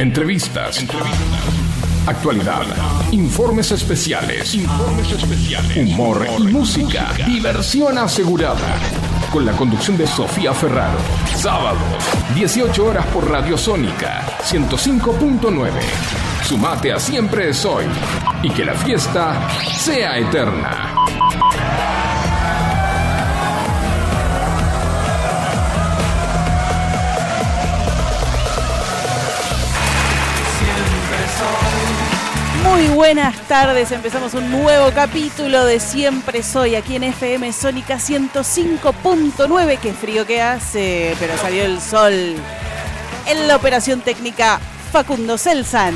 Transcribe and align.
Entrevistas. 0.00 0.82
Actualidad. 2.06 2.62
Informes 3.12 3.70
especiales. 3.70 4.56
Humor 5.76 6.26
y 6.38 6.42
música. 6.44 7.12
Diversión 7.26 7.98
asegurada. 7.98 8.78
Con 9.30 9.44
la 9.44 9.52
conducción 9.52 9.98
de 9.98 10.06
Sofía 10.06 10.54
Ferraro. 10.54 10.96
Sábado, 11.36 11.76
18 12.34 12.82
horas 12.82 13.04
por 13.08 13.30
Radio 13.30 13.58
Sónica 13.58 14.24
105.9. 14.42 15.70
Sumate 16.44 16.94
a 16.94 16.98
Siempre 16.98 17.50
es 17.50 17.62
hoy. 17.66 17.84
Y 18.42 18.48
que 18.48 18.64
la 18.64 18.72
fiesta 18.72 19.50
sea 19.76 20.16
eterna. 20.16 20.94
Muy 32.62 32.88
buenas 32.88 33.36
tardes, 33.48 33.90
empezamos 33.90 34.34
un 34.34 34.50
nuevo 34.50 34.90
capítulo 34.92 35.64
de 35.64 35.80
Siempre 35.80 36.42
Soy 36.42 36.74
aquí 36.74 36.96
en 36.96 37.04
FM 37.04 37.52
Sónica 37.52 37.96
105.9. 37.96 39.78
Qué 39.78 39.92
frío 39.92 40.26
que 40.26 40.42
hace, 40.42 41.16
pero 41.18 41.36
salió 41.38 41.64
el 41.64 41.80
sol. 41.80 42.12
En 43.26 43.48
la 43.48 43.56
operación 43.56 44.02
técnica, 44.02 44.60
Facundo 44.92 45.38
Celsan. 45.38 45.94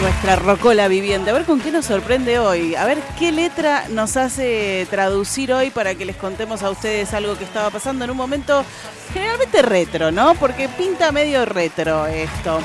Nuestra 0.00 0.36
rocola 0.36 0.88
viviente. 0.88 1.30
A 1.30 1.34
ver 1.34 1.44
con 1.44 1.60
qué 1.60 1.70
nos 1.70 1.84
sorprende 1.84 2.38
hoy. 2.38 2.76
A 2.76 2.84
ver 2.84 2.98
qué 3.18 3.32
letra 3.32 3.84
nos 3.90 4.16
hace 4.16 4.86
traducir 4.90 5.52
hoy 5.52 5.70
para 5.70 5.94
que 5.94 6.04
les 6.04 6.16
contemos 6.16 6.62
a 6.62 6.70
ustedes 6.70 7.12
algo 7.12 7.36
que 7.36 7.44
estaba 7.44 7.70
pasando 7.70 8.04
en 8.04 8.10
un 8.12 8.16
momento 8.16 8.64
generalmente 9.12 9.60
retro, 9.62 10.10
¿no? 10.10 10.34
Porque 10.36 10.68
pinta 10.68 11.12
medio 11.12 11.44
retro 11.44 12.06
esto. 12.06 12.60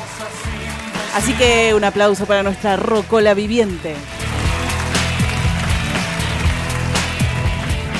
Así 1.13 1.33
que 1.33 1.73
un 1.75 1.83
aplauso 1.83 2.25
para 2.25 2.43
nuestra 2.43 2.75
rocola 2.75 3.33
viviente. 3.33 3.95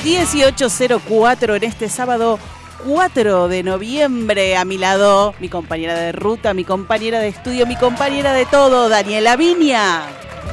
1804 0.04 1.56
en 1.56 1.64
este 1.64 1.88
sábado 1.88 2.38
4 2.86 3.48
de 3.48 3.62
noviembre. 3.62 4.56
A 4.56 4.64
mi 4.64 4.78
lado, 4.78 5.34
mi 5.40 5.48
compañera 5.48 5.94
de 5.94 6.12
ruta, 6.12 6.52
mi 6.52 6.64
compañera 6.64 7.20
de 7.20 7.28
estudio, 7.28 7.66
mi 7.66 7.76
compañera 7.76 8.32
de 8.32 8.44
todo, 8.46 8.88
Daniela 8.88 9.36
Viña. 9.36 10.02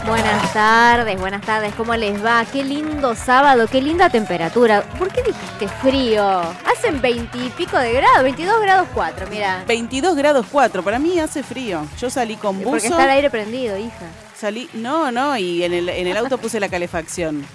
Buenas 0.05 0.51
tardes, 0.53 1.19
buenas 1.19 1.41
tardes, 1.41 1.73
¿cómo 1.75 1.95
les 1.95 2.23
va? 2.23 2.43
Qué 2.45 2.63
lindo 2.63 3.15
sábado, 3.15 3.67
qué 3.67 3.81
linda 3.81 4.09
temperatura. 4.09 4.81
¿Por 4.97 5.11
qué 5.11 5.21
dijiste 5.21 5.67
frío? 5.67 6.41
Hacen 6.65 7.01
20 7.01 7.37
y 7.37 7.49
pico 7.49 7.77
de 7.77 7.93
grados, 7.93 8.23
22 8.23 8.61
grados 8.61 8.87
4, 8.93 9.27
mira. 9.29 9.63
22 9.67 10.15
grados 10.15 10.45
4, 10.51 10.81
para 10.83 10.97
mí 10.97 11.19
hace 11.19 11.43
frío. 11.43 11.85
Yo 11.99 12.09
salí 12.09 12.35
con 12.35 12.57
buzo. 12.57 12.71
Porque 12.71 12.87
está 12.87 13.03
el 13.03 13.09
aire 13.11 13.29
prendido, 13.29 13.77
hija. 13.77 14.07
Salí, 14.35 14.69
no, 14.73 15.11
no, 15.11 15.37
y 15.37 15.63
en 15.63 15.73
el, 15.73 15.89
en 15.89 16.07
el 16.07 16.17
auto 16.17 16.39
puse 16.39 16.59
la 16.59 16.67
calefacción. 16.67 17.45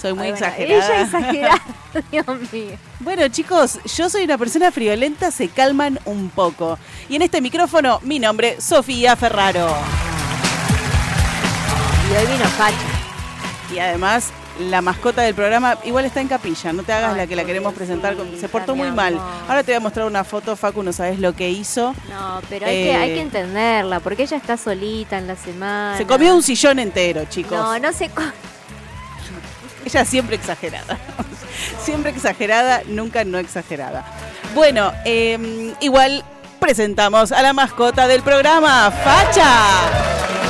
Soy 0.00 0.12
muy 0.14 0.26
Ay, 0.26 0.32
bueno, 0.32 0.46
exagerada. 0.46 0.86
Ella 0.86 1.02
exagerada, 1.02 1.62
Dios 2.10 2.52
mío. 2.52 2.76
Bueno, 2.98 3.28
chicos, 3.28 3.78
yo 3.96 4.10
soy 4.10 4.24
una 4.24 4.38
persona 4.38 4.72
friolenta, 4.72 5.30
se 5.30 5.48
calman 5.48 6.00
un 6.04 6.30
poco. 6.30 6.78
Y 7.08 7.14
en 7.14 7.22
este 7.22 7.40
micrófono, 7.40 8.00
mi 8.02 8.18
nombre, 8.18 8.60
Sofía 8.60 9.14
Ferraro. 9.14 9.68
Y 12.12 12.16
hoy 12.16 12.26
vino 12.26 12.44
facha. 12.50 12.76
Y 13.74 13.78
además, 13.78 14.28
la 14.60 14.82
mascota 14.82 15.22
del 15.22 15.34
programa 15.34 15.78
igual 15.84 16.04
está 16.04 16.20
en 16.20 16.28
capilla, 16.28 16.72
no 16.74 16.82
te 16.82 16.92
hagas 16.92 17.12
Ay, 17.12 17.16
la 17.16 17.26
que 17.26 17.36
la 17.36 17.44
queremos 17.44 17.72
presentar, 17.72 18.16
con- 18.16 18.38
se 18.38 18.48
portó 18.50 18.76
muy 18.76 18.90
mal. 18.90 19.18
Ahora 19.48 19.62
te 19.62 19.72
voy 19.72 19.76
a 19.76 19.80
mostrar 19.80 20.06
una 20.06 20.24
foto, 20.24 20.54
Facu, 20.56 20.82
no 20.82 20.92
sabes 20.92 21.18
lo 21.18 21.34
que 21.34 21.48
hizo. 21.48 21.94
No, 22.10 22.42
pero 22.50 22.66
hay, 22.66 22.76
Eh, 22.76 22.84
que, 22.84 22.96
hay 22.96 23.14
que 23.14 23.20
entenderla, 23.22 24.00
porque 24.00 24.24
ella 24.24 24.36
está 24.36 24.58
solita 24.58 25.16
en 25.16 25.26
la 25.26 25.36
semana. 25.36 25.96
Se 25.96 26.06
comió 26.06 26.34
un 26.34 26.42
sillón 26.42 26.78
entero, 26.80 27.24
chicos. 27.30 27.52
No, 27.58 27.78
no 27.78 27.92
se 27.94 28.10
Ella 29.86 30.04
siempre 30.04 30.36
exagerada. 30.36 30.98
siempre 31.82 32.10
exagerada, 32.10 32.82
nunca 32.86 33.24
no 33.24 33.38
exagerada. 33.38 34.04
Bueno, 34.54 34.92
eh, 35.06 35.72
igual 35.80 36.24
presentamos 36.60 37.32
a 37.32 37.40
la 37.42 37.54
mascota 37.54 38.06
del 38.06 38.20
programa, 38.22 38.90
Facha. 38.90 40.41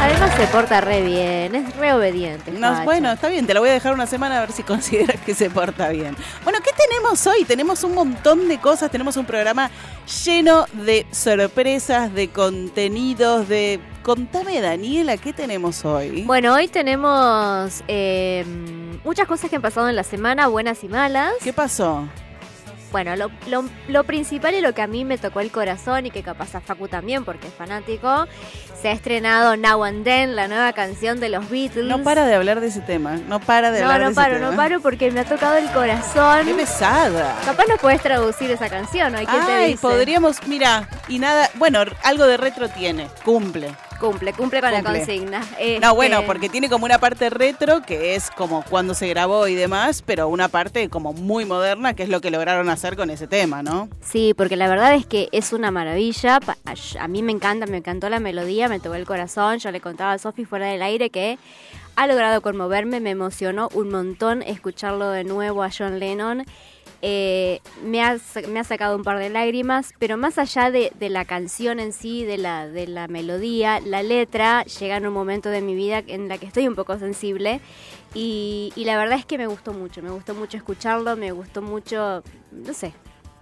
Además 0.00 0.34
se 0.34 0.46
porta 0.46 0.80
re 0.80 1.02
bien, 1.02 1.54
es 1.54 1.76
re 1.76 1.92
obediente. 1.92 2.52
No, 2.52 2.84
bueno, 2.84 3.12
está 3.12 3.28
bien, 3.28 3.46
te 3.46 3.52
la 3.52 3.60
voy 3.60 3.68
a 3.68 3.74
dejar 3.74 3.92
una 3.92 4.06
semana 4.06 4.38
a 4.38 4.40
ver 4.40 4.52
si 4.52 4.62
consideras 4.64 5.20
que 5.20 5.34
se 5.34 5.50
porta 5.50 5.90
bien. 5.90 6.16
Bueno, 6.42 6.58
¿qué 6.64 6.70
tenemos 6.72 7.26
hoy? 7.26 7.44
Tenemos 7.44 7.84
un 7.84 7.94
montón 7.94 8.48
de 8.48 8.58
cosas, 8.58 8.90
tenemos 8.90 9.18
un 9.18 9.26
programa 9.26 9.70
lleno 10.24 10.64
de 10.72 11.06
sorpresas, 11.12 12.14
de 12.14 12.28
contenidos, 12.28 13.46
de... 13.48 13.78
Contame, 14.02 14.62
Daniela, 14.62 15.18
¿qué 15.18 15.34
tenemos 15.34 15.84
hoy? 15.84 16.22
Bueno, 16.22 16.54
hoy 16.54 16.68
tenemos 16.68 17.84
eh, 17.86 18.46
muchas 19.04 19.28
cosas 19.28 19.50
que 19.50 19.56
han 19.56 19.62
pasado 19.62 19.90
en 19.90 19.96
la 19.96 20.04
semana, 20.04 20.46
buenas 20.46 20.82
y 20.82 20.88
malas. 20.88 21.34
¿Qué 21.44 21.52
pasó? 21.52 22.08
Bueno, 22.92 23.14
lo, 23.14 23.30
lo- 23.48 23.64
lo 23.88 24.04
principal 24.04 24.54
y 24.54 24.60
lo 24.60 24.74
que 24.74 24.82
a 24.82 24.86
mí 24.88 25.04
me 25.04 25.16
tocó 25.16 25.40
el 25.40 25.52
corazón 25.52 26.06
y 26.06 26.10
que 26.10 26.22
capaz 26.24 26.54
a 26.56 26.60
Facu 26.60 26.88
también 26.88 27.24
porque 27.24 27.46
es 27.46 27.54
fanático, 27.54 28.26
se 28.82 28.88
ha 28.88 28.92
estrenado 28.92 29.56
Now 29.56 29.84
and 29.84 30.02
Then, 30.04 30.34
la 30.34 30.48
nueva 30.48 30.72
canción 30.72 31.20
de 31.20 31.28
los 31.28 31.48
Beatles. 31.48 31.86
No 31.86 32.02
para 32.02 32.24
de 32.26 32.34
hablar 32.34 32.60
de 32.60 32.66
ese 32.66 32.80
tema, 32.80 33.16
no 33.28 33.38
para 33.38 33.70
de 33.70 33.80
No, 33.80 33.86
hablar 33.86 34.02
no 34.02 34.08
de 34.08 34.14
paro, 34.16 34.32
ese 34.34 34.40
no 34.44 34.50
tema. 34.50 34.62
paro 34.64 34.80
porque 34.80 35.10
me 35.12 35.20
ha 35.20 35.24
tocado 35.24 35.56
el 35.56 35.70
corazón. 35.70 36.44
¡Qué 36.46 36.54
pesada! 36.54 37.36
Capaz 37.44 37.64
no 37.68 37.76
puedes 37.76 38.00
traducir 38.02 38.50
esa 38.50 38.68
canción, 38.68 39.12
¿no? 39.12 39.22
¿Y 39.22 39.26
quién 39.26 39.46
te 39.46 39.52
Ay, 39.52 39.66
dice? 39.72 39.82
podríamos, 39.82 40.38
mira, 40.48 40.88
y 41.08 41.18
nada, 41.20 41.48
bueno, 41.54 41.82
algo 42.02 42.26
de 42.26 42.36
retro 42.38 42.68
tiene, 42.70 43.06
cumple. 43.24 43.72
Cumple, 44.00 44.32
cumple 44.32 44.60
con 44.60 44.70
Cumple. 44.72 44.92
la 44.92 44.98
consigna. 44.98 45.38
No, 45.40 45.46
Este, 45.58 45.88
bueno, 45.90 46.22
porque 46.26 46.48
tiene 46.48 46.68
como 46.68 46.86
una 46.86 46.98
parte 46.98 47.30
retro 47.30 47.82
que 47.82 48.14
es 48.16 48.30
como 48.30 48.64
cuando 48.64 48.94
se 48.94 49.06
grabó 49.08 49.46
y 49.46 49.54
demás, 49.54 50.02
pero 50.04 50.26
una 50.28 50.48
parte 50.48 50.88
como 50.88 51.12
muy 51.12 51.44
moderna 51.44 51.94
que 51.94 52.02
es 52.02 52.08
lo 52.08 52.20
que 52.20 52.30
lograron 52.30 52.68
hacer 52.70 52.96
con 52.96 53.10
ese 53.10 53.26
tema, 53.26 53.62
¿no? 53.62 53.88
Sí, 54.02 54.34
porque 54.34 54.56
la 54.56 54.68
verdad 54.68 54.94
es 54.94 55.06
que 55.06 55.28
es 55.32 55.52
una 55.52 55.70
maravilla. 55.70 56.40
A 56.98 57.08
mí 57.08 57.22
me 57.22 57.32
encanta, 57.32 57.66
me 57.66 57.76
encantó 57.76 58.08
la 58.08 58.18
melodía, 58.18 58.68
me 58.68 58.80
tocó 58.80 58.94
el 58.94 59.06
corazón. 59.06 59.58
Yo 59.58 59.70
le 59.70 59.80
contaba 59.80 60.12
a 60.12 60.18
Sofi 60.18 60.44
fuera 60.44 60.66
del 60.66 60.82
aire 60.82 61.10
que 61.10 61.38
ha 61.96 62.06
logrado 62.06 62.40
conmoverme, 62.40 63.00
me 63.00 63.10
emocionó 63.10 63.68
un 63.74 63.90
montón 63.90 64.42
escucharlo 64.42 65.10
de 65.10 65.24
nuevo 65.24 65.62
a 65.62 65.68
John 65.76 65.98
Lennon. 65.98 66.46
Eh, 67.02 67.60
me, 67.82 68.02
ha, 68.02 68.18
me 68.48 68.60
ha 68.60 68.64
sacado 68.64 68.94
un 68.94 69.04
par 69.04 69.18
de 69.18 69.30
lágrimas, 69.30 69.94
pero 69.98 70.18
más 70.18 70.36
allá 70.36 70.70
de, 70.70 70.92
la 71.00 71.24
canción 71.24 71.80
en 71.80 71.92
sí, 71.92 72.24
de 72.24 72.36
la, 72.36 72.68
de 72.68 72.86
la 72.86 73.08
melodía, 73.08 73.80
la 73.80 74.02
letra 74.02 74.64
llega 74.64 74.98
en 74.98 75.06
un 75.06 75.14
momento 75.14 75.48
de 75.48 75.62
mi 75.62 75.74
vida 75.74 76.02
en 76.06 76.28
la 76.28 76.36
que 76.36 76.46
estoy 76.46 76.68
un 76.68 76.74
poco 76.74 76.98
sensible 76.98 77.60
y, 78.14 78.72
la 78.76 78.98
verdad 78.98 79.18
es 79.18 79.24
que 79.24 79.38
me 79.38 79.46
gustó 79.46 79.72
mucho, 79.72 80.02
me 80.02 80.10
gustó 80.10 80.34
mucho 80.34 80.58
escucharlo, 80.58 81.16
me 81.16 81.32
gustó 81.32 81.62
mucho, 81.62 82.22
no 82.52 82.74
sé, 82.74 82.92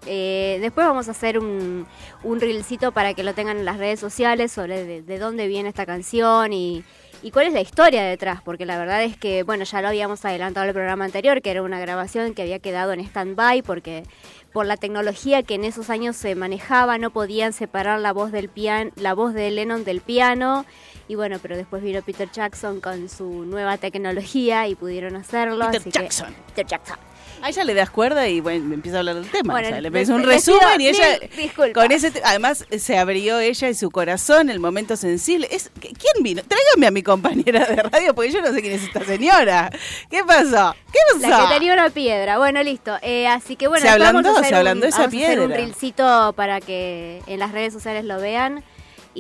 eh, 0.07 0.59
después 0.61 0.87
vamos 0.87 1.09
a 1.09 1.11
hacer 1.11 1.39
un, 1.39 1.87
un 2.23 2.41
reelcito 2.41 2.93
para 2.93 3.15
que 3.15 3.25
lo 3.25 3.35
tengan 3.35 3.57
en 3.57 3.65
las 3.65 3.79
redes 3.79 3.99
sociales 3.99 4.53
sobre 4.53 5.03
de 5.03 5.19
dónde 5.19 5.49
viene 5.49 5.69
esta 5.69 5.85
canción 5.85 6.53
y, 6.53 6.85
y 7.23 7.31
cuál 7.31 7.47
es 7.49 7.53
la 7.53 7.61
historia 7.61 8.03
detrás, 8.05 8.41
porque 8.43 8.65
la 8.67 8.79
verdad 8.79 9.03
es 9.03 9.17
que, 9.17 9.43
bueno, 9.43 9.65
ya 9.65 9.83
lo 9.83 9.89
habíamos 9.89 10.25
adelantado 10.25 10.65
en 10.65 10.69
el 10.69 10.75
programa 10.75 11.05
anterior, 11.05 11.43
que 11.43 11.51
era 11.51 11.63
una 11.63 11.81
grabación 11.81 12.35
que 12.35 12.43
había 12.43 12.59
quedado 12.61 12.93
en 12.93 13.01
stand-by 13.01 13.63
porque 13.63 14.05
por 14.53 14.67
la 14.67 14.77
tecnología 14.77 15.43
que 15.43 15.55
en 15.55 15.65
esos 15.65 15.91
años 15.91 16.17
se 16.17 16.35
manejaba 16.35 16.97
no 16.99 17.11
podían 17.11 17.53
separar 17.53 18.01
la 18.01 18.13
voz 18.13 18.33
del 18.33 18.49
piano, 18.49 18.91
la 18.97 19.15
voz 19.15 19.35
de 19.35 19.51
Lennon 19.51 19.85
del 19.85 20.01
piano. 20.01 20.65
Y 21.07 21.15
bueno, 21.15 21.39
pero 21.41 21.57
después 21.57 21.83
vino 21.83 22.03
Peter 22.03 22.31
Jackson 22.31 22.81
con 22.81 23.09
su 23.09 23.45
nueva 23.45 23.79
tecnología 23.79 24.69
y 24.69 24.75
pudieron 24.75 25.17
hacerlo. 25.17 25.67
Peter 25.67 25.81
así 25.81 25.91
que- 25.91 25.99
Jackson. 26.01 26.35
Peter 26.49 26.67
Jackson. 26.67 26.97
A 27.43 27.49
ella 27.51 27.65
le 27.65 27.75
das 27.75 27.91
cuerda 27.91 28.29
y 28.29 28.41
bueno, 28.41 28.65
me 28.65 28.75
empieza 28.75 28.99
a 28.99 29.01
hablar 29.01 29.17
del 29.17 29.31
tema. 29.31 29.55
Bueno, 29.55 29.69
o 29.69 29.71
sea, 29.71 29.81
le 29.81 29.91
pedís 29.91 30.09
un 30.09 30.23
resumen 30.23 30.81
y 30.81 30.89
ella 30.89 31.19
disculpas. 31.37 31.85
con 31.85 31.93
ese 31.93 32.13
además 32.25 32.67
se 32.79 32.99
abrió 32.99 33.39
ella 33.39 33.69
y 33.69 33.75
su 33.75 33.91
corazón, 33.91 34.51
el 34.51 34.61
momento 34.61 34.97
sensible. 34.97 35.49
Es 35.51 35.71
¿quién 35.81 36.23
vino? 36.23 36.43
Tráigame 36.43 36.87
a 36.87 36.91
mi 36.91 37.03
compañera 37.03 37.65
de 37.67 37.77
radio 37.77 38.15
porque 38.15 38.33
yo 38.33 38.41
no 38.41 38.53
sé 38.53 38.61
quién 38.61 38.75
es 38.75 38.83
esta 38.83 39.05
señora. 39.05 39.71
¿Qué 40.11 40.25
pasó? 40.25 40.75
¿Qué 40.93 40.99
pasó? 41.13 41.29
La 41.29 41.49
que 41.49 41.55
tenía 41.55 41.73
una 41.75 41.91
piedra. 41.91 42.39
Bueno, 42.39 42.63
listo. 42.63 42.97
Eh, 43.03 43.27
así 43.29 43.57
que 43.57 43.69
bueno, 43.69 43.83
Se 43.83 43.89
después 43.89 44.09
ablandó, 44.09 44.29
vamos 44.31 44.37
a 44.37 44.41
hacer 44.41 44.51
se 44.51 44.57
ablandó 44.57 44.87
un, 44.87 44.89
esa 44.89 44.99
vamos 44.99 45.15
a 45.15 45.17
hacer 45.19 45.41
un 45.41 45.47
piedra. 45.47 45.57
reelcito 45.65 46.33
para 46.37 46.61
que 46.61 47.23
en 47.27 47.39
las 47.39 47.53
redes 47.53 47.73
sociales 47.73 48.05
lo 48.05 48.21
vean. 48.21 48.65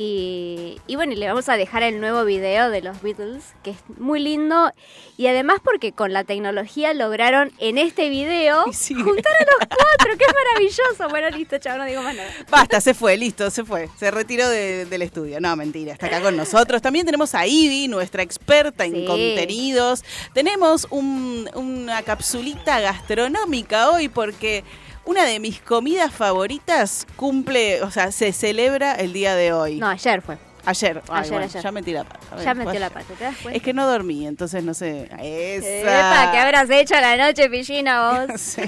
Y, 0.00 0.80
y 0.86 0.94
bueno, 0.94 1.12
y 1.12 1.16
le 1.16 1.26
vamos 1.26 1.48
a 1.48 1.56
dejar 1.56 1.82
el 1.82 2.00
nuevo 2.00 2.24
video 2.24 2.70
de 2.70 2.82
los 2.82 3.02
Beatles, 3.02 3.42
que 3.64 3.70
es 3.72 3.78
muy 3.98 4.20
lindo. 4.20 4.70
Y 5.16 5.26
además 5.26 5.58
porque 5.64 5.90
con 5.90 6.12
la 6.12 6.22
tecnología 6.22 6.94
lograron 6.94 7.50
en 7.58 7.78
este 7.78 8.08
video 8.08 8.62
juntar 8.62 9.32
a 9.40 9.44
los 9.44 9.68
cuatro, 9.68 10.16
que 10.16 10.24
es 10.24 10.32
maravilloso. 10.32 11.08
Bueno, 11.10 11.30
listo, 11.36 11.58
chao, 11.58 11.76
no 11.78 11.84
digo 11.84 12.00
más 12.02 12.14
nada. 12.14 12.30
Basta, 12.48 12.80
se 12.80 12.94
fue, 12.94 13.16
listo, 13.16 13.50
se 13.50 13.64
fue. 13.64 13.88
Se 13.98 14.12
retiró 14.12 14.48
de- 14.48 14.84
del 14.84 15.02
estudio. 15.02 15.40
No, 15.40 15.56
mentira, 15.56 15.94
está 15.94 16.06
acá 16.06 16.20
con 16.20 16.36
nosotros. 16.36 16.80
También 16.80 17.04
tenemos 17.04 17.34
a 17.34 17.44
Ivy, 17.48 17.88
nuestra 17.88 18.22
experta 18.22 18.84
en 18.84 18.94
Sí. 18.94 19.04
contenidos. 19.04 20.04
Tenemos 20.32 20.86
un- 20.90 21.50
una 21.54 22.02
capsulita 22.02 22.78
gastronómica 22.78 23.90
hoy 23.90 24.08
porque 24.08 24.62
una 25.08 25.24
de 25.24 25.40
mis 25.40 25.60
comidas 25.62 26.12
favoritas 26.12 27.06
cumple, 27.16 27.82
o 27.82 27.90
sea, 27.90 28.12
se 28.12 28.32
celebra 28.32 28.94
el 28.94 29.12
día 29.14 29.34
de 29.34 29.52
hoy. 29.54 29.76
No, 29.76 29.88
ayer 29.88 30.20
fue. 30.20 30.36
Ayer, 30.66 31.00
Ay, 31.08 31.20
Ayer, 31.20 31.32
bueno, 31.32 31.46
ayer. 31.46 31.62
ya 31.62 31.72
metí 31.72 31.92
la 31.92 32.04
pata. 32.04 32.36
Ver, 32.36 32.44
Ya 32.44 32.54
fue 32.54 32.64
metió 32.66 32.80
la 32.80 32.90
pata, 32.90 33.14
¿te 33.16 33.24
das 33.24 33.36
cuenta? 33.36 33.56
Es 33.56 33.62
que 33.62 33.72
no 33.72 33.86
dormí, 33.86 34.26
entonces 34.26 34.62
no 34.62 34.74
sé. 34.74 35.08
Esa. 35.22 36.24
Epa, 36.24 36.32
¿qué 36.32 36.38
habrás 36.38 36.68
hecho 36.68 36.94
a 36.94 37.00
la 37.00 37.16
noche, 37.16 37.48
Pillina, 37.48 38.26
vos? 38.26 38.40
Sí, 38.40 38.60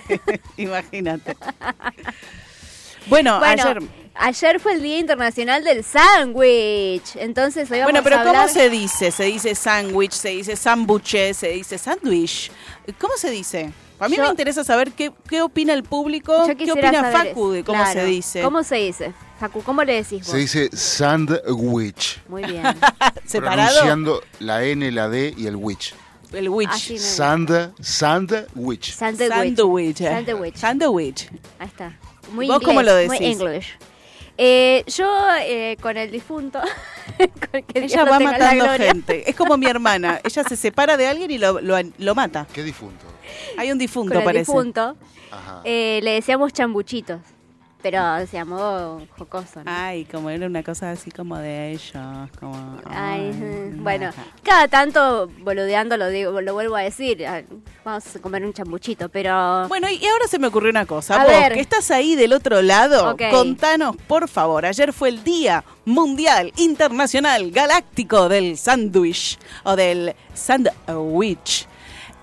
imagínate. 0.56 1.36
Bueno, 3.06 3.38
Bueno, 3.38 3.62
ayer. 3.62 3.82
ayer 4.14 4.60
fue 4.60 4.72
el 4.74 4.82
Día 4.82 4.98
Internacional 4.98 5.62
del 5.62 5.84
Sándwich. 5.84 7.16
Entonces 7.16 7.70
hoy 7.70 7.80
vamos 7.80 7.92
Bueno, 7.92 8.02
pero 8.02 8.18
a 8.20 8.24
¿cómo 8.24 8.48
se 8.48 8.70
dice? 8.70 9.10
Se 9.10 9.24
dice 9.24 9.54
sándwich, 9.54 10.12
se 10.12 10.28
dice 10.30 10.56
sambuche, 10.56 11.34
se 11.34 11.48
dice 11.48 11.76
sándwich. 11.76 12.50
¿Cómo 12.98 13.14
se 13.18 13.30
dice? 13.30 13.72
A 14.00 14.08
mí 14.08 14.16
Yo- 14.16 14.22
me 14.24 14.28
interesa 14.30 14.64
saber 14.64 14.92
qué, 14.92 15.12
qué 15.28 15.42
opina 15.42 15.72
el 15.74 15.82
público, 15.84 16.46
qué 16.58 16.72
opina 16.72 16.92
saber 17.12 17.28
Facu 17.28 17.50
de 17.52 17.64
cómo 17.64 17.82
Claro. 17.82 18.00
se 18.00 18.06
dice. 18.06 18.42
¿Cómo 18.42 18.62
se 18.62 18.76
dice? 18.76 19.12
Facu, 19.38 19.62
¿cómo 19.62 19.84
le 19.84 19.94
decís 19.94 20.20
vos? 20.20 20.30
Se 20.30 20.36
dice 20.38 20.70
sandwich. 20.76 22.20
Muy 22.28 22.44
bien. 22.44 22.62
¿Separado? 23.26 23.68
Pronunciando 23.68 24.22
la 24.40 24.64
N, 24.64 24.90
la 24.90 25.08
D 25.08 25.34
y 25.36 25.46
el 25.46 25.56
witch. 25.56 25.94
El 26.32 26.48
witch. 26.48 26.96
Sand, 26.98 27.72
sandwich. 27.80 28.90
Eh. 28.90 28.92
Sándwich. 28.92 30.56
Sándwich. 30.56 31.28
Ahí 31.58 31.66
está. 31.66 31.96
Muy 32.32 32.46
¿Vos 32.46 32.56
inglés, 32.56 32.66
cómo 32.68 32.82
lo 32.82 32.92
Muy 32.94 33.02
decís? 33.18 33.20
English. 33.40 33.78
Eh, 34.38 34.84
yo 34.86 35.06
eh, 35.42 35.76
con 35.82 35.96
el 35.96 36.10
difunto. 36.10 36.60
con 37.18 37.62
que 37.62 37.80
Dios 37.80 37.92
Ella 37.92 38.04
va 38.04 38.20
matando 38.20 38.68
gente. 38.70 39.28
Es 39.28 39.36
como 39.36 39.56
mi 39.56 39.66
hermana. 39.66 40.20
Ella 40.24 40.44
se 40.44 40.56
separa 40.56 40.96
de 40.96 41.06
alguien 41.08 41.30
y 41.30 41.38
lo, 41.38 41.60
lo, 41.60 41.76
lo 41.98 42.14
mata. 42.14 42.46
¿Qué 42.52 42.62
difunto? 42.62 43.04
Hay 43.56 43.70
un 43.72 43.78
difunto, 43.78 44.10
Con 44.14 44.18
el 44.18 44.24
parece. 44.24 44.50
difunto. 44.52 44.96
Ajá. 45.30 45.60
eh, 45.64 46.00
le 46.02 46.12
decíamos 46.12 46.52
chambuchitos. 46.52 47.20
Pero 47.82 47.98
se 48.26 48.36
llamó 48.36 49.00
jocoso. 49.16 49.64
¿no? 49.64 49.70
Ay, 49.74 50.04
como 50.04 50.28
era 50.28 50.44
una 50.46 50.62
cosa 50.62 50.90
así 50.90 51.10
como 51.10 51.38
de 51.38 51.70
ellos. 51.70 51.92
Como, 52.38 52.78
Ay, 52.90 53.32
bueno, 53.76 54.08
ajá. 54.08 54.22
cada 54.42 54.68
tanto 54.68 55.30
boludeando 55.38 55.96
lo 55.96 56.08
digo, 56.10 56.42
lo 56.42 56.52
vuelvo 56.52 56.76
a 56.76 56.82
decir, 56.82 57.24
vamos 57.82 58.04
a 58.14 58.18
comer 58.18 58.44
un 58.44 58.52
chambuchito, 58.52 59.08
pero 59.08 59.66
Bueno, 59.68 59.88
y 59.88 60.04
ahora 60.06 60.26
se 60.28 60.38
me 60.38 60.48
ocurrió 60.48 60.68
una 60.68 60.84
cosa. 60.84 61.22
A 61.22 61.24
Vos, 61.24 61.32
ver. 61.32 61.54
que 61.54 61.60
estás 61.60 61.90
ahí 61.90 62.16
del 62.16 62.34
otro 62.34 62.60
lado, 62.60 63.16
contanos, 63.30 63.96
por 64.06 64.28
favor. 64.28 64.66
Ayer 64.66 64.92
fue 64.92 65.08
el 65.08 65.24
Día 65.24 65.64
Mundial 65.86 66.52
Internacional 66.58 67.50
Galáctico 67.50 68.28
del 68.28 68.58
Sándwich 68.58 69.38
o 69.64 69.74
del 69.74 70.14
Sandwich. 70.34 71.66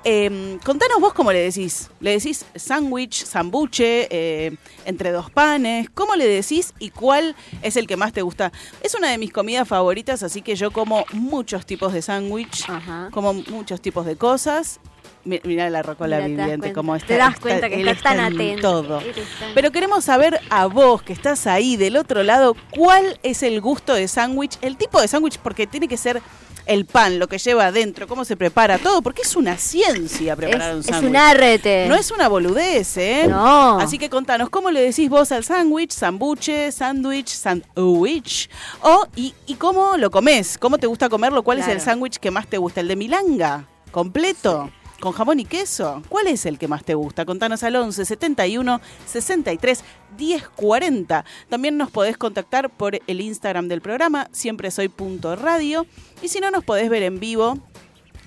Eh, 0.10 0.58
contanos 0.64 1.02
vos 1.02 1.14
cómo 1.14 1.34
le 1.34 1.40
decís. 1.42 1.90
¿Le 2.00 2.12
decís 2.12 2.46
sándwich, 2.56 3.26
sambuche, 3.26 4.08
eh, 4.10 4.56
entre 4.86 5.12
dos 5.12 5.30
panes? 5.30 5.90
¿Cómo 5.94 6.16
le 6.16 6.26
decís 6.26 6.74
y 6.80 6.92
cuál 6.92 7.36
es 7.62 7.76
el 7.76 7.88
que 7.88 7.98
más 7.98 8.14
te 8.14 8.22
gusta? 8.22 8.54
Es 8.82 8.96
una 8.96 9.10
de 9.12 9.18
mis 9.18 9.34
comidas 9.34 9.68
favoritas, 9.68 10.24
así 10.24 10.42
que 10.42 10.56
yo 10.56 10.72
como 10.72 11.04
muchos 11.12 11.66
tipos 11.66 11.92
de 11.92 12.02
sándwich, 12.02 12.66
como 13.12 13.34
muchos 13.34 13.82
tipos 13.82 14.06
de 14.06 14.16
cosas. 14.16 14.80
Mi- 15.26 15.42
Mirá 15.44 15.70
la 15.70 15.84
rocola 15.84 16.20
das 16.20 16.28
viviente, 16.30 16.72
como 16.72 16.96
está. 16.96 17.08
Te 17.08 17.18
das 17.18 17.30
está- 17.34 17.42
cuenta 17.42 17.70
que 17.70 17.76
tan 17.84 17.88
está 17.90 18.14
en 18.14 18.20
atento. 18.22 18.62
Todo. 18.62 19.00
Tan- 19.00 19.54
Pero 19.54 19.72
queremos 19.74 20.06
saber 20.06 20.40
a 20.50 20.68
vos 20.68 21.02
que 21.04 21.12
estás 21.12 21.48
ahí 21.48 21.76
del 21.76 21.98
otro 21.98 22.24
lado, 22.24 22.56
¿cuál 22.72 23.20
es 23.24 23.44
el 23.44 23.60
gusto 23.60 23.94
de 23.94 24.08
sándwich? 24.08 24.58
El 24.62 24.78
tipo 24.78 25.02
de 25.02 25.10
sándwich, 25.10 25.38
porque 25.40 25.68
tiene 25.68 25.90
que 25.90 25.98
ser 25.98 26.22
el 26.68 26.86
pan, 26.86 27.20
lo 27.20 27.28
que 27.28 27.38
lleva 27.38 27.68
adentro, 27.68 28.08
cómo 28.08 28.26
se 28.26 28.36
prepara 28.38 28.78
todo, 28.78 29.02
porque 29.02 29.22
es 29.24 29.36
una 29.36 29.58
ciencia 29.58 30.36
preparar 30.36 30.74
un 30.76 30.80
es, 30.82 30.86
es 30.86 30.92
sándwich. 30.92 31.10
un 31.10 31.16
arte. 31.16 31.86
No 31.88 31.96
es 31.96 32.12
una 32.12 32.28
boludez, 32.28 32.98
¿eh? 32.98 33.26
No. 33.28 33.80
Así 33.80 33.98
que 33.98 34.10
contanos, 34.10 34.50
¿cómo 34.50 34.72
le 34.72 34.82
decís 34.82 35.10
vos 35.10 35.32
al 35.32 35.44
sándwich, 35.44 35.92
sambuche, 35.92 36.72
sándwich, 36.72 37.30
sandwich? 37.30 38.50
O, 38.82 39.06
y, 39.16 39.34
y 39.46 39.56
cómo 39.56 39.98
lo 39.98 40.12
comés? 40.12 40.58
¿Cómo 40.58 40.78
te 40.78 40.88
gusta 40.88 41.10
comerlo? 41.10 41.44
¿Cuál 41.44 41.60
es 41.60 41.68
el 41.68 41.82
sándwich 41.82 42.18
que 42.18 42.32
más 42.32 42.48
te 42.48 42.58
gusta? 42.58 42.82
¿El 42.82 42.88
de 42.88 42.96
milanga? 42.96 43.66
¿Completo? 43.92 44.70
¿Con 45.00 45.12
jamón 45.12 45.40
y 45.40 45.46
queso? 45.46 46.02
¿Cuál 46.10 46.28
es 46.28 46.46
el 46.48 46.58
que 46.58 46.68
más 46.68 46.84
te 46.84 46.96
gusta? 46.96 47.26
Contanos 47.26 47.62
al 47.64 47.76
11 47.76 48.04
71 48.04 48.82
63 49.06 49.84
10 50.18 50.50
40. 50.50 51.26
También 51.50 51.78
nos 51.78 51.92
podés 51.92 52.18
contactar 52.18 52.72
por 52.72 53.00
el 53.06 53.22
Instagram 53.22 53.68
del 53.68 53.82
programa, 53.82 54.28
siempre 54.32 54.72
soy 54.72 54.88
punto 54.88 55.36
radio. 55.36 55.86
Y 56.22 56.30
si 56.30 56.40
no, 56.40 56.50
nos 56.50 56.64
podés 56.64 56.90
ver 56.90 57.04
en 57.04 57.20
vivo 57.20 57.60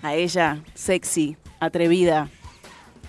a 0.02 0.14
ella, 0.14 0.62
sexy, 0.74 1.36
atrevida, 1.58 2.28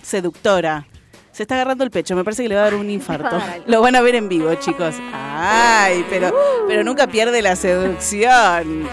seductora. 0.02 0.86
Se 1.30 1.44
está 1.44 1.54
agarrando 1.54 1.84
el 1.84 1.90
pecho, 1.90 2.16
me 2.16 2.24
parece 2.24 2.42
que 2.42 2.48
le 2.48 2.56
va 2.56 2.62
a 2.62 2.64
dar 2.64 2.74
un 2.74 2.90
infarto. 2.90 3.40
Lo 3.66 3.80
van 3.80 3.94
a 3.94 4.00
ver 4.00 4.16
en 4.16 4.28
vivo, 4.28 4.52
chicos. 4.56 4.96
Ay, 5.12 6.04
pero, 6.10 6.34
pero 6.66 6.82
nunca 6.82 7.06
pierde 7.06 7.40
la 7.42 7.54
seducción. 7.54 8.88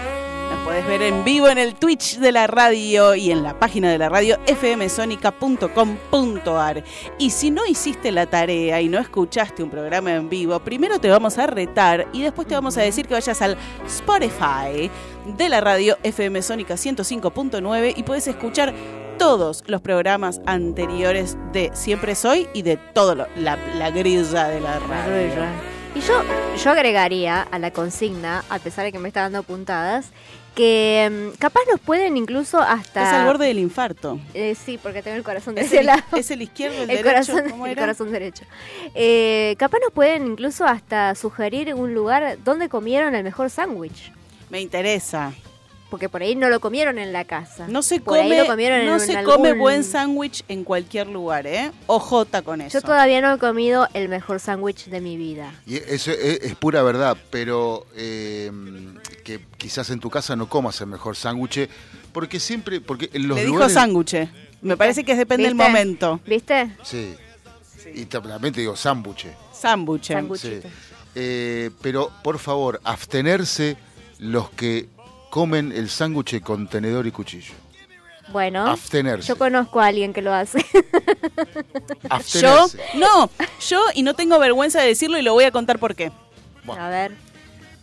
Podés 0.70 0.86
ver 0.86 1.02
en 1.02 1.24
vivo 1.24 1.48
en 1.48 1.58
el 1.58 1.74
Twitch 1.74 2.18
de 2.18 2.30
la 2.30 2.46
radio 2.46 3.16
y 3.16 3.32
en 3.32 3.42
la 3.42 3.58
página 3.58 3.90
de 3.90 3.98
la 3.98 4.08
radio 4.08 4.38
fmsonica.com.ar. 4.46 6.84
Y 7.18 7.30
si 7.30 7.50
no 7.50 7.66
hiciste 7.66 8.12
la 8.12 8.26
tarea 8.26 8.80
y 8.80 8.88
no 8.88 9.00
escuchaste 9.00 9.64
un 9.64 9.70
programa 9.70 10.14
en 10.14 10.28
vivo, 10.28 10.60
primero 10.60 11.00
te 11.00 11.10
vamos 11.10 11.38
a 11.38 11.48
retar 11.48 12.06
y 12.12 12.22
después 12.22 12.46
te 12.46 12.54
vamos 12.54 12.78
a 12.78 12.82
decir 12.82 13.08
que 13.08 13.14
vayas 13.14 13.42
al 13.42 13.56
Spotify 13.84 14.88
de 15.36 15.48
la 15.48 15.60
radio 15.60 15.98
FM 16.04 16.40
Sónica 16.40 16.74
105.9 16.74 17.94
y 17.96 18.04
puedes 18.04 18.28
escuchar 18.28 18.72
todos 19.18 19.64
los 19.66 19.80
programas 19.80 20.40
anteriores 20.46 21.36
de 21.52 21.72
Siempre 21.74 22.14
Soy 22.14 22.46
y 22.54 22.62
de 22.62 22.76
todo 22.76 23.16
lo- 23.16 23.26
la, 23.34 23.56
la 23.76 23.90
grilla 23.90 24.46
de 24.46 24.60
la 24.60 24.78
radio. 24.78 25.46
Y 25.96 26.00
yo, 26.02 26.22
yo 26.62 26.70
agregaría 26.70 27.42
a 27.42 27.58
la 27.58 27.72
consigna, 27.72 28.44
a 28.48 28.60
pesar 28.60 28.84
de 28.84 28.92
que 28.92 29.00
me 29.00 29.08
está 29.08 29.22
dando 29.22 29.42
puntadas, 29.42 30.12
que 30.54 31.30
mm, 31.32 31.38
capaz 31.38 31.60
nos 31.70 31.80
pueden 31.80 32.16
incluso 32.16 32.58
hasta... 32.60 33.02
Estás 33.02 33.14
al 33.14 33.26
borde 33.26 33.46
del 33.46 33.58
infarto. 33.58 34.18
Eh, 34.34 34.54
sí, 34.54 34.78
porque 34.82 35.02
tengo 35.02 35.16
el 35.16 35.22
corazón 35.22 35.54
de 35.54 35.62
¿Es 35.62 35.68
ese 35.68 35.80
el, 35.80 35.86
lado. 35.86 36.02
es 36.16 36.30
el 36.30 36.42
izquierdo, 36.42 36.82
el, 36.82 36.90
el 36.90 37.02
derecho? 37.02 37.32
corazón, 37.32 37.50
¿Cómo 37.50 37.66
el 37.66 37.76
corazón 37.76 38.12
derecho. 38.12 38.44
Eh, 38.94 39.54
capaz 39.58 39.78
nos 39.82 39.92
pueden 39.92 40.26
incluso 40.26 40.64
hasta 40.64 41.14
sugerir 41.14 41.74
un 41.74 41.94
lugar 41.94 42.38
donde 42.44 42.68
comieron 42.68 43.14
el 43.14 43.24
mejor 43.24 43.50
sándwich. 43.50 44.12
Me 44.50 44.60
interesa. 44.60 45.32
Porque 45.90 46.08
por 46.08 46.22
ahí 46.22 46.36
no 46.36 46.48
lo 46.48 46.60
comieron 46.60 46.98
en 46.98 47.12
la 47.12 47.24
casa. 47.24 47.66
No 47.68 47.82
se 47.82 48.00
Por 48.00 48.16
ahí 48.18 48.22
come, 48.28 48.38
lo 48.38 48.46
comieron 48.46 48.86
no 48.86 48.94
en 48.94 49.00
se 49.00 49.16
algún- 49.16 49.34
come 49.34 49.52
buen 49.54 49.82
sándwich 49.84 50.44
en 50.48 50.62
cualquier 50.64 51.08
lugar, 51.08 51.46
¿eh? 51.48 51.72
Ojota 51.88 52.42
con 52.42 52.60
eso. 52.60 52.78
Yo 52.78 52.82
todavía 52.82 53.20
no 53.20 53.34
he 53.34 53.38
comido 53.38 53.88
el 53.92 54.08
mejor 54.08 54.38
sándwich 54.38 54.86
de 54.86 55.00
mi 55.00 55.16
vida. 55.16 55.52
Y 55.66 55.76
eso 55.76 56.12
es, 56.12 56.40
es 56.42 56.54
pura 56.54 56.82
verdad, 56.82 57.16
pero 57.30 57.86
eh, 57.96 58.50
que 59.24 59.40
quizás 59.58 59.90
en 59.90 59.98
tu 60.00 60.10
casa 60.10 60.36
no 60.36 60.48
comas 60.48 60.80
el 60.80 60.86
mejor 60.86 61.16
sándwich, 61.16 61.68
porque 62.12 62.38
siempre, 62.38 62.80
porque 62.80 63.10
en 63.12 63.26
los 63.28 63.36
Le 63.38 63.46
dijo 63.46 63.68
sándwich. 63.68 64.28
Me 64.62 64.76
parece 64.76 65.04
que 65.04 65.16
depende 65.16 65.44
del 65.44 65.54
momento. 65.56 66.20
¿Viste? 66.26 66.70
Sí. 66.84 67.14
Y 67.94 68.04
también 68.04 68.52
te 68.54 68.60
digo 68.60 68.76
sándwich. 68.76 69.26
Sándwich. 69.52 70.08
Sándwich. 70.12 70.40
Sí. 70.40 70.60
Eh, 71.16 71.70
pero 71.82 72.12
por 72.22 72.38
favor, 72.38 72.80
abstenerse 72.84 73.76
los 74.18 74.50
que 74.50 74.88
comen 75.30 75.72
el 75.72 75.88
sándwich 75.88 76.40
con 76.42 76.68
tenedor 76.68 77.06
y 77.06 77.12
cuchillo. 77.12 77.54
Bueno, 78.32 78.66
Abstenerse. 78.66 79.26
yo 79.26 79.36
conozco 79.36 79.80
a 79.80 79.86
alguien 79.86 80.12
que 80.12 80.22
lo 80.22 80.32
hace. 80.32 80.58
Yo, 82.04 82.08
Abstenerse. 82.10 82.78
no, 82.94 83.28
yo, 83.66 83.82
y 83.94 84.02
no 84.02 84.14
tengo 84.14 84.38
vergüenza 84.38 84.80
de 84.80 84.86
decirlo 84.88 85.18
y 85.18 85.22
lo 85.22 85.32
voy 85.32 85.44
a 85.44 85.50
contar 85.50 85.78
por 85.78 85.94
qué. 85.96 86.12
Bueno. 86.64 86.82
a 86.82 86.88
ver. 86.88 87.12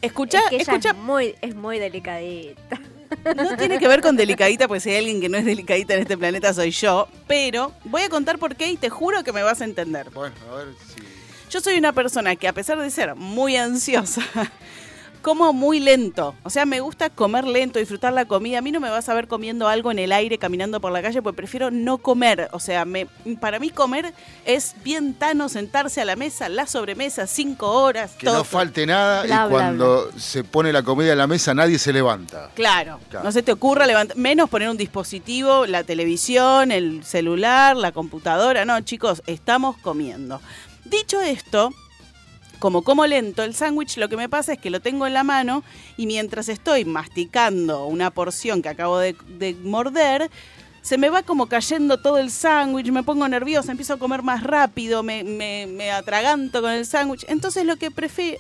Escucha, 0.01 0.39
es 0.39 0.49
que 0.49 0.55
ella 0.55 0.63
escucha, 0.63 0.89
es 0.91 0.95
muy, 0.95 1.35
es 1.41 1.55
muy 1.55 1.79
delicadita. 1.79 2.79
no 3.35 3.57
tiene 3.57 3.79
que 3.79 3.87
ver 3.87 4.01
con 4.01 4.15
delicadita, 4.15 4.67
pues 4.67 4.83
si 4.83 4.91
hay 4.91 4.97
alguien 4.97 5.19
que 5.19 5.27
no 5.27 5.37
es 5.37 5.45
delicadita 5.45 5.95
en 5.95 6.01
este 6.01 6.17
planeta 6.17 6.53
soy 6.53 6.71
yo, 6.71 7.07
pero 7.27 7.73
voy 7.85 8.03
a 8.03 8.09
contar 8.09 8.37
por 8.37 8.55
qué 8.55 8.69
y 8.71 8.77
te 8.77 8.89
juro 8.89 9.23
que 9.23 9.33
me 9.33 9.43
vas 9.43 9.59
a 9.61 9.65
entender. 9.65 10.09
Bueno, 10.11 10.35
a 10.51 10.55
ver 10.55 10.67
si... 10.95 11.01
Yo 11.49 11.59
soy 11.61 11.77
una 11.77 11.93
persona 11.93 12.35
que 12.35 12.47
a 12.47 12.53
pesar 12.53 12.79
de 12.79 12.89
ser 12.89 13.15
muy 13.15 13.55
ansiosa, 13.57 14.21
como 15.21 15.53
muy 15.53 15.79
lento. 15.79 16.35
O 16.43 16.49
sea, 16.49 16.65
me 16.65 16.79
gusta 16.79 17.09
comer 17.09 17.45
lento, 17.45 17.79
disfrutar 17.79 18.13
la 18.13 18.25
comida. 18.25 18.59
A 18.59 18.61
mí 18.61 18.71
no 18.71 18.79
me 18.79 18.89
vas 18.89 19.09
a 19.09 19.13
ver 19.13 19.27
comiendo 19.27 19.67
algo 19.67 19.91
en 19.91 19.99
el 19.99 20.11
aire, 20.11 20.37
caminando 20.37 20.79
por 20.79 20.91
la 20.91 21.01
calle, 21.01 21.21
porque 21.21 21.37
prefiero 21.37 21.71
no 21.71 21.97
comer. 21.97 22.49
O 22.51 22.59
sea, 22.59 22.85
me, 22.85 23.07
para 23.39 23.59
mí 23.59 23.69
comer 23.69 24.13
es 24.45 24.75
bien 24.83 25.13
tano, 25.13 25.49
sentarse 25.49 26.01
a 26.01 26.05
la 26.05 26.15
mesa, 26.15 26.49
la 26.49 26.67
sobremesa, 26.67 27.27
cinco 27.27 27.71
horas, 27.71 28.11
Que 28.17 28.25
todo. 28.27 28.37
no 28.39 28.43
falte 28.43 28.85
nada 28.85 29.23
Bla, 29.23 29.35
y 29.35 29.37
bla, 29.37 29.47
cuando 29.49 30.11
se 30.17 30.43
pone 30.43 30.71
la 30.71 30.83
comida 30.83 31.11
en 31.11 31.17
la 31.17 31.27
mesa 31.27 31.53
nadie 31.53 31.77
se 31.79 31.91
levanta. 31.93 32.49
Claro, 32.53 32.99
Claro. 33.09 33.25
no 33.25 33.31
se 33.31 33.43
te 33.43 33.51
ocurra 33.51 33.85
levantar, 33.85 34.17
menos 34.17 34.49
poner 34.49 34.69
un 34.69 34.77
dispositivo, 34.77 35.65
la 35.65 35.83
televisión, 35.83 36.71
el 36.71 37.03
celular, 37.03 37.75
la 37.75 37.91
computadora. 37.91 38.65
No, 38.65 38.79
chicos, 38.81 39.21
estamos 39.27 39.77
comiendo. 39.77 40.41
Dicho 40.85 41.19
esto, 41.21 41.71
como 42.59 42.83
como 42.83 43.05
lento, 43.05 43.43
el 43.43 43.53
sándwich 43.53 43.97
lo 43.97 44.09
que 44.09 44.17
me 44.17 44.29
pasa 44.29 44.53
es 44.53 44.59
que 44.59 44.69
lo 44.69 44.79
tengo 44.79 45.07
en 45.07 45.13
la 45.13 45.23
mano 45.23 45.63
y 45.95 46.07
mientras 46.07 46.49
estoy 46.49 46.85
masticando 46.85 47.85
una 47.85 48.11
porción 48.11 48.61
que 48.61 48.69
acabo 48.69 48.97
de, 48.99 49.15
de 49.27 49.53
morder, 49.55 50.29
se 50.87 50.97
me 50.97 51.09
va 51.09 51.21
como 51.21 51.47
cayendo 51.47 51.97
todo 51.97 52.17
el 52.17 52.31
sándwich, 52.31 52.91
me 52.91 53.03
pongo 53.03 53.27
nerviosa, 53.27 53.71
empiezo 53.71 53.95
a 53.95 53.99
comer 53.99 54.23
más 54.23 54.41
rápido, 54.41 55.03
me, 55.03 55.21
me, 55.25 55.91
atraganto 55.91 56.61
con 56.61 56.71
el 56.71 56.85
sándwich. 56.85 57.25
Entonces 57.27 57.65
lo 57.65 57.75
que, 57.75 57.91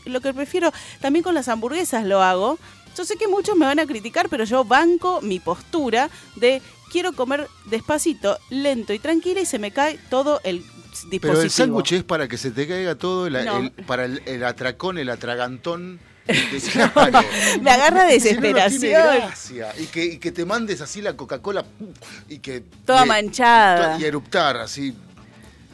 lo 0.05 0.21
que 0.21 0.33
prefiero, 0.33 0.71
también 1.01 1.23
con 1.23 1.35
las 1.35 1.49
hamburguesas 1.49 2.05
lo 2.05 2.21
hago. 2.21 2.57
Yo 2.95 3.03
sé 3.03 3.17
que 3.17 3.27
muchos 3.27 3.57
me 3.57 3.65
van 3.65 3.79
a 3.79 3.85
criticar, 3.85 4.29
pero 4.29 4.45
yo 4.45 4.63
banco 4.63 5.19
mi 5.21 5.41
postura 5.41 6.09
de 6.37 6.61
quiero 6.91 7.13
comer 7.13 7.47
despacito, 7.65 8.37
lento 8.49 8.93
y 8.93 8.99
tranquila 8.99 9.39
y 9.41 9.45
se 9.45 9.59
me 9.59 9.71
cae 9.71 9.99
todo 10.09 10.39
el 10.43 10.57
dispositivo. 10.59 11.21
Pero 11.21 11.41
el 11.41 11.49
sándwich 11.51 11.91
es 11.93 12.03
para 12.03 12.27
que 12.27 12.37
se 12.37 12.51
te 12.51 12.67
caiga 12.67 12.95
todo, 12.95 13.27
el- 13.27 13.45
No. 13.45 13.57
el- 13.57 13.71
para 13.71 14.05
el, 14.05 14.21
el 14.25 14.43
atracón, 14.43 14.97
el 14.97 15.09
atragantón. 15.09 15.99
de- 16.27 16.61
claro. 16.71 17.19
Me 17.61 17.71
agarra 17.71 17.87
Si 17.89 17.93
no, 17.93 18.03
no 18.05 18.11
desesperación. 18.11 18.91
gracia. 19.17 19.73
Y 19.79 19.85
que, 19.85 20.05
y 20.05 20.17
que 20.17 20.31
te 20.31 20.45
mandes 20.45 20.81
así 20.81 21.01
la 21.01 21.15
Coca-Cola 21.15 21.63
y 22.27 22.39
que. 22.39 22.63
Toda 22.85 23.05
manchada. 23.05 23.97
Y 23.99 24.03
eruptar 24.05 24.57
así. 24.57 24.93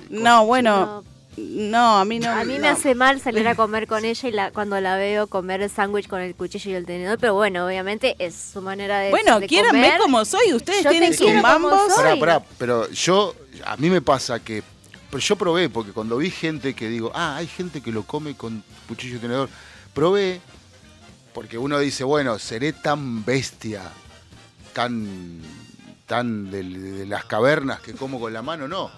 No, 0.10 0.46
bueno, 0.46 1.04
no, 1.04 1.04
a 1.38 2.06
mí 2.06 2.20
no. 2.20 2.30
A 2.30 2.44
mí 2.44 2.54
me 2.54 2.60
no. 2.60 2.70
hace 2.70 2.96
mal 2.96 3.20
salir 3.20 3.48
a 3.48 3.56
comer 3.56 3.88
con 3.88 4.06
ella 4.06 4.30
y 4.30 4.32
la, 4.32 4.52
cuando 4.52 4.80
la 4.80 4.96
veo 4.98 5.28
comer 5.28 5.62
el 5.62 5.70
sándwich 5.70 6.08
con 6.08 6.22
el 6.22 6.36
cuchillo 6.36 6.72
y 6.72 6.76
el 6.76 6.86
tenedor, 6.86 7.18
pero 7.20 7.34
bueno, 7.34 7.66
obviamente 7.66 8.16
es 8.20 8.36
su 8.36 8.62
manera 8.62 9.00
de 9.00 9.10
Bueno, 9.10 9.40
de 9.40 9.48
quiéranme 9.48 9.82
comer. 9.88 10.00
como 10.02 10.26
soy. 10.26 10.54
Ustedes 10.54 10.84
Yo 10.84 10.90
tienen 10.92 11.14
sus 11.16 11.32
mambos. 11.42 11.94
Pará, 11.96 12.16
pará, 12.20 12.44
pero 12.58 12.90
yo, 12.92 13.36
a 13.66 13.78
mí 13.78 13.90
me 13.90 14.02
pasa 14.02 14.40
que, 14.40 14.64
pero 15.10 15.22
yo 15.22 15.36
probé, 15.36 15.70
porque 15.70 15.92
cuando 15.92 16.18
vi 16.18 16.30
gente 16.30 16.74
que 16.74 16.88
digo, 16.90 17.12
ah, 17.16 17.36
hay 17.38 17.48
gente 17.48 17.82
que 17.82 17.92
lo 17.92 18.04
come 18.04 18.36
con 18.36 18.64
cuchillo 18.88 19.18
y 19.18 19.20
tenedor, 19.20 19.50
probé, 19.94 20.42
porque 21.34 21.58
uno 21.58 21.80
dice, 21.80 22.04
bueno, 22.04 22.38
seré 22.40 22.74
tan 22.74 23.26
bestia, 23.26 23.82
tan, 24.74 25.42
tan 26.06 26.52
del- 26.52 26.98
de, 27.00 27.06
las 27.06 27.26
cavernas 27.26 27.80
que 27.80 27.94
como 27.94 28.20
con 28.20 28.34
la 28.34 28.42
mano, 28.42 28.68
no. 28.68 28.92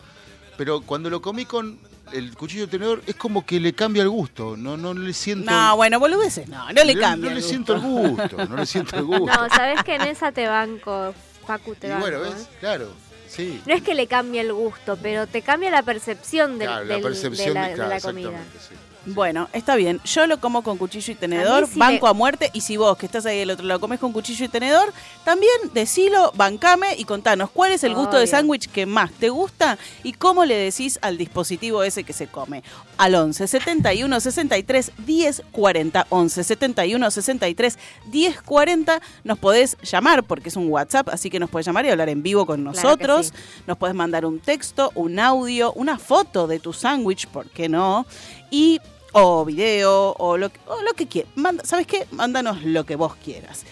Pero 0.58 0.82
cuando 0.82 1.10
lo 1.10 1.22
comí 1.22 1.46
con 1.46 1.80
el 2.14 2.36
cuchillo 2.36 2.68
tenedor, 2.70 3.02
es 3.08 3.16
como 3.16 3.46
que 3.46 3.60
le 3.60 3.74
cambia 3.74 4.04
el 4.04 4.10
gusto, 4.10 4.56
no, 4.58 4.78
no 4.78 4.94
le 4.94 5.14
siento... 5.14 5.50
No, 5.52 5.76
bueno, 5.76 6.00
boludeces, 6.00 6.48
no, 6.48 6.72
no 6.72 6.84
le 6.84 6.96
no- 6.96 7.02
cambia. 7.02 7.30
No 7.32 7.36
el 7.36 7.36
le 7.36 7.42
gusto. 7.42 7.50
siento 7.50 7.74
el 7.76 7.82
gusto, 7.82 8.46
no 8.46 8.56
le 8.58 8.66
siento 8.66 8.96
el 8.98 9.04
gusto. 9.06 9.26
No, 9.26 9.50
sabes 9.50 9.84
que 9.84 9.96
en 9.96 10.02
esa 10.04 10.32
te 10.32 10.48
banco, 10.48 11.14
Facu, 11.46 11.76
te 11.76 11.88
y 11.88 11.90
banco. 11.90 12.02
bueno, 12.02 12.24
¿eh? 12.26 12.30
¿ves? 12.34 12.48
Claro, 12.60 12.90
sí. 13.28 13.62
No 13.66 13.74
es 13.74 13.82
que 13.82 13.94
le 13.94 14.08
cambie 14.08 14.42
el 14.42 14.54
gusto, 14.54 14.98
pero 15.02 15.28
te 15.28 15.42
cambia 15.42 15.72
la 15.72 15.84
percepción 15.84 16.58
del- 16.60 16.68
Claro, 16.68 16.86
la 16.86 16.94
del- 16.96 17.04
percepción 17.04 17.48
de 17.50 17.54
la, 17.54 17.62
de, 17.64 17.70
de 17.70 17.76
claro, 17.76 17.90
la 17.90 18.00
comida. 18.02 18.30
exactamente, 18.30 18.60
sí. 18.70 18.76
Bueno, 19.08 19.48
está 19.54 19.76
bien. 19.76 20.02
Yo 20.04 20.26
lo 20.26 20.40
como 20.40 20.64
con 20.64 20.78
cuchillo 20.78 21.14
y 21.14 21.16
tenedor, 21.16 21.64
A 21.64 21.68
mí 21.68 21.74
sí 21.74 21.80
banco 21.80 22.06
me- 22.08 22.10
a 22.10 22.14
muerte. 22.14 22.50
Y 22.54 22.62
si 22.62 22.76
vos, 22.78 22.98
que 22.98 23.06
estás 23.06 23.26
ahí 23.26 23.38
del 23.40 23.52
otro 23.52 23.66
lado, 23.66 23.80
comés 23.80 24.00
con 24.00 24.12
cuchillo 24.12 24.46
y 24.46 24.48
tenedor, 24.50 24.92
también 25.24 25.52
decilo, 25.74 26.32
bancame 26.36 26.88
y 26.98 27.04
contanos 27.06 27.50
cuál 27.52 27.72
es 27.72 27.84
el 27.84 27.94
gusto 27.94 28.18
de 28.18 28.26
sándwich 28.28 28.68
que 28.70 28.86
más 28.86 29.12
te 29.12 29.30
gusta 29.30 29.78
y 30.04 30.14
cómo 30.14 30.44
le 30.46 30.56
decís 30.56 30.98
al 31.04 31.18
dispositivo 31.18 31.84
ese 31.84 32.04
que 32.04 32.14
se 32.14 32.28
come. 32.28 32.64
Al 32.98 33.14
11 33.16 33.48
71 33.48 34.20
63 34.20 34.92
10 35.06 35.44
40. 35.52 36.08
11 36.10 36.44
71 36.44 37.12
63 37.12 37.78
10 38.08 38.42
40. 38.42 39.02
Nos 39.24 39.38
podés 39.38 39.78
llamar 39.84 40.24
porque 40.24 40.50
es 40.50 40.56
un 40.56 40.70
WhatsApp, 40.70 41.10
así 41.10 41.30
que 41.30 41.40
nos 41.40 41.50
podés 41.50 41.68
llamar 41.68 41.86
y 41.86 41.90
hablar 41.90 42.10
en 42.10 42.24
vivo 42.24 42.46
con 42.46 42.64
Claro 42.64 42.76
nosotros. 42.76 43.28
sí. 43.28 43.34
Nos 43.68 43.78
podés 43.78 43.94
mandar 43.96 44.26
un 44.26 44.40
texto, 44.40 44.92
un 44.96 45.20
audio, 45.20 45.74
una 45.74 46.00
foto 46.00 46.48
de 46.48 46.60
tu 46.60 46.74
sándwich, 46.74 47.28
¿por 47.28 47.48
qué 47.50 47.70
no? 47.70 48.06
Y 48.50 48.80
o 49.18 49.46
video 49.46 50.14
o 50.18 50.36
lo, 50.38 50.50
que- 50.50 50.60
o 50.68 50.82
lo 50.82 50.94
que 50.94 51.08
quieras. 51.08 51.32
¿Sabes 51.64 51.88
qué? 51.88 52.06
Mándanos 52.12 52.64
lo 52.64 52.86
que 52.86 52.98
vos 52.98 53.16
quieras. 53.16 53.64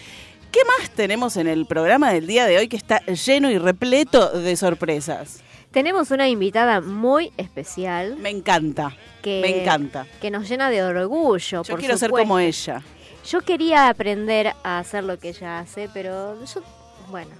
¿Qué 0.50 0.60
más 0.64 0.88
tenemos 0.90 1.36
en 1.36 1.48
el 1.48 1.66
programa 1.66 2.12
del 2.12 2.26
día 2.26 2.46
de 2.46 2.56
hoy 2.56 2.68
que 2.68 2.76
está 2.76 3.00
lleno 3.06 3.50
y 3.50 3.58
repleto 3.58 4.30
de 4.30 4.56
sorpresas? 4.56 5.40
Tenemos 5.70 6.10
una 6.12 6.28
invitada 6.28 6.80
muy 6.80 7.32
especial 7.36 8.16
Me 8.16 8.30
encanta. 8.30 8.96
que, 9.22 9.40
Me 9.42 9.60
encanta. 9.62 10.06
que 10.22 10.30
nos 10.30 10.48
llena 10.48 10.70
de 10.70 10.82
orgullo. 10.82 11.38
Yo 11.38 11.62
por 11.64 11.78
quiero 11.80 11.98
ser 11.98 12.10
como 12.10 12.38
ella. 12.38 12.82
Yo 13.28 13.40
quería 13.42 13.88
aprender 13.88 14.54
a 14.62 14.78
hacer 14.78 15.04
lo 15.04 15.18
que 15.18 15.30
ella 15.30 15.58
hace, 15.58 15.90
pero 15.92 16.42
yo, 16.46 16.62
bueno, 17.10 17.32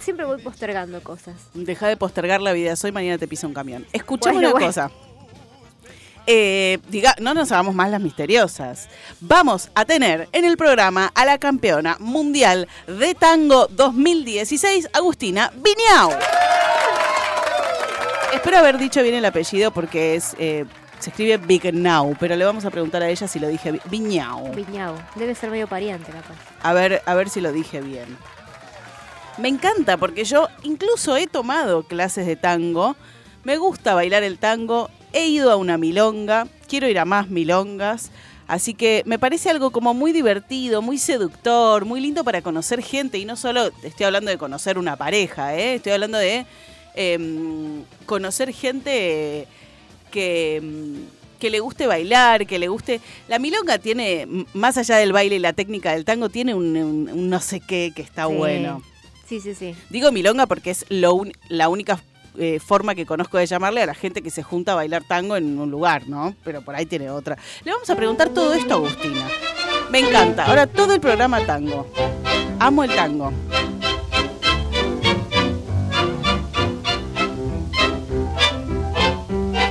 siempre 0.00 0.24
voy 0.24 0.40
postergando 0.42 1.00
cosas. 1.02 1.34
Deja 1.54 1.86
de 1.88 1.96
postergar 1.96 2.40
la 2.40 2.52
vida. 2.52 2.74
Soy 2.74 2.90
mañana 2.90 3.18
te 3.18 3.28
pisa 3.28 3.46
un 3.46 3.54
camión. 3.54 3.86
Escuchame 3.92 4.34
Bueno, 4.34 4.48
una 4.48 4.52
bueno. 4.54 4.66
cosa. 4.66 4.90
Eh, 6.26 6.78
diga, 6.88 7.14
no 7.20 7.34
nos 7.34 7.50
hagamos 7.50 7.74
más 7.74 7.90
las 7.90 8.00
misteriosas. 8.00 8.88
Vamos 9.20 9.70
a 9.74 9.84
tener 9.84 10.28
en 10.32 10.44
el 10.44 10.56
programa 10.56 11.10
a 11.14 11.24
la 11.24 11.38
campeona 11.38 11.96
mundial 11.98 12.68
de 12.86 13.14
tango 13.14 13.66
2016, 13.68 14.88
Agustina 14.92 15.52
Viñao. 15.56 16.16
Espero 18.32 18.58
haber 18.58 18.78
dicho 18.78 19.02
bien 19.02 19.14
el 19.14 19.24
apellido 19.24 19.72
porque 19.72 20.14
es 20.14 20.34
eh, 20.38 20.64
se 21.02 21.10
escribe 21.10 21.36
Vignau, 21.36 22.16
pero 22.20 22.36
le 22.36 22.44
vamos 22.44 22.64
a 22.64 22.70
preguntar 22.70 23.02
a 23.02 23.08
ella 23.08 23.26
si 23.26 23.40
lo 23.40 23.48
dije 23.48 23.72
bien. 23.72 23.82
Viñao. 23.90 24.52
Viñao, 24.52 24.94
debe 25.16 25.34
ser 25.34 25.50
medio 25.50 25.66
pariente 25.66 26.12
capaz. 26.12 26.36
A 26.62 26.72
ver, 26.72 27.02
a 27.04 27.14
ver 27.14 27.28
si 27.28 27.40
lo 27.40 27.50
dije 27.50 27.80
bien. 27.80 28.16
Me 29.36 29.48
encanta 29.48 29.96
porque 29.96 30.24
yo 30.24 30.46
incluso 30.62 31.16
he 31.16 31.26
tomado 31.26 31.82
clases 31.82 32.26
de 32.26 32.36
tango. 32.36 32.94
Me 33.42 33.56
gusta 33.56 33.94
bailar 33.94 34.22
el 34.22 34.38
tango. 34.38 34.90
He 35.12 35.26
ido 35.28 35.50
a 35.50 35.56
una 35.56 35.78
milonga. 35.78 36.46
Quiero 36.68 36.88
ir 36.88 36.98
a 36.98 37.04
más 37.04 37.28
milongas. 37.28 38.10
Así 38.48 38.74
que 38.74 39.02
me 39.06 39.18
parece 39.18 39.48
algo 39.50 39.70
como 39.70 39.94
muy 39.94 40.12
divertido, 40.12 40.82
muy 40.82 40.98
seductor, 40.98 41.84
muy 41.84 42.00
lindo 42.00 42.24
para 42.24 42.42
conocer 42.42 42.82
gente. 42.82 43.18
Y 43.18 43.24
no 43.24 43.36
solo 43.36 43.70
estoy 43.82 44.04
hablando 44.06 44.30
de 44.30 44.38
conocer 44.38 44.78
una 44.78 44.96
pareja, 44.96 45.56
¿eh? 45.56 45.74
estoy 45.76 45.92
hablando 45.92 46.18
de 46.18 46.44
em, 46.94 47.84
conocer 48.04 48.52
gente 48.52 49.46
que, 50.10 50.56
em, 50.56 50.96
que 51.38 51.50
le 51.50 51.60
guste 51.60 51.86
bailar, 51.86 52.46
que 52.46 52.58
le 52.58 52.68
guste... 52.68 53.00
La 53.28 53.38
milonga 53.38 53.78
tiene, 53.78 54.26
más 54.52 54.76
allá 54.76 54.96
del 54.96 55.12
baile 55.12 55.36
y 55.36 55.38
la 55.38 55.52
técnica 55.54 55.92
del 55.92 56.04
tango, 56.04 56.28
tiene 56.28 56.54
un, 56.54 56.76
un- 56.76 57.08
un 57.10 57.30
no 57.30 57.40
sé 57.40 57.60
qué 57.60 57.92
que 57.96 58.02
está 58.02 58.26
Sí. 58.28 58.34
bueno. 58.34 58.82
Sí, 59.26 59.40
sí, 59.40 59.54
sí. 59.54 59.74
Digo 59.88 60.12
milonga 60.12 60.46
porque 60.46 60.70
es 60.70 60.84
lo 60.90 61.14
un- 61.14 61.32
la 61.48 61.68
única 61.70 61.98
eh, 62.38 62.58
forma 62.60 62.94
que 62.94 63.06
conozco 63.06 63.38
de 63.38 63.46
llamarle 63.46 63.82
a 63.82 63.86
la 63.86 63.94
gente 63.94 64.22
que 64.22 64.30
se 64.30 64.42
junta 64.42 64.72
a 64.72 64.74
bailar 64.76 65.04
tango 65.04 65.36
en 65.36 65.58
un 65.58 65.70
lugar, 65.70 66.08
¿no? 66.08 66.34
Pero 66.44 66.62
por 66.62 66.74
ahí 66.74 66.86
tiene 66.86 67.10
otra. 67.10 67.36
Le 67.64 67.72
vamos 67.72 67.88
a 67.90 67.96
preguntar 67.96 68.30
todo 68.30 68.54
esto 68.54 68.74
a 68.74 68.76
Agustina. 68.76 69.28
Me 69.90 69.98
encanta. 70.00 70.46
Ahora 70.46 70.66
todo 70.66 70.94
el 70.94 71.00
programa 71.00 71.44
tango. 71.44 71.86
Amo 72.58 72.84
el 72.84 72.94
tango. 72.94 73.32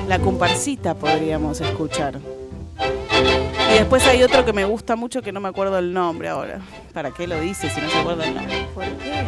La 0.08 0.20
comparsita 0.20 0.94
podríamos 0.94 1.62
escuchar. 1.62 2.20
Y 3.72 3.74
después 3.76 4.06
hay 4.06 4.22
otro 4.22 4.44
que 4.44 4.52
me 4.52 4.66
gusta 4.66 4.98
mucho 4.98 5.22
que 5.22 5.32
no 5.32 5.40
me 5.40 5.48
acuerdo 5.48 5.80
el 5.80 5.94
nombre 5.94 6.28
ahora. 6.28 6.60
¿Para 6.94 7.12
qué 7.12 7.26
lo 7.26 7.40
dice 7.40 7.70
si 7.70 7.80
no 7.80 7.90
se 7.90 8.00
acuerda 8.00 8.28
el 8.28 8.36
nombre? 8.36 8.68
¿Por 8.74 8.84
qué? 8.84 9.26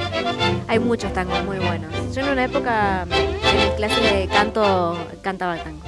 Hay 0.68 0.80
muchos 0.80 1.14
tangos 1.14 1.42
muy 1.46 1.60
buenos. 1.60 2.14
Yo 2.14 2.22
en 2.22 2.30
una 2.30 2.44
época, 2.44 3.04
en 3.04 3.70
mi 3.70 3.76
clase 3.78 4.02
de 4.02 4.28
canto, 4.28 4.98
cantaba 5.22 5.56
tango. 5.64 5.82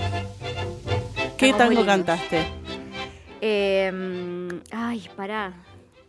¿Qué 1.38 1.52
tango 1.52 1.86
cantaste? 1.86 2.46
Eh, 3.42 3.92
mm, 3.94 4.50
ay, 4.72 5.10
pará. 5.18 5.52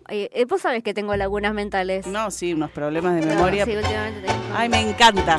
Eh, 0.08 0.46
vos 0.48 0.62
sabés 0.62 0.84
que 0.84 0.94
tengo 0.94 1.16
lagunas 1.16 1.52
mentales. 1.52 2.06
No, 2.06 2.30
sí, 2.30 2.54
unos 2.54 2.70
problemas 2.70 3.16
de 3.16 3.22
Pero 3.22 3.34
memoria. 3.34 3.64
Sí, 3.64 3.74
últimamente 3.74 4.20
tengo. 4.20 4.40
Ay, 4.54 4.68
me 4.68 4.88
encanta. 4.88 5.38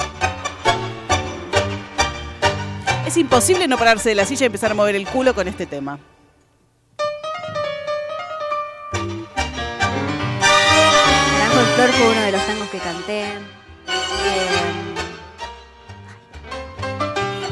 Es 3.06 3.16
imposible 3.16 3.66
no 3.70 3.78
pararse 3.78 4.10
de 4.10 4.16
la 4.16 4.26
silla 4.26 4.44
y 4.44 4.48
empezar 4.48 4.72
a 4.72 4.74
mover 4.74 4.96
el 4.96 5.08
culo 5.08 5.34
con 5.34 5.48
este 5.48 5.66
tema. 5.66 5.98
Flor 11.78 11.90
fue 11.92 12.10
uno 12.10 12.22
de 12.22 12.32
los 12.32 12.46
tangos 12.48 12.70
que 12.70 12.80
canté. 12.80 13.24
Eh, 13.26 13.38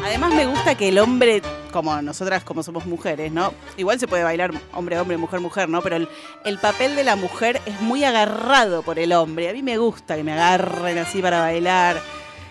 Además 0.03 0.33
me 0.33 0.47
gusta 0.47 0.73
que 0.75 0.87
el 0.89 0.97
hombre, 0.97 1.43
como 1.71 2.01
nosotras 2.01 2.43
como 2.43 2.63
somos 2.63 2.85
mujeres, 2.87 3.31
¿no? 3.31 3.53
Igual 3.77 3.99
se 3.99 4.07
puede 4.07 4.23
bailar 4.23 4.51
hombre, 4.73 4.99
hombre, 4.99 5.17
mujer, 5.17 5.39
mujer, 5.41 5.69
¿no? 5.69 5.81
Pero 5.83 5.97
el, 5.97 6.09
el 6.43 6.57
papel 6.57 6.95
de 6.95 7.03
la 7.03 7.15
mujer 7.15 7.61
es 7.67 7.79
muy 7.81 8.03
agarrado 8.03 8.81
por 8.81 8.97
el 8.97 9.13
hombre. 9.13 9.47
A 9.49 9.53
mí 9.53 9.61
me 9.61 9.77
gusta 9.77 10.15
que 10.15 10.23
me 10.23 10.33
agarren 10.33 10.97
así 10.97 11.21
para 11.21 11.41
bailar. 11.41 12.01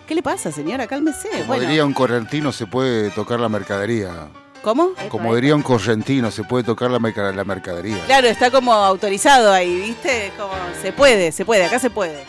¿Qué 0.06 0.14
le 0.14 0.22
pasa, 0.22 0.52
señora? 0.52 0.86
Cálmese. 0.86 1.28
Como 1.30 1.44
Bueno, 1.46 1.62
diría 1.64 1.84
un 1.84 1.92
correntino, 1.94 2.52
se 2.52 2.66
puede 2.66 3.10
tocar 3.10 3.40
la 3.40 3.48
mercadería. 3.48 4.28
¿Cómo? 4.64 4.92
Como 5.10 5.34
diría 5.34 5.54
un 5.54 5.60
correntino, 5.62 6.30
se 6.30 6.42
puede 6.42 6.64
tocar 6.64 6.90
la, 6.90 6.98
merca- 6.98 7.32
la 7.34 7.44
mercadería. 7.44 7.98
Claro, 8.06 8.26
está 8.28 8.50
como 8.50 8.72
autorizado 8.72 9.52
ahí, 9.52 9.76
¿viste? 9.80 10.32
Como 10.38 10.54
se 10.80 10.90
puede, 10.90 11.32
se 11.32 11.44
puede, 11.44 11.66
acá 11.66 11.78
se 11.78 11.90
puede. 11.90 12.24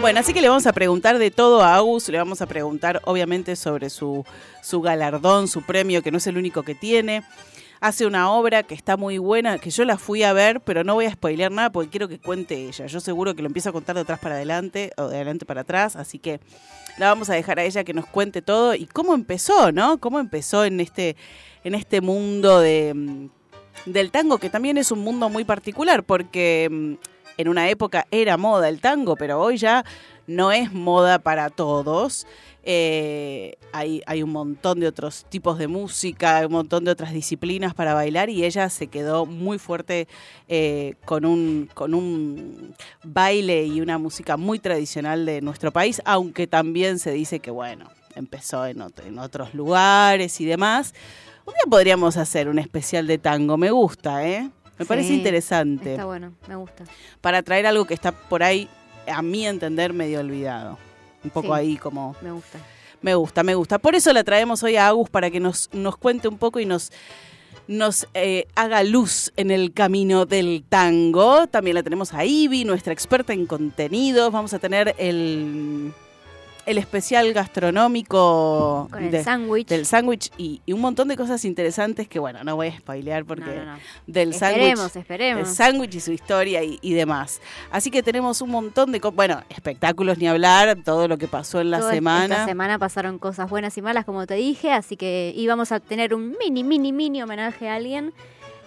Bueno, 0.00 0.20
así 0.20 0.34
que 0.34 0.42
le 0.42 0.48
vamos 0.50 0.66
a 0.66 0.72
preguntar 0.74 1.18
de 1.18 1.30
todo 1.30 1.62
a 1.62 1.76
Agus, 1.76 2.10
le 2.10 2.18
vamos 2.18 2.42
a 2.42 2.46
preguntar 2.46 3.00
obviamente 3.06 3.56
sobre 3.56 3.88
su, 3.88 4.26
su 4.60 4.82
galardón, 4.82 5.48
su 5.48 5.62
premio, 5.62 6.02
que 6.02 6.10
no 6.10 6.18
es 6.18 6.26
el 6.26 6.36
único 6.36 6.62
que 6.62 6.74
tiene. 6.74 7.22
Hace 7.80 8.06
una 8.06 8.30
obra 8.30 8.62
que 8.62 8.74
está 8.74 8.96
muy 8.96 9.18
buena, 9.18 9.58
que 9.58 9.70
yo 9.70 9.84
la 9.84 9.98
fui 9.98 10.22
a 10.22 10.32
ver, 10.32 10.60
pero 10.60 10.84
no 10.84 10.94
voy 10.94 11.06
a 11.06 11.12
spoilear 11.12 11.52
nada 11.52 11.70
porque 11.70 11.90
quiero 11.90 12.08
que 12.08 12.18
cuente 12.18 12.68
ella. 12.68 12.86
Yo 12.86 13.00
seguro 13.00 13.34
que 13.34 13.42
lo 13.42 13.48
empiezo 13.48 13.70
a 13.70 13.72
contar 13.72 13.94
de 13.96 14.02
atrás 14.02 14.18
para 14.20 14.36
adelante 14.36 14.92
o 14.96 15.08
de 15.08 15.16
adelante 15.16 15.44
para 15.44 15.62
atrás, 15.62 15.96
así 15.96 16.18
que 16.18 16.40
la 16.98 17.08
vamos 17.08 17.30
a 17.30 17.34
dejar 17.34 17.58
a 17.58 17.64
ella 17.64 17.84
que 17.84 17.94
nos 17.94 18.06
cuente 18.06 18.42
todo 18.42 18.74
y 18.74 18.86
cómo 18.86 19.14
empezó, 19.14 19.72
¿no? 19.72 19.98
Cómo 19.98 20.20
empezó 20.20 20.64
en 20.64 20.80
este, 20.80 21.16
en 21.64 21.74
este 21.74 22.00
mundo 22.00 22.60
de, 22.60 22.92
mm, 22.94 23.28
del 23.86 24.10
tango, 24.10 24.38
que 24.38 24.50
también 24.50 24.78
es 24.78 24.90
un 24.90 25.00
mundo 25.00 25.28
muy 25.28 25.44
particular, 25.44 26.04
porque 26.04 26.68
mm, 26.70 26.94
en 27.36 27.48
una 27.48 27.68
época 27.68 28.06
era 28.10 28.36
moda 28.36 28.68
el 28.68 28.80
tango, 28.80 29.16
pero 29.16 29.40
hoy 29.40 29.56
ya 29.56 29.84
no 30.26 30.52
es 30.52 30.72
moda 30.72 31.18
para 31.18 31.50
todos. 31.50 32.26
Eh, 32.66 33.56
hay, 33.72 34.00
hay 34.06 34.22
un 34.22 34.30
montón 34.30 34.80
de 34.80 34.86
otros 34.86 35.26
tipos 35.28 35.58
de 35.58 35.68
música, 35.68 36.42
un 36.46 36.52
montón 36.52 36.84
de 36.84 36.92
otras 36.92 37.12
disciplinas 37.12 37.74
para 37.74 37.92
bailar 37.92 38.30
y 38.30 38.42
ella 38.44 38.70
se 38.70 38.86
quedó 38.86 39.26
muy 39.26 39.58
fuerte 39.58 40.08
eh, 40.48 40.94
con, 41.04 41.26
un, 41.26 41.68
con 41.74 41.92
un 41.92 42.74
baile 43.02 43.66
y 43.66 43.82
una 43.82 43.98
música 43.98 44.38
muy 44.38 44.58
tradicional 44.58 45.26
de 45.26 45.42
nuestro 45.42 45.72
país, 45.72 46.00
aunque 46.06 46.46
también 46.46 46.98
se 46.98 47.10
dice 47.10 47.40
que, 47.40 47.50
bueno, 47.50 47.90
empezó 48.14 48.64
en, 48.64 48.82
en 49.04 49.18
otros 49.18 49.52
lugares 49.52 50.40
y 50.40 50.46
demás. 50.46 50.94
Un 51.44 51.52
día 51.52 51.64
podríamos 51.68 52.16
hacer 52.16 52.48
un 52.48 52.58
especial 52.58 53.06
de 53.06 53.18
tango, 53.18 53.58
me 53.58 53.70
gusta, 53.70 54.26
¿eh? 54.26 54.50
Me 54.78 54.84
parece 54.84 55.12
interesante 55.12 55.92
Está 55.92 56.04
bueno, 56.04 56.32
me 56.48 56.56
gusta. 56.56 56.84
para 57.20 57.42
traer 57.42 57.66
algo 57.66 57.84
que 57.84 57.94
está 57.94 58.12
por 58.12 58.42
ahí, 58.42 58.68
a 59.06 59.22
mi 59.22 59.46
entender, 59.46 59.92
medio 59.92 60.20
olvidado. 60.20 60.78
Un 61.22 61.30
poco 61.30 61.48
Sí. 61.48 61.52
ahí 61.54 61.76
como... 61.76 62.16
Me 62.20 62.32
gusta. 62.32 62.58
Me 63.00 63.14
gusta, 63.14 63.42
me 63.42 63.54
gusta. 63.54 63.78
Por 63.78 63.94
eso 63.94 64.12
la 64.12 64.24
traemos 64.24 64.62
hoy 64.62 64.76
a 64.76 64.88
Agus 64.88 65.10
para 65.10 65.30
que 65.30 65.38
nos, 65.40 65.68
nos 65.72 65.96
cuente 65.96 66.26
un 66.26 66.38
poco 66.38 66.58
y 66.58 66.64
nos, 66.66 66.90
nos 67.68 68.06
eh, 68.14 68.46
haga 68.54 68.82
luz 68.82 69.32
en 69.36 69.50
el 69.50 69.72
camino 69.72 70.24
del 70.26 70.64
tango. 70.68 71.46
También 71.46 71.74
la 71.76 71.82
tenemos 71.82 72.14
a 72.14 72.24
Ivy, 72.24 72.64
nuestra 72.64 72.92
experta 72.92 73.32
en 73.32 73.46
contenidos. 73.46 74.32
Vamos 74.32 74.54
a 74.54 74.58
tener 74.58 74.94
el, 74.98 75.92
el 76.66 76.78
especial 76.78 77.32
gastronómico 77.32 78.88
Con 78.90 79.04
el 79.04 79.10
de- 79.10 79.24
sándwich. 79.24 79.68
del 79.68 79.86
sándwich 79.86 80.30
y, 80.38 80.60
y 80.66 80.72
un 80.72 80.80
montón 80.80 81.08
de 81.08 81.16
cosas 81.16 81.44
interesantes 81.44 82.08
que, 82.08 82.18
bueno, 82.18 82.42
no 82.44 82.56
voy 82.56 82.68
a 82.68 82.76
spoilear 82.78 83.24
porque 83.24 83.44
No, 83.44 83.54
no, 83.64 83.72
no. 83.74 83.78
del 84.06 84.34
sándwich. 84.34 84.78
El 85.18 85.46
sándwich 85.46 85.94
y 85.96 86.00
su 86.00 86.12
historia 86.12 86.62
y, 86.62 86.78
y 86.82 86.94
demás. 86.94 87.40
Así 87.70 87.90
que 87.90 88.02
tenemos 88.02 88.40
un 88.40 88.50
montón 88.50 88.92
de... 88.92 88.98
Bueno, 89.00 89.42
espectáculos 89.50 90.18
ni 90.18 90.26
hablar, 90.28 90.78
todo 90.84 91.08
lo 91.08 91.18
que 91.18 91.28
pasó 91.28 91.60
en 91.60 91.70
la 91.70 91.80
Toda 91.80 91.92
semana. 91.92 92.34
Esta 92.34 92.46
semana 92.46 92.78
pasaron 92.78 93.18
cosas 93.18 93.48
buenas 93.50 93.76
y 93.76 93.82
malas, 93.82 94.04
como 94.04 94.26
te 94.26 94.34
dije, 94.34 94.72
así 94.72 94.96
que 94.96 95.32
íbamos 95.36 95.72
a 95.72 95.80
tener 95.80 96.14
un 96.14 96.36
mini, 96.38 96.64
mini, 96.64 96.92
mini 96.92 97.22
homenaje 97.22 97.68
a 97.68 97.74
alguien. 97.76 98.12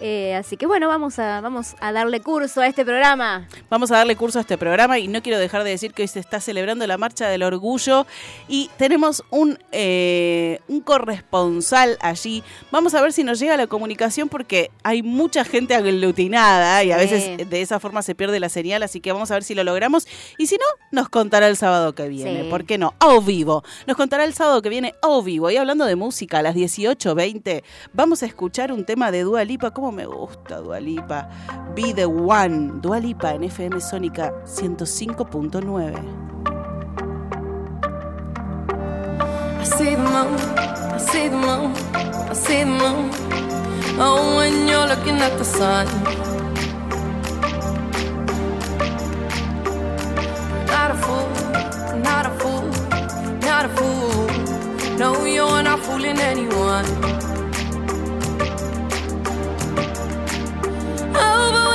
Eh, 0.00 0.34
así 0.34 0.56
que 0.56 0.66
bueno, 0.66 0.88
vamos 0.88 1.18
a, 1.18 1.40
vamos 1.40 1.74
a 1.80 1.92
darle 1.92 2.20
curso 2.20 2.60
a 2.60 2.66
este 2.66 2.84
programa. 2.84 3.48
Vamos 3.68 3.90
a 3.90 3.96
darle 3.96 4.16
curso 4.16 4.38
a 4.38 4.42
este 4.42 4.56
programa 4.58 4.98
y 4.98 5.08
no 5.08 5.22
quiero 5.22 5.38
dejar 5.38 5.64
de 5.64 5.70
decir 5.70 5.92
que 5.92 6.02
hoy 6.02 6.08
se 6.08 6.20
está 6.20 6.40
celebrando 6.40 6.86
la 6.86 6.98
Marcha 6.98 7.28
del 7.28 7.42
Orgullo 7.42 8.06
y 8.48 8.70
tenemos 8.76 9.22
un, 9.30 9.58
eh, 9.72 10.60
un 10.68 10.80
corresponsal 10.80 11.96
allí. 12.00 12.42
Vamos 12.70 12.94
a 12.94 13.02
ver 13.02 13.12
si 13.12 13.24
nos 13.24 13.38
llega 13.40 13.56
la 13.56 13.66
comunicación 13.66 14.28
porque 14.28 14.70
hay 14.82 15.02
mucha 15.02 15.44
gente 15.44 15.74
aglutinada 15.74 16.82
y 16.84 16.92
a 16.92 16.98
Sí. 16.98 17.04
veces 17.10 17.50
de 17.50 17.60
esa 17.62 17.80
forma 17.80 18.02
se 18.02 18.14
pierde 18.14 18.40
la 18.40 18.48
señal, 18.48 18.82
así 18.82 19.00
que 19.00 19.12
vamos 19.12 19.30
a 19.30 19.34
ver 19.34 19.44
si 19.44 19.54
lo 19.54 19.64
logramos. 19.64 20.06
Y 20.38 20.46
si 20.46 20.56
no, 20.56 20.64
nos 20.92 21.08
contará 21.08 21.48
el 21.48 21.56
sábado 21.56 21.94
que 21.94 22.08
viene. 22.08 22.42
Sí. 22.44 22.48
¿Por 22.50 22.64
qué 22.64 22.78
no? 22.78 22.94
A 23.00 23.18
vivo. 23.20 23.64
Nos 23.86 23.96
contará 23.96 24.24
el 24.24 24.34
sábado 24.34 24.62
que 24.62 24.68
viene 24.68 24.94
a 25.02 25.20
vivo. 25.22 25.50
Y 25.50 25.56
hablando 25.56 25.84
de 25.86 25.96
música, 25.96 26.38
a 26.38 26.42
las 26.42 26.54
18.20 26.54 27.62
vamos 27.92 28.22
a 28.22 28.26
escuchar 28.26 28.72
un 28.72 28.84
tema 28.84 29.10
de 29.10 29.22
Dua 29.22 29.44
Lipa. 29.44 29.70
¿Cómo 29.72 29.87
me 29.92 30.04
gusta 30.04 30.60
Dua 30.60 30.80
Lipa? 30.80 31.28
Be 31.74 31.92
the 31.92 32.06
One. 32.06 32.80
Dua 32.80 32.98
Lipa 32.98 33.34
en 33.34 33.44
FM 33.44 33.80
Sónica 33.80 34.32
105.9. 34.44 36.28
I 39.60 39.64
see 39.64 39.94
the 39.94 40.02
moon, 40.02 40.34
I 40.38 40.98
see 40.98 41.28
the 41.28 41.36
moon, 41.36 41.72
I 42.30 42.32
see 42.34 42.64
the 42.64 42.70
moon. 42.70 43.10
Oh, 44.00 44.36
when 44.36 44.68
you're 44.68 44.86
looking 44.86 45.20
at 45.20 45.36
the 45.36 45.44
sun. 45.44 45.86
Not 50.66 50.90
a 50.90 50.94
fool, 50.94 51.28
not 52.00 52.26
a 52.26 52.30
fool, 52.38 52.70
not 53.40 53.64
a 53.64 53.68
fool. 53.68 54.26
No, 54.98 55.24
you're 55.24 55.62
not 55.62 55.80
fooling 55.80 56.18
anyone. 56.18 56.84
Oh, 61.20 61.67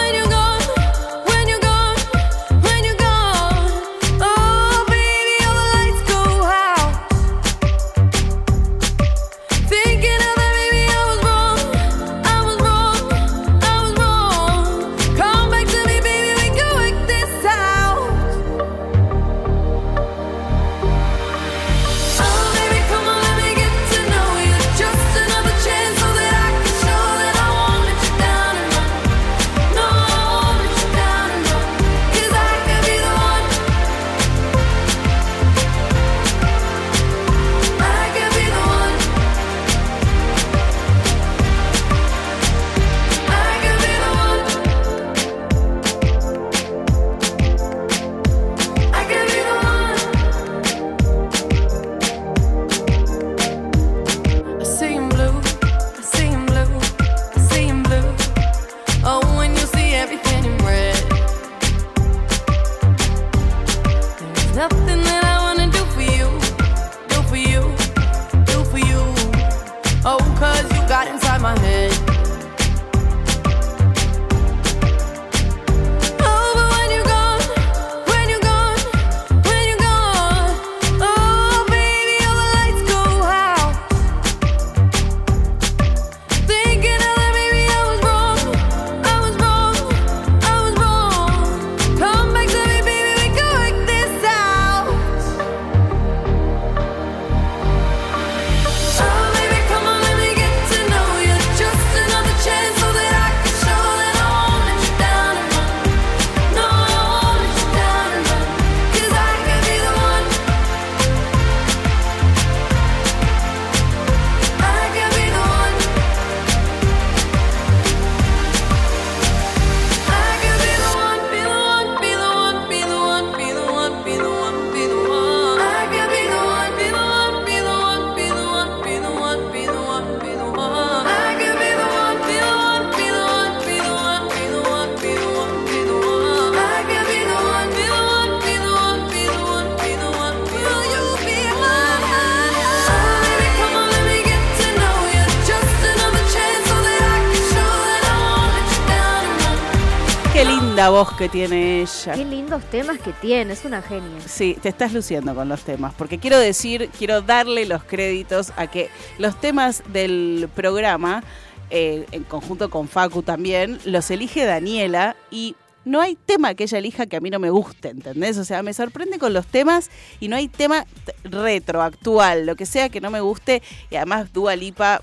linda 150.84 150.90
voz 150.90 151.14
que 151.14 151.30
tiene 151.30 151.82
ella. 151.82 152.14
Qué 152.14 152.26
lindos 152.26 152.64
temas 152.66 153.00
que 153.00 153.14
tiene, 153.14 153.54
es 153.54 153.64
una 153.64 153.82
genia. 153.82 154.20
Sí, 154.26 154.58
te 154.62 154.70
estás 154.70 154.94
luciendo 154.94 155.34
con 155.34 155.48
los 155.48 155.62
temas, 155.62 155.94
porque 155.94 156.18
quiero 156.18 156.38
decir, 156.38 156.90
quiero 156.98 157.22
darle 157.22 157.66
los 157.66 157.84
créditos 157.84 158.52
a 158.58 158.68
que 158.68 158.90
los 159.18 159.40
temas 159.40 159.84
del 159.94 160.50
programa, 160.54 161.24
eh, 161.70 162.06
en 162.12 162.24
conjunto 162.24 162.70
con 162.70 162.88
Facu 162.88 163.24
también, 163.24 163.80
los 163.86 164.12
elige 164.12 164.46
Daniela 164.46 165.16
y 165.32 165.56
no 165.86 166.02
hay 166.02 166.16
tema 166.16 166.54
que 166.54 166.64
ella 166.64 166.78
elija 166.78 167.06
que 167.06 167.18
a 167.18 167.22
mí 167.22 167.30
no 167.30 167.40
me 167.40 167.50
guste, 167.50 167.90
¿entendés? 167.90 168.38
O 168.38 168.46
sea, 168.46 168.62
me 168.62 168.74
sorprende 168.74 169.20
con 169.20 169.34
los 169.34 169.48
temas 169.48 169.90
y 170.20 170.28
no 170.28 170.36
hay 170.36 170.48
tema 170.48 170.86
retro, 171.24 171.82
actual, 171.82 172.46
lo 172.46 172.56
que 172.56 172.66
sea 172.66 172.90
que 172.90 173.02
no 173.02 173.10
me 173.10 173.22
guste. 173.22 173.62
Y 173.90 173.96
además 173.96 174.32
Dua 174.34 174.56
Lipa, 174.56 175.02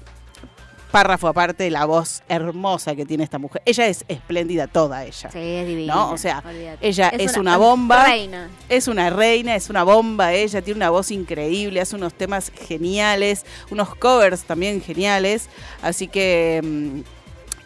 párrafo 0.91 1.29
aparte, 1.29 1.71
la 1.71 1.85
voz 1.85 2.23
hermosa 2.29 2.95
que 2.95 3.07
tiene 3.07 3.25
esta 3.25 3.39
mujer. 3.39 3.63
Ella 3.65 3.87
es 3.87 4.05
espléndida 4.09 4.67
toda 4.67 5.05
ella. 5.05 5.31
Sí, 5.31 5.39
es 5.39 5.67
divina. 5.67 5.95
¿No? 5.95 6.11
O 6.11 6.19
sea, 6.19 6.43
ella 6.81 7.09
es 7.09 7.37
una 7.37 7.57
bomba. 7.57 8.05
Reina. 8.05 8.49
Es 8.69 8.89
una 8.89 9.11
reina, 9.11 9.55
es 9.55 9.71
una 9.71 9.85
bomba 9.85 10.33
ella, 10.33 10.63
tiene 10.63 10.79
una 10.79 10.91
voz 10.91 11.11
increíble, 11.11 11.81
hace 11.81 11.97
unos 11.97 12.15
temas 12.15 12.53
geniales, 12.69 13.45
unos 13.71 13.95
covers 13.95 14.43
también 14.43 14.81
geniales, 14.81 15.49
así 15.83 16.09
que 16.09 16.61
mm, 16.63 17.01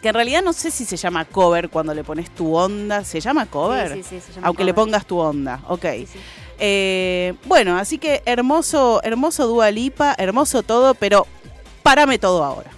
que 0.01 0.09
en 0.09 0.15
realidad 0.15 0.43
no 0.43 0.53
sé 0.53 0.69
si 0.69 0.85
se 0.85 0.97
llama 0.97 1.25
cover 1.25 1.69
cuando 1.69 1.91
le 1.91 2.03
pones 2.03 2.29
tu 2.29 2.55
onda, 2.55 3.03
¿se 3.03 3.19
llama 3.19 3.47
cover? 3.47 3.93
Sí, 3.93 4.03
sí, 4.03 4.09
sí, 4.19 4.21
se 4.27 4.33
llama 4.33 4.47
Aunque 4.47 4.63
le 4.63 4.71
pongas 4.71 5.05
tu 5.07 5.17
onda, 5.17 5.61
ok. 5.67 5.85
Eh, 6.59 7.33
bueno, 7.45 7.75
así 7.77 7.97
que 7.97 8.21
hermoso, 8.25 9.01
hermoso 9.03 9.47
Dua 9.47 9.71
Lipa, 9.71 10.13
hermoso 10.17 10.61
todo, 10.61 10.93
pero 10.93 11.25
párame 11.81 12.19
todo 12.19 12.43
ahora. 12.43 12.69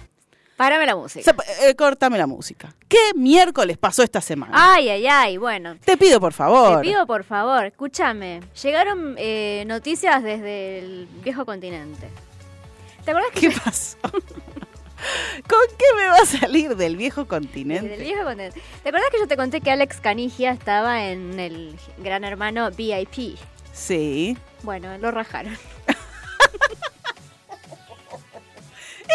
Párame 0.58 0.86
la 0.86 0.96
música. 0.96 1.34
eh, 1.62 1.74
córtame 1.76 2.18
la 2.18 2.26
música. 2.26 2.74
¿Qué 2.88 2.98
miércoles 3.14 3.78
pasó 3.78 4.02
esta 4.02 4.20
semana? 4.20 4.52
Ay, 4.54 4.88
ay, 4.90 5.06
ay, 5.06 5.36
bueno. 5.38 5.76
Te 5.84 5.96
pido 5.96 6.18
por 6.20 6.32
favor. 6.32 6.82
Te 6.82 6.88
pido 6.88 7.06
por 7.06 7.22
favor, 7.22 7.64
escúchame. 7.64 8.40
Llegaron 8.60 9.14
eh, 9.18 9.62
noticias 9.68 10.20
desde 10.22 10.80
el 10.80 11.08
viejo 11.22 11.46
continente. 11.46 12.08
¿Te 13.04 13.12
acuerdas 13.12 13.30
que 13.32 13.48
¿Qué 13.48 13.50
pasó? 13.64 13.96
¿Con 14.02 15.60
qué 15.78 15.84
me 15.96 16.06
va 16.08 16.16
a 16.16 16.26
salir 16.26 16.74
del 16.74 16.96
viejo 16.96 17.28
continente? 17.28 17.88
Desde 17.88 18.02
el 18.02 18.08
viejo 18.10 18.24
continente. 18.24 18.60
¿Te 18.82 18.88
acuerdas 18.88 19.10
que 19.12 19.18
yo 19.20 19.28
te 19.28 19.36
conté 19.36 19.60
que 19.60 19.70
Alex 19.70 20.00
Canigia 20.00 20.50
estaba 20.50 21.04
en 21.04 21.38
el 21.38 21.78
Gran 21.98 22.24
Hermano 22.24 22.68
VIP? 22.72 23.38
Sí. 23.72 24.36
Bueno, 24.64 24.98
lo 24.98 25.12
rajaron. 25.12 25.56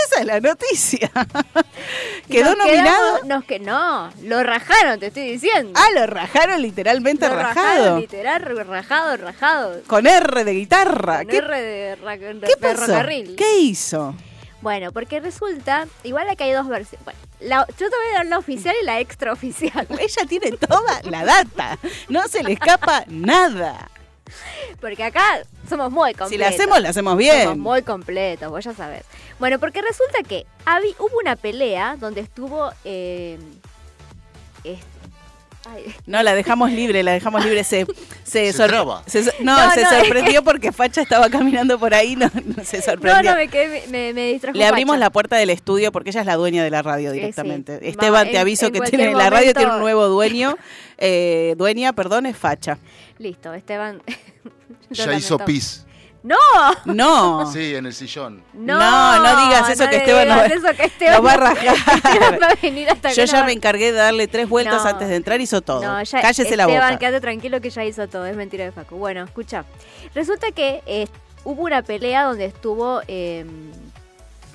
Esa 0.08 0.22
es 0.22 0.26
la 0.26 0.40
noticia. 0.40 1.10
Quedó 2.30 2.56
Nos 2.56 2.58
nominado. 2.66 3.18
quedamos- 3.20 3.26
nos 3.26 3.46
que 3.46 3.60
no, 3.60 4.12
lo 4.24 4.44
rajaron, 4.44 5.00
te 5.00 5.08
estoy 5.08 5.32
diciendo. 5.32 5.74
Ah, 5.76 5.88
lo 5.94 6.08
rajaron 6.08 6.62
literalmente 6.62 7.28
lo 7.28 7.36
rajado. 7.36 7.68
rajaron, 7.68 8.00
literal, 8.02 8.42
rajado, 8.68 9.18
rajado. 9.18 9.82
Con 9.88 10.08
R 10.08 10.44
de 10.44 10.54
guitarra. 10.54 11.18
Con 11.20 11.28
¿Qué, 11.28 11.38
R 11.38 11.62
de, 11.62 11.96
ra- 11.98 12.18
de 12.18 12.40
qué 12.48 12.58
pasó? 12.60 12.94
¿Qué 13.38 13.58
hizo? 13.60 14.16
Bueno, 14.62 14.92
porque 14.94 15.20
resulta, 15.20 15.88
igual 16.04 16.30
aquí 16.30 16.44
hay 16.46 16.54
dos 16.54 16.68
versiones. 16.70 17.04
Bueno, 17.04 17.20
la- 17.42 17.68
yo 17.68 17.90
te 17.90 17.96
voy 17.96 18.08
a 18.12 18.18
dar 18.20 18.26
la 18.26 18.38
oficial 18.38 18.74
y 18.82 18.86
la 18.86 19.00
extraoficial. 19.00 19.86
Ella 20.00 20.26
tiene 20.28 20.52
toda 20.54 21.02
la 21.04 21.26
data. 21.26 21.78
No 22.10 22.28
se 22.30 22.44
le 22.44 22.54
escapa 22.54 23.04
nada. 23.08 23.90
Porque 24.82 25.04
acá 25.04 25.40
somos 25.70 25.92
muy 25.92 26.12
completos. 26.14 26.30
Si 26.30 26.38
la 26.38 26.48
hacemos, 26.50 26.80
la 26.82 26.90
hacemos 26.90 27.18
bien. 27.18 27.44
Somos 27.44 27.58
muy 27.58 27.82
completos, 27.84 28.50
vos 28.50 28.64
ya 28.64 28.74
sabés. 28.74 29.04
Bueno, 29.40 29.60
porque 29.60 29.82
resulta 29.82 30.24
que 30.28 30.46
habi- 30.66 30.96
hubo 31.00 31.18
una 31.22 31.36
pelea 31.36 31.96
donde 32.00 32.22
estuvo... 32.22 32.72
eh, 32.86 33.38
ay, 35.66 35.96
No, 36.06 36.22
la 36.24 36.36
dejamos 36.36 36.72
libre, 36.72 37.04
la 37.04 37.14
dejamos 37.14 37.44
libre. 37.44 37.64
Se, 37.64 37.86
se, 38.24 38.52
Se 38.54 38.68
traba. 38.68 39.04
no, 39.40 39.56
No, 39.58 39.72
se 39.72 39.82
no, 39.82 39.90
es 39.90 39.98
sorprendió 40.00 40.44
porque 40.44 40.72
Facha 40.72 41.02
estaba 41.02 41.30
caminando 41.30 41.80
por 41.80 41.94
ahí, 41.94 42.16
no, 42.16 42.30
no 42.34 42.64
se 42.64 42.82
sorprendió. 42.82 43.32
no, 43.32 43.38
me, 43.38 43.48
quedé, 43.48 43.88
me, 43.88 44.14
me 44.14 44.34
distrajo 44.34 44.58
Le 44.58 44.66
abrimos 44.66 44.98
la 44.98 45.10
puerta 45.10 45.36
del 45.38 45.50
estudio 45.50 45.92
porque 45.92 46.10
ella 46.12 46.22
es 46.22 46.28
la 46.28 46.36
dueña 46.36 46.64
de 46.64 46.70
la 46.70 46.82
radio 46.82 47.12
sí. 47.12 47.16
directamente. 47.20 47.80
Va, 47.80 47.86
Esteban, 47.88 48.30
te 48.30 48.38
aviso 48.38 48.68
en 48.68 48.74
que 48.74 48.82
tiene 48.82 49.14
la 49.14 49.30
radio 49.30 49.54
tiene 49.54 49.72
un 49.74 49.80
nuevo 49.80 50.08
dueño. 50.08 50.58
Eh, 50.98 51.56
dueña, 51.58 51.94
perdón, 51.94 52.26
es 52.28 52.38
Facha. 52.38 52.78
Listo, 53.24 53.54
Esteban. 53.54 54.02
Ya 54.90 55.12
hizo 55.14 55.38
pis. 55.40 55.86
¡No! 56.22 56.36
No. 56.86 57.46
Sí, 57.54 57.74
en 57.76 57.86
el 57.86 57.94
sillón. 57.94 58.44
No, 58.54 58.78
No, 58.78 59.24
no 59.24 59.46
digas 59.46 59.70
eso, 59.70 59.90
que 59.90 59.96
Esteban 59.98 60.28
no- 60.28 60.36
digas 60.44 60.52
eso, 60.52 60.68
que 60.78 60.84
Esteban 60.92 61.16
Lo 61.18 61.24
va 61.24 61.32
a 61.34 61.38
no- 61.38 61.42
rajar. 61.46 61.76
Esteban 61.96 62.40
va 62.42 62.48
a 62.48 62.56
venir 62.62 62.90
hasta 62.90 63.12
Yo 63.14 63.24
ya 63.26 63.40
no- 63.40 63.46
me 63.46 63.54
encargué 63.54 63.92
de 63.92 63.98
darle 63.98 64.28
tres 64.28 64.48
vueltas 64.48 64.84
No. 64.84 64.90
antes 64.90 65.08
de 65.10 65.16
entrar, 65.16 65.40
hizo 65.42 65.62
todo. 65.62 65.82
No, 65.82 66.04
ya, 66.04 66.22
Cállese 66.22 66.56
la 66.58 66.64
Esteban, 66.64 66.90
boca. 66.90 67.00
quédate 67.00 67.22
tranquilo 67.22 67.60
que 67.62 67.70
ya 67.70 67.84
hizo 67.86 68.08
todo, 68.08 68.26
es 68.26 68.36
mentira 68.36 68.66
de 68.66 68.72
Facu. 68.72 68.98
Bueno, 68.98 69.24
escucha. 69.24 69.66
Resulta 70.14 70.52
que 70.52 70.84
eh, 70.86 71.08
hubo 71.46 71.64
una 71.64 71.82
pelea 71.82 72.24
donde 72.24 72.46
estuvo 72.46 73.02
eh, 73.08 73.46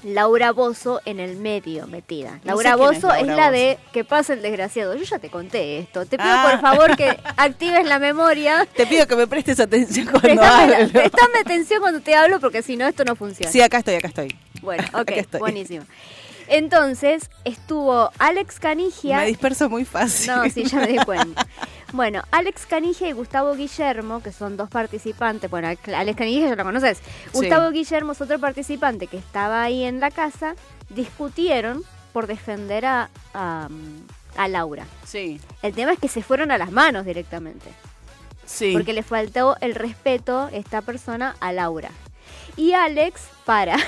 Laura 0.04 0.52
Bozo 0.52 1.00
en 1.04 1.18
el 1.20 1.36
medio 1.36 1.86
metida. 1.86 2.40
No 2.44 2.52
Laura 2.52 2.70
es 2.70 2.76
Bozo 2.76 3.12
es, 3.14 3.26
la 3.26 3.50
de 3.50 3.78
que 3.92 4.04
pasa 4.04 4.32
el 4.32 4.42
desgraciado. 4.42 4.94
Yo 4.94 5.02
ya 5.04 5.18
te 5.18 5.28
conté 5.30 5.78
esto. 5.78 6.06
Te 6.06 6.16
pido 6.18 6.30
Ah. 6.30 6.48
por 6.52 6.60
favor 6.60 6.96
que 6.96 7.18
actives 7.36 7.84
la 7.86 7.98
memoria. 7.98 8.66
Te 8.76 8.86
pido 8.86 9.06
que 9.06 9.16
me 9.16 9.26
prestes 9.26 9.58
atención 9.60 10.06
cuando 10.06 10.20
Prestame, 10.28 10.74
hablo. 10.76 10.88
prestame 10.92 11.38
atención 11.40 11.80
cuando 11.80 12.00
te 12.00 12.14
hablo 12.14 12.38
porque 12.40 12.62
si 12.62 12.76
no 12.76 12.86
esto 12.86 13.04
no 13.04 13.16
funciona. 13.16 13.50
Sí, 13.50 13.60
acá 13.60 13.78
estoy, 13.78 13.96
acá 13.96 14.08
estoy. 14.08 14.36
Bueno, 14.62 14.84
ok, 14.94 15.10
estoy. 15.10 15.40
buenísimo. 15.40 15.84
Entonces 16.48 17.30
estuvo 17.44 18.10
Alex 18.18 18.58
Canigia. 18.58 19.18
Me 19.18 19.26
disperso 19.26 19.68
muy 19.68 19.84
fácil. 19.84 20.28
No, 20.28 20.48
sí, 20.48 20.64
ya 20.64 20.80
me 20.80 20.88
di 20.88 20.98
cuenta. 20.98 21.46
Bueno, 21.92 22.22
Alex 22.32 22.66
Canigia 22.66 23.08
y 23.08 23.12
Gustavo 23.12 23.54
Guillermo, 23.54 24.22
que 24.22 24.30
son 24.30 24.58
dos 24.58 24.68
participantes, 24.68 25.50
bueno, 25.50 25.68
Alex 25.68 26.18
Canigia 26.18 26.50
ya 26.50 26.54
lo 26.54 26.62
conoces. 26.62 27.00
Gustavo 27.32 27.70
Guillermo 27.70 28.12
es 28.12 28.20
otro 28.20 28.38
participante 28.38 29.06
que 29.06 29.16
estaba 29.16 29.62
ahí 29.62 29.84
en 29.84 29.98
la 29.98 30.10
casa, 30.10 30.54
discutieron 30.90 31.82
por 32.12 32.26
defender 32.26 32.84
a, 32.84 33.08
a, 33.32 33.68
a 34.36 34.48
Laura. 34.48 34.84
Sí, 35.06 35.40
El 35.62 35.72
tema 35.72 35.94
es 35.94 35.98
que 35.98 36.08
se 36.08 36.22
fueron 36.22 36.50
a 36.50 36.58
las 36.58 36.72
manos 36.72 37.06
directamente, 37.06 37.70
sí. 38.44 38.72
porque 38.74 38.92
le 38.92 39.02
faltó 39.02 39.56
el 39.62 39.74
respeto 39.74 40.50
esta 40.52 40.82
persona 40.82 41.36
a 41.40 41.52
Laura. 41.52 41.90
Y 42.56 42.74
Alex 42.74 43.22
para. 43.46 43.78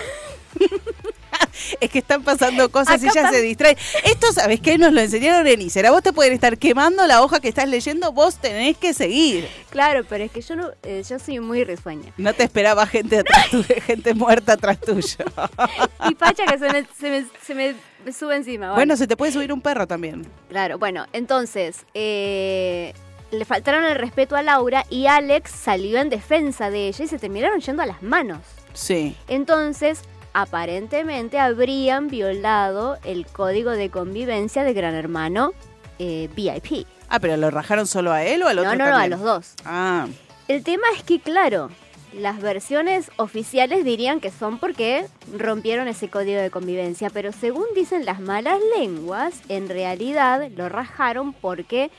Es 1.80 1.90
que 1.90 1.98
están 1.98 2.22
pasando 2.22 2.70
cosas 2.70 3.02
y 3.02 3.08
Acá 3.08 3.24
pas- 3.24 3.30
se 3.32 3.40
distrae. 3.42 3.76
Esto, 4.04 4.32
¿sabes 4.32 4.60
qué? 4.60 4.78
Nos 4.78 4.92
lo 4.92 5.00
enseñaron 5.00 5.46
en 5.46 5.60
Isera. 5.60 5.90
Vos 5.90 6.02
te 6.02 6.12
pueden 6.12 6.32
estar 6.32 6.56
quemando 6.58 7.06
la 7.06 7.22
hoja 7.22 7.40
que 7.40 7.48
estás 7.48 7.68
leyendo, 7.68 8.12
vos 8.12 8.36
tenés 8.36 8.76
que 8.76 8.94
seguir. 8.94 9.48
claro, 9.70 10.04
pero 10.08 10.24
es 10.24 10.30
que 10.30 10.40
yo 10.40 10.56
no, 10.56 10.70
eh, 10.82 11.02
yo 11.08 11.18
soy 11.18 11.40
muy 11.40 11.64
risueña. 11.64 12.12
No 12.16 12.32
te 12.34 12.44
esperaba 12.44 12.86
gente 12.86 13.18
atrás 13.18 13.48
gente 13.86 14.14
muerta 14.14 14.54
atrás 14.54 14.80
tuyo. 14.80 15.00
Y 16.10 16.14
Pacha 16.14 16.44
que 16.46 16.58
se 16.58 16.70
me, 16.72 16.86
se 16.98 17.10
me, 17.10 17.26
se 17.44 17.54
me- 17.54 17.74
me 18.04 18.12
sube 18.12 18.36
encima. 18.36 18.72
Bueno, 18.74 18.96
se 18.96 19.06
te 19.06 19.16
puede 19.16 19.30
subir 19.32 19.52
un 19.52 19.60
perro 19.60 19.86
también. 19.86 20.26
Claro, 20.48 20.78
bueno, 20.78 21.06
entonces 21.12 21.84
eh, 21.94 22.94
le 23.30 23.44
faltaron 23.44 23.84
el 23.84 23.96
respeto 23.96 24.36
a 24.36 24.42
Laura 24.42 24.84
y 24.88 25.06
Alex 25.06 25.50
salió 25.50 25.98
en 26.00 26.08
defensa 26.08 26.70
de 26.70 26.88
ella 26.88 27.04
y 27.04 27.08
se 27.08 27.18
terminaron 27.18 27.60
yendo 27.60 27.82
a 27.82 27.86
las 27.86 28.02
manos. 28.02 28.38
Sí. 28.72 29.14
Entonces, 29.28 30.00
aparentemente 30.32 31.38
habrían 31.38 32.08
violado 32.08 32.98
el 33.04 33.26
código 33.26 33.70
de 33.70 33.90
convivencia 33.90 34.64
de 34.64 34.72
Gran 34.72 34.94
Hermano 34.94 35.52
eh, 35.98 36.28
VIP. 36.34 36.86
Ah, 37.08 37.18
pero 37.20 37.36
¿lo 37.36 37.50
rajaron 37.50 37.86
solo 37.86 38.12
a 38.12 38.22
él 38.24 38.42
o 38.42 38.48
al 38.48 38.56
No, 38.56 38.62
otro 38.62 38.72
no, 38.78 38.84
no, 38.84 38.84
a 38.84 38.90
también? 38.92 39.10
los 39.10 39.20
dos. 39.20 39.54
Ah, 39.64 40.06
El 40.48 40.62
tema 40.62 40.84
es 40.96 41.02
que, 41.02 41.20
claro, 41.20 41.70
las 42.14 42.40
versiones 42.40 43.10
oficiales 43.16 43.84
dirían 43.84 44.20
que 44.20 44.30
son 44.30 44.58
porque 44.58 45.06
rompieron 45.36 45.88
ese 45.88 46.08
código 46.08 46.40
de 46.40 46.50
convivencia, 46.50 47.10
pero 47.10 47.32
según 47.32 47.66
dicen 47.74 48.04
las 48.04 48.20
malas 48.20 48.58
lenguas, 48.78 49.40
en 49.48 49.68
realidad 49.68 50.48
lo 50.56 50.68
rajaron 50.68 51.32
porque 51.32 51.90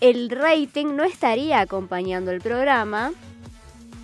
el 0.00 0.28
rating 0.30 0.94
no 0.96 1.04
estaría 1.04 1.60
acompañando 1.60 2.30
el 2.30 2.40
programa 2.42 3.12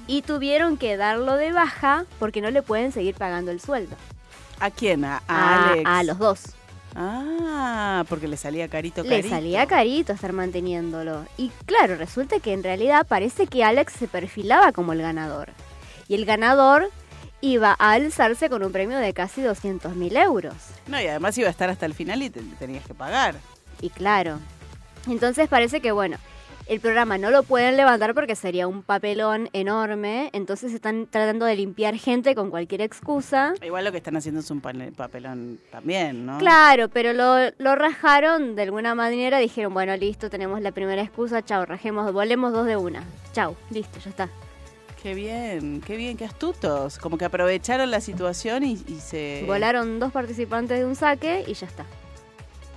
y 0.07 0.23
tuvieron 0.23 0.77
que 0.77 0.97
darlo 0.97 1.37
de 1.37 1.53
baja 1.53 2.05
porque 2.19 2.41
no 2.41 2.51
le 2.51 2.63
pueden 2.63 2.93
seguir 2.93 3.15
pagando 3.15 3.51
el 3.51 3.61
sueldo. 3.61 3.97
¿a 4.61 4.71
quién? 4.71 5.05
A, 5.05 5.21
Alex. 5.27 5.83
a 5.89 6.03
los 6.05 6.19
dos. 6.19 6.41
Ah, 6.95 8.05
porque 8.09 8.29
le 8.29 8.37
salía 8.37 8.69
carito, 8.69 9.03
Le 9.03 9.09
carito. 9.09 9.29
salía 9.31 9.67
carito 9.67 10.13
estar 10.13 10.33
manteniéndolo. 10.33 11.25
Y 11.37 11.51
claro, 11.67 11.97
resulta 11.97 12.39
que 12.39 12.53
en 12.53 12.63
realidad 12.63 13.07
parece 13.09 13.47
que 13.47 13.65
Alex 13.65 13.95
se 13.95 14.09
perfilaba 14.09 14.73
como 14.73 14.93
el 14.93 15.03
ganador. 15.03 15.49
Y 16.07 16.15
el 16.15 16.25
ganador 16.27 16.91
iba 17.41 17.75
a 17.79 17.93
alzarse 17.93 18.49
con 18.49 18.63
un 18.63 18.71
premio 18.71 18.99
de 18.99 19.13
casi 19.15 19.43
200 19.43 19.97
mil 19.97 20.17
euros. 20.17 20.55
No, 20.87 21.01
y 21.01 21.07
además 21.07 21.37
iba 21.39 21.49
a 21.49 21.51
estar 21.51 21.69
hasta 21.71 21.87
el 21.87 21.95
final 21.95 22.23
y 22.23 22.31
te 22.31 22.41
tenías 22.59 22.87
que 22.87 22.95
pagar. 22.95 23.35
Y 23.81 23.91
claro. 23.91 24.39
Entonces 25.09 25.49
parece 25.49 25.81
que 25.81 25.91
bueno. 25.91 26.19
El 26.67 26.81
programa 26.81 27.19
no 27.19 27.31
lo 27.31 27.43
pueden 27.43 27.77
levantar 27.77 28.15
porque 28.15 28.37
sería 28.37 28.67
un 28.69 28.83
papelón 28.83 29.51
enorme, 29.53 30.31
entonces 30.33 30.73
están 30.73 31.07
tratando 31.07 31.45
de 31.45 31.57
limpiar 31.57 31.97
gente 31.97 32.35
con 32.35 32.51
cualquier 32.51 32.81
excusa. 32.81 33.55
Igual 33.63 33.85
lo 33.85 33.91
que 33.91 33.99
están 33.99 34.17
haciendo 34.17 34.41
es 34.41 34.51
un 34.51 34.61
papelón 34.61 35.59
también, 35.71 36.25
¿no? 36.25 36.39
Claro, 36.39 36.89
pero 36.89 37.13
lo, 37.13 37.51
lo 37.59 37.75
rajaron 37.75 38.55
de 38.55 38.63
alguna 38.63 38.95
manera, 38.95 39.39
dijeron, 39.39 39.75
bueno, 39.75 39.97
listo, 39.97 40.31
tenemos 40.31 40.61
la 40.61 40.73
primera 40.73 41.03
excusa, 41.03 41.43
chao, 41.45 41.67
rajemos, 41.67 42.13
volemos 42.13 42.53
dos 42.53 42.67
de 42.67 42.77
una. 42.77 43.05
Chao, 43.33 43.57
listo, 43.71 43.99
ya 43.99 44.11
está. 44.11 44.29
Qué 45.03 45.15
bien, 45.15 45.83
qué 45.85 45.97
bien, 45.97 46.17
qué 46.17 46.25
astutos. 46.25 46.97
Como 46.99 47.19
que 47.19 47.25
aprovecharon 47.25 47.91
la 47.91 48.01
situación 48.01 48.63
y, 48.63 48.81
y 48.87 49.01
se... 49.01 49.43
Volaron 49.47 49.99
dos 49.99 50.13
participantes 50.13 50.79
de 50.79 50.87
un 50.87 50.95
saque 50.95 51.45
y 51.47 51.55
ya 51.55 51.67
está. 51.67 51.85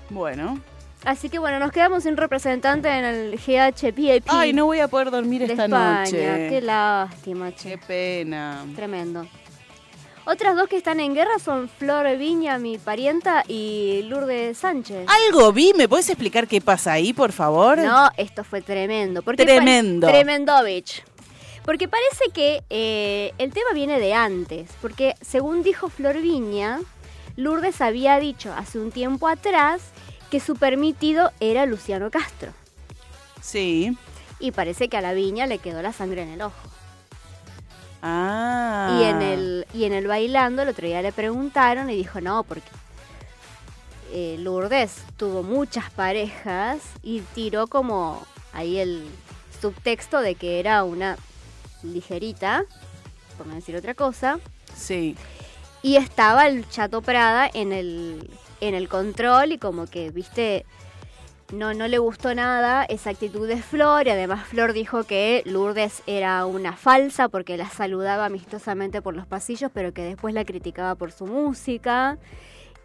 Bueno. 0.10 0.60
Así 1.06 1.30
que 1.30 1.38
bueno, 1.38 1.60
nos 1.60 1.72
quedamos 1.72 2.04
sin 2.04 2.18
representante 2.18 2.90
en 2.90 3.06
el 3.06 3.38
GHPAP 3.38 4.28
Ay, 4.28 4.54
no 4.54 4.66
voy 4.66 4.80
a 4.80 4.88
poder 4.88 5.12
dormir 5.12 5.42
de 5.46 5.54
esta 5.54 5.66
España. 5.66 6.00
noche. 6.00 6.48
Qué 6.50 6.62
lástima, 6.62 7.52
Qué 7.52 7.56
che. 7.56 7.78
pena. 7.78 8.66
Tremendo. 8.76 9.28
Otras 10.28 10.56
dos 10.56 10.68
que 10.68 10.78
están 10.78 11.00
en 11.00 11.14
guerra 11.14 11.38
son 11.38 11.70
Flor 11.70 12.18
Viña, 12.18 12.58
mi 12.58 12.80
parienta, 12.80 13.44
y 13.48 14.02
Lourdes 14.10 14.58
Sánchez. 14.58 15.06
Algo 15.28 15.54
vi, 15.54 15.74
¿me 15.78 15.88
puedes 15.88 16.10
explicar 16.10 16.48
qué 16.48 16.62
pasa 16.62 16.94
ahí, 16.94 17.14
por 17.14 17.32
favor? 17.32 17.78
No, 17.78 18.10
esto 18.18 18.44
fue 18.44 18.64
tremendo. 18.64 19.22
Porque 19.22 19.46
Tremendo. 19.46 20.08
Tremendovich. 20.08 21.04
Porque 21.64 21.88
parece 21.88 22.26
que 22.34 22.64
eh, 22.72 23.34
el 23.38 23.54
tema 23.54 23.70
viene 23.76 24.00
de 24.00 24.16
antes. 24.16 24.68
Porque 24.82 25.14
según 25.22 25.62
dijo 25.62 25.90
Flor 25.90 26.20
Viña, 26.20 26.80
Lourdes 27.36 27.80
había 27.82 28.20
dicho 28.20 28.52
hace 28.58 28.80
un 28.80 28.92
tiempo 28.92 29.28
atrás 29.28 29.92
que 30.36 30.42
su 30.42 30.58
permitido 30.58 31.32
era 31.40 31.66
Luciano 31.66 32.12
Castro. 32.12 32.52
Sí. 33.42 33.98
Y 34.38 34.52
parece 34.52 34.90
que 34.90 34.98
a 34.98 35.02
la 35.02 35.14
Viña 35.14 35.48
le 35.48 35.60
quedó 35.60 35.82
la 35.82 35.94
sangre 35.94 36.24
en 36.24 36.30
el 36.32 36.42
ojo. 36.42 36.58
Ah. 38.02 39.00
Y 39.00 39.04
en 39.06 39.22
el 39.22 39.68
y 39.74 39.86
en 39.86 39.94
el 39.94 40.08
bailando 40.08 40.64
el 40.64 40.68
otro 40.68 40.86
día 40.88 41.02
le 41.02 41.14
preguntaron 41.14 41.90
y 41.90 41.96
dijo 41.96 42.20
no 42.20 42.44
porque 42.44 42.68
eh, 44.12 44.36
Lourdes 44.40 44.98
tuvo 45.16 45.42
muchas 45.42 45.90
parejas 45.92 46.80
y 47.02 47.22
tiró 47.34 47.68
como 47.68 48.22
ahí 48.52 48.78
el 48.78 49.08
subtexto 49.62 50.20
de 50.20 50.36
que 50.36 50.60
era 50.60 50.84
una 50.84 51.16
ligerita 51.82 52.66
por 53.38 53.48
no 53.48 53.56
decir 53.56 53.78
otra 53.78 53.94
cosa 53.94 54.40
Sí. 54.76 55.16
y 55.82 55.96
estaba 55.96 56.46
el 56.48 56.68
Chato 56.70 57.02
Prada 57.02 57.50
en 57.54 57.72
el 57.72 58.30
en 58.62 58.76
el 58.76 58.90
control 58.90 59.54
y 59.54 59.58
como 59.58 59.88
que 59.88 60.12
viste 60.12 60.66
no, 61.54 61.76
no 61.76 61.88
le 61.88 62.00
gustó 62.00 62.34
nada 62.34 62.86
esa 62.86 63.12
actitud 63.12 63.48
de 63.48 63.58
Flor 63.62 64.08
y 64.08 64.10
además 64.10 64.48
Flor 64.48 64.74
dijo 64.74 65.04
que 65.04 65.44
Lourdes 65.46 66.02
era 66.08 66.46
una 66.46 66.76
falsa 66.76 67.30
porque 67.30 67.56
la 67.56 67.70
saludaba 67.70 68.26
amistosamente 68.26 69.02
por 69.02 69.16
los 69.16 69.28
pasillos 69.28 69.70
pero 69.74 69.94
que 69.94 70.02
después 70.02 70.34
la 70.34 70.44
criticaba 70.44 70.96
por 70.96 71.12
su 71.12 71.28
música. 71.28 72.18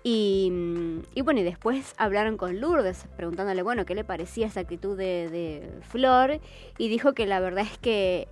Y, 0.03 0.49
mm, 0.51 0.99
y 1.15 1.23
bueno, 1.23 1.41
y 1.41 1.43
después 1.43 1.95
hablaron 1.99 2.37
con 2.37 2.61
Lourdes 2.61 3.07
preguntándole, 3.17 3.63
bueno, 3.63 3.85
qué 3.85 3.95
le 3.95 4.05
parecía 4.05 4.47
esa 4.47 4.61
actitud 4.61 4.97
de, 4.97 5.29
de 5.31 5.71
Flor 5.89 6.41
y 6.79 6.89
dijo 6.89 7.13
que 7.15 7.27
la 7.27 7.41
verdad 7.41 7.65
es 7.71 7.79
que 7.79 8.29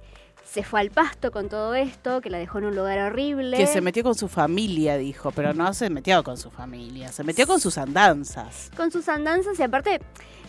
se 0.51 0.63
fue 0.63 0.81
al 0.81 0.91
pasto 0.91 1.31
con 1.31 1.49
todo 1.49 1.75
esto, 1.75 2.21
que 2.21 2.31
la 2.31 2.39
dejó 2.39 2.59
en 2.59 2.67
un 2.67 2.77
lugar 2.77 2.99
horrible. 2.99 3.57
Que 3.57 3.67
se 3.67 3.81
metió 3.81 4.03
con 4.03 4.15
su 4.15 4.29
familia, 4.29 4.97
dijo, 4.97 5.31
pero 5.33 5.53
no 5.53 5.75
se 5.75 5.91
metió 5.91 6.25
con 6.25 6.39
su 6.39 6.51
familia, 6.51 7.13
se 7.13 7.23
metió 7.23 7.47
con 7.47 7.61
sus 7.61 7.77
andanzas. 7.77 8.71
con 8.77 8.91
sus 8.91 9.09
andanzas 9.09 9.59
y 9.59 9.63
aparte 9.63 10.01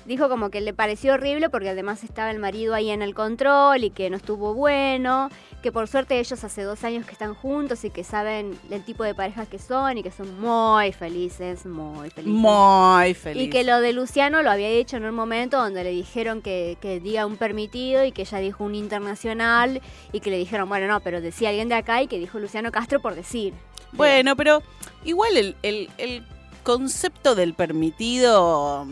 dijo 0.09 0.27
como 0.27 0.49
que 0.49 0.59
le 0.59 0.73
pareció 0.73 1.13
horrible 1.13 1.49
porque 1.49 1.69
además 1.69 2.03
estaba 2.03 2.31
el 2.31 2.39
marido 2.39 2.73
ahí 2.73 2.89
en 2.89 3.01
el 3.01 3.13
control 3.15 3.83
y 3.85 3.91
que 3.91 4.09
no 4.09 4.17
estuvo 4.17 4.53
bueno, 4.53 5.29
que 5.61 5.71
por 5.71 5.87
suerte 5.87 6.19
ellos 6.19 6.43
hace 6.43 6.63
dos 6.63 6.83
años 6.83 7.05
que 7.05 7.11
están 7.13 7.33
juntos 7.35 7.85
y 7.85 7.89
que 7.91 8.03
saben 8.03 8.57
el 8.71 8.83
tipo 8.83 9.03
de 9.03 9.13
parejas 9.15 9.47
que 9.47 9.59
son 9.59 9.97
y 9.99 10.03
que 10.03 10.11
son 10.11 10.41
muy 10.41 10.91
felices, 10.91 11.65
muy 11.65 12.09
felices. 12.09 12.33
Muy 12.41 13.13
feliz. 13.13 13.43
Y 13.43 13.49
que 13.49 13.63
lo 13.63 13.79
de 13.79 13.93
Luciano 13.93 14.41
lo 14.41 14.49
había 14.51 14.69
dicho 14.69 14.97
en 14.97 15.05
un 15.05 15.13
momento 15.15 15.57
donde 15.57 15.83
le 15.83 15.91
dijeron 15.91 16.41
que, 16.41 16.77
que 16.81 16.99
diga 16.99 17.25
un 17.25 17.37
permitido 17.37 18.03
y 18.03 18.11
que 18.11 18.23
ella 18.23 18.39
dijo 18.39 18.63
un 18.63 18.73
internacional 18.75 19.81
y 20.11 20.19
que 20.21 20.31
le 20.31 20.37
dijeron, 20.37 20.67
bueno, 20.67 20.87
no, 20.87 20.99
pero 21.01 21.21
decía 21.21 21.49
alguien 21.49 21.69
de 21.69 21.75
acá 21.75 22.01
y 22.01 22.07
que 22.07 22.17
dijo 22.19 22.39
Luciano 22.39 22.71
Castro 22.71 22.99
por 22.99 23.15
decir. 23.15 23.53
Bueno, 23.93 24.35
pero 24.35 24.63
igual 25.05 25.37
el, 25.37 25.55
el- 25.61 25.89
el 25.97 26.23
concepto 26.63 27.35
del 27.35 27.53
permitido 27.53 28.85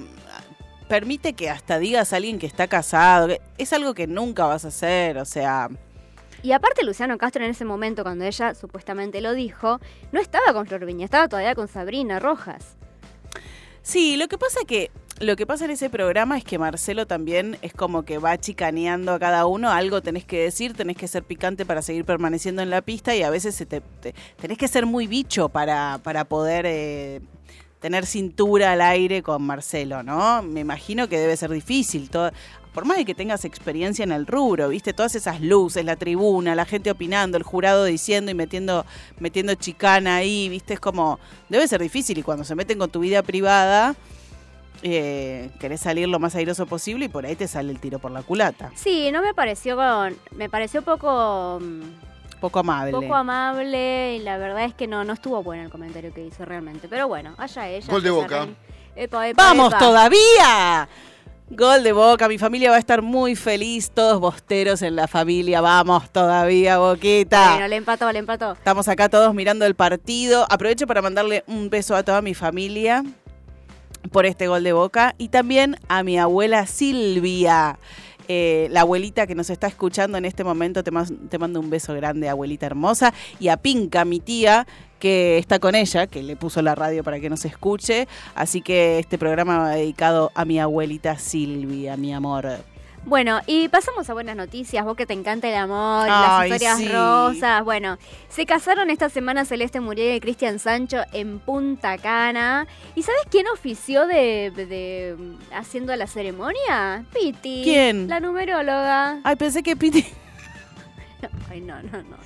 permite 0.88 1.34
que 1.34 1.50
hasta 1.50 1.80
digas 1.80 2.13
a 2.13 2.17
alguien 2.17 2.39
que 2.39 2.45
está 2.47 2.67
casado. 2.67 3.28
que 3.28 3.41
Es 3.58 3.73
algo 3.73 3.93
que 3.93 4.08
nunca 4.08 4.45
vas 4.45 4.65
a 4.65 4.69
hacer, 4.69 5.17
o 5.17 5.26
sea... 5.26 5.69
Y 6.43 6.52
aparte 6.52 6.84
Luciano 6.86 7.17
Castro 7.17 7.43
en 7.43 7.50
ese 7.50 7.65
momento, 7.65 8.04
cuando 8.04 8.23
ella 8.23 8.54
supuestamente 8.54 9.21
lo 9.21 9.34
dijo, 9.34 9.80
no 10.12 10.19
estaba 10.19 10.54
con 10.54 10.67
Flor 10.67 10.86
Viña, 10.86 11.04
estaba 11.06 11.28
todavía 11.28 11.56
con 11.56 11.67
Sabrina 11.67 12.19
Rojas. 12.19 12.76
Sí, 13.82 14.17
lo 14.17 14.28
que 14.28 14.38
pasa 14.38 14.60
que 14.67 14.91
lo 15.19 15.36
que 15.36 15.47
pasa 15.47 15.65
en 15.65 15.71
ese 15.71 15.89
programa 15.89 16.38
es 16.38 16.43
que 16.43 16.60
Marcelo 16.60 17.08
también 17.08 17.58
es 17.63 17.73
como 17.73 18.04
que 18.04 18.19
va 18.19 18.38
chicaneando 18.38 19.13
a 19.13 19.19
cada 19.19 19.47
uno, 19.47 19.71
algo 19.71 20.02
tenés 20.04 20.26
que 20.26 20.39
decir, 20.43 20.76
tenés 20.76 20.95
que 20.95 21.08
ser 21.08 21.23
picante 21.23 21.65
para 21.65 21.82
seguir 21.82 22.06
permaneciendo 22.06 22.62
en 22.62 22.69
la 22.69 22.84
pista 22.84 23.15
y 23.15 23.23
a 23.23 23.32
veces 23.32 23.56
se 23.56 23.65
te, 23.65 23.82
te- 23.82 24.13
tenés 24.39 24.60
que 24.60 24.67
ser 24.67 24.86
muy 24.86 25.08
bicho 25.08 25.50
para, 25.50 26.00
para 26.04 26.26
poder 26.26 26.65
eh, 26.67 27.21
tener 27.79 28.05
cintura 28.05 28.71
al 28.71 28.81
aire 28.81 29.21
con 29.21 29.43
Marcelo, 29.43 30.01
¿no? 30.03 30.41
Me 30.41 30.61
imagino 30.61 31.07
que 31.07 31.19
debe 31.19 31.37
ser 31.37 31.51
difícil. 31.51 32.09
todo- 32.09 32.31
por 32.73 32.85
más 32.85 32.97
de 32.97 33.05
que 33.05 33.15
tengas 33.15 33.43
experiencia 33.43 34.03
en 34.03 34.11
el 34.11 34.27
rubro, 34.27 34.69
¿viste? 34.69 34.93
Todas 34.93 35.15
esas 35.15 35.41
luces, 35.41 35.83
la 35.83 35.95
tribuna, 35.95 36.53
la 36.53 36.63
gente 36.65 36.91
opinando, 36.91 37.35
el 37.35 37.41
jurado 37.43 37.85
diciendo 37.85 38.29
y 38.29 38.35
metiendo, 38.35 38.85
metiendo 39.19 39.55
chicana 39.55 40.17
ahí, 40.17 40.47
¿viste? 40.47 40.75
Es 40.75 40.79
como, 40.79 41.19
debe 41.49 41.67
ser 41.67 41.81
difícil 41.81 42.19
y 42.19 42.21
cuando 42.23 42.43
se 42.43 42.53
meten 42.53 42.77
con 42.77 42.91
tu 42.91 42.99
vida 42.99 43.23
privada, 43.23 43.95
eh, 44.83 45.49
querés 45.59 45.81
salir 45.81 46.07
lo 46.07 46.19
más 46.19 46.35
airoso 46.35 46.67
posible 46.67 47.05
y 47.05 47.09
por 47.09 47.25
ahí 47.25 47.35
te 47.35 47.47
sale 47.47 47.71
el 47.71 47.79
tiro 47.79 47.97
por 47.97 48.11
la 48.11 48.21
culata. 48.21 48.71
Sí, 48.75 49.09
no 49.11 49.23
me 49.23 49.33
pareció 49.33 49.75
me 50.35 50.47
pareció 50.49 50.83
poco 50.83 51.59
mm, 51.59 51.81
Poco 52.39 52.60
amable. 52.60 52.91
poco 52.91 53.15
amable 53.15 54.15
y 54.15 54.19
la 54.19 54.38
verdad 54.38 54.63
es 54.63 54.73
que 54.73 54.86
no 54.88 55.04
no 55.04 55.13
estuvo 55.13 55.41
bueno 55.41 55.63
el 55.63 55.69
comentario 55.69 56.13
que 56.13 56.23
hizo 56.23 56.45
realmente. 56.45 56.88
Pero 56.88 57.08
bueno, 57.08 57.34
allá 57.38 57.67
ella. 57.67 57.88
Gol 57.91 58.04
de 58.04 58.10
Boca. 58.12 58.39
saben. 58.39 58.56
Epa, 58.95 59.28
epa, 59.28 59.43
¡Vamos 59.43 59.69
epa. 59.69 59.80
todavía! 59.80 60.88
Gol 61.50 61.82
de 61.82 61.93
Boca, 61.93 62.28
mi 62.28 62.38
familia 62.38 62.71
va 62.71 62.76
a 62.76 62.80
estar 62.80 63.02
muy 63.02 63.36
feliz, 63.36 63.89
todos 63.91 64.19
bosteros 64.19 64.82
en 64.82 64.97
la 64.97 65.08
familia, 65.08 65.62
vamos 65.62 66.10
todavía, 66.10 66.78
Boquita. 66.78 67.52
Bueno, 67.54 67.67
le 67.69 67.76
empató, 67.78 68.12
le 68.12 68.19
empató. 68.19 68.52
Estamos 68.52 68.88
acá 68.89 69.08
todos 69.08 69.34
mirando 69.34 69.65
el 69.65 69.73
partido. 69.73 70.45
Aprovecho 70.50 70.88
para 70.88 71.02
mandarle 71.02 71.45
un 71.47 71.69
beso 71.69 71.95
a 71.95 72.04
toda 72.04 72.21
mi 72.21 72.34
familia 72.34 73.04
por 74.12 74.26
este 74.26 74.47
gol 74.47 74.63
de 74.63 74.73
boca 74.73 75.15
y 75.17 75.30
también 75.30 75.78
a 75.88 76.04
mi 76.04 76.17
abuela 76.19 76.65
Silvia. 76.67 77.78
Eh, 78.27 78.67
la 78.71 78.81
abuelita 78.81 79.27
que 79.27 79.35
nos 79.35 79.49
está 79.49 79.67
escuchando 79.67 80.17
en 80.17 80.25
este 80.25 80.43
momento, 80.43 80.83
te, 80.83 80.91
te 81.29 81.37
mando 81.37 81.59
un 81.59 81.69
beso 81.69 81.93
grande, 81.93 82.29
abuelita 82.29 82.65
hermosa. 82.65 83.13
Y 83.39 83.47
a 83.49 83.57
Pinca, 83.57 84.05
mi 84.05 84.19
tía, 84.19 84.67
que 84.99 85.37
está 85.37 85.59
con 85.59 85.75
ella, 85.75 86.07
que 86.07 86.23
le 86.23 86.35
puso 86.35 86.61
la 86.61 86.75
radio 86.75 87.03
para 87.03 87.19
que 87.19 87.29
nos 87.29 87.45
escuche. 87.45 88.07
Así 88.35 88.61
que 88.61 88.99
este 88.99 89.17
programa 89.17 89.59
va 89.59 89.69
dedicado 89.71 90.31
a 90.35 90.45
mi 90.45 90.59
abuelita 90.59 91.17
Silvia, 91.17 91.97
mi 91.97 92.13
amor. 92.13 92.47
Bueno, 93.07 93.39
y 93.47 93.69
pasamos 93.69 94.09
a 94.09 94.13
buenas 94.13 94.35
noticias. 94.35 94.83
Vos 94.83 94.97
que 94.97 95.05
te 95.05 95.13
encanta 95.13 95.47
el 95.47 95.55
amor, 95.55 96.07
Ay, 96.11 96.49
las 96.49 96.59
historias 96.61 96.77
sí. 96.77 96.89
rosas. 96.89 97.63
Bueno, 97.63 97.97
se 98.27 98.45
casaron 98.45 98.89
esta 98.89 99.07
semana 99.09 99.45
Celeste 99.45 99.79
Muriel 99.79 100.17
y 100.17 100.19
Cristian 100.19 100.59
Sancho 100.59 100.97
en 101.13 101.39
Punta 101.39 101.97
Cana. 101.97 102.67
¿Y 102.95 103.03
sabes 103.03 103.21
quién 103.31 103.47
ofició 103.47 104.05
de, 104.07 104.51
de- 104.53 105.15
haciendo 105.55 105.95
la 105.95 106.05
ceremonia? 106.07 107.05
Piti. 107.13 107.61
¿Quién? 107.63 108.09
La 108.09 108.19
numeróloga. 108.19 109.19
Ay, 109.23 109.37
pensé 109.37 109.63
que 109.63 109.77
Piti, 109.77 110.05
Ay, 111.49 111.61
no, 111.61 111.81
no, 111.83 112.03
no. 112.03 112.17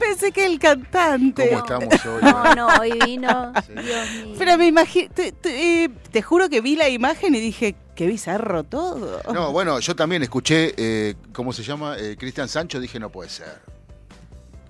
Pensé 0.00 0.32
que 0.32 0.44
el 0.46 0.58
cantante. 0.58 1.48
¿Cómo 1.48 1.58
estamos 1.60 2.06
hoy? 2.06 2.22
No, 2.22 2.54
no, 2.56 2.66
hoy 2.80 2.98
vino. 3.06 3.52
Sí. 3.66 3.72
Dios 3.72 4.10
mío. 4.26 4.34
Pero 4.36 4.58
me 4.58 4.66
imagino, 4.66 5.08
te, 5.14 5.30
te- 5.30 5.84
eh, 5.84 5.88
te 6.10 6.22
juro 6.22 6.48
que 6.48 6.60
vi 6.60 6.74
la 6.74 6.88
imagen 6.88 7.36
y 7.36 7.40
dije, 7.40 7.76
qué 7.94 8.06
bizarro 8.06 8.64
todo. 8.64 9.20
No, 9.32 9.52
bueno, 9.52 9.78
yo 9.80 9.94
también 9.96 10.22
escuché, 10.22 10.74
eh, 10.76 11.14
¿cómo 11.32 11.52
se 11.52 11.62
llama? 11.62 11.96
Eh, 11.98 12.16
Cristian 12.18 12.48
Sancho, 12.48 12.80
dije, 12.80 12.98
no 12.98 13.10
puede 13.10 13.30
ser. 13.30 13.60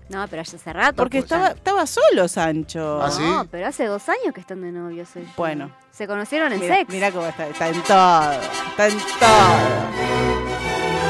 No, 0.09 0.27
pero 0.29 0.43
hace 0.43 0.73
rato. 0.73 0.97
Porque 0.97 1.19
pues, 1.21 1.25
estaba, 1.33 1.49
estaba 1.49 1.87
solo 1.87 2.29
Sancho. 2.29 3.03
¿Ah, 3.03 3.11
sí? 3.11 3.23
No, 3.23 3.47
pero 3.51 3.67
hace 3.67 3.87
dos 3.87 4.07
años 4.09 4.35
que 4.35 4.41
están 4.41 4.61
de 4.61 4.71
novios. 4.71 5.09
ellos. 5.17 5.31
Bueno. 5.37 5.71
Se 5.91 6.07
conocieron 6.07 6.53
en 6.53 6.61
Mira, 6.61 6.77
sex. 6.77 6.91
mira 6.91 7.13
cómo 7.13 7.27
está, 7.27 7.47
está 7.49 7.69
en 7.69 7.83
todo, 7.83 8.33
está 8.33 8.89
en 8.89 8.99
todo. 8.99 10.35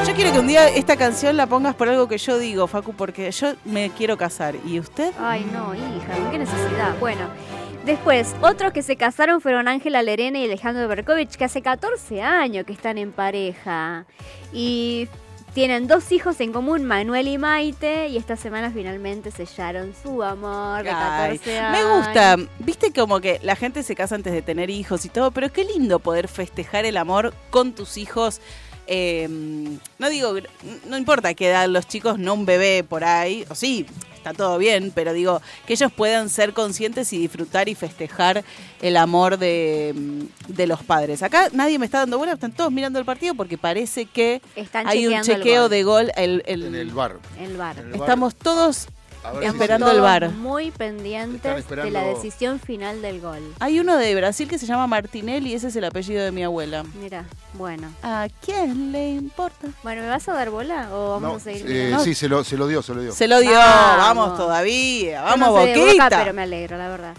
Yo 0.05 0.15
yo 0.15 0.15
quiero 0.15 0.33
que 0.33 0.39
un 0.39 0.47
día 0.47 0.69
esta 0.69 0.97
canción 0.97 1.37
la 1.37 1.47
pongas 1.47 1.75
por 1.75 1.89
algo 1.89 2.07
que 2.07 2.19
yo 2.19 2.39
digo, 2.39 2.69
Facu, 2.69 2.93
porque 2.93 3.33
yo 3.33 3.55
me 3.65 3.91
quiero 3.91 4.17
casar. 4.17 4.55
¿Y 4.65 4.79
usted? 4.79 5.13
Ay, 5.19 5.45
no, 5.53 5.75
hija, 5.75 6.31
qué 6.31 6.39
necesidad. 6.39 6.97
Bueno, 7.01 7.23
después, 7.85 8.35
otros 8.43 8.73
que 8.73 8.83
se 8.83 8.97
casaron 8.97 9.41
fueron 9.41 9.69
Ángela 9.69 10.03
Lerena 10.03 10.39
y 10.39 10.45
Alejandro 10.45 10.89
Berkovich, 10.89 11.37
que 11.37 11.45
hace 11.45 11.63
14 11.63 12.23
años 12.23 12.65
que 12.65 12.73
están 12.73 12.99
en 12.99 13.13
pareja. 13.13 14.07
Y 14.53 15.09
tienen 15.55 15.87
dos 15.87 16.11
hijos 16.11 16.41
en 16.41 16.53
común, 16.53 16.85
Manuel 16.85 17.29
y 17.29 17.39
Maite, 17.39 18.09
y 18.09 18.17
esta 18.17 18.37
semana 18.37 18.71
finalmente 18.71 19.31
sellaron 19.31 19.95
su 20.03 20.23
amor 20.23 20.83
de 20.83 20.91
14 20.91 21.51
Ay, 21.51 21.57
años. 21.59 21.73
me 21.73 21.97
gusta. 21.97 22.37
Viste 22.59 22.93
como 22.93 23.21
que 23.21 23.39
la 23.43 23.55
gente 23.55 23.83
se 23.83 23.95
casa 23.95 24.15
antes 24.15 24.33
de 24.33 24.43
tener 24.43 24.71
hijos 24.71 25.05
y 25.05 25.09
todo, 25.09 25.31
pero 25.31 25.53
qué 25.53 25.65
lindo 25.65 25.99
poder 26.01 26.29
festejar 26.29 26.87
el 26.87 26.97
amor 26.97 27.35
con 27.51 27.73
tus 27.73 27.97
hijos. 27.97 28.41
Eh, 28.87 29.29
no 29.99 30.09
digo, 30.11 30.35
no 30.89 30.99
importa 30.99 31.35
qué 31.35 31.49
edad 31.49 31.69
los 31.69 31.87
chicos, 31.87 32.19
no 32.19 32.35
un 32.35 32.47
bebé 32.47 32.85
por 32.85 33.05
ahí, 33.05 33.47
o 33.49 33.55
sí, 33.55 33.87
está 34.25 34.33
todo 34.33 34.57
bien, 34.57 34.91
pero 34.95 35.13
digo, 35.13 35.43
que 35.67 35.75
ellos 35.75 35.93
puedan 35.93 36.31
ser 36.31 36.55
conscientes 36.55 37.13
y 37.13 37.19
disfrutar 37.19 37.69
y 37.69 37.75
festejar 37.75 38.43
el 38.81 38.97
amor 38.97 39.37
de, 39.39 39.95
de 40.49 40.67
los 40.67 40.83
padres. 40.83 41.23
Acá 41.23 41.49
nadie 41.53 41.79
me 41.79 41.85
está 41.85 41.99
dando 41.99 42.17
bola, 42.19 42.33
están 42.33 42.53
todos 42.53 42.73
mirando 42.73 42.99
el 42.99 43.05
partido 43.05 43.35
porque 43.35 43.59
parece 43.59 44.07
que 44.07 44.41
Están 44.57 44.89
hay 44.89 45.07
un 45.07 45.21
chequeo 45.23 45.63
gol. 45.63 45.71
de 45.71 45.83
gol. 45.83 46.13
el- 46.17 46.43
el- 46.47 46.63
En 46.65 46.75
el 46.75 46.91
bar. 46.91 47.17
El 47.39 47.57
bar. 47.59 47.77
Estamos 47.93 48.35
todos 48.35 48.89
ver 49.33 49.45
esperando 49.45 49.91
el 49.91 50.01
VAR. 50.01 50.31
Muy 50.31 50.71
pendientes 50.71 51.57
esperando- 51.59 51.87
de 51.87 51.91
la 51.91 52.05
decisión 52.05 52.61
final 52.61 53.03
del 53.03 53.21
gol. 53.21 53.43
Hay 53.61 53.81
uno 53.81 53.97
de 53.97 54.15
Brasil 54.15 54.49
que 54.49 54.59
se 54.59 54.67
llama 54.67 54.87
Martinelli 54.87 55.51
y 55.51 55.55
ese 55.55 55.69
es 55.69 55.77
el 55.77 55.85
apellido 55.85 56.25
de 56.25 56.33
mi 56.33 56.43
abuela. 56.45 56.85
Mira, 57.01 57.25
bueno. 57.55 57.89
¿A 58.03 58.29
quién 58.45 58.93
le 58.93 59.11
importa? 59.11 59.69
Bueno, 59.83 60.03
¿me 60.03 60.09
vas 60.09 60.29
a 60.29 60.33
dar 60.35 60.51
bola 60.51 60.89
o 60.93 61.13
vamos 61.21 61.23
No, 61.31 61.37
a 61.37 61.41
seguir? 61.41 61.67
eh? 61.71 61.91
No. 61.91 62.01
Sí, 62.05 62.15
se 62.15 62.29
lo, 62.29 62.45
se 62.45 62.57
lo 62.57 62.67
dio, 62.67 62.83
se 62.83 62.95
lo 62.95 63.01
dio. 63.03 63.13
Se 63.13 63.29
lo 63.29 63.41
dio, 63.41 63.53
Vamos. 63.53 63.97
vamos, 63.99 64.37
todavía, 64.37 65.23
vamos 65.23 65.39
no 65.49 65.57
soy 65.57 65.67
de 65.71 65.77
Boca, 65.79 65.87
Boquita. 65.87 66.19
pero 66.21 66.35
me 66.35 66.43
alegro, 66.43 66.77
la 66.79 66.89
verdad. 66.89 67.15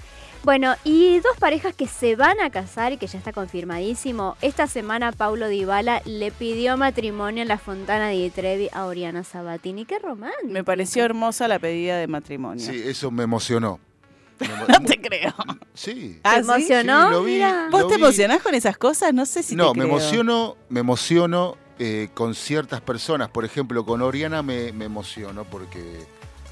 Bueno, 0.45 0.75
y 0.83 1.19
dos 1.21 1.35
parejas 1.39 1.73
que 1.73 1.87
se 1.87 2.15
van 2.15 2.39
a 2.39 2.51
casar 2.51 2.93
y 2.93 2.97
que 2.97 3.07
ya 3.07 3.17
está 3.17 3.33
confirmadísimo. 3.33 4.37
Esta 4.41 4.67
semana 4.67 5.11
Paulo 5.11 5.47
Dybala 5.47 6.03
le 6.05 6.31
pidió 6.31 6.77
matrimonio 6.77 7.41
en 7.41 7.47
la 7.47 7.57
Fontana 7.57 8.09
di 8.09 8.29
Trevi 8.29 8.69
a 8.71 8.85
Oriana 8.85 9.23
Sabatini. 9.23 9.85
Qué 9.85 9.97
romántico. 9.97 10.47
Me 10.47 10.63
pareció 10.63 11.03
hermosa 11.03 11.47
la 11.47 11.57
pedida 11.57 11.97
de 11.97 12.05
matrimonio. 12.07 12.63
Sí, 12.63 12.79
eso 12.85 13.09
me 13.09 13.23
emocionó. 13.23 13.79
Me 14.39 14.47
emo- 14.47 14.67
No 14.67 14.85
te 14.85 15.01
creo. 15.01 15.33
Sí. 15.73 16.19
Ah, 16.23 16.35
¿Te 16.35 16.39
emocionó? 16.41 17.07
Sí, 17.07 17.11
lo 17.13 17.23
vi. 17.23 17.31
Mira. 17.33 17.67
¿Vos 17.71 17.81
Lo 17.81 17.87
te 17.87 17.95
vi. 17.95 18.03
emocionás 18.03 18.41
con 18.43 18.53
esas 18.53 18.77
cosas? 18.77 19.13
No 19.13 19.25
sé 19.25 19.41
si 19.41 19.55
no, 19.55 19.71
te 19.71 19.79
me 19.79 19.85
creo. 19.85 19.97
emociono, 19.97 20.57
me 20.69 20.81
emociono 20.81 21.57
eh, 21.79 22.09
con 22.13 22.35
ciertas 22.35 22.81
personas. 22.81 23.29
Por 23.29 23.45
ejemplo, 23.45 23.83
con 23.85 24.01
Oriana 24.03 24.43
me, 24.43 24.71
me 24.73 24.85
emociono 24.85 25.43
porque, 25.45 26.05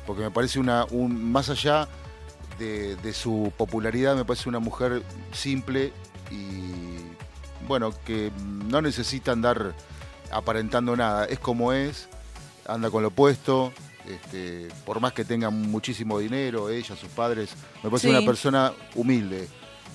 porque 0.07 0.23
me 0.23 0.31
parece 0.31 0.59
una, 0.59 0.85
un, 0.91 1.31
más 1.31 1.49
allá 1.49 1.87
de, 2.59 2.95
de 2.97 3.13
su 3.13 3.51
popularidad, 3.57 4.15
me 4.15 4.25
parece 4.25 4.49
una 4.49 4.59
mujer 4.59 5.03
simple 5.31 5.91
y 6.31 6.97
bueno, 7.67 7.93
que 8.05 8.31
no 8.37 8.81
necesita 8.81 9.31
andar 9.31 9.73
aparentando 10.31 10.95
nada. 10.95 11.25
Es 11.25 11.39
como 11.39 11.71
es, 11.73 12.09
anda 12.67 12.89
con 12.89 13.01
lo 13.03 13.09
opuesto. 13.09 13.71
Este, 14.07 14.67
por 14.85 14.99
más 14.99 15.13
que 15.13 15.23
tenga 15.23 15.49
muchísimo 15.49 16.19
dinero, 16.19 16.69
ella, 16.69 16.95
sus 16.97 17.07
padres, 17.09 17.51
me 17.83 17.89
parece 17.89 18.09
Sí. 18.09 18.13
una 18.15 18.25
persona 18.25 18.73
humilde. 18.95 19.47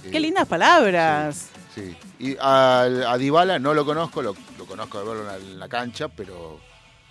Qué 0.03 0.17
Eh, 0.17 0.21
lindas 0.21 0.47
palabras. 0.49 1.49
Sí, 1.75 1.95
y 2.19 2.35
a, 2.41 2.81
a 2.83 3.19
Dybala 3.19 3.59
no 3.59 3.75
lo 3.75 3.85
conozco, 3.85 4.23
lo, 4.23 4.35
lo 4.57 4.65
conozco 4.65 4.99
de 4.99 5.05
verlo 5.05 5.21
en 5.23 5.27
la, 5.27 5.37
en 5.37 5.59
la 5.61 5.69
cancha, 5.69 6.09
pero, 6.09 6.59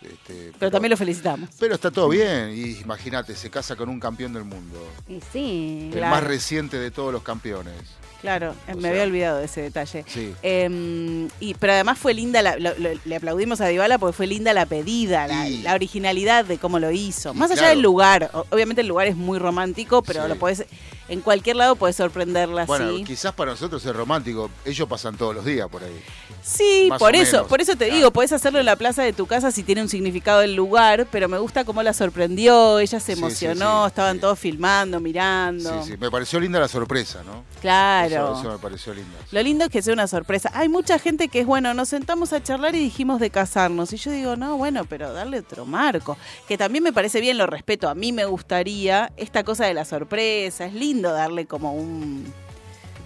este, 0.01 0.51
Pero 0.60 0.71
también 0.71 0.91
lo 0.91 0.97
felicitamos. 0.97 1.49
pero 1.60 1.75
está 1.75 1.89
todo 1.91 2.10
bien. 2.10 2.51
Y 2.55 2.79
imagínate, 2.81 3.36
se 3.36 3.49
casa 3.49 3.75
con 3.75 3.89
un 3.89 3.99
campeón 3.99 4.33
del 4.33 4.43
mundo, 4.43 4.79
Y 5.07 5.19
sí. 5.33 5.89
el 5.91 5.97
Claro. 5.99 6.15
más 6.15 6.23
reciente 6.23 6.77
de 6.77 6.91
todos 6.91 7.12
los 7.13 7.23
campeones. 7.23 7.73
Claro, 8.21 8.55
O 8.67 8.75
me 8.75 8.81
sea, 8.81 8.89
había 8.91 9.03
olvidado 9.03 9.38
de 9.38 9.45
ese 9.45 9.62
detalle. 9.62 10.03
Sí. 10.07 10.33
Eh, 10.41 11.27
y, 11.39 11.53
pero 11.53 11.73
además 11.73 11.99
fue 11.99 12.15
linda, 12.15 12.41
la- 12.41 12.57
lo- 12.57 12.75
lo- 12.79 12.99
le 13.05 13.15
aplaudimos 13.15 13.62
a 13.62 13.67
Dybala 13.67 13.99
porque 13.99 14.13
fue 14.17 14.25
linda 14.25 14.53
la 14.53 14.65
pedida, 14.65 15.27
la, 15.27 15.47
Y- 15.47 15.62
la 15.62 15.75
originalidad 15.75 16.43
de 16.45 16.57
cómo 16.57 16.79
lo 16.79 16.89
hizo. 16.89 17.31
Y 17.33 17.38
Más 17.38 17.51
allá 17.51 17.60
claro. 17.62 17.75
del 17.75 17.83
lugar, 17.83 18.31
obviamente 18.49 18.81
el 18.81 18.88
lugar 18.88 19.05
es 19.07 19.15
muy 19.15 19.38
romántico, 19.38 20.01
pero 20.01 20.23
Sí. 20.23 20.29
lo 20.29 20.36
podés, 20.36 20.65
en 21.10 21.22
cualquier 21.22 21.56
lado 21.56 21.76
puedes 21.76 21.96
sorprenderla 21.96 22.65
Bueno, 22.65 22.86
así. 22.86 23.04
quizás 23.04 23.34
para 23.34 23.52
nosotros 23.52 23.86
es 23.86 23.96
romántico. 23.96 24.50
Ellos 24.65 24.88
pasan 24.88 25.15
todos 25.17 25.34
los 25.36 25.46
días 25.46 25.67
por 25.70 25.84
ahí. 25.84 26.02
Sí, 26.43 26.88
más 26.89 27.00
por 27.00 27.15
eso, 27.15 27.38
menos. 27.38 27.48
por 27.48 27.62
eso 27.62 27.72
te 27.74 27.86
Claro. 27.86 27.96
digo, 27.96 28.12
podés 28.12 28.32
hacerlo 28.32 28.60
en 28.60 28.65
la 28.65 28.76
plaza 28.76 29.04
de 29.04 29.12
tu 29.13 29.26
casa 29.26 29.52
si 29.52 29.63
tiene 29.63 29.82
un 29.82 29.89
significado 29.89 30.41
el 30.41 30.56
lugar, 30.56 31.08
pero 31.12 31.28
me 31.28 31.38
gusta 31.39 31.65
cómo 31.65 31.84
la 31.84 31.93
sorprendió, 31.93 32.80
ella 32.80 33.00
se 33.00 33.13
Sí, 33.15 33.20
emocionó, 33.20 33.84
sí, 33.84 33.84
sí, 33.84 33.88
estaban 33.88 34.15
sí. 34.15 34.22
todos 34.22 34.39
filmando, 34.39 35.00
mirando. 35.00 35.84
Sí, 35.84 35.91
sí. 35.91 35.98
Me 35.98 36.10
pareció 36.10 36.39
linda 36.39 36.60
la 36.60 36.67
sorpresa, 36.67 37.22
¿no? 37.26 37.43
Claro. 37.62 38.08
Eso, 38.34 38.39
eso 38.41 38.52
me 38.52 38.58
pareció 38.60 38.93
linda. 38.93 39.17
Lo 39.32 39.41
lindo 39.41 39.65
es 39.65 39.70
que 39.72 39.82
sea 39.82 39.93
una 39.93 40.08
sorpresa. 40.08 40.52
Hay 40.54 40.70
mucha 40.70 41.00
gente 41.00 41.28
que 41.28 41.41
es 41.41 41.46
bueno, 41.46 41.74
nos 41.74 41.89
sentamos 41.89 42.32
a 42.34 42.41
charlar 42.41 42.76
y 42.76 42.80
dijimos 42.80 43.20
de 43.20 43.30
casarnos. 43.30 43.91
Y 43.93 43.98
yo 43.98 44.12
digo, 44.12 44.36
no, 44.36 44.58
bueno, 44.58 44.86
pero 44.86 45.12
darle 45.13 45.39
otro 45.39 45.65
marco. 45.65 46.17
Que 46.48 46.58
también 46.58 46.84
me 46.84 46.93
parece 46.93 47.20
bien, 47.20 47.38
lo 47.38 47.48
respeto. 47.48 47.89
A 47.89 47.96
mí 47.96 48.12
me 48.13 48.26
gustaría 48.26 49.12
esta 49.17 49.43
cosa 49.43 49.65
de 49.65 49.74
la 49.74 49.86
sorpresa. 49.86 50.65
Es 50.65 50.74
lindo 50.97 51.13
darle 51.13 51.45
como 51.45 51.73
un. 51.73 52.33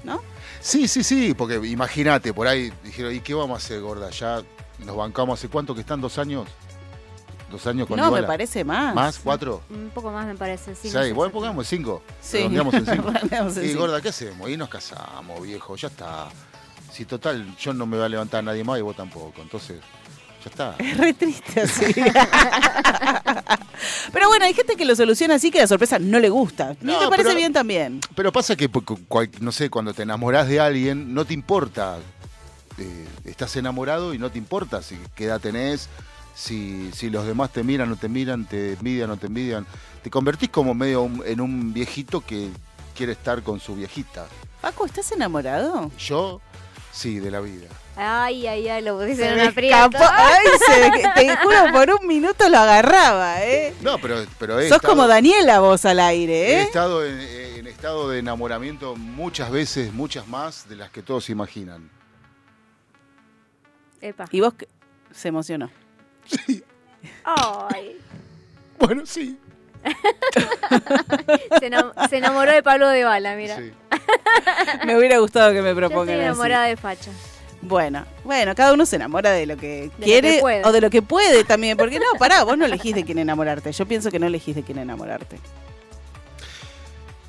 ¿No? 0.03 0.21
Sí, 0.61 0.87
sí, 0.87 1.03
sí, 1.03 1.33
porque 1.33 1.55
imagínate, 1.67 2.33
por 2.33 2.47
ahí 2.47 2.71
dijeron, 2.83 3.13
¿y 3.13 3.19
qué 3.19 3.33
vamos 3.33 3.55
a 3.61 3.65
hacer, 3.65 3.81
gorda? 3.81 4.09
Ya 4.09 4.41
nos 4.79 4.95
bancamos 4.95 5.39
hace 5.39 5.47
cuánto 5.47 5.75
que 5.75 5.81
están, 5.81 6.01
dos 6.01 6.17
años. 6.17 6.47
Dos 7.51 7.67
años 7.67 7.87
con 7.87 7.99
no, 7.99 8.09
me 8.11 8.23
parece 8.23 8.63
más. 8.63 8.95
¿Más? 8.95 9.19
¿Cuatro? 9.19 9.61
Un 9.69 9.91
poco 9.93 10.09
más 10.09 10.25
me 10.25 10.35
parece, 10.35 10.73
sí. 10.73 10.89
Sí, 10.89 10.95
no 10.95 11.03
sé 11.03 11.11
bueno, 11.11 11.33
pongamos 11.33 11.67
cinco. 11.67 12.01
Sí. 12.21 12.37
Redondeamos 12.37 12.73
en 12.75 12.85
cinco. 12.91 13.11
Redondeamos 13.11 13.57
en 13.57 13.65
y 13.65 13.67
cinco. 13.67 13.81
gorda, 13.81 14.01
¿qué 14.01 14.09
hacemos? 14.09 14.49
Y 14.49 14.57
nos 14.57 14.69
casamos, 14.69 15.41
viejo, 15.41 15.75
ya 15.75 15.89
está. 15.89 16.29
Si 16.91 17.05
total, 17.05 17.55
yo 17.57 17.73
no 17.73 17.85
me 17.85 17.97
voy 17.97 18.05
a 18.05 18.09
levantar 18.09 18.43
nadie 18.43 18.63
más 18.63 18.79
y 18.79 18.81
vos 18.81 18.95
tampoco. 18.95 19.41
Entonces, 19.41 19.79
ya 20.43 20.49
está. 20.49 20.75
Es 20.83 20.97
re 20.97 21.13
triste 21.13 21.61
así. 21.61 21.93
pero 24.13 24.27
bueno, 24.29 24.45
hay 24.45 24.53
gente 24.53 24.75
que 24.75 24.85
lo 24.85 24.95
soluciona 24.95 25.35
así 25.35 25.51
que 25.51 25.59
la 25.59 25.67
sorpresa 25.67 25.99
no 25.99 26.19
le 26.19 26.29
gusta. 26.29 26.75
Y 26.81 26.85
No, 26.85 26.99
me 27.01 27.07
parece 27.09 27.29
pero- 27.29 27.37
bien 27.37 27.53
también. 27.53 27.99
Pero 28.15 28.31
pasa 28.31 28.55
que, 28.55 28.69
no 29.39 29.51
sé, 29.51 29.69
cuando 29.69 29.93
te 29.93 30.03
enamorás 30.03 30.47
de 30.47 30.59
alguien, 30.59 31.13
no 31.13 31.25
te 31.25 31.33
importa. 31.33 31.97
eh, 32.77 33.07
estás 33.25 33.55
enamorado 33.57 34.13
y 34.13 34.17
no 34.17 34.31
te 34.31 34.37
importa 34.39 34.81
si 34.81 34.97
qué 35.15 35.25
edad 35.25 35.39
tenés, 35.39 35.87
si, 36.35 36.89
si 36.93 37.09
los 37.09 37.25
demás 37.27 37.51
te 37.51 37.63
miran 37.63 37.87
o 37.89 37.91
no 37.91 37.97
te 37.97 38.09
miran, 38.09 38.45
te 38.45 38.73
envidian 38.73 39.09
o 39.09 39.13
no 39.13 39.19
te 39.19 39.27
envidian. 39.27 39.65
Te 40.01 40.09
convertís 40.09 40.49
como 40.49 40.73
medio 40.73 41.03
un- 41.03 41.21
en 41.25 41.41
un 41.41 41.73
viejito 41.73 42.21
que 42.21 42.49
quiere 42.95 43.11
estar 43.11 43.43
con 43.43 43.59
su 43.59 43.75
viejita. 43.75 44.25
Paco, 44.61 44.85
¿estás 44.85 45.11
enamorado? 45.11 45.91
Yo, 45.99 46.39
sí, 46.91 47.19
de 47.19 47.29
la 47.31 47.39
vida. 47.41 47.67
Ay, 47.95 48.47
ay, 48.47 48.67
ay, 48.69 48.81
lo 48.83 48.97
pusiste 48.97 49.23
Se 49.23 49.29
en 49.29 49.35
me 49.35 49.41
un 49.43 49.47
aprieto. 49.49 49.75
escapó. 49.75 50.05
Ay, 50.11 50.47
se- 50.65 51.09
te 51.15 51.35
juro, 51.37 51.57
por 51.73 51.89
un 52.01 52.07
minuto 52.07 52.47
lo 52.49 52.57
agarraba, 52.57 53.43
¿eh? 53.43 53.73
No, 53.81 53.97
pero, 53.99 54.23
pero 54.39 54.59
he 54.59 54.69
Sos 54.69 54.77
estado- 54.77 54.93
como 54.93 55.07
Daniela 55.07 55.59
vos 55.59 55.83
al 55.85 55.99
aire, 55.99 56.33
He 56.33 56.53
¿eh? 56.53 56.61
estado 56.63 57.05
en, 57.05 57.19
en 57.19 57.67
estado 57.67 58.09
de 58.09 58.19
enamoramiento 58.19 58.95
muchas 58.95 59.51
veces, 59.51 59.91
muchas 59.93 60.27
más 60.27 60.67
de 60.69 60.77
las 60.77 60.89
que 60.89 61.01
todos 61.03 61.29
imaginan. 61.29 61.89
Epa. 63.99 64.25
Y 64.31 64.39
vos 64.41 64.53
que- 64.53 64.67
se 65.11 65.27
emocionó. 65.27 65.69
Ay. 67.25 67.97
Bueno, 68.79 69.03
sí. 69.05 69.37
Se, 71.59 71.69
enam- 71.69 71.93
se 72.09 72.17
enamoró 72.17 72.51
de 72.51 72.63
Pablo 72.63 72.87
de 72.89 73.03
Bala, 73.03 73.35
mira. 73.35 73.57
sí. 73.57 73.71
Me 74.85 74.97
hubiera 74.97 75.19
gustado 75.19 75.49
que 75.51 75.61
me 75.61 75.65
Yo 75.65 75.69
estoy 75.69 75.81
propongan 75.89 76.15
así. 76.15 76.23
enamorada 76.25 76.65
de 76.65 76.77
Facha. 76.77 77.11
Bueno, 77.63 78.05
bueno, 78.23 78.55
cada 78.55 78.73
uno 78.73 78.85
se 78.87 78.95
enamora 78.95 79.31
de 79.31 79.45
lo 79.45 79.55
que 79.55 79.91
quiere 80.01 80.39
que 80.39 80.61
o 80.65 80.71
de 80.71 80.81
lo 80.81 80.89
que 80.89 81.01
puede 81.01 81.43
también. 81.43 81.77
Porque 81.77 81.99
no, 81.99 82.05
pará, 82.17 82.43
vos 82.43 82.57
no 82.57 82.65
elegís 82.65 82.95
de 82.95 83.03
quién 83.05 83.19
enamorarte. 83.19 83.71
Yo 83.71 83.85
pienso 83.85 84.09
que 84.09 84.17
no 84.19 84.25
elegís 84.27 84.55
de 84.55 84.63
quién 84.63 84.79
enamorarte. 84.79 85.37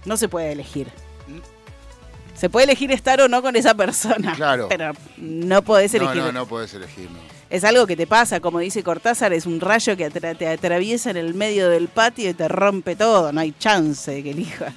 No 0.04 0.16
se 0.16 0.28
puede 0.28 0.52
elegir. 0.52 0.88
Se 2.34 2.48
puede 2.50 2.64
elegir 2.64 2.90
estar 2.90 3.20
o 3.20 3.28
no 3.28 3.40
con 3.42 3.54
esa 3.56 3.74
persona. 3.74 4.34
Claro. 4.34 4.66
Pero 4.68 4.92
no 5.18 5.62
podés 5.62 5.92
No, 5.94 5.98
elegir. 6.10 6.22
no, 6.22 6.32
no 6.32 6.46
puedes 6.46 6.72
elegir, 6.74 7.08
no. 7.10 7.18
Es 7.50 7.62
algo 7.64 7.86
que 7.86 7.96
te 7.96 8.06
pasa, 8.06 8.40
como 8.40 8.58
dice 8.60 8.82
Cortázar, 8.82 9.32
es 9.34 9.44
un 9.44 9.60
rayo 9.60 9.94
que 9.96 10.10
atra- 10.10 10.36
te 10.36 10.48
atraviesa 10.48 11.10
en 11.10 11.18
el 11.18 11.34
medio 11.34 11.68
del 11.68 11.88
patio 11.88 12.30
y 12.30 12.34
te 12.34 12.48
rompe 12.48 12.96
todo. 12.96 13.30
No 13.32 13.40
hay 13.42 13.52
chance 13.52 14.10
de 14.10 14.22
que 14.22 14.30
elijas. 14.30 14.72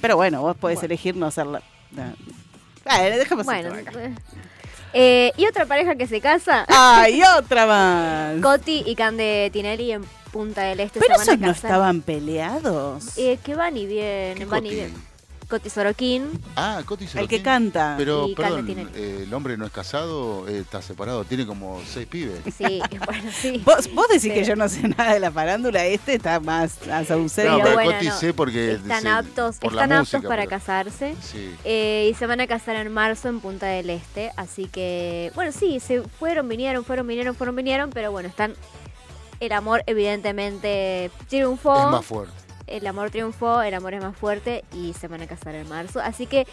Pero 0.00 0.16
bueno, 0.16 0.40
vos 0.42 0.56
podés 0.56 0.80
elegir 0.84 1.16
no 1.16 1.26
hacerla. 1.26 1.62
No. 1.90 2.04
Vale, 2.84 3.18
déjame 3.18 3.42
Bueno. 3.42 3.74
acá. 3.74 3.92
eh, 4.92 5.32
y 5.36 5.46
otra 5.46 5.66
pareja 5.66 5.94
que 5.96 6.06
se 6.06 6.20
casa, 6.20 6.64
¡Ay, 6.68 7.22
otra 7.38 7.66
más! 7.66 8.40
Coti 8.42 8.82
y 8.86 8.94
Cande 8.94 9.50
Tinelli 9.52 9.92
en 9.92 10.04
Punta 10.32 10.62
del 10.62 10.80
Este 10.80 10.98
Pero 11.00 11.14
se 11.14 11.18
van 11.18 11.20
a 11.20 11.32
esos 11.32 11.40
no 11.40 11.46
casar. 11.48 11.70
estaban 11.70 12.02
peleados. 12.02 13.16
Eh, 13.18 13.38
que 13.44 13.54
van 13.54 13.76
y 13.76 13.86
vienen, 13.86 14.38
¿Qué 14.38 14.44
van 14.46 14.66
y 14.66 14.68
Coti? 14.68 14.74
vienen. 14.74 15.13
Coti 15.48 15.68
Sorokin. 15.70 16.30
Ah, 16.56 16.82
Coti 16.86 17.04
El 17.04 17.10
que 17.10 17.16
Sorokin. 17.18 17.42
canta. 17.42 17.94
Pero, 17.98 18.26
Y 18.28 18.34
perdón, 18.34 18.66
eh, 18.94 19.24
el 19.26 19.34
hombre 19.34 19.56
no 19.56 19.66
es 19.66 19.72
casado, 19.72 20.48
eh, 20.48 20.58
está 20.58 20.80
separado, 20.82 21.24
tiene 21.24 21.46
como 21.46 21.80
seis 21.86 22.06
pibes. 22.06 22.40
Sí, 22.56 22.80
bueno, 23.06 23.30
sí. 23.32 23.62
Vos, 23.64 23.92
vos 23.94 24.06
decís 24.08 24.32
que 24.32 24.44
yo 24.44 24.56
no 24.56 24.68
sé 24.68 24.88
nada 24.88 25.14
de 25.14 25.20
la 25.20 25.30
farándula, 25.30 25.84
este 25.84 26.14
está 26.14 26.40
más, 26.40 26.78
más 26.86 27.10
ausente. 27.10 27.50
No, 27.50 27.58
Pero 27.58 27.74
bueno, 27.74 27.92
Coti 27.92 28.06
no. 28.06 28.16
sé 28.18 28.34
porque 28.34 28.72
Están 28.72 29.02
se- 29.02 29.08
aptos, 29.08 29.56
por 29.58 29.72
la 29.74 29.82
están 29.84 29.98
música, 30.00 30.16
aptos 30.18 30.28
para 30.28 30.42
pero- 30.42 30.50
casarse. 30.50 31.14
Sí. 31.22 31.54
Eh, 31.64 32.08
y 32.10 32.14
se 32.14 32.26
van 32.26 32.40
a 32.40 32.46
casar 32.46 32.76
en 32.76 32.92
marzo 32.92 33.28
en 33.28 33.40
Punta 33.40 33.66
del 33.66 33.90
Este. 33.90 34.30
Así 34.36 34.66
que, 34.66 35.30
bueno, 35.34 35.52
sí, 35.52 35.78
se 35.80 36.02
fueron, 36.02 36.48
vinieron, 36.48 36.84
fueron, 36.84 37.06
vinieron, 37.06 37.34
fueron, 37.34 37.54
vinieron. 37.56 37.90
Pero 37.90 38.10
bueno, 38.12 38.28
están. 38.28 38.54
El 39.40 39.52
amor, 39.52 39.82
evidentemente, 39.86 41.10
triunfó. 41.28 41.76
Es 41.86 41.90
más 41.90 42.04
fuerte. 42.06 42.32
El 42.66 42.86
amor 42.86 43.10
triunfó, 43.10 43.62
el 43.62 43.74
amor 43.74 43.94
es 43.94 44.02
más 44.02 44.16
fuerte 44.16 44.64
y 44.72 44.92
se 44.94 45.08
van 45.08 45.22
a 45.22 45.26
casar 45.26 45.54
en 45.54 45.68
marzo. 45.68 46.00
Así 46.00 46.26
que. 46.26 46.46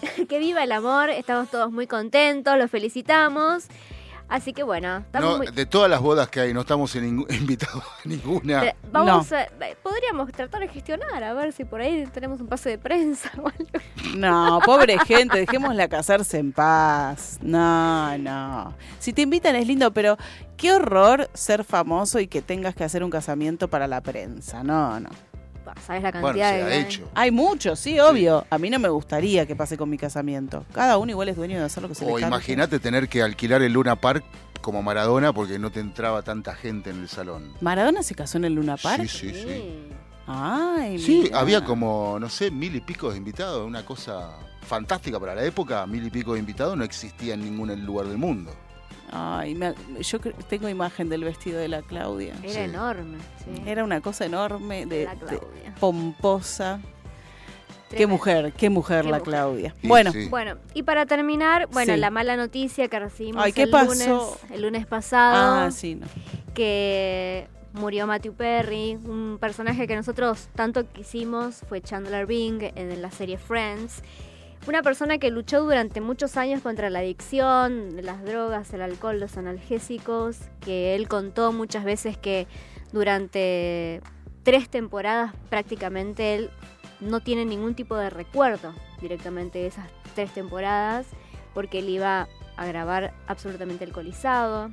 que 0.28 0.38
viva 0.38 0.62
el 0.62 0.72
amor, 0.72 1.08
estamos 1.08 1.50
todos 1.50 1.72
muy 1.72 1.86
contentos, 1.86 2.58
los 2.58 2.70
felicitamos. 2.70 3.64
Así 4.28 4.52
que 4.52 4.62
bueno, 4.62 4.98
estamos 4.98 5.30
No, 5.30 5.36
muy. 5.38 5.46
De 5.48 5.66
todas 5.66 5.88
las 5.88 6.00
bodas 6.00 6.28
que 6.28 6.40
hay, 6.40 6.54
no 6.54 6.60
estamos 6.62 6.94
en 6.96 7.24
invitados 7.30 7.82
a 7.82 8.08
ninguna. 8.08 8.60
Pero 8.60 8.72
Vamos 8.90 9.32
a, 9.32 9.46
podríamos 9.82 10.32
tratar 10.32 10.60
de 10.60 10.68
gestionar, 10.68 11.22
a 11.22 11.32
ver 11.34 11.52
si 11.52 11.64
por 11.64 11.80
ahí 11.80 12.06
tenemos 12.12 12.40
un 12.40 12.46
pase 12.48 12.70
de 12.70 12.78
prensa 12.78 13.30
o 13.36 13.48
algo. 13.48 14.16
No, 14.16 14.60
pobre 14.64 14.98
gente, 15.00 15.38
dejémosla 15.38 15.88
casarse 15.88 16.38
en 16.38 16.52
paz. 16.52 17.38
No, 17.42 18.16
no. 18.18 18.74
Si 18.98 19.12
te 19.12 19.22
invitan 19.22 19.54
es 19.56 19.66
lindo, 19.66 19.92
pero 19.92 20.16
qué 20.56 20.72
horror 20.72 21.28
ser 21.34 21.64
famoso 21.64 22.18
y 22.18 22.26
que 22.26 22.42
tengas 22.42 22.74
que 22.74 22.84
hacer 22.84 23.04
un 23.04 23.10
casamiento 23.10 23.68
para 23.68 23.86
la 23.86 24.00
prensa. 24.00 24.62
No, 24.62 24.98
no. 25.00 25.10
¿Sabes 25.86 26.02
la 26.02 26.10
Bueno, 26.10 26.26
cantidad 26.28 26.50
se 26.50 26.64
de 26.64 26.72
ha 26.72 26.76
hecho. 26.80 27.10
Hay 27.14 27.30
muchos, 27.30 27.78
sí, 27.78 27.98
obvio. 28.00 28.44
A 28.50 28.58
mí 28.58 28.70
no 28.70 28.78
me 28.78 28.88
gustaría 28.88 29.46
que 29.46 29.56
pase 29.56 29.76
con 29.76 29.88
mi 29.90 29.98
casamiento. 29.98 30.64
Cada 30.72 30.98
uno 30.98 31.10
igual 31.10 31.28
es 31.28 31.36
dueño 31.36 31.58
de 31.58 31.64
hacer 31.64 31.82
lo 31.82 31.88
que 31.88 31.94
se 31.94 32.04
le 32.06 32.12
O 32.12 32.18
imagínate 32.18 32.78
tener 32.78 33.08
que 33.08 33.22
alquilar 33.22 33.62
el 33.62 33.72
Luna 33.72 33.96
Park 33.96 34.24
como 34.60 34.82
Maradona 34.82 35.32
porque 35.32 35.58
no 35.58 35.70
te 35.70 35.80
entraba 35.80 36.22
tanta 36.22 36.54
gente 36.54 36.90
en 36.90 37.00
el 37.00 37.08
salón. 37.08 37.52
¿Maradona 37.60 38.02
se 38.02 38.14
casó 38.14 38.38
en 38.38 38.46
el 38.46 38.54
Luna 38.54 38.76
Park? 38.76 39.02
Sí, 39.02 39.30
sí, 39.30 39.34
sí. 39.34 39.88
Ay, 40.26 40.98
Sí, 40.98 41.30
había 41.32 41.64
como, 41.64 42.18
no 42.18 42.28
sé, 42.28 42.50
mil 42.50 42.74
y 42.74 42.80
pico 42.80 43.10
de 43.12 43.16
invitados, 43.18 43.64
una 43.64 43.84
cosa 43.84 44.30
fantástica 44.62 45.20
para 45.20 45.36
la 45.36 45.44
época, 45.44 45.86
mil 45.86 46.04
y 46.04 46.10
pico 46.10 46.34
de 46.34 46.40
invitados 46.40 46.76
no 46.76 46.82
existía 46.82 47.34
en 47.34 47.44
ningún 47.44 47.84
lugar 47.86 48.08
del 48.08 48.18
mundo. 48.18 48.52
Ay, 49.12 49.54
me- 49.54 49.74
yo 50.00 50.18
tengo 50.48 50.68
imagen 50.68 51.08
del 51.08 51.24
vestido 51.24 51.58
de 51.58 51.68
la 51.68 51.82
Claudia. 51.82 52.34
Era 52.42 52.52
Sí. 52.52 52.58
enorme. 52.58 53.18
sí. 53.44 53.62
Era 53.66 53.84
una 53.84 54.00
cosa 54.00 54.24
enorme, 54.26 54.86
de, 54.86 55.08
pomposa. 55.80 56.80
Qué 57.88 58.06
mujer, 58.08 58.52
qué 58.56 58.68
mujer 58.68 59.04
Qué 59.04 59.10
la 59.10 59.18
mujer. 59.18 59.32
Claudia. 59.32 59.74
Bueno, 59.84 60.10
sí. 60.10 60.28
Bueno, 60.28 60.56
y 60.74 60.82
para 60.82 61.06
terminar, 61.06 61.68
bueno, 61.70 61.94
Sí. 61.94 62.00
la 62.00 62.10
mala 62.10 62.36
noticia 62.36 62.88
que 62.88 62.98
recibimos 62.98 63.44
Ay, 63.44 63.52
¿qué 63.52 63.62
el, 63.62 63.70
pasó? 63.70 63.86
Lunes, 63.92 64.10
el 64.50 64.62
lunes 64.62 64.86
pasado, 64.86 65.66
ah, 65.66 65.70
sí, 65.70 65.94
no. 65.94 66.06
que 66.52 67.46
murió 67.74 68.06
Matthew 68.08 68.34
Perry, 68.34 68.96
un 69.04 69.38
personaje 69.40 69.86
que 69.86 69.94
nosotros 69.94 70.48
tanto 70.56 70.90
quisimos, 70.92 71.62
fue 71.68 71.80
Chandler 71.80 72.26
Bing 72.26 72.60
en 72.74 73.00
la 73.00 73.10
serie 73.12 73.38
Friends. 73.38 74.02
Una 74.66 74.82
persona 74.82 75.18
que 75.18 75.30
luchó 75.30 75.62
durante 75.62 76.00
muchos 76.00 76.36
años 76.36 76.60
contra 76.60 76.90
la 76.90 76.98
adicción, 76.98 78.04
las 78.04 78.24
drogas, 78.24 78.72
el 78.74 78.82
alcohol, 78.82 79.20
los 79.20 79.36
analgésicos, 79.36 80.38
que 80.60 80.96
él 80.96 81.06
contó 81.06 81.52
muchas 81.52 81.84
veces 81.84 82.18
que 82.18 82.48
durante 82.92 84.02
tres 84.42 84.68
temporadas 84.68 85.32
prácticamente 85.50 86.34
él 86.34 86.50
no 86.98 87.20
tiene 87.20 87.44
ningún 87.44 87.76
tipo 87.76 87.94
de 87.94 88.10
recuerdo 88.10 88.74
directamente 89.00 89.60
de 89.60 89.68
esas 89.68 89.88
tres 90.16 90.32
temporadas, 90.34 91.06
porque 91.54 91.78
él 91.78 91.88
iba 91.88 92.28
a 92.56 92.66
grabar 92.66 93.14
absolutamente 93.28 93.84
alcoholizado. 93.84 94.70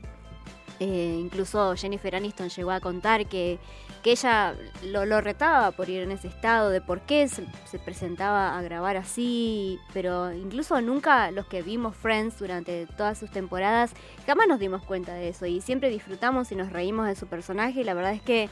Eh, 0.79 1.19
incluso 1.19 1.75
Jennifer 1.75 2.15
Aniston 2.15 2.49
llegó 2.49 2.71
a 2.71 2.79
contar 2.79 3.27
que, 3.27 3.59
que 4.04 4.12
ella 4.12 4.54
lo, 4.84 5.06
lo 5.06 5.22
retaba 5.22 5.72
por 5.72 5.89
ir 5.89 6.01
en 6.01 6.12
ese 6.12 6.28
estado, 6.28 6.70
de 6.70 6.82
por 6.82 7.01
qué 7.01 7.28
se, 7.30 7.45
se 7.66 7.80
presentaba 7.80 8.58
a 8.58 8.62
grabar 8.62 8.97
así, 8.97 9.80
pero 9.93 10.34
incluso 10.34 10.80
nunca 10.82 11.32
los 11.32 11.45
que 11.47 11.62
vimos 11.62 11.95
Friends 11.95 12.38
durante 12.38 12.86
todas 12.97 13.18
sus 13.18 13.32
temporadas, 13.32 13.93
jamás 14.28 14.47
nos 14.47 14.60
dimos 14.60 14.84
cuenta 14.84 15.14
de 15.14 15.30
eso 15.30 15.45
y 15.45 15.62
siempre 15.62 15.89
disfrutamos 15.89 16.51
y 16.51 16.56
nos 16.56 16.72
reímos 16.72 17.08
de 17.08 17.16
su 17.16 17.28
personaje 17.28 17.82
y 17.82 17.84
la 17.86 17.93
verdad 17.93 18.14
es 18.14 18.22
que 18.22 18.49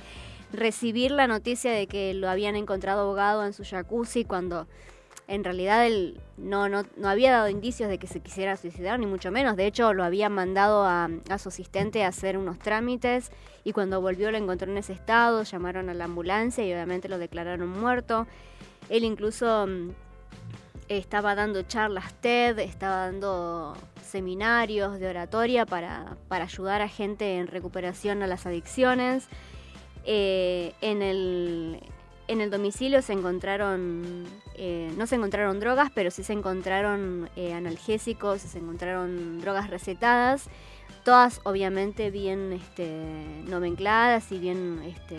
recibir 0.54 1.12
la 1.12 1.28
noticia 1.28 1.72
de 1.72 1.88
que 1.88 2.14
lo 2.14 2.30
habían 2.30 2.56
encontrado 2.56 3.02
ahogado 3.02 3.46
en 3.46 3.54
su 3.54 3.64
jacuzzi 3.64 4.24
cuando 4.26 4.68
en 5.32 5.46
realidad 5.46 5.88
él 5.88 6.20
no, 6.36 6.68
no, 6.68 6.84
no 6.98 7.08
había 7.08 7.32
dado 7.32 7.48
indicios 7.48 7.90
de 7.90 7.98
que 7.98 8.08
se 8.08 8.20
quisiera 8.20 8.58
suicidar, 8.58 9.00
ni 9.00 9.06
mucho 9.06 9.32
menos. 9.32 9.56
De 9.56 9.66
hecho, 9.66 9.94
lo 9.94 10.04
había 10.04 10.28
mandado 10.28 10.84
a, 10.84 11.10
a 11.30 11.38
su 11.38 11.48
asistente 11.48 12.04
a 12.04 12.10
hacer 12.10 12.38
unos 12.38 12.60
trámites 12.60 13.32
y 13.64 13.72
cuando 13.72 14.02
volvió 14.02 14.30
lo 14.30 14.38
encontró 14.38 14.70
en 14.70 14.78
ese 14.78 14.92
estado, 14.92 15.44
llamaron 15.44 15.90
a 15.90 15.94
la 15.94 16.04
ambulancia 16.04 16.66
y 16.66 16.74
obviamente 16.74 17.08
lo 17.08 17.18
declararon 17.18 17.70
muerto. 17.70 18.28
Él 18.90 19.06
incluso 19.06 19.68
mm, 19.68 19.92
estaba 20.90 21.34
dando 21.34 21.62
charlas 21.64 22.14
TED, 22.16 22.60
estaba 22.60 23.06
dando 23.06 23.78
seminarios 24.04 25.00
de 25.00 25.08
oratoria 25.08 25.66
para, 25.66 26.18
para 26.28 26.44
ayudar 26.44 26.82
a 26.82 26.90
gente 26.90 27.38
en 27.38 27.48
recuperación 27.48 28.22
a 28.22 28.28
las 28.28 28.46
adicciones. 28.46 29.30
Eh, 30.04 30.74
en, 30.82 31.02
el, 31.02 31.80
en 32.32 32.40
el 32.40 32.50
domicilio 32.50 33.02
se 33.02 33.12
encontraron, 33.12 34.26
eh, 34.56 34.90
no 34.98 35.06
se 35.06 35.16
encontraron 35.16 35.60
drogas, 35.60 35.92
pero 35.94 36.12
sí 36.12 36.24
se 36.24 36.32
encontraron 36.32 37.30
eh, 37.36 37.54
analgésicos, 37.54 38.42
se 38.42 38.58
encontraron 38.58 39.42
drogas 39.42 39.70
recetadas, 39.70 40.48
todas 41.04 41.42
obviamente 41.44 42.10
bien 42.10 42.54
este, 42.54 42.90
nomencladas 43.48 44.32
y 44.32 44.40
bien 44.40 44.82
este, 44.86 45.18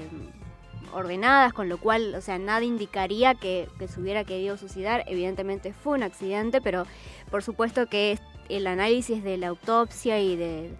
ordenadas, 0.94 1.52
con 1.52 1.68
lo 1.68 1.76
cual, 1.78 2.14
o 2.14 2.22
sea, 2.22 2.38
nada 2.38 2.64
indicaría 2.64 3.34
que, 3.34 3.68
que 3.78 3.88
se 3.88 4.00
hubiera 4.00 4.24
querido 4.24 4.56
suicidar. 4.56 5.04
Evidentemente 5.06 5.74
fue 5.74 5.98
un 5.98 6.04
accidente, 6.04 6.62
pero 6.62 6.86
por 7.30 7.42
supuesto 7.42 7.88
que 7.88 8.18
el 8.48 8.66
análisis 8.66 9.22
de 9.22 9.36
la 9.36 9.48
autopsia 9.48 10.18
y 10.18 10.36
de 10.36 10.70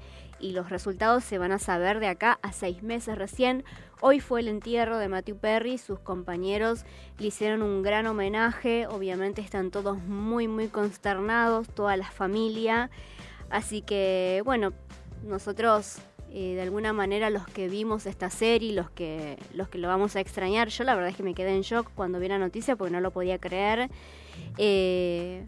y 0.43 0.53
los 0.53 0.69
resultados 0.69 1.25
se 1.25 1.39
van 1.39 1.53
a 1.53 1.59
saber 1.59 2.01
de 2.01 2.09
acá 2.09 2.39
a 2.43 2.53
seis 2.53 2.83
meses 2.83 3.17
recién. 3.17 3.65
Hoy 4.01 4.21
fue 4.21 4.41
el 4.41 4.49
entierro 4.49 4.99
de 4.99 5.09
Matthew 5.09 5.39
Perry, 5.39 5.79
sus 5.79 6.01
compañeros 6.01 6.85
le 7.19 7.29
hicieron 7.29 7.63
un 7.63 7.83
gran 7.83 8.07
homenaje, 8.07 8.87
obviamente 8.89 9.41
están 9.41 9.71
todos 9.71 9.99
muy 10.03 10.49
muy 10.49 10.69
consternados, 10.69 11.69
toda 11.69 11.97
la 11.97 12.11
familia, 12.11 12.91
así 13.49 13.81
que 13.81 14.43
bueno, 14.45 14.73
nosotros 15.23 16.01
eh, 16.35 16.55
de 16.55 16.63
alguna 16.63 16.95
manera 16.95 17.29
los 17.29 17.47
que 17.47 17.69
vimos 17.69 18.07
esta 18.07 18.31
serie, 18.31 18.73
los 18.73 18.91
que, 18.91 19.39
los 19.55 19.69
que 19.69 19.77
lo 19.79 19.87
vamos 19.87 20.17
a 20.17 20.21
extrañar, 20.21 20.69
yo 20.69 20.83
la 20.83 20.95
verdad 20.95 21.11
es 21.11 21.17
que 21.17 21.23
me 21.23 21.35
quedé 21.35 21.55
en 21.55 21.61
shock 21.61 21.91
cuando 21.95 22.19
vi 22.19 22.29
la 22.29 22.39
noticia 22.39 22.75
porque 22.75 22.91
no 22.91 23.01
lo 23.01 23.11
podía 23.11 23.39
creer. 23.39 23.91
Eh, 24.57 25.47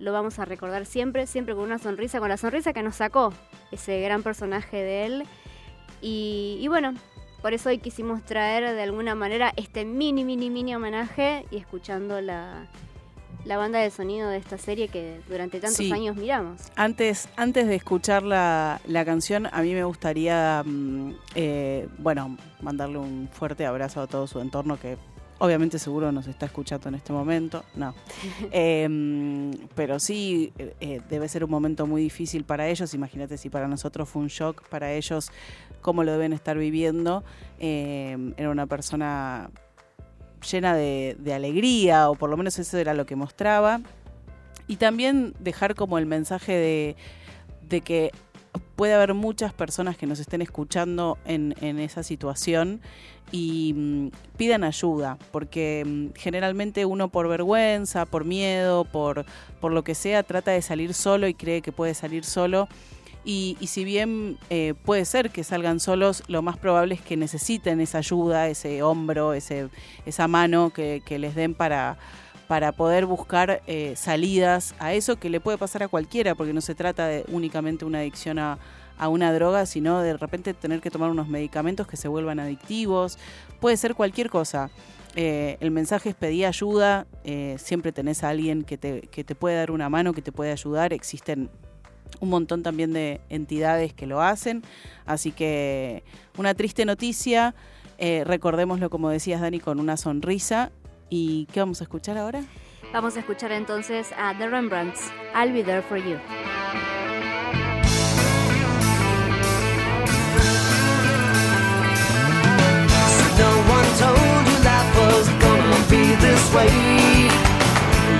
lo 0.00 0.12
vamos 0.12 0.38
a 0.38 0.44
recordar 0.44 0.86
siempre, 0.86 1.26
siempre 1.26 1.54
con 1.54 1.64
una 1.64 1.78
sonrisa, 1.78 2.18
con 2.20 2.28
la 2.28 2.36
sonrisa 2.36 2.72
que 2.72 2.82
nos 2.82 2.96
sacó 2.96 3.32
ese 3.72 4.00
gran 4.00 4.22
personaje 4.22 4.76
de 4.76 5.06
él. 5.06 5.22
Y, 6.02 6.58
y 6.60 6.68
bueno, 6.68 6.94
por 7.42 7.52
eso 7.54 7.68
hoy 7.68 7.78
quisimos 7.78 8.22
traer 8.24 8.74
de 8.74 8.82
alguna 8.82 9.14
manera 9.14 9.52
este 9.56 9.84
mini, 9.84 10.24
mini, 10.24 10.50
mini 10.50 10.74
homenaje 10.74 11.46
y 11.50 11.56
escuchando 11.56 12.20
la, 12.20 12.66
la 13.44 13.56
banda 13.56 13.78
de 13.78 13.90
sonido 13.90 14.28
de 14.28 14.36
esta 14.38 14.58
serie 14.58 14.88
que 14.88 15.20
durante 15.28 15.60
tantos 15.60 15.76
Sí. 15.78 15.92
años 15.92 16.16
miramos. 16.16 16.60
Antes, 16.76 17.28
antes 17.36 17.66
de 17.66 17.76
escuchar 17.76 18.22
la, 18.22 18.80
la 18.86 19.04
canción, 19.04 19.46
a 19.50 19.62
mí 19.62 19.72
me 19.74 19.84
gustaría, 19.84 20.62
mm, 20.66 21.12
eh, 21.36 21.88
bueno, 21.98 22.36
mandarle 22.60 22.98
un 22.98 23.28
fuerte 23.32 23.64
abrazo 23.64 24.00
a 24.02 24.06
todo 24.06 24.26
su 24.26 24.40
entorno 24.40 24.78
que 24.78 24.96
obviamente 25.38 25.78
seguro 25.78 26.12
nos 26.12 26.26
está 26.26 26.46
escuchando 26.46 26.88
en 26.88 26.94
este 26.96 27.12
momento. 27.12 27.64
No. 27.74 27.94
Eh, 28.52 28.88
pero 29.74 29.98
sí, 29.98 30.52
eh, 30.58 30.74
eh, 30.80 31.00
debe 31.10 31.28
ser 31.28 31.44
un 31.44 31.50
momento 31.50 31.86
muy 31.86 32.02
difícil 32.02 32.44
para 32.44 32.68
ellos. 32.68 32.94
Imagínate 32.94 33.36
si 33.36 33.50
para 33.50 33.68
nosotros 33.68 34.08
fue 34.08 34.22
un 34.22 34.28
shock, 34.28 34.66
para 34.68 34.92
ellos, 34.92 35.30
cómo 35.82 36.04
lo 36.04 36.12
deben 36.12 36.32
estar 36.32 36.56
viviendo. 36.56 37.24
Eh, 37.58 38.32
era 38.36 38.50
una 38.50 38.66
persona 38.66 39.50
llena 40.50 40.74
de, 40.74 41.16
de 41.18 41.34
alegría, 41.34 42.08
o 42.08 42.14
por 42.14 42.30
lo 42.30 42.36
menos 42.36 42.58
eso 42.58 42.78
era 42.78 42.94
lo 42.94 43.04
que 43.04 43.16
mostraba. 43.16 43.80
Y 44.68 44.76
también 44.76 45.34
dejar 45.40 45.74
como 45.74 45.98
el 45.98 46.06
mensaje 46.06 46.52
de, 46.52 46.96
de 47.68 47.80
que 47.80 48.12
puede 48.58 48.94
haber 48.94 49.14
muchas 49.14 49.52
personas 49.52 49.96
que 49.96 50.06
nos 50.06 50.20
estén 50.20 50.42
escuchando 50.42 51.18
en, 51.24 51.54
esa 51.78 52.02
situación 52.02 52.80
y 53.32 53.72
mm, 53.74 54.08
pidan 54.36 54.64
ayuda, 54.64 55.18
porque 55.32 55.84
mm, 55.86 56.18
generalmente 56.18 56.84
uno 56.84 57.08
por 57.08 57.28
vergüenza, 57.28 58.06
por 58.06 58.24
miedo, 58.24 58.84
por, 58.84 59.24
por 59.60 59.72
lo 59.72 59.84
que 59.84 59.94
sea, 59.94 60.22
trata 60.22 60.52
de 60.52 60.62
salir 60.62 60.94
solo 60.94 61.28
y 61.28 61.34
cree 61.34 61.62
que 61.62 61.72
puede 61.72 61.94
salir 61.94 62.24
solo. 62.24 62.68
Y, 63.28 63.56
si 63.66 63.82
bien 63.82 64.38
eh, 64.50 64.74
puede 64.84 65.04
ser 65.04 65.30
que 65.30 65.42
salgan 65.42 65.80
solos, 65.80 66.22
lo 66.28 66.42
más 66.42 66.56
probable 66.58 66.94
es 66.94 67.00
que 67.00 67.16
necesiten 67.16 67.80
esa 67.80 67.98
ayuda, 67.98 68.48
ese 68.48 68.84
hombro, 68.84 69.34
ese, 69.34 69.68
esa 70.04 70.28
mano 70.28 70.70
que 70.72 71.02
les 71.18 71.34
den 71.34 71.54
para, 71.54 71.98
para 72.46 72.72
poder 72.72 73.06
buscar 73.06 73.62
eh, 73.66 73.94
salidas 73.96 74.74
a 74.78 74.94
eso 74.94 75.16
que 75.16 75.30
le 75.30 75.40
puede 75.40 75.58
pasar 75.58 75.82
a 75.82 75.88
cualquiera, 75.88 76.34
porque 76.34 76.52
no 76.52 76.60
se 76.60 76.74
trata 76.74 77.06
de 77.06 77.24
únicamente 77.28 77.84
una 77.84 77.98
adicción 77.98 78.38
a, 78.38 78.58
una 79.08 79.30
droga, 79.30 79.66
sino 79.66 80.00
de 80.00 80.16
repente 80.16 80.54
tener 80.54 80.80
que 80.80 80.90
tomar 80.90 81.10
unos 81.10 81.28
medicamentos 81.28 81.86
que 81.86 81.98
se 81.98 82.08
vuelvan 82.08 82.40
adictivos. 82.40 83.18
Puede 83.60 83.76
ser 83.76 83.94
cualquier 83.94 84.30
cosa. 84.30 84.70
Eh, 85.14 85.58
el 85.60 85.70
mensaje 85.70 86.10
es 86.10 86.14
pedí 86.14 86.44
ayuda, 86.44 87.06
eh, 87.22 87.56
siempre 87.58 87.92
tenés 87.92 88.24
a 88.24 88.30
alguien 88.30 88.62
que 88.62 88.78
te, 88.78 89.02
que 89.02 89.22
te 89.22 89.34
puede 89.34 89.56
dar 89.56 89.70
una 89.70 89.90
mano, 89.90 90.14
que 90.14 90.22
te 90.22 90.32
puede 90.32 90.50
ayudar. 90.50 90.94
Existen 90.94 91.50
un 92.20 92.30
montón 92.30 92.62
también 92.62 92.94
de 92.94 93.20
entidades 93.28 93.92
que 93.92 94.06
lo 94.06 94.22
hacen. 94.22 94.62
Así 95.04 95.30
que 95.30 96.02
una 96.38 96.54
triste 96.54 96.86
noticia, 96.86 97.54
recordémoslo 97.98 98.88
como 98.88 99.10
decías 99.10 99.42
Dani, 99.42 99.60
con 99.60 99.78
una 99.78 99.98
sonrisa. 99.98 100.70
¿Y 101.08 101.46
qué 101.52 101.60
vamos 101.60 101.80
a 101.80 101.84
escuchar 101.84 102.18
ahora? 102.18 102.42
Vamos 102.92 103.16
a 103.16 103.20
escuchar 103.20 103.52
entonces 103.52 104.12
a 104.16 104.36
The 104.36 104.48
Rembrandts, 104.48 105.10
I'll 105.34 105.52
Be 105.52 105.62
There 105.62 105.82
For 105.82 105.98
You. 105.98 106.18
No 113.38 113.50
one 113.68 113.88
told 113.98 114.46
you 114.48 114.58
life 114.64 114.90
was 114.96 115.28
gonna 115.40 115.80
be 115.90 116.14
this 116.16 116.54
way. 116.54 116.70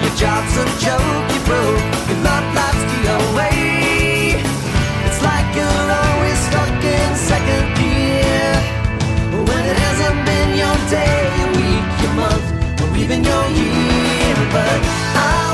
Your 0.03 0.15
job's 0.17 0.57
a 0.59 0.65
joke, 0.79 1.33
you 1.33 1.41
broke. 1.47 1.83
Your 2.09 2.19
love 2.23 2.55
life's 2.55 2.76
even 13.07 13.23
your 13.23 13.49
year. 13.51 14.35
But 14.51 14.83
I'll 15.15 15.46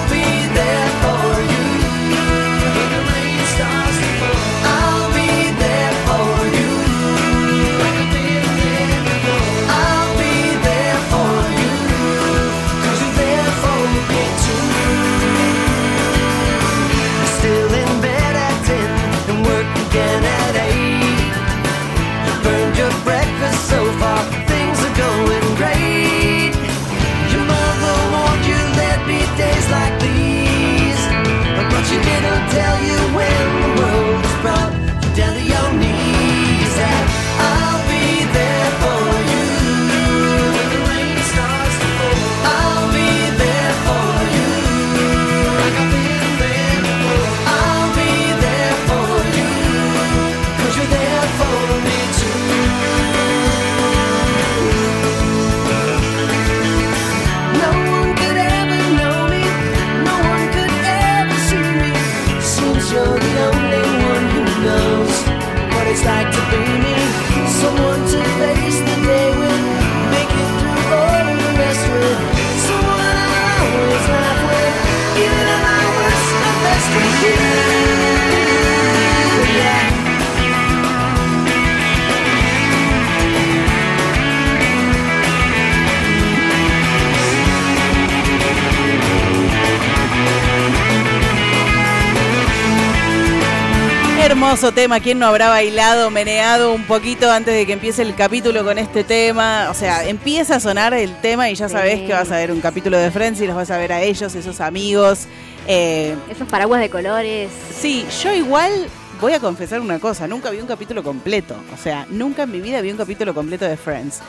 Hermoso 94.63 94.75
tema, 94.77 95.01
¿quién 95.01 95.19
no 95.19 95.27
habrá 95.27 95.49
bailado, 95.49 96.09
meneado 96.13 96.73
un 96.73 96.85
poquito 96.85 97.29
antes 97.33 97.53
de 97.53 97.67
que 97.67 97.73
empiece 97.73 98.01
el 98.01 98.15
capítulo 98.15 98.63
con 98.63 98.79
este 98.79 99.03
tema? 99.03 99.67
O 99.69 99.75
sea, 99.75 100.05
empieza 100.07 100.55
a 100.55 100.61
sonar 100.61 100.95
el 100.95 101.17
tema 101.17 101.51
y 101.51 101.57
ya 101.57 101.67
Sí. 101.69 101.75
sabés 101.75 101.99
que 102.03 102.13
vas 102.13 102.31
a 102.31 102.37
ver 102.37 102.53
un 102.53 102.61
capítulo 102.61 102.97
de 102.97 103.11
Friends 103.11 103.41
y 103.41 103.49
los 103.49 103.57
vas 103.57 103.73
a 103.73 103.77
ver 103.79 103.93
a 103.93 104.03
ellos, 104.03 104.37
esos 104.37 104.61
amigos. 104.61 105.27
Eh, 105.67 106.15
Esos 106.31 106.47
paraguas 106.47 106.81
de 106.81 106.91
colores. 106.91 107.51
sí, 107.77 108.07
yo 108.23 108.33
igual 108.33 108.87
voy 109.21 109.33
a 109.33 109.41
confesar 109.41 109.81
una 109.81 109.99
cosa, 109.99 110.29
nunca 110.29 110.51
vi 110.51 110.61
un 110.61 110.69
capítulo 110.69 111.03
completo. 111.03 111.57
O 111.75 111.77
sea, 111.77 112.07
nunca 112.09 112.45
en 112.45 112.53
mi 112.53 112.61
vida 112.61 112.81
vi 112.83 112.93
un 112.93 112.97
capítulo 112.99 113.35
completo 113.35 113.65
de 113.65 113.77
Friends. 113.77 114.21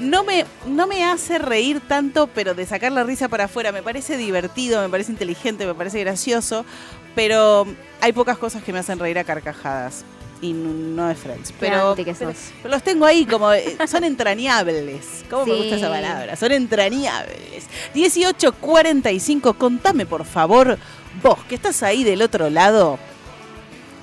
No 0.00 0.24
me, 0.24 0.44
no 0.66 0.86
me 0.86 1.04
hace 1.04 1.38
reír 1.38 1.80
tanto, 1.86 2.26
pero 2.28 2.54
de 2.54 2.66
sacar 2.66 2.90
la 2.92 3.04
risa 3.04 3.28
para 3.28 3.44
afuera. 3.44 3.70
Me 3.72 3.82
parece 3.82 4.16
divertido, 4.16 4.80
me 4.82 4.88
parece 4.88 5.12
inteligente, 5.12 5.66
me 5.66 5.74
parece 5.74 6.00
gracioso, 6.00 6.64
pero 7.14 7.66
hay 8.00 8.12
pocas 8.12 8.38
cosas 8.38 8.62
que 8.64 8.72
me 8.72 8.78
hacen 8.78 8.98
reír 8.98 9.18
a 9.18 9.24
carcajadas. 9.24 10.04
Y 10.42 10.54
no, 10.54 11.10
es 11.10 11.18
Friends. 11.18 11.52
Pero, 11.60 11.94
los 12.64 12.82
tengo 12.82 13.04
ahí 13.04 13.26
como... 13.26 13.52
eh, 13.52 13.76
son 13.86 14.04
entrañables. 14.04 15.24
¿Cómo 15.28 15.44
me 15.44 15.52
Sí. 15.52 15.58
gusta 15.58 15.76
esa 15.76 15.90
palabra? 15.90 16.34
Son 16.36 16.50
entrañables. 16.52 17.66
1845, 17.94 19.54
contame 19.54 20.06
por 20.06 20.24
favor, 20.24 20.78
vos 21.22 21.38
que 21.48 21.54
estás 21.56 21.82
ahí 21.82 22.04
del 22.04 22.22
otro 22.22 22.48
lado, 22.48 22.98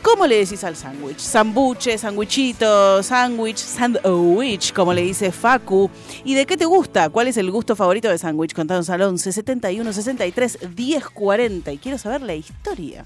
¿Cómo 0.08 0.26
le 0.26 0.38
decís 0.38 0.64
al 0.64 0.78
sándwich? 0.78 1.20
Sambuche, 1.20 1.97
sandwichito, 1.97 3.03
sándwich, 3.03 3.58
sandwich, 3.58 4.72
como 4.72 4.93
le 4.93 5.01
dice 5.01 5.34
Facu. 5.34 5.91
¿Y 6.24 6.34
de 6.34 6.45
qué 6.45 6.55
te 6.55 6.64
gusta? 6.64 7.10
¿Cuál 7.10 7.28
es 7.28 7.36
el 7.36 7.51
gusto 7.51 7.76
favorito 7.76 8.08
de 8.08 8.18
sándwich? 8.18 8.53
Contanos 8.53 8.89
al 8.89 9.01
11 9.01 9.34
71 9.34 9.91
63 9.91 10.60
10 10.74 11.10
40. 11.10 11.74
Y 11.74 11.78
quiero 11.78 11.97
saber 11.97 12.22
la 12.22 12.36
historia. 12.36 13.03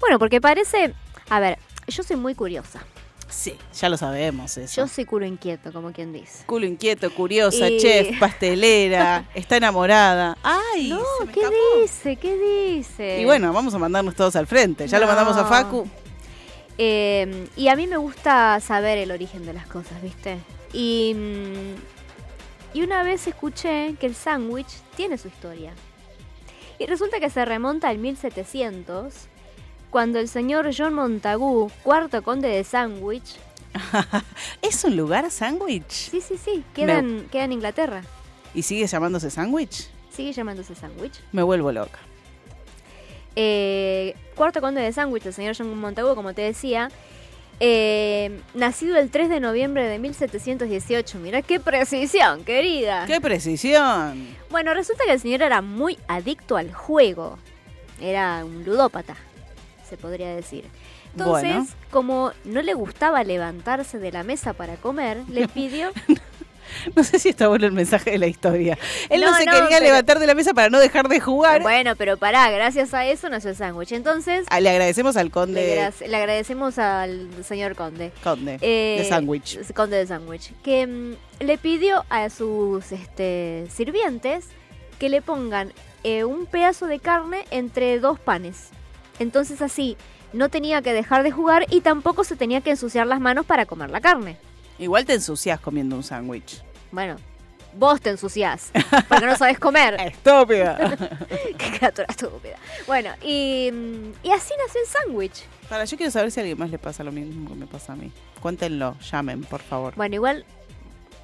Bueno, 0.00 0.18
porque 0.18 0.40
parece. 0.40 0.94
A 1.28 1.38
ver, 1.38 1.60
yo 1.86 2.02
soy 2.02 2.16
muy 2.16 2.34
curiosa. 2.34 2.80
Sí, 3.30 3.54
ya 3.78 3.88
lo 3.88 3.96
sabemos 3.96 4.56
eso. 4.58 4.82
Yo 4.82 4.88
soy 4.88 5.04
culo 5.04 5.24
inquieto, 5.24 5.72
como 5.72 5.92
quien 5.92 6.12
dice. 6.12 6.44
Culo 6.46 6.66
inquieto, 6.66 7.14
curiosa, 7.14 7.68
Y- 7.70 7.78
chef, 7.78 8.18
pastelera, 8.18 9.24
está 9.34 9.56
enamorada. 9.56 10.36
¡Ay! 10.42 10.88
No, 10.90 11.00
se 11.20 11.26
me 11.26 11.32
¿qué 11.32 11.40
escapó. 11.40 11.56
dice? 11.80 12.16
¿Qué 12.16 12.36
dice? 12.76 13.20
Y 13.20 13.24
bueno, 13.24 13.52
vamos 13.52 13.72
a 13.72 13.78
mandarnos 13.78 14.14
todos 14.16 14.34
al 14.36 14.46
frente. 14.46 14.86
Ya 14.88 14.98
lo 14.98 15.06
mandamos 15.06 15.36
a. 15.36 15.44
Facu. 15.44 15.88
Eh, 16.78 17.46
y 17.56 17.68
a 17.68 17.76
mí 17.76 17.86
me 17.86 17.98
gusta 17.98 18.58
saber 18.60 18.98
el 18.98 19.10
origen 19.10 19.44
de 19.44 19.52
las 19.52 19.66
cosas, 19.66 20.00
¿viste? 20.02 20.38
Y, 20.72 21.14
mm, 21.14 22.76
y 22.78 22.82
una 22.82 23.02
vez 23.02 23.26
escuché 23.26 23.94
que 24.00 24.06
el 24.06 24.14
sándwich 24.14 24.68
tiene 24.96 25.18
su 25.18 25.28
historia. 25.28 25.72
Y 26.78 26.86
resulta 26.86 27.20
que 27.20 27.28
se 27.28 27.44
remonta 27.44 27.88
al 27.88 27.98
1700, 27.98 29.12
cuando 29.90 30.18
el 30.18 30.28
señor 30.28 30.70
John 30.76 30.94
Montagu, 30.94 31.70
cuarto 31.82 32.22
conde 32.22 32.48
de 32.48 32.64
Sandwich, 32.64 33.36
¿Es 34.62 34.84
un 34.84 34.96
lugar 34.96 35.30
sándwich? 35.30 36.10
sí, 36.10 36.20
sí, 36.20 36.36
sí, 36.36 36.64
queda, 36.74 36.98
en, 36.98 37.28
queda 37.30 37.44
en 37.44 37.52
Inglaterra. 37.52 38.02
¿Y 38.54 38.62
sigue 38.62 38.86
llamándose 38.86 39.30
sándwich? 39.30 39.88
Sigue 40.10 40.32
llamándose 40.32 40.74
Sandwich. 40.74 41.20
Me 41.32 41.42
vuelvo 41.42 41.70
loca. 41.70 41.98
Eh, 43.36 44.14
cuarto 44.34 44.60
conde 44.60 44.80
de 44.80 44.92
Sandwich, 44.92 45.24
el 45.26 45.32
señor 45.32 45.54
John 45.56 45.78
Montagu, 45.78 46.14
como 46.16 46.34
te 46.34 46.42
decía, 46.42 46.90
eh, 47.60 48.40
nacido 48.54 48.96
el 48.96 49.10
3 49.10 49.28
de 49.28 49.38
noviembre 49.38 49.86
de 49.86 49.98
1718. 50.00 51.18
Mira 51.20 51.42
qué 51.42 51.60
precisión, 51.60 52.44
querida. 52.44 53.06
¡Qué 53.06 53.20
precisión! 53.20 54.36
Bueno, 54.50 54.74
resulta 54.74 55.04
que 55.04 55.12
el 55.12 55.20
señor 55.20 55.42
era 55.42 55.62
muy 55.62 55.96
adicto 56.08 56.56
al 56.56 56.72
juego. 56.72 57.38
Era 58.00 58.44
un 58.44 58.64
ludópata, 58.64 59.14
se 59.90 59.96
podría 59.98 60.34
decir. 60.34 60.64
Entonces, 61.12 61.50
Bueno. 61.52 61.66
como 61.90 62.32
no 62.44 62.62
le 62.62 62.72
gustaba 62.74 63.22
levantarse 63.24 63.98
de 63.98 64.12
la 64.12 64.22
mesa 64.22 64.52
para 64.54 64.76
comer, 64.76 65.18
le 65.28 65.46
pidió... 65.54 65.90
No 66.94 67.02
sé 67.02 67.18
si 67.18 67.30
está 67.30 67.48
bueno 67.48 67.66
el 67.66 67.72
mensaje 67.72 68.12
de 68.12 68.18
la 68.18 68.28
historia. 68.28 68.78
Él 69.08 69.20
no, 69.22 69.32
No, 69.32 69.36
se 69.36 69.44
no, 69.44 69.50
quería 69.54 69.68
pero- 69.70 69.84
levantar 69.86 70.20
de 70.20 70.26
la 70.28 70.34
mesa 70.36 70.54
para 70.54 70.70
no 70.70 70.78
dejar 70.78 71.08
de 71.08 71.18
jugar. 71.18 71.62
bueno, 71.62 71.96
pero 71.96 72.16
pará, 72.16 72.48
gracias 72.48 72.94
a 72.94 73.04
eso 73.06 73.28
nació 73.28 73.50
el 73.50 73.56
sándwich. 73.56 73.90
Entonces, 73.90 74.46
Ah, 74.50 74.60
le 74.60 74.70
agradecemos 74.70 75.16
al 75.16 75.32
conde 75.32 75.90
le 76.06 76.16
agradecemos 76.16 76.78
al 76.78 77.28
señor 77.44 77.74
conde. 77.74 78.12
conde 78.22 78.58
Eh, 78.60 78.98
de 79.02 79.08
sándwich. 79.08 79.72
Conde 79.74 79.96
de 79.96 80.06
sándwich. 80.06 80.52
Que 80.62 80.86
mm, 80.86 81.14
le 81.40 81.58
pidió 81.58 82.04
a 82.08 82.30
sus 82.30 82.92
este, 82.92 83.66
sirvientes 83.68 84.46
que 85.00 85.08
le 85.08 85.22
pongan 85.22 85.72
eh, 86.04 86.22
un 86.22 86.46
pedazo 86.46 86.86
de 86.86 87.00
carne 87.00 87.46
entre 87.50 87.98
dos 87.98 88.20
panes. 88.20 88.68
Entonces 89.20 89.62
así 89.62 89.96
no 90.32 90.48
tenía 90.48 90.82
que 90.82 90.92
dejar 90.92 91.22
de 91.22 91.30
jugar 91.30 91.66
y 91.70 91.82
tampoco 91.82 92.24
se 92.24 92.34
tenía 92.34 92.60
que 92.62 92.70
ensuciar 92.70 93.06
las 93.06 93.20
manos 93.20 93.46
para 93.46 93.66
comer 93.66 93.90
la 93.90 94.00
carne. 94.00 94.36
Igual 94.78 95.04
te 95.04 95.14
ensucias 95.14 95.60
comiendo 95.60 95.94
un 95.94 96.02
sándwich. 96.02 96.62
Bueno, 96.90 97.16
vos 97.74 98.00
te 98.00 98.10
ensuciás 98.10 98.72
porque 99.08 99.26
no 99.26 99.36
sabes 99.36 99.58
comer. 99.58 99.94
Estúpida. 100.00 100.96
Qué 101.58 101.78
criatura 101.78 102.06
estúpida. 102.08 102.56
Bueno, 102.86 103.10
y, 103.22 103.70
mm, 103.70 104.12
y 104.22 104.30
así 104.30 104.54
nació 104.66 104.80
el 104.80 104.86
sándwich. 104.88 105.44
Para, 105.68 105.84
yo 105.84 105.96
quiero 105.96 106.10
saber 106.10 106.30
si 106.30 106.40
a 106.40 106.42
alguien 106.42 106.58
más 106.58 106.70
le 106.70 106.78
pasa 106.78 107.04
lo 107.04 107.12
mismo 107.12 107.50
que 107.50 107.56
me 107.56 107.66
pasa 107.66 107.92
a 107.92 107.96
mí. 107.96 108.10
Cuéntenlo, 108.40 108.96
llamen, 109.00 109.42
por 109.44 109.60
favor. 109.60 109.94
Bueno, 109.96 110.14
igual 110.14 110.44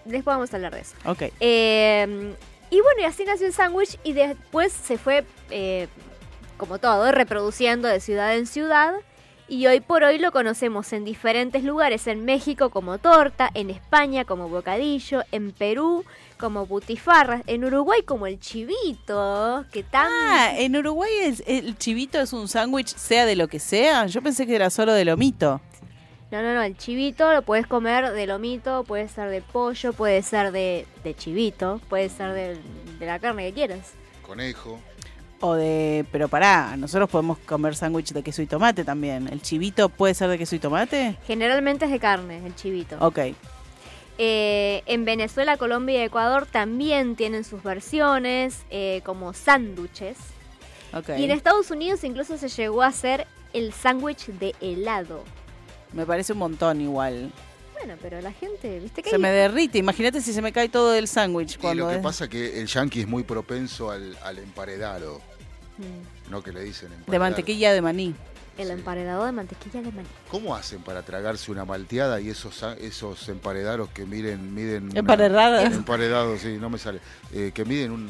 después 0.04 0.36
vamos 0.36 0.52
a 0.52 0.56
hablar 0.56 0.74
de 0.74 0.80
eso. 0.82 0.94
Ok. 1.06 1.22
Eh, 1.40 2.34
y 2.70 2.80
bueno, 2.80 3.00
y 3.00 3.04
así 3.04 3.24
nació 3.24 3.46
el 3.46 3.52
sándwich 3.52 3.98
y 4.04 4.12
después 4.12 4.72
se 4.72 4.98
fue, 4.98 5.24
eh, 5.50 5.88
como 6.56 6.78
todo, 6.78 7.10
reproduciendo 7.12 7.88
de 7.88 8.00
ciudad 8.00 8.36
en 8.36 8.46
ciudad. 8.46 8.94
Y 9.48 9.68
hoy 9.68 9.78
por 9.78 10.02
hoy 10.02 10.18
lo 10.18 10.32
conocemos 10.32 10.92
en 10.92 11.04
diferentes 11.04 11.62
lugares, 11.62 12.08
en 12.08 12.24
México 12.24 12.70
como 12.70 12.98
torta, 12.98 13.48
en 13.54 13.70
España 13.70 14.24
como 14.24 14.48
bocadillo, 14.48 15.22
en 15.30 15.52
Perú 15.52 16.04
como 16.36 16.66
butifarra, 16.66 17.42
en 17.46 17.64
Uruguay 17.64 18.02
como 18.02 18.26
el 18.26 18.40
chivito, 18.40 19.64
que 19.72 19.84
tan... 19.84 20.08
Ah, 20.10 20.52
en 20.58 20.76
Uruguay 20.76 21.10
es- 21.22 21.44
el 21.46 21.78
chivito 21.78 22.20
es 22.20 22.32
un 22.32 22.48
sándwich, 22.48 22.88
sea 22.96 23.24
de 23.24 23.36
lo 23.36 23.46
que 23.46 23.60
sea. 23.60 24.06
Yo 24.06 24.20
pensé 24.20 24.46
que 24.48 24.56
era 24.56 24.68
solo 24.68 24.92
de 24.92 25.04
lomito. 25.04 25.60
No, 26.32 26.42
no, 26.42 26.52
no, 26.54 26.62
el 26.62 26.76
chivito 26.76 27.32
lo 27.32 27.42
puedes 27.42 27.68
comer 27.68 28.10
de 28.12 28.26
lomito, 28.26 28.82
puede 28.82 29.06
ser 29.08 29.30
de 29.30 29.42
pollo, 29.42 29.92
puede 29.92 30.22
ser 30.22 30.50
de, 30.50 30.88
de 31.04 31.14
chivito, 31.14 31.80
puede 31.88 32.08
ser 32.08 32.32
de, 32.32 32.58
de 32.98 33.06
la 33.06 33.20
carne 33.20 33.46
que 33.46 33.52
quieras. 33.54 33.92
Conejo. 34.26 34.80
O 35.40 35.54
de. 35.54 36.04
Pero 36.12 36.28
pará, 36.28 36.76
nosotros 36.76 37.10
podemos 37.10 37.38
comer 37.38 37.76
sándwich 37.76 38.12
de 38.12 38.22
queso 38.22 38.42
y 38.42 38.46
tomate 38.46 38.84
también. 38.84 39.28
¿El 39.28 39.42
chivito 39.42 39.88
puede 39.88 40.14
ser 40.14 40.30
de 40.30 40.38
queso 40.38 40.56
y 40.56 40.58
tomate? 40.58 41.16
Generalmente 41.26 41.84
es 41.84 41.90
de 41.90 42.00
carne, 42.00 42.40
el 42.44 42.54
chivito. 42.54 42.96
Ok. 43.00 43.18
Eh, 44.18 44.82
en 44.86 45.04
Venezuela, 45.04 45.58
Colombia 45.58 46.00
y 46.00 46.04
Ecuador 46.04 46.46
también 46.46 47.16
tienen 47.16 47.44
sus 47.44 47.62
versiones 47.62 48.64
eh, 48.70 49.02
como 49.04 49.34
sándwiches. 49.34 50.16
Ok. 50.94 51.10
Y 51.18 51.24
en 51.24 51.30
Estados 51.30 51.70
Unidos 51.70 52.02
incluso 52.04 52.38
se 52.38 52.48
llegó 52.48 52.82
a 52.82 52.86
hacer 52.86 53.26
el 53.52 53.74
sándwich 53.74 54.28
de 54.28 54.54
helado. 54.60 55.22
Me 55.92 56.06
parece 56.06 56.32
un 56.32 56.38
montón 56.38 56.80
igual. 56.80 57.30
Bueno, 57.78 57.94
pero 58.00 58.20
la 58.20 58.32
gente, 58.32 58.80
¿viste 58.80 59.02
que 59.02 59.10
Se 59.10 59.16
hay- 59.16 59.22
me 59.22 59.30
derrite. 59.30 59.78
Imagínate 59.78 60.20
si 60.20 60.32
se 60.32 60.40
me 60.42 60.52
cae 60.52 60.68
todo 60.68 60.94
el 60.94 61.06
sándwich 61.08 61.58
Y 61.62 61.74
lo 61.74 61.88
que 61.88 61.96
es- 61.96 62.00
pasa 62.02 62.24
es 62.24 62.30
que 62.30 62.60
el 62.60 62.66
yankee 62.66 63.00
es 63.02 63.06
muy 63.08 63.22
propenso 63.22 63.90
al, 63.90 64.16
al 64.22 64.38
emparedado. 64.38 65.20
Mm, 65.78 66.30
No 66.30 66.42
que 66.42 66.52
le 66.52 66.60
dicen 66.62 66.86
emparedado. 66.92 67.12
de 67.12 67.18
mantequilla 67.18 67.72
de 67.72 67.82
maní. 67.82 68.14
el 68.58 68.68
Sí. 68.68 68.72
emparedado 68.72 69.26
de 69.26 69.32
mantequilla 69.32 69.82
de 69.82 69.92
maní. 69.92 70.08
¿Cómo 70.30 70.56
hacen 70.56 70.80
para 70.80 71.02
tragarse 71.02 71.50
una 71.52 71.66
malteada 71.66 72.18
y 72.22 72.30
esos 72.30 72.62
esos 72.80 73.28
emparedados 73.28 73.90
que 73.90 74.06
miren, 74.06 74.54
miden 74.54 74.84
una- 74.90 75.00
Emparedados. 75.00 75.64
emparedados, 75.74 76.40
sí, 76.40 76.56
no 76.58 76.70
me 76.70 76.78
sale. 76.78 77.00
Eh, 77.34 77.50
que 77.54 77.66
miden 77.66 77.90
un- 77.90 78.06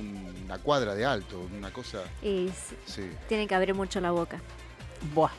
un- 0.00 0.34
una 0.46 0.56
cuadra 0.56 0.94
de 0.94 1.04
alto, 1.04 1.46
una 1.54 1.70
cosa. 1.70 1.98
Y 2.22 2.48
Sí. 2.86 3.02
tiene 3.28 3.46
que 3.46 3.54
abrir 3.54 3.74
mucho 3.74 4.00
la 4.00 4.10
boca. 4.12 4.40
Buah. 5.14 5.30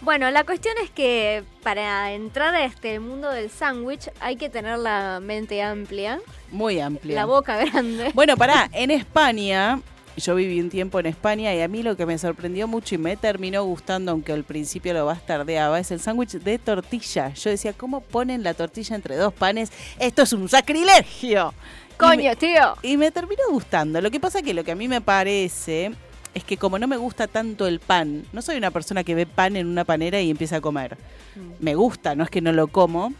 Bueno, 0.00 0.30
la 0.30 0.44
cuestión 0.44 0.74
es 0.82 0.90
que 0.90 1.42
para 1.62 2.12
entrar 2.12 2.54
a 2.54 2.64
este 2.64 3.00
mundo 3.00 3.30
del 3.30 3.50
sándwich 3.50 4.10
hay 4.20 4.36
que 4.36 4.48
tener 4.48 4.78
la 4.78 5.18
mente 5.20 5.60
amplia, 5.62 6.20
Muy 6.52 6.78
amplia. 6.80 7.16
la 7.16 7.24
boca 7.24 7.56
grande. 7.56 8.10
Bueno, 8.14 8.36
pará, 8.36 8.70
en 8.72 8.92
España, 8.92 9.80
yo 10.16 10.36
viví 10.36 10.60
un 10.60 10.70
tiempo 10.70 11.00
en 11.00 11.06
España 11.06 11.52
y 11.52 11.60
a 11.62 11.68
mí 11.68 11.82
lo 11.82 11.96
que 11.96 12.06
me 12.06 12.16
sorprendió 12.16 12.68
mucho 12.68 12.94
y 12.94 12.98
me 12.98 13.16
terminó 13.16 13.64
gustando, 13.64 14.12
aunque 14.12 14.32
al 14.32 14.44
principio 14.44 14.94
lo 14.94 15.04
bastardeaba, 15.04 15.80
es 15.80 15.90
el 15.90 15.98
sándwich 16.00 16.32
de 16.38 16.58
tortilla. 16.58 17.34
Yo 17.34 17.50
decía, 17.50 17.72
¿cómo 17.72 18.00
ponen 18.00 18.44
la 18.44 18.54
tortilla 18.54 18.94
entre 18.94 19.16
dos 19.16 19.34
panes? 19.34 19.72
Esto 19.98 20.22
es 20.22 20.32
un 20.32 20.48
sacrilegio. 20.48 21.52
Y 21.90 21.94
Coño, 21.98 22.30
me- 22.30 22.36
tío. 22.36 22.76
Y 22.82 22.96
me 22.96 23.10
terminó 23.10 23.42
gustando. 23.50 24.00
Lo 24.00 24.12
que 24.12 24.20
pasa 24.20 24.42
que 24.42 24.54
lo 24.54 24.62
que 24.62 24.70
a 24.70 24.76
mí 24.76 24.86
me 24.86 25.00
parece 25.00 25.90
es 26.38 26.44
que 26.44 26.56
como 26.56 26.78
no 26.78 26.86
me 26.88 26.96
gusta 26.96 27.26
tanto 27.26 27.66
el 27.66 27.80
pan, 27.80 28.24
no 28.32 28.40
soy 28.42 28.56
una 28.56 28.70
persona 28.70 29.04
que 29.04 29.14
ve 29.14 29.26
pan 29.26 29.56
en 29.56 29.66
una 29.66 29.84
panera 29.84 30.20
y 30.20 30.30
empieza 30.30 30.56
a 30.56 30.60
comer. 30.60 30.96
Mm. 31.36 31.62
Me 31.64 31.74
gusta, 31.74 32.14
no 32.14 32.24
es 32.24 32.30
que 32.30 32.40
no 32.40 32.52
lo 32.52 32.68
como, 32.68 33.12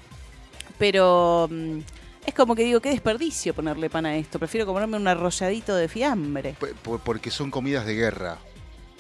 pero 0.79 1.49
mm, 1.51 1.79
es 2.27 2.35
como 2.35 2.55
que 2.55 2.65
digo, 2.65 2.81
qué 2.81 2.91
desperdicio 2.91 3.55
ponerle 3.55 3.91
pan 3.91 4.07
a 4.07 4.17
esto. 4.17 4.39
Prefiero 4.39 4.67
comerme 4.67 4.97
un 4.97 5.09
arrolladito 5.09 5.75
de 5.75 5.89
fiambre. 5.89 6.55
P- 6.59 6.75
por- 6.83 7.01
porque 7.01 7.31
son 7.31 7.51
comidas 7.51 7.87
de 7.87 7.95
guerra. 7.95 8.39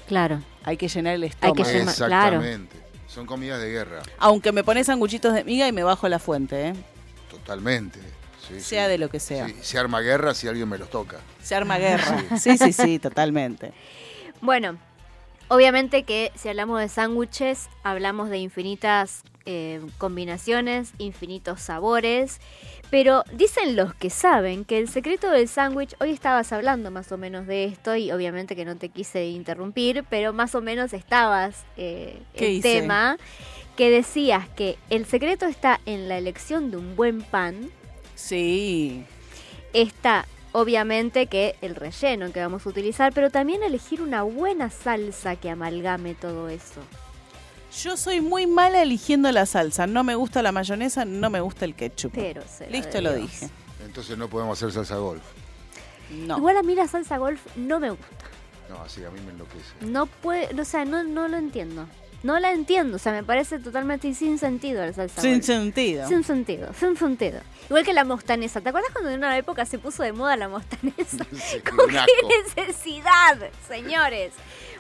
Claro. 0.07 0.41
Hay 0.65 0.77
que 0.77 0.89
llenar 0.89 1.15
el 1.15 1.23
Hay 1.23 1.29
estómago. 1.31 1.55
que 1.57 1.63
llenar- 1.65 1.95
claro. 1.95 2.37
Exactamente. 2.37 2.77
Son 3.07 3.27
comidas 3.27 3.61
de 3.61 3.71
guerra. 3.71 4.03
Aunque 4.19 4.53
me 4.53 4.63
pones 4.65 4.87
sanguchitos 4.87 5.33
de 5.35 5.45
miga 5.45 5.67
y 5.69 5.73
me 5.73 5.83
bajo 5.83 6.09
la 6.09 6.19
fuente, 6.19 6.69
¿eh? 6.69 6.73
Totalmente. 7.31 7.99
Sí, 8.49 8.61
sea 8.61 8.85
sí. 8.87 8.91
de 8.93 8.99
lo 8.99 9.11
que 9.11 9.21
sea. 9.21 9.47
Sí, 9.47 9.57
se 9.61 9.79
arma 9.79 10.01
guerra 10.01 10.33
si 10.35 10.49
alguien 10.49 10.69
me 10.69 10.79
los 10.79 10.89
toca. 10.91 11.19
Se 11.43 11.55
arma 11.55 11.79
guerra. 11.79 12.23
Sí, 12.39 12.57
sí, 12.57 12.73
sí, 12.73 12.99
totalmente. 12.99 13.73
Bueno, 14.41 14.79
obviamente 15.49 16.03
que 16.05 16.33
si 16.37 16.49
hablamos 16.49 16.81
de 16.81 16.89
sándwiches, 16.89 17.69
hablamos 17.83 18.31
de 18.31 18.39
infinitas 18.39 19.23
eh, 19.47 19.81
combinaciones, 19.99 20.93
infinitos 20.99 21.61
sabores, 21.63 22.41
pero 22.91 23.25
dicen 23.33 23.77
los 23.77 23.95
que 23.95 24.11
saben 24.11 24.65
que 24.65 24.79
el 24.79 24.89
secreto 24.89 25.31
del 25.31 25.49
sándwich, 25.49 25.95
hoy 26.01 26.11
estabas 26.11 26.53
hablando 26.53 26.91
más 26.91 27.11
o 27.13 27.19
menos 27.19 27.47
de 27.47 27.65
esto 27.65 27.97
y 27.97 28.13
obviamente 28.13 28.57
que 28.57 28.65
no 28.65 28.77
te 28.77 28.89
quise 28.91 29.27
interrumpir, 29.27 30.05
pero 30.09 30.33
más 30.33 30.55
o 30.55 30.61
menos 30.61 30.93
estabas 30.93 31.65
eh, 31.77 32.19
¿Qué 32.35 32.47
el 32.47 32.53
hice? 32.55 32.81
tema 32.81 33.17
que 33.77 33.91
decías 33.91 34.49
que 34.51 34.77
el 34.91 35.07
secreto 35.07 35.47
está 35.47 35.81
en 35.87 36.09
la 36.09 36.19
elección 36.19 36.71
de 36.71 36.77
un 36.79 36.95
buen 36.97 37.23
pan, 37.23 37.71
Sí. 38.15 39.05
está 39.73 40.27
obviamente 40.53 41.27
que 41.27 41.57
el 41.61 41.75
relleno 41.75 42.33
que 42.33 42.41
vamos 42.41 42.67
a 42.67 42.69
utilizar, 42.69 43.13
pero 43.13 43.31
también 43.31 43.63
elegir 43.63 44.03
una 44.03 44.23
buena 44.23 44.71
salsa 44.71 45.37
que 45.37 45.51
amalgame 45.51 46.15
todo 46.15 46.49
eso. 46.49 46.81
Yo 47.83 47.97
soy 47.97 48.21
muy 48.21 48.47
mala 48.47 48.83
eligiendo 48.83 49.31
la 49.31 49.47
salsa. 49.47 49.87
No 49.87 50.03
me 50.03 50.15
gusta 50.15 50.43
la 50.43 50.53
mayonesa, 50.53 51.05
no 51.05 51.31
me 51.31 51.41
gusta 51.41 51.65
el 51.65 51.75
ketchup. 51.75 52.13
Pero 52.15 52.43
se 52.49 52.69
Listo, 52.71 53.01
lo 53.01 53.13
dije. 53.13 53.51
Entonces 53.85 54.17
no 54.17 54.29
podemos 54.29 54.59
hacer 54.59 54.73
salsa 54.73 54.97
golf. 54.97 55.23
No. 56.11 56.39
Igual 56.39 56.57
a 56.57 56.63
mí 56.63 56.75
la 56.75 56.89
salsa 56.89 57.19
golf 57.19 57.41
no 57.57 57.79
me 57.79 57.91
gusta. 57.91 58.07
No, 58.71 58.81
así 58.83 59.05
a 59.05 59.11
mí 59.11 59.21
me 59.21 59.33
enloquece. 59.33 59.65
No 59.81 60.07
puede, 60.07 60.59
o 60.61 60.65
sea, 60.65 60.85
no, 60.85 61.05
no 61.05 61.29
lo 61.29 61.37
entiendo. 61.37 61.87
No 62.25 62.41
la 62.41 62.51
entiendo, 62.53 62.97
o 62.97 62.99
sea, 62.99 63.13
me 63.13 63.23
parece 63.23 63.61
totalmente 63.61 64.13
sin 64.13 64.39
sentido 64.39 64.85
la 64.85 64.93
salsa 64.93 65.21
Sin 65.21 65.41
sentido. 65.43 66.09
Sin 66.09 66.25
sentido, 66.25 66.73
sin 66.75 66.97
sentido. 66.97 67.41
Igual 67.69 67.85
que 67.85 67.93
la 67.93 68.03
mostanesa. 68.05 68.61
¿Te 68.61 68.71
acuerdas 68.71 68.91
cuando 68.93 69.11
en 69.11 69.19
una 69.19 69.37
época 69.39 69.65
se 69.67 69.79
puso 69.79 70.03
de 70.03 70.13
moda 70.13 70.37
la 70.37 70.49
mostanesa? 70.49 71.25
Sí, 71.33 71.61
¿Con 71.61 71.79
un 71.81 71.91
qué 71.91 72.57
necesidad, 72.57 73.39
señores? 73.69 74.33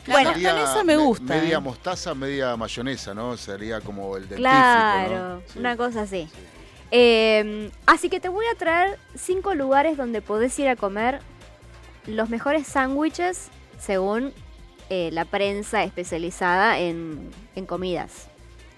La 0.06 0.14
Bueno, 0.14 0.30
mostaza- 0.30 0.52
mostanesa 0.54 0.84
me 0.84 0.96
me- 0.96 1.02
gusta, 1.04 1.24
Media 1.34 1.56
eh. 1.56 1.60
mostaza, 1.60 2.14
media 2.14 2.56
mayonesa, 2.56 3.14
¿no? 3.14 3.36
Sería 3.36 3.80
como 3.80 4.16
el 4.16 4.22
dentífrico, 4.22 4.40
Claro, 4.50 5.18
¿no? 5.36 5.42
Sí. 5.46 5.58
una 5.60 5.76
cosa 5.76 6.02
así. 6.02 6.28
Sí. 6.32 6.40
Eh, 6.90 7.70
así 7.86 8.08
que 8.10 8.18
te 8.18 8.28
voy 8.30 8.46
a 8.52 8.56
traer 8.56 8.98
cinco 9.14 9.54
lugares 9.54 9.96
donde 9.96 10.22
podés 10.22 10.58
ir 10.58 10.68
a 10.68 10.74
comer 10.76 11.20
los 12.06 12.30
mejores 12.30 12.66
sándwiches 12.66 13.48
según 13.78 14.32
eh, 14.90 15.10
la 15.12 15.24
prensa 15.24 15.82
especializada 15.84 16.78
en, 16.78 17.30
en 17.54 17.66
comidas. 17.66 18.26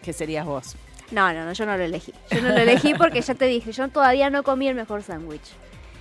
Que 0.02 0.12
serías 0.12 0.46
vos. 0.46 0.76
No, 1.10 1.32
no, 1.32 1.44
no, 1.44 1.52
yo 1.52 1.66
no 1.66 1.76
lo 1.76 1.84
elegí. 1.84 2.12
Yo 2.30 2.40
no 2.40 2.50
lo 2.50 2.56
elegí 2.58 2.94
porque 2.94 3.20
ya 3.20 3.34
te 3.34 3.46
dije, 3.46 3.72
yo 3.72 3.88
todavía 3.88 4.30
no 4.30 4.42
comí 4.42 4.68
el 4.68 4.74
mejor 4.76 5.02
sándwich. 5.02 5.42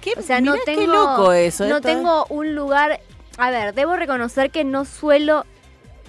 ¿Qué, 0.01 0.13
O 0.17 0.21
sea, 0.21 0.39
no 0.39 0.55
tengo, 0.65 0.81
qué 0.81 0.87
loco 0.87 1.33
eso. 1.33 1.65
no 1.67 1.77
esto, 1.77 1.87
tengo 1.87 2.25
un 2.29 2.55
lugar. 2.55 2.99
A 3.37 3.49
ver, 3.51 3.73
debo 3.73 3.95
reconocer 3.95 4.51
que 4.51 4.63
no 4.63 4.85
suelo, 4.85 5.45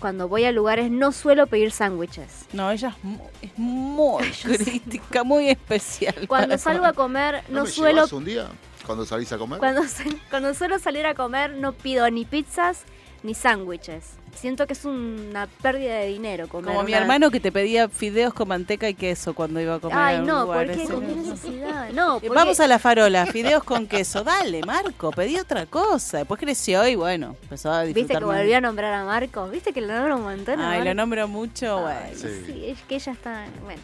cuando 0.00 0.28
voy 0.28 0.44
a 0.44 0.52
lugares, 0.52 0.90
no 0.90 1.12
suelo 1.12 1.46
pedir 1.46 1.72
sándwiches. 1.72 2.46
No, 2.52 2.70
ella 2.70 2.88
es 2.96 3.04
mu- 3.04 3.28
es 3.42 3.50
muy, 3.58 4.22
crítica, 4.42 5.24
muy 5.24 5.48
especial. 5.48 6.14
Cuando 6.28 6.56
salgo 6.58 6.84
a 6.86 6.92
comer. 6.92 7.42
¿No, 7.48 7.60
no, 7.60 7.64
me 7.64 7.70
suelo 7.70 8.06
un 8.12 8.24
día 8.24 8.46
cuando 8.86 9.04
salís 9.06 9.32
a 9.32 9.38
comer? 9.38 9.58
Cuando, 9.58 9.82
cuando 10.30 10.54
suelo 10.54 10.78
salir 10.78 11.06
a 11.06 11.14
comer 11.14 11.54
no 11.56 11.72
pido 11.72 12.08
ni 12.10 12.24
pizzas 12.24 12.84
ni 13.22 13.34
sándwiches. 13.34 14.14
Siento 14.34 14.66
que 14.66 14.74
es 14.74 14.84
una 14.84 15.48
pérdida 15.60 15.96
de 15.96 16.06
dinero 16.06 16.48
comer. 16.48 16.72
Como 16.72 16.84
mi 16.84 16.92
hermano 16.92 17.30
que 17.30 17.40
te 17.40 17.50
pedía 17.50 17.88
fideos 17.88 18.32
con 18.32 18.48
manteca 18.48 18.88
y 18.88 18.94
queso 18.94 19.34
cuando 19.34 19.60
iba 19.60 19.74
a 19.74 19.80
comer. 19.80 19.98
Ay, 19.98 20.18
un 20.20 20.26
no, 20.26 20.42
lugar 20.44 20.66
¿por 20.66 20.76
qué? 20.76 20.84
¿Con 20.84 21.06
qué 21.06 21.14
necesidad? 21.16 21.90
No, 21.90 22.14
porque... 22.20 22.28
Vamos 22.28 22.60
a 22.60 22.66
la 22.68 22.78
farola, 22.78 23.26
fideos 23.26 23.64
con 23.64 23.86
queso. 23.86 24.22
Dale, 24.22 24.62
Marco, 24.62 25.10
pedí 25.10 25.36
otra 25.36 25.66
cosa. 25.66 26.18
Después 26.18 26.40
creció 26.40 26.86
y 26.86 26.94
bueno, 26.94 27.36
empezó 27.42 27.72
a 27.72 27.82
disfrutar 27.82 27.94
¿Viste 27.94 28.18
que 28.20 28.24
más. 28.24 28.38
volvió 28.38 28.56
a 28.56 28.60
nombrar 28.60 28.94
a 28.94 29.04
Marcos? 29.04 29.50
¿Viste 29.50 29.72
que 29.72 29.80
lo 29.80 29.88
nombra 29.88 30.16
un 30.16 30.22
montón? 30.22 30.60
Ay, 30.60 30.84
lo 30.84 30.94
nombro 30.94 31.26
mucho, 31.26 31.86
Ay, 31.86 32.12
bueno. 32.12 32.18
Sí. 32.18 32.44
sí, 32.46 32.64
es 32.66 32.80
que 32.82 32.94
ella 32.94 33.12
está... 33.12 33.46
Bueno. 33.64 33.80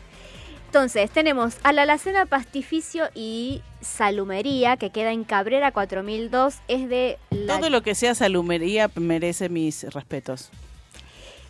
Entonces, 0.76 1.10
tenemos 1.10 1.56
a 1.62 1.72
la 1.72 1.82
alacena 1.84 2.26
Pastificio 2.26 3.04
y 3.14 3.62
Salumería, 3.80 4.76
que 4.76 4.90
queda 4.90 5.10
en 5.10 5.24
Cabrera 5.24 5.72
4002. 5.72 6.56
Es 6.68 6.90
de 6.90 7.16
la, 7.30 7.56
Todo 7.56 7.70
lo 7.70 7.80
que 7.80 7.94
sea 7.94 8.14
salumería 8.14 8.90
merece 8.94 9.48
mis 9.48 9.84
respetos. 9.94 10.50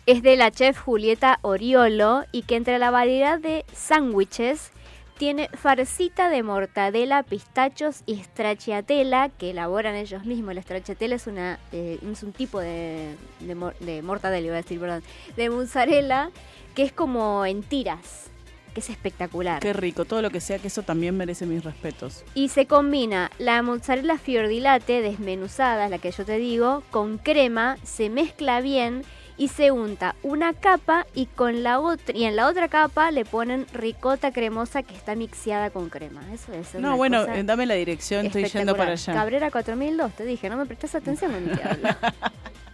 es 0.05 0.21
de 0.23 0.37
la 0.37 0.49
chef 0.49 0.79
Julieta 0.79 1.39
Oriolo 1.41 2.23
y 2.31 2.43
que 2.43 2.55
entre 2.55 2.79
la 2.79 2.89
variedad 2.89 3.37
de 3.37 3.65
sándwiches 3.73 4.71
tiene 5.17 5.49
farcita 5.49 6.29
de 6.29 6.41
mortadela, 6.41 7.23
pistachos 7.23 8.03
y 8.05 8.23
stracciatella 8.23 9.27
que 9.27 9.49
elaboran 9.51 9.95
ellos 9.95 10.23
mismos. 10.23 10.55
La 10.55 10.61
stracciatella 10.61 11.17
es, 11.17 11.27
una, 11.27 11.59
eh, 11.73 11.99
es 12.09 12.23
un 12.23 12.31
tipo 12.31 12.61
de, 12.61 13.13
de, 13.41 13.73
de 13.81 14.01
mortadela, 14.03 14.47
iba 14.47 14.55
a 14.55 14.61
decir, 14.61 14.79
perdón, 14.79 15.03
de 15.35 15.49
mozzarella 15.49 16.29
que 16.75 16.83
es 16.83 16.93
como 16.93 17.45
en 17.45 17.61
tiras, 17.61 18.29
que 18.77 18.81
es 18.81 18.91
espectacular. 18.91 19.59
Qué 19.59 19.73
rico. 19.73 20.05
Todo 20.05 20.21
lo 20.21 20.29
que 20.29 20.39
sea 20.39 20.59
queso 20.59 20.83
también 20.83 21.17
merece 21.17 21.47
mis 21.47 21.63
respetos. 21.63 22.23
Y 22.35 22.49
se 22.49 22.67
combina 22.67 23.31
la 23.39 23.63
mozzarella 23.63 24.19
fiordilate 24.19 25.01
desmenuzada, 25.01 25.89
la 25.89 25.97
que 25.97 26.11
yo 26.11 26.23
te 26.25 26.37
digo, 26.37 26.83
con 26.91 27.17
crema, 27.17 27.77
se 27.81 28.11
mezcla 28.11 28.61
bien 28.61 29.01
y 29.35 29.47
se 29.47 29.71
unta 29.71 30.13
una 30.21 30.53
capa 30.53 31.07
y 31.15 31.25
con 31.25 31.63
la 31.63 31.79
otra 31.79 32.15
y 32.15 32.25
en 32.25 32.35
la 32.35 32.47
otra 32.47 32.67
capa 32.67 33.09
le 33.09 33.25
ponen 33.25 33.65
ricota 33.73 34.31
cremosa 34.31 34.83
que 34.83 34.93
está 34.93 35.15
mixeada 35.15 35.71
con 35.71 35.89
crema. 35.89 36.21
Eso 36.31 36.53
es 36.53 36.75
una 36.75 36.89
No, 36.89 36.97
bueno, 36.97 37.21
cosa 37.21 37.35
eh, 37.39 37.43
dame 37.43 37.65
la 37.65 37.73
dirección, 37.73 38.27
estoy 38.27 38.45
yendo 38.45 38.75
para 38.75 38.91
allá. 38.91 39.11
Cabrera 39.11 39.49
4002, 39.49 40.13
te 40.13 40.23
dije, 40.23 40.49
no 40.51 40.57
me 40.57 40.67
prestas 40.67 40.93
atención 40.93 41.31
te 41.31 41.63
hablo. 41.67 41.89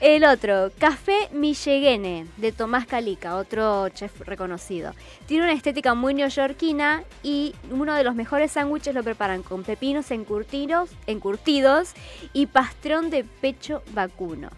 El 0.00 0.24
otro, 0.24 0.70
Café 0.78 1.28
Milleguene, 1.32 2.26
de 2.36 2.52
Tomás 2.52 2.86
Calica, 2.86 3.34
otro 3.34 3.88
chef 3.88 4.20
reconocido. 4.20 4.94
Tiene 5.26 5.42
una 5.42 5.52
estética 5.52 5.94
muy 5.94 6.14
neoyorquina 6.14 7.02
y 7.24 7.52
uno 7.72 7.94
de 7.94 8.04
los 8.04 8.14
mejores 8.14 8.52
sándwiches 8.52 8.94
lo 8.94 9.02
preparan 9.02 9.42
con 9.42 9.64
pepinos 9.64 10.12
encurtidos, 10.12 10.90
encurtidos 11.08 11.94
y 12.32 12.46
pastrón 12.46 13.10
de 13.10 13.24
pecho 13.24 13.82
vacuno. 13.92 14.50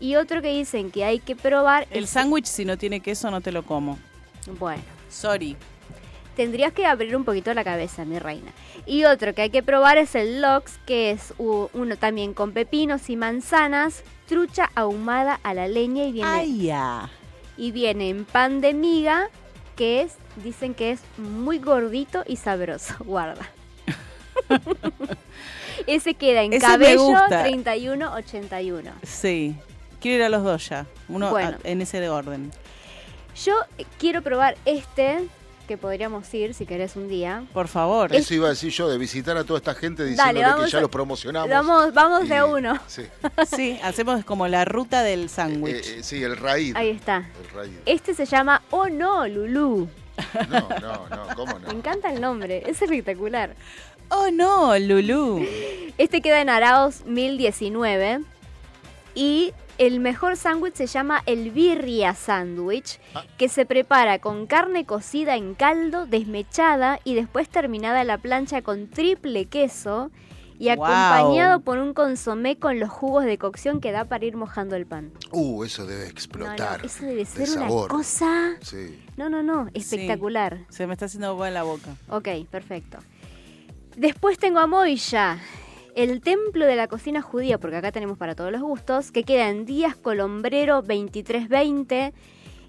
Y 0.00 0.16
otro 0.16 0.40
que 0.40 0.48
dicen 0.48 0.90
que 0.90 1.04
hay 1.04 1.18
que 1.18 1.36
probar 1.36 1.86
El 1.90 2.06
sándwich, 2.06 2.46
si 2.46 2.64
no 2.64 2.78
tiene 2.78 3.00
queso, 3.00 3.30
no 3.30 3.42
te 3.42 3.52
lo 3.52 3.64
como. 3.64 3.98
Bueno, 4.58 4.82
Sorry. 5.10 5.56
tendrías 6.36 6.72
que 6.72 6.86
abrir 6.86 7.14
un 7.16 7.24
poquito 7.24 7.52
la 7.52 7.64
cabeza, 7.64 8.06
mi 8.06 8.18
reina. 8.18 8.50
Y 8.86 9.04
otro 9.04 9.34
que 9.34 9.42
hay 9.42 9.50
que 9.50 9.62
probar 9.62 9.98
es 9.98 10.14
el 10.14 10.40
Lox, 10.40 10.78
que 10.86 11.10
es 11.10 11.34
uno 11.38 11.96
también 11.98 12.32
con 12.32 12.52
pepinos 12.52 13.10
y 13.10 13.16
manzanas, 13.16 14.02
trucha 14.28 14.70
ahumada 14.74 15.38
a 15.42 15.54
la 15.54 15.68
leña 15.68 16.04
y 16.04 16.12
viene, 16.12 16.28
Ay, 16.30 16.58
ya. 16.64 17.08
y 17.56 17.70
viene 17.72 18.08
en 18.10 18.24
pan 18.24 18.60
de 18.60 18.74
miga, 18.74 19.28
que 19.76 20.02
es, 20.02 20.14
dicen 20.42 20.74
que 20.74 20.90
es 20.92 21.00
muy 21.18 21.58
gordito 21.58 22.24
y 22.26 22.36
sabroso. 22.36 22.94
Guarda. 23.04 23.46
Ese 25.86 26.14
queda 26.14 26.42
en 26.42 26.52
Ese 26.52 26.66
cabello 26.66 27.02
gusta. 27.04 27.42
3181. 27.44 28.90
Sí. 29.02 29.56
Quiero 30.00 30.16
ir 30.18 30.22
a 30.24 30.28
los 30.28 30.42
dos 30.44 30.68
ya. 30.68 30.86
Uno 31.08 31.30
Bueno. 31.30 31.58
a- 31.62 31.68
en 31.68 31.80
ese 31.82 32.00
de 32.00 32.08
orden. 32.08 32.50
Yo 33.44 33.54
quiero 33.98 34.22
probar 34.22 34.56
este, 34.64 35.28
que 35.66 35.76
podríamos 35.76 36.32
ir 36.32 36.54
si 36.54 36.64
querés 36.66 36.96
un 36.96 37.08
día. 37.08 37.44
Por 37.52 37.68
favor. 37.68 38.14
Eso 38.14 38.32
iba 38.34 38.46
a 38.46 38.50
decir 38.50 38.70
yo, 38.70 38.88
de 38.88 38.96
visitar 38.98 39.36
a 39.36 39.44
toda 39.44 39.58
esta 39.58 39.74
gente 39.74 40.04
diciéndole 40.04 40.40
que 40.64 40.70
ya 40.70 40.78
a- 40.78 40.80
los 40.80 40.90
promocionamos. 40.90 41.50
Vamos, 41.50 41.92
vamos 41.92 42.24
Y- 42.24 42.28
de 42.28 42.42
uno. 42.42 42.78
Sí, 42.86 43.02
Sí, 43.54 43.78
hacemos 43.82 44.24
como 44.24 44.48
la 44.48 44.64
ruta 44.64 45.02
del 45.02 45.24
Eh, 45.24 45.28
sándwich. 45.28 45.86
eh, 45.88 46.02
sí, 46.02 46.22
el 46.22 46.36
raíz. 46.36 46.74
Ahí 46.76 46.90
está. 46.90 47.28
El 47.42 47.50
raíz. 47.54 47.72
Este 47.84 48.14
se 48.14 48.24
llama 48.26 48.62
Oh 48.70 48.88
no, 48.88 49.26
Lulú. 49.28 49.88
No, 50.48 50.68
no, 50.80 51.08
no, 51.08 51.34
¿cómo 51.36 51.58
Me 51.58 51.66
no? 51.66 51.70
encanta 51.72 52.10
el 52.12 52.20
nombre, 52.20 52.62
es 52.66 52.80
espectacular. 52.80 53.54
Oh 54.08 54.30
no, 54.32 54.78
Lulú. 54.78 55.44
Este 55.98 56.20
queda 56.22 56.40
en 56.40 56.48
Araos 56.48 57.04
1019 57.04 58.20
y 59.14 59.52
el 59.78 60.00
mejor 60.00 60.36
sándwich 60.36 60.74
se 60.74 60.86
llama 60.86 61.22
el 61.26 61.50
birria 61.50 62.14
sándwich, 62.14 62.98
que 63.38 63.48
se 63.48 63.66
prepara 63.66 64.18
con 64.18 64.46
carne 64.46 64.84
cocida 64.86 65.36
en 65.36 65.54
caldo, 65.54 66.06
desmechada 66.06 67.00
y 67.04 67.14
después 67.14 67.48
terminada 67.48 68.04
la 68.04 68.18
plancha 68.18 68.62
con 68.62 68.88
triple 68.88 69.46
queso 69.46 70.10
y 70.58 70.74
Wow. 70.74 70.84
acompañado 70.86 71.60
por 71.60 71.76
un 71.76 71.92
consomé 71.92 72.56
con 72.58 72.80
los 72.80 72.88
jugos 72.88 73.26
de 73.26 73.36
cocción 73.36 73.78
que 73.80 73.92
da 73.92 74.06
para 74.06 74.24
ir 74.24 74.36
mojando 74.38 74.74
el 74.74 74.86
pan. 74.86 75.12
Uh, 75.30 75.64
eso 75.64 75.84
debe 75.86 75.98
No, 76.00 76.04
no, 76.06 76.10
explotar. 76.10 76.84
eso 76.86 77.04
debe 77.04 77.16
de 77.16 77.24
ser 77.26 77.50
una 77.50 77.68
sabor. 77.68 77.90
cosa... 77.90 78.56
Sí. 78.62 78.98
No, 79.18 79.28
no, 79.28 79.42
no, 79.42 79.68
espectacular. 79.74 80.60
Se 80.70 80.86
me 80.86 80.94
está 80.94 81.04
haciendo 81.06 81.28
agua 81.28 81.48
en 81.48 81.54
la 81.54 81.62
boca. 81.62 81.90
Ok, 82.08 82.28
perfecto. 82.50 82.98
Después 83.96 84.38
tengo 84.38 84.58
a 84.58 84.66
Moya, 84.66 85.38
el 85.96 86.20
templo 86.20 86.66
de 86.66 86.76
la 86.76 86.88
cocina 86.88 87.22
judía, 87.22 87.58
porque 87.58 87.76
acá 87.76 87.90
tenemos 87.90 88.18
para 88.18 88.34
todos 88.34 88.52
los 88.52 88.60
gustos, 88.60 89.10
que 89.10 89.24
queda 89.24 89.48
en 89.48 89.64
Díaz 89.64 89.96
Colombrero 89.96 90.82
2320 90.82 92.12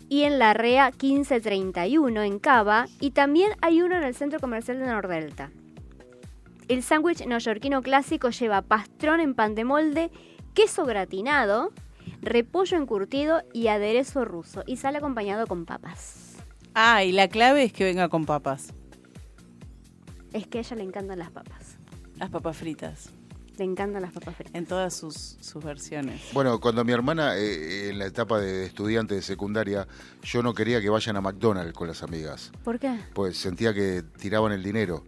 y 0.08 0.24
en 0.24 0.40
La 0.40 0.54
Rea 0.54 0.92
1531 0.92 2.24
en 2.24 2.40
Cava, 2.40 2.88
y 3.02 3.12
también 3.12 3.52
hay 3.62 3.82
uno 3.82 3.98
en 3.98 4.04
el 4.04 4.16
centro 4.16 4.40
comercial 4.40 4.80
de 4.80 4.86
Nordelta. 4.86 5.52
El 6.70 6.82
sándwich 6.84 7.26
neoyorquino 7.26 7.82
clásico 7.82 8.30
lleva 8.30 8.62
pastrón 8.62 9.20
en 9.20 9.36
pan 9.36 9.56
de 9.56 9.66
molde, 9.66 10.10
queso 10.54 10.86
gratinado, 10.86 11.74
repollo 12.22 12.78
encurtido 12.78 13.42
y 13.52 13.68
aderezo 13.68 14.24
ruso, 14.24 14.64
y 14.66 14.78
sale 14.78 15.00
acompañado 15.00 15.48
con 15.48 15.66
papas. 15.66 16.38
Ah, 16.74 17.04
y 17.04 17.12
la 17.12 17.28
clave 17.28 17.64
es 17.64 17.74
que 17.74 17.84
venga 17.84 18.08
con 18.08 18.26
papas. 18.26 18.74
Es 20.32 20.48
que 20.48 20.60
a 20.60 20.62
ella 20.62 20.78
le 20.78 20.84
encantan 20.84 21.20
las 21.20 21.32
papas. 21.32 21.78
Las 22.16 22.30
papas 22.30 22.56
fritas. 22.56 23.17
Le 23.58 23.64
encantan 23.64 24.02
las 24.02 24.12
papas 24.12 24.36
fritas. 24.36 24.54
En 24.56 24.66
todas 24.66 24.94
sus, 24.96 25.38
sus 25.42 25.64
versiones. 25.64 26.22
Bueno, 26.34 26.60
cuando 26.60 26.84
mi 26.86 26.92
hermana, 26.94 27.36
eh, 27.38 27.90
en 27.90 27.98
la 28.00 28.06
etapa 28.06 28.40
de 28.40 28.66
estudiante 28.66 29.16
de 29.16 29.22
secundaria, 29.22 29.88
yo 30.24 30.44
no 30.44 30.54
quería 30.54 30.80
que 30.80 30.90
vayan 30.90 31.16
a 31.18 31.22
McDonald's 31.22 31.74
con 31.74 31.88
las 31.88 32.04
amigas, 32.04 32.52
¿Por 32.64 32.78
qué? 32.80 33.00
pues 33.14 33.38
sentía 33.38 33.74
que 33.74 34.04
tiraban 34.20 34.52
el 34.52 34.62
dinero. 34.64 35.04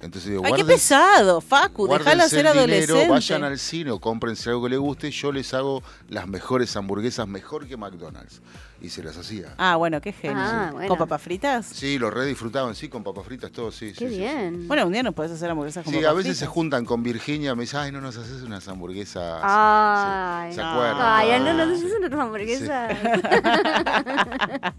Entonces 0.00 0.30
digo, 0.32 0.42
Ay, 0.44 0.52
qué 0.54 0.64
pesado, 0.64 1.40
Facu. 1.40 1.86
Guárdense 1.86 2.28
ser 2.28 2.46
adolescente. 2.46 2.92
dinero, 2.92 3.12
vayan 3.14 3.42
al 3.44 3.58
cine 3.58 3.90
o 3.90 4.00
cómprense 4.00 4.50
algo 4.50 4.64
que 4.64 4.70
les 4.70 4.78
guste, 4.78 5.10
yo 5.10 5.32
les 5.32 5.54
hago 5.54 5.82
las 6.10 6.26
mejores 6.28 6.76
hamburguesas, 6.76 7.26
mejor 7.26 7.66
que 7.66 7.76
McDonald's. 7.78 8.42
Y 8.82 8.90
se 8.90 9.02
las 9.02 9.16
hacía. 9.16 9.54
Ah, 9.56 9.76
bueno, 9.76 10.02
qué 10.02 10.12
genio. 10.12 10.36
Ah, 10.38 10.68
bueno. 10.72 10.88
¿Con 10.88 10.98
papas 10.98 11.22
fritas? 11.22 11.64
Sí, 11.64 11.98
lo 11.98 12.10
re 12.10 12.26
disfrutaban, 12.26 12.74
sí, 12.74 12.88
con 12.90 13.02
papas 13.02 13.24
fritas, 13.24 13.50
todo, 13.50 13.72
sí. 13.72 13.94
Qué 13.96 14.08
sí, 14.08 14.14
sí, 14.14 14.18
bien. 14.20 14.68
Bueno, 14.68 14.84
un 14.86 14.92
día 14.92 15.02
nos 15.02 15.14
podés 15.14 15.32
hacer 15.32 15.48
hamburguesas 15.50 15.84
Sí, 15.86 15.90
con 15.92 16.00
Sí, 16.00 16.04
a 16.06 16.12
veces 16.12 16.36
se 16.36 16.44
juntan 16.46 16.84
con 16.84 17.02
Virginia, 17.02 17.54
me 17.54 17.62
dice, 17.62 17.78
ay, 17.78 17.90
no 17.92 18.02
nos 18.02 18.18
haces 18.18 18.42
unas 18.42 18.68
hamburguesas. 18.68 19.40
Ay, 19.42 20.50
Sí, 20.50 20.56
¿Se 20.56 20.62
no. 20.62 20.70
acuerdan? 20.70 20.96
Ay, 21.00 21.28
no, 21.28 21.34
Ah. 21.50 21.52
no, 21.54 21.66
no, 21.66 21.72
eso 21.72 21.82
no 21.98 22.06
es 22.06 22.12
una 22.12 22.22
hamburguesa. 22.24 22.88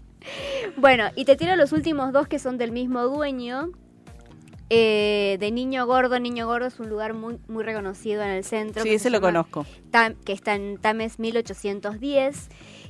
bueno, 0.76 1.04
y 1.16 1.24
te 1.24 1.34
tiro 1.34 1.56
los 1.56 1.72
últimos 1.72 2.12
dos 2.12 2.28
que 2.28 2.38
son 2.38 2.58
del 2.58 2.70
mismo 2.70 3.02
dueño. 3.04 3.70
Eh, 4.68 5.36
de 5.38 5.50
Niño 5.50 5.86
Gordo. 5.86 6.18
Niño 6.18 6.46
Gordo 6.46 6.66
es 6.66 6.80
un 6.80 6.88
lugar 6.88 7.14
muy, 7.14 7.38
muy 7.48 7.62
reconocido 7.62 8.22
en 8.22 8.30
el 8.30 8.44
centro. 8.44 8.82
Sí, 8.82 8.88
ese 8.90 9.04
se 9.04 9.10
lo 9.10 9.18
llama 9.18 9.28
conozco. 9.44 9.66
Tam- 9.92 10.16
que 10.24 10.32
está 10.32 10.54
en 10.54 10.78
Tames 10.78 11.18
1810, 11.18 12.48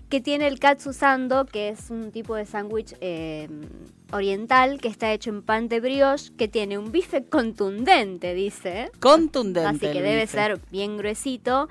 que 0.09 0.21
tiene 0.21 0.47
el 0.47 0.59
katsu 0.59 0.93
sando, 0.93 1.45
que 1.45 1.69
es 1.69 1.91
un 1.91 2.13
tipo 2.13 2.35
de 2.35 2.47
sándwich 2.47 2.95
eh, 3.01 3.49
oriental 4.13 4.81
que 4.81 4.89
está 4.89 5.13
hecho 5.13 5.31
en 5.31 5.43
pan 5.43 5.69
de 5.69 5.81
brioche, 5.81 6.33
que 6.37 6.49
tiene 6.49 6.79
un 6.79 6.93
bife 6.93 7.25
contundente, 7.25 8.33
dice. 8.35 8.91
Contundente. 9.01 9.69
Así 9.87 9.93
que 9.93 10.03
debe 10.03 10.23
bife. 10.23 10.33
ser 10.33 10.61
bien 10.71 10.97
gruesito. 10.97 11.69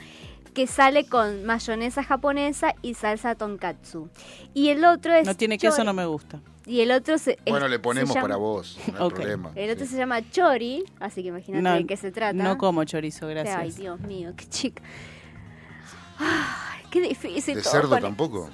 Que 0.53 0.67
sale 0.67 1.05
con 1.05 1.43
mayonesa 1.43 2.01
japonesa 2.01 2.75
y 2.81 2.93
salsa 2.93 3.35
tonkatsu. 3.35 4.07
Y 4.53 4.69
el 4.69 4.85
otro 4.85 5.13
es. 5.13 5.25
No 5.27 5.35
tiene 5.35 5.57
queso, 5.57 5.83
no 5.83 5.91
me 5.91 6.05
gusta. 6.05 6.39
Y 6.68 6.82
el 6.82 6.91
otro 6.91 7.18
se. 7.18 7.38
Bueno, 7.47 7.66
es- 7.66 7.72
le 7.72 7.80
ponemos 7.80 8.09
llama- 8.09 8.22
para 8.24 8.36
vos, 8.38 8.78
no 8.97 9.03
hay 9.05 9.09
problema. 9.11 9.51
El 9.55 9.70
otro 9.72 9.86
sí. 9.86 9.91
se 9.91 9.97
llama 9.97 10.28
chori, 10.32 10.84
así 10.99 11.22
que 11.22 11.30
imagínate 11.30 11.61
No, 11.63 11.74
de 11.76 11.86
qué 11.86 11.95
se 11.97 12.11
trata. 12.11 12.34
No 12.34 12.57
como 12.57 12.84
chorizo, 12.86 13.28
gracias. 13.28 13.55
Ay, 13.57 13.72
Dios 13.72 13.99
mío, 14.01 14.34
qué 14.36 14.45
chica. 14.47 14.82
Ay, 16.18 16.84
qué 16.89 17.01
difícil 17.01 17.55
¿De 17.55 17.61
todo 17.61 17.72
cerdo 17.72 17.97
tampoco? 17.97 18.49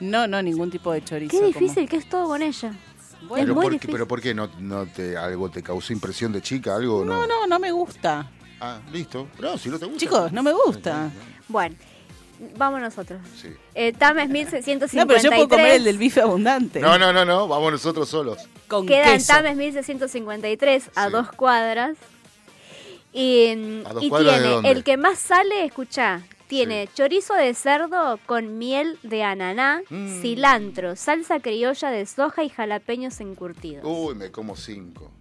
No, 0.00 0.26
no, 0.26 0.42
ningún 0.42 0.70
tipo 0.70 0.92
de 0.92 1.02
chorizo. 1.04 1.30
Qué 1.30 1.36
como- 1.38 1.48
difícil 1.48 1.88
que 1.88 1.96
es 1.96 2.08
todo 2.08 2.28
con 2.28 2.42
ella. 2.42 2.72
Bueno, 3.22 3.36
es 3.36 3.42
pero, 3.44 3.54
muy 3.54 3.64
por 3.66 3.78
qué, 3.80 3.88
pero 3.92 4.08
¿por 4.08 4.20
qué 4.22 4.34
no, 4.34 4.48
no 4.58 4.86
te, 4.86 5.14
algo 5.16 5.50
te 5.50 5.62
causó 5.62 5.92
impresión 5.92 6.32
de 6.32 6.40
chica? 6.40 6.74
¿Algo 6.76 7.04
no, 7.04 7.26
no, 7.26 7.46
no 7.46 7.58
me 7.58 7.70
gusta. 7.70 8.30
Ah, 8.60 8.80
listo. 8.92 9.28
No, 9.38 9.58
si 9.58 9.68
no 9.68 9.78
te 9.78 9.84
gusta. 9.84 10.00
Chicos, 10.00 10.32
no 10.32 10.42
me 10.42 10.52
gusta. 10.52 11.10
Bueno, 11.48 11.76
vamos 12.56 12.80
nosotros. 12.80 13.20
Sí. 13.40 13.48
Eh, 13.74 13.92
Tames 13.92 14.28
1653. 14.28 14.94
No, 14.94 15.06
pero 15.06 15.20
yo 15.22 15.30
puedo 15.30 15.48
comer 15.48 15.76
el 15.76 15.84
del 15.84 15.98
bife 15.98 16.20
abundante. 16.20 16.80
No, 16.80 16.98
no, 16.98 17.12
no, 17.12 17.24
no, 17.24 17.46
vamos 17.48 17.72
nosotros 17.72 18.08
solos. 18.08 18.38
Con 18.68 18.86
Queda 18.86 19.08
en 19.08 19.18
queso. 19.18 19.32
Tames 19.32 19.56
1653, 19.56 20.90
a 20.94 21.06
Sí. 21.06 21.12
dos 21.12 21.30
cuadras. 21.32 21.96
Y, 23.12 23.82
¿A 23.84 23.92
dos 23.92 24.02
y 24.04 24.08
cuadras 24.08 24.34
de 24.36 24.40
tiene 24.40 24.54
dónde? 24.54 24.70
el 24.70 24.84
que 24.84 24.96
más 24.96 25.18
sale, 25.18 25.64
escucha, 25.64 26.22
Tiene 26.46 26.88
chorizo 26.94 27.34
de 27.34 27.54
cerdo 27.54 28.18
con 28.26 28.58
miel 28.58 28.98
de 29.04 29.22
ananá, 29.22 29.82
Mm. 29.88 30.20
cilantro, 30.20 30.96
salsa 30.96 31.38
criolla 31.38 31.90
de 31.90 32.04
soja 32.06 32.42
y 32.42 32.48
jalapeños 32.48 33.20
encurtidos. 33.20 33.84
Uy, 33.86 34.16
me 34.16 34.32
como 34.32 34.56
cinco. 34.56 35.12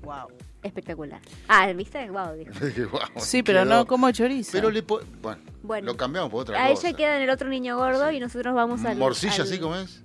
Wow. 0.00 0.28
Espectacular. 0.66 1.20
Ah, 1.48 1.72
¿viste? 1.72 2.10
Wow, 2.10 2.34
dijo. 2.34 2.52
Guau, 2.90 3.08
Sí, 3.16 3.42
pero 3.42 3.60
quedó- 3.62 3.70
no 3.70 3.86
como 3.86 4.10
chorizo. 4.12 4.50
Pero 4.52 4.70
le 4.70 4.82
po- 4.82 5.00
bueno, 5.22 5.40
Bueno. 5.62 5.86
lo 5.86 5.96
cambiamos 5.96 6.30
por 6.30 6.42
otra 6.42 6.64
A 6.64 6.68
cosa. 6.70 6.88
ella 6.88 6.96
queda 6.96 7.16
en 7.16 7.22
el 7.22 7.30
otro 7.30 7.48
niño 7.48 7.76
gordo 7.76 8.10
y 8.10 8.20
nosotros 8.20 8.54
vamos 8.54 8.84
al. 8.84 8.96
Morcilla, 8.96 9.34
al- 9.36 9.42
así 9.42 9.58
como 9.58 9.76
es. 9.76 10.02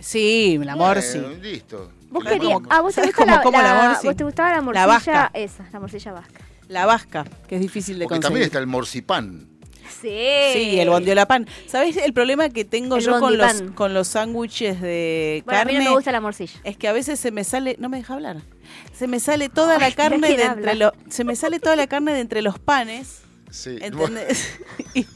Sí, 0.00 0.60
amor 0.68 1.00
sí. 1.02 1.18
Bueno, 1.18 1.34
listo. 1.42 1.90
¿Vos 2.10 2.22
¿Cómo- 2.24 2.30
querías? 2.38 2.58
Ah, 2.70 2.80
vos 2.82 2.94
te 2.94 3.00
¿sabes 3.00 3.10
gusta 3.16 3.24
cómo 3.24 3.36
la, 3.36 3.42
como 3.42 3.58
la-? 3.62 3.98
Sí. 4.00 4.06
¿Vos 4.06 4.16
te 4.16 4.24
gustaba 4.24 4.48
la 4.50 4.56
La 4.56 4.62
morcilla? 4.62 4.86
vasca. 4.86 5.30
Esa, 5.34 5.68
la 5.72 5.80
morcilla 5.80 6.12
vasca. 6.12 6.40
La 6.68 6.86
vasca, 6.86 7.24
que 7.48 7.56
es 7.56 7.60
difícil 7.60 7.98
de 7.98 8.04
Porque 8.04 8.14
conseguir. 8.16 8.24
también 8.28 8.44
está 8.46 8.58
el 8.58 8.66
morcipán. 8.66 9.48
Sí. 9.88 10.18
Sí, 10.52 10.80
el 10.80 10.88
bondiolapán. 10.90 11.46
¿Sabés 11.66 11.96
el 11.96 12.12
problema 12.12 12.48
que 12.48 12.64
tengo 12.64 12.96
El 12.96 13.04
yo 13.04 13.18
con 13.20 13.36
los, 13.38 13.62
con 13.74 13.94
los 13.94 14.08
sándwiches 14.08 14.80
de 14.80 15.42
Bueno, 15.44 15.60
a 15.60 15.64
mí 15.64 15.72
carne? 15.72 15.84
no 15.84 15.90
me 15.90 15.96
gusta 15.96 16.12
la 16.12 16.20
morcilla. 16.20 16.58
Es 16.64 16.76
que 16.76 16.88
a 16.88 16.92
veces 16.92 17.18
se 17.20 17.30
me 17.30 17.44
sale, 17.44 17.76
no 17.78 17.88
me 17.88 17.98
deja 17.98 18.14
hablar. 18.14 18.42
Se 18.92 19.06
me 19.06 19.20
sale 19.20 19.48
toda 19.48 19.74
Ay, 19.74 19.80
la 19.80 19.90
carne 19.92 20.28
de 20.36 20.44
habla. 20.44 20.52
entre 20.72 20.74
lo- 20.74 20.92
se 21.10 21.24
me 21.24 21.36
sale 21.36 21.60
toda 21.60 21.76
la 21.76 21.86
carne 21.86 22.12
de 22.12 22.20
entre 22.20 22.42
los 22.42 22.58
panes. 22.58 23.20
Sí. 23.50 23.78
¿Entendés? 23.80 24.58
y, 24.94 25.06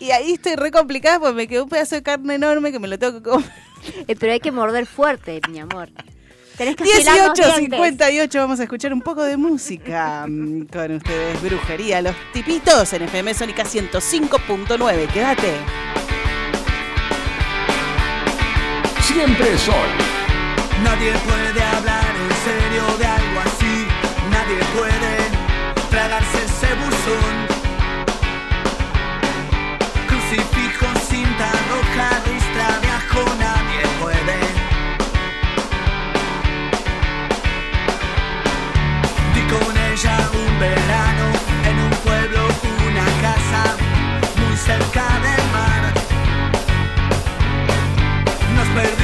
y 0.00 0.10
ahí 0.12 0.32
estoy 0.32 0.54
re 0.56 0.70
complicada 0.70 1.18
porque 1.18 1.34
me 1.34 1.48
quedó 1.48 1.64
un 1.64 1.68
pedazo 1.68 1.96
de 1.96 2.02
carne 2.02 2.34
enorme 2.34 2.72
que 2.72 2.78
me 2.78 2.88
lo 2.88 2.98
tengo 2.98 3.22
que 3.22 3.28
comer. 3.30 3.50
Eh, 4.08 4.16
pero 4.18 4.32
hay 4.32 4.40
que 4.40 4.50
morder 4.52 4.86
fuerte, 4.86 5.40
mi 5.50 5.58
amor. 5.58 5.90
Tenés 6.56 6.76
que 6.76 6.84
afilar 6.84 7.28
los 7.28 7.34
18, 7.34 7.58
dientes. 7.58 7.78
58, 7.80 8.38
vamos 8.38 8.60
a 8.60 8.62
escuchar 8.62 8.92
un 8.92 9.02
poco 9.02 9.22
de 9.24 9.36
música 9.36 10.24
mm, 10.28 10.66
con 10.66 10.92
ustedes, 10.92 11.42
Brujería, 11.42 12.00
los 12.00 12.14
tipitos 12.32 12.92
en 12.92 13.02
FM 13.02 13.34
Sónica 13.34 13.64
105.9. 13.64 15.08
Quédate. 15.08 15.52
Siempre 19.02 19.58
sol. 19.58 19.74
Nadie 20.84 21.12
puede 21.12 21.62
hablar 21.62 22.14
en 22.16 22.30
serio 22.44 22.98
de 22.98 23.06
algo 23.06 23.40
así. 23.40 23.86
Nadie 24.30 24.58
puede 24.76 25.90
tragarse 25.90 26.38
ese 26.44 26.74
buzón. 26.74 27.43
Cerca 44.64 45.04
del 45.20 45.44
mar. 45.52 45.92
Nos 48.56 48.68
perdimos 48.68 49.03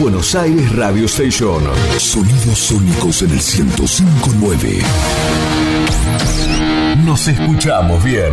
Buenos 0.00 0.34
Aires 0.34 0.74
Radio 0.76 1.04
Station. 1.04 1.62
Sonidos 1.98 2.58
sónicos 2.58 3.20
en 3.20 3.32
el 3.32 3.38
105.9. 3.38 4.82
Nos 7.04 7.28
escuchamos 7.28 8.02
bien. 8.02 8.32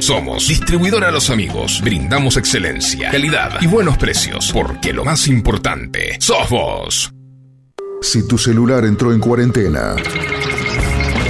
Somos 0.00 0.48
Distribuidora 0.48 1.10
Los 1.10 1.28
Amigos. 1.28 1.80
Brindamos 1.82 2.38
excelencia, 2.38 3.10
calidad 3.10 3.60
y 3.60 3.66
buenos 3.66 3.98
precios 3.98 4.50
porque 4.52 4.94
lo 4.94 5.04
más 5.04 5.28
importante 5.28 6.16
sos 6.18 6.48
vos. 6.48 7.12
Si 8.00 8.26
tu 8.26 8.38
celular 8.38 8.86
entró 8.86 9.12
en 9.12 9.20
cuarentena, 9.20 9.94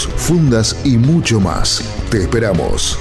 fundas 0.00 0.76
y 0.84 0.96
mucho 0.96 1.40
más. 1.40 1.82
Te 2.10 2.22
esperamos. 2.22 2.98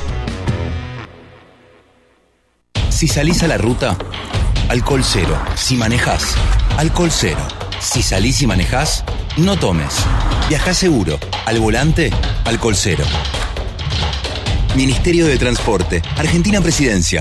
Si 2.89 3.07
salís 3.07 3.41
a 3.43 3.47
la 3.47 3.57
ruta, 3.57 3.97
alcohol 4.69 5.03
cero. 5.03 5.37
Si 5.55 5.75
manejás, 5.75 6.35
alcohol 6.77 7.09
cero. 7.11 7.39
Si 7.79 8.03
salís 8.03 8.41
y 8.41 8.47
manejás, 8.47 9.03
no 9.37 9.57
tomes. 9.57 9.95
Viajá 10.49 10.73
seguro. 10.73 11.19
Al 11.45 11.59
volante, 11.59 12.11
alcohol 12.45 12.75
cero. 12.75 13.03
Ministerio 14.75 15.27
de 15.27 15.37
Transporte, 15.37 16.01
Argentina 16.17 16.61
Presidencia. 16.61 17.20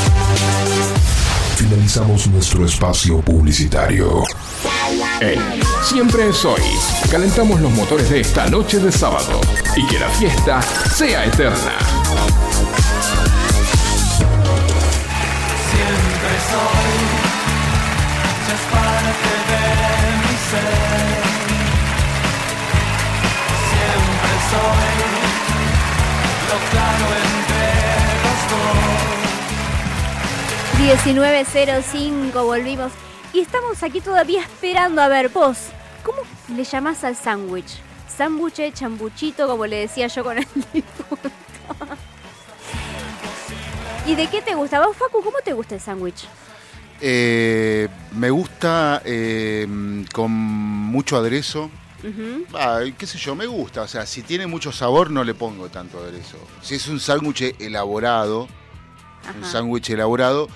Finalizamos 1.61 2.25
nuestro 2.25 2.65
espacio 2.65 3.21
publicitario. 3.21 4.23
En 5.19 5.39
Siempre 5.83 6.29
es 6.29 6.43
hoy. 6.43 6.59
Calentamos 7.11 7.61
los 7.61 7.71
motores 7.73 8.09
de 8.09 8.21
esta 8.21 8.49
noche 8.49 8.79
de 8.79 8.91
sábado 8.91 9.39
y 9.75 9.85
que 9.85 9.99
la 9.99 10.09
fiesta 10.09 10.59
sea 10.95 11.23
eterna. 11.23 11.77
Siempre 15.69 16.33
soy, 16.49 16.97
ya 18.47 18.53
es 18.55 18.65
parte 18.71 19.31
de 19.51 19.63
mi 20.17 20.35
ser. 20.49 21.21
Siempre 23.69 24.33
soy, 24.49 24.97
lo 26.49 26.57
claro 26.71 27.05
entre 27.23 27.40
19.05, 30.81 32.33
volvimos. 32.43 32.91
Y 33.33 33.39
estamos 33.39 33.83
aquí 33.83 34.01
todavía 34.01 34.41
esperando 34.41 34.99
a 35.03 35.07
ver 35.07 35.29
vos. 35.29 35.67
¿Cómo 36.03 36.17
le 36.55 36.63
llamás 36.63 37.03
al 37.03 37.15
sándwich? 37.15 37.79
Sándwich, 38.07 38.73
chambuchito, 38.73 39.47
como 39.47 39.67
le 39.67 39.81
decía 39.81 40.07
yo 40.07 40.23
con 40.23 40.39
el. 40.39 40.47
¿Y 44.07 44.15
de 44.15 44.25
qué 44.27 44.41
te 44.41 44.55
gusta? 44.55 44.83
¿Vos, 44.83 44.97
Facu, 44.97 45.21
cómo 45.21 45.37
te 45.45 45.53
gusta 45.53 45.75
el 45.75 45.81
sándwich? 45.81 46.25
Eh, 46.99 47.87
me 48.13 48.31
gusta 48.31 49.03
eh, 49.05 49.67
con 50.11 50.31
mucho 50.31 51.15
aderezo. 51.15 51.69
Qué 52.01 53.05
sé 53.05 53.19
yo, 53.19 53.35
me 53.35 53.45
gusta. 53.45 53.83
O 53.83 53.87
sea, 53.87 54.07
si 54.07 54.23
tiene 54.23 54.47
mucho 54.47 54.71
sabor, 54.71 55.11
no 55.11 55.23
le 55.23 55.35
pongo 55.35 55.69
tanto 55.69 55.99
aderezo. 55.99 56.39
Si 56.63 56.73
es 56.73 56.87
un 56.87 56.99
sándwich 56.99 57.55
elaborado, 57.59 58.47
un 59.35 59.45
sándwich 59.45 59.91
elaborado, 59.91 60.49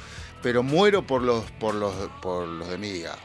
pero 0.45 0.61
muero 0.61 1.01
por 1.01 1.23
los, 1.23 1.43
por 1.53 1.73
los, 1.73 1.91
por 2.21 2.47
los 2.47 2.69
de 2.69 2.77
miga. 2.77 3.15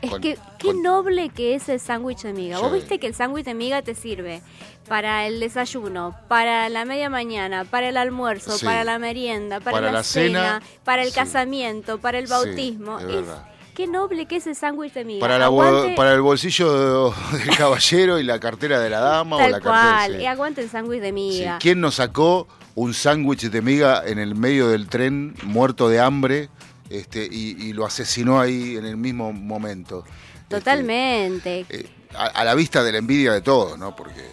Es 0.00 0.08
Con- 0.08 0.20
que 0.20 0.38
qué 0.60 0.68
con- 0.68 0.82
noble 0.84 1.30
que 1.30 1.56
es 1.56 1.68
el 1.68 1.80
sándwich 1.80 2.22
de 2.22 2.32
miga. 2.32 2.60
Vos 2.60 2.72
viste 2.72 3.00
que 3.00 3.08
el 3.08 3.14
sándwich 3.16 3.44
de 3.44 3.54
miga 3.54 3.82
te 3.82 3.96
sirve 3.96 4.40
para 4.86 5.26
el 5.26 5.40
desayuno, 5.40 6.16
para 6.28 6.68
la 6.68 6.84
media 6.84 7.10
mañana, 7.10 7.64
para 7.64 7.88
el 7.88 7.96
almuerzo, 7.96 8.56
Sí. 8.56 8.64
para 8.64 8.84
la 8.84 9.00
merienda, 9.00 9.58
para, 9.58 9.72
Para 9.78 9.86
la, 9.88 9.92
la 9.94 10.02
cena, 10.04 10.60
cena, 10.60 10.62
para 10.84 11.02
el 11.02 11.08
sí. 11.08 11.14
casamiento, 11.16 11.98
para 11.98 12.20
el 12.20 12.28
bautismo. 12.28 13.00
es 13.00 13.04
Es- 13.06 13.10
verdad. 13.16 13.48
Qué 13.78 13.86
noble 13.86 14.26
que 14.26 14.36
es 14.36 14.46
el 14.48 14.56
sándwich 14.56 14.92
de 14.92 15.04
miga. 15.04 15.20
Para, 15.20 15.38
la 15.38 15.48
bo- 15.48 15.62
Aguante- 15.62 15.94
para 15.94 16.12
el 16.12 16.20
bolsillo 16.20 17.10
del 17.32 17.56
caballero 17.56 18.18
y 18.18 18.24
la 18.24 18.38
cartera 18.40 18.80
de 18.80 18.90
la 18.90 18.98
dama 19.00 19.36
o 19.36 19.38
tal 19.38 19.52
la 19.52 19.60
cartera. 19.60 19.92
cual. 19.94 20.12
sí. 20.16 20.22
Y 20.22 20.26
aguante 20.26 20.60
el 20.62 20.68
sándwich 20.68 21.00
de 21.00 21.06
Sí. 21.08 21.12
miga. 21.12 21.58
¿Quién 21.60 21.80
nos 21.80 21.94
sacó 21.94 22.46
un 22.74 22.92
sándwich 22.92 23.48
de 23.48 23.62
miga 23.62 24.02
en 24.04 24.18
el 24.18 24.34
medio 24.34 24.68
del 24.68 24.88
tren, 24.88 25.34
muerto 25.44 25.88
de 25.88 26.00
hambre, 26.00 26.48
este, 26.90 27.26
y, 27.30 27.56
y 27.68 27.72
lo 27.72 27.86
asesinó 27.86 28.40
ahí 28.40 28.76
en 28.76 28.84
el 28.84 28.96
mismo 28.96 29.32
momento? 29.32 30.04
Este, 30.34 30.56
Totalmente. 30.56 31.64
eh, 31.68 31.88
a, 32.16 32.24
a 32.26 32.44
la 32.44 32.54
vista 32.54 32.82
de 32.82 32.90
la 32.92 32.98
envidia 32.98 33.32
de 33.32 33.42
todos, 33.42 33.78
¿no? 33.78 33.94
Porque, 33.94 34.24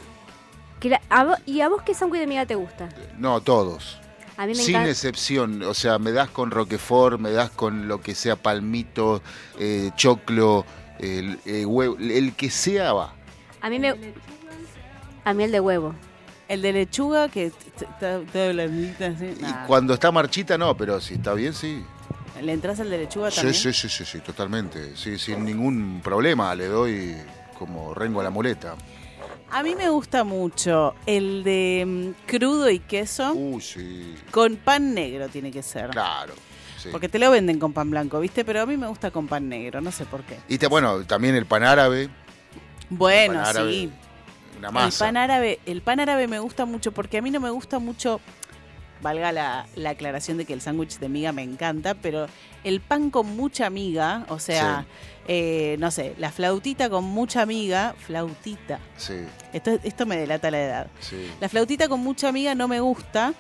Que 0.80 0.90
la- 0.90 1.02
a 1.10 1.24
vo- 1.26 1.40
¿Y 1.46 1.62
a 1.62 1.70
vos 1.70 1.82
qué 1.84 1.94
sándwich 1.94 2.22
de 2.22 2.28
miga 2.28 2.46
te 2.46 2.56
gusta? 2.56 2.90
no, 3.18 3.42
todos. 3.42 4.00
A 4.38 4.46
mí 4.46 4.50
me 4.54 4.56
Sin 4.56 4.72
encanta. 4.76 4.90
excepción, 4.92 5.64
o 5.64 5.74
sea, 5.74 5.98
me 5.98 6.12
das 6.12 6.30
con 6.30 6.52
Roquefort, 6.52 7.20
me 7.20 7.32
das 7.32 7.50
con 7.52 7.88
lo 7.88 8.02
que 8.02 8.14
sea 8.16 8.36
palmito, 8.36 9.22
eh, 9.60 9.92
choclo, 9.96 10.66
el, 11.00 11.40
eh, 11.46 11.66
huevo, 11.66 11.96
el 11.98 12.34
que 12.34 12.50
sea 12.50 12.92
va. 12.94 13.14
A 13.62 13.70
mí 13.70 13.80
me. 13.80 13.96
A 15.24 15.34
mí 15.34 15.44
el 15.44 15.52
de 15.52 15.60
huevo. 15.60 15.96
El 16.48 16.62
de 16.62 16.74
lechuga 16.74 17.30
que 17.30 17.46
está 17.48 18.20
toda 18.32 18.52
blandita. 18.52 19.08
Y 19.08 19.42
nah. 19.42 19.66
cuando 19.66 19.94
está 19.96 20.12
marchita, 20.12 20.58
no, 20.58 20.76
pero 20.78 21.00
si 21.02 21.16
está 21.16 21.34
bien, 21.34 21.54
sí. 21.54 21.84
¿Le 22.42 22.52
entras 22.52 22.80
al 22.82 22.90
de 22.90 22.98
lechuga 23.00 23.32
Sí, 23.32 23.38
también? 23.38 23.56
sí, 23.56 23.74
sí, 23.74 23.90
sí, 23.90 24.06
sí, 24.06 24.20
totalmente. 24.20 24.96
Sí, 24.98 25.18
sin 25.18 25.44
ningún 25.46 26.02
problema 26.04 26.54
le 26.54 26.68
doy 26.68 27.16
como 27.58 27.94
rengo 27.94 28.20
a 28.20 28.24
la 28.26 28.30
muleta. 28.30 28.76
A 29.52 29.64
mí 29.64 29.76
me 29.76 29.90
gusta 29.90 30.24
mucho 30.24 30.96
el 31.06 31.44
de 31.44 31.84
mm, 31.86 32.28
crudo 32.28 32.70
y 32.70 32.80
queso 32.80 33.34
Uy, 33.34 33.62
sí, 33.62 34.16
con 34.32 34.58
pan 34.58 34.94
negro 34.94 35.30
tiene 35.30 35.52
que 35.52 35.64
ser. 35.64 35.90
claro. 35.92 36.34
sí. 36.78 36.90
Porque 36.92 37.08
te 37.10 37.20
lo 37.20 37.32
venden 37.32 37.60
con 37.60 37.72
pan 37.72 37.90
blanco, 37.90 38.20
¿viste? 38.20 38.44
Pero 38.44 38.62
a 38.62 38.66
mí 38.66 38.76
me 38.76 38.88
gusta 38.88 39.12
con 39.12 39.28
pan 39.28 39.48
negro, 39.48 39.82
no 39.82 39.92
sé 39.92 40.06
por 40.06 40.24
qué. 40.24 40.38
Y 40.50 40.58
te- 40.58 40.68
bueno, 40.68 41.04
también 41.06 41.36
el 41.36 41.46
pan 41.46 41.64
árabe, 41.64 42.10
Bueno, 42.90 43.34
pan 43.36 43.46
árabe, 43.46 43.72
sí. 43.72 43.92
una 44.58 44.68
El 44.70 44.74
masa. 44.74 45.06
pan 45.06 45.18
árabe, 45.18 45.60
el 45.66 45.82
pan 45.82 46.00
árabe 46.00 46.28
me 46.28 46.40
gusta 46.40 46.66
mucho 46.66 46.92
porque 46.92 47.18
a 47.20 47.22
mí 47.22 47.32
no 47.32 47.40
me 47.40 47.50
gusta 47.50 47.80
mucho, 47.80 48.20
valga 49.06 49.32
la, 49.32 49.68
la 49.76 49.92
aclaración 49.92 50.38
de 50.38 50.46
que 50.46 50.54
el 50.54 50.62
sándwich 50.62 50.98
de 50.98 51.10
miga 51.10 51.32
me 51.32 51.44
encanta, 51.44 51.94
pero 51.94 52.26
el 52.64 52.82
pan 52.82 53.12
con 53.12 53.36
mucha 53.36 53.70
miga, 53.70 54.26
o 54.30 54.40
sea, 54.40 54.88
eh, 55.28 55.76
no 55.78 55.92
sé, 55.92 56.16
la 56.18 56.32
flautita 56.32 56.90
con 56.90 57.04
mucha 57.04 57.46
miga, 57.46 57.94
flautita. 58.00 58.80
Sí, 58.98 59.14
Esto, 59.54 59.78
esto 59.84 60.08
me 60.08 60.18
delata 60.18 60.50
la 60.50 60.60
edad. 60.64 60.88
sí. 61.00 61.30
La 61.40 61.50
flautita 61.50 61.88
con 61.88 62.00
mucha 62.00 62.32
miga 62.32 62.56
no 62.56 62.68
me 62.68 62.80
gusta. 62.80 63.36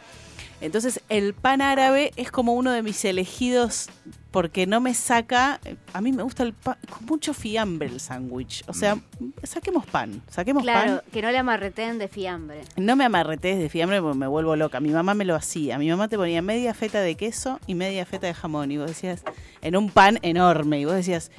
Entonces 0.62 1.02
el 1.10 1.34
pan 1.34 1.62
árabe 1.62 2.12
es 2.16 2.32
como 2.32 2.54
uno 2.54 2.72
de 2.72 2.84
mis 2.84 3.04
elegidos 3.04 3.90
porque 4.36 4.68
no 4.68 4.82
me 4.82 4.94
saca. 4.94 5.62
A 5.94 6.02
mí 6.02 6.12
me 6.12 6.22
gusta 6.22 6.44
el 6.44 6.52
pan, 6.52 6.76
con 6.90 7.06
mucho 7.06 7.34
fiambre 7.34 7.88
el 7.88 8.02
sándwich. 8.02 8.66
O 8.68 8.74
sea, 8.74 8.98
saquemos 9.44 9.86
pan, 9.86 10.22
saquemos 10.28 10.62
Claro, 10.64 10.98
pan. 10.98 11.02
que 11.14 11.22
no 11.22 11.32
le 11.32 11.38
amarreten 11.38 11.98
de 12.00 12.10
fiambre. 12.10 12.64
No 12.76 12.98
me 12.98 13.06
amarretes 13.06 13.58
de 13.58 13.70
fiambre 13.70 14.02
porque 14.02 14.18
me 14.18 14.28
vuelvo 14.28 14.58
loca. 14.58 14.82
Mi 14.82 14.90
mamá 14.90 15.14
me 15.14 15.24
lo 15.24 15.36
hacía. 15.36 15.78
Mi 15.78 15.90
mamá 15.90 16.10
te 16.10 16.18
ponía 16.18 16.42
media 16.42 16.74
feta 16.74 17.00
de 17.00 17.16
queso 17.16 17.62
y 17.66 17.76
media 17.76 18.06
feta 18.06 18.28
de 18.28 18.34
jamón. 18.34 18.74
Y 18.74 18.78
vos 18.78 18.88
decías, 18.88 19.24
en 19.62 19.78
un 19.78 19.90
pan 19.90 20.20
enorme. 20.22 20.82
Y 20.82 20.84
vos 20.86 20.96
decías, 20.96 21.32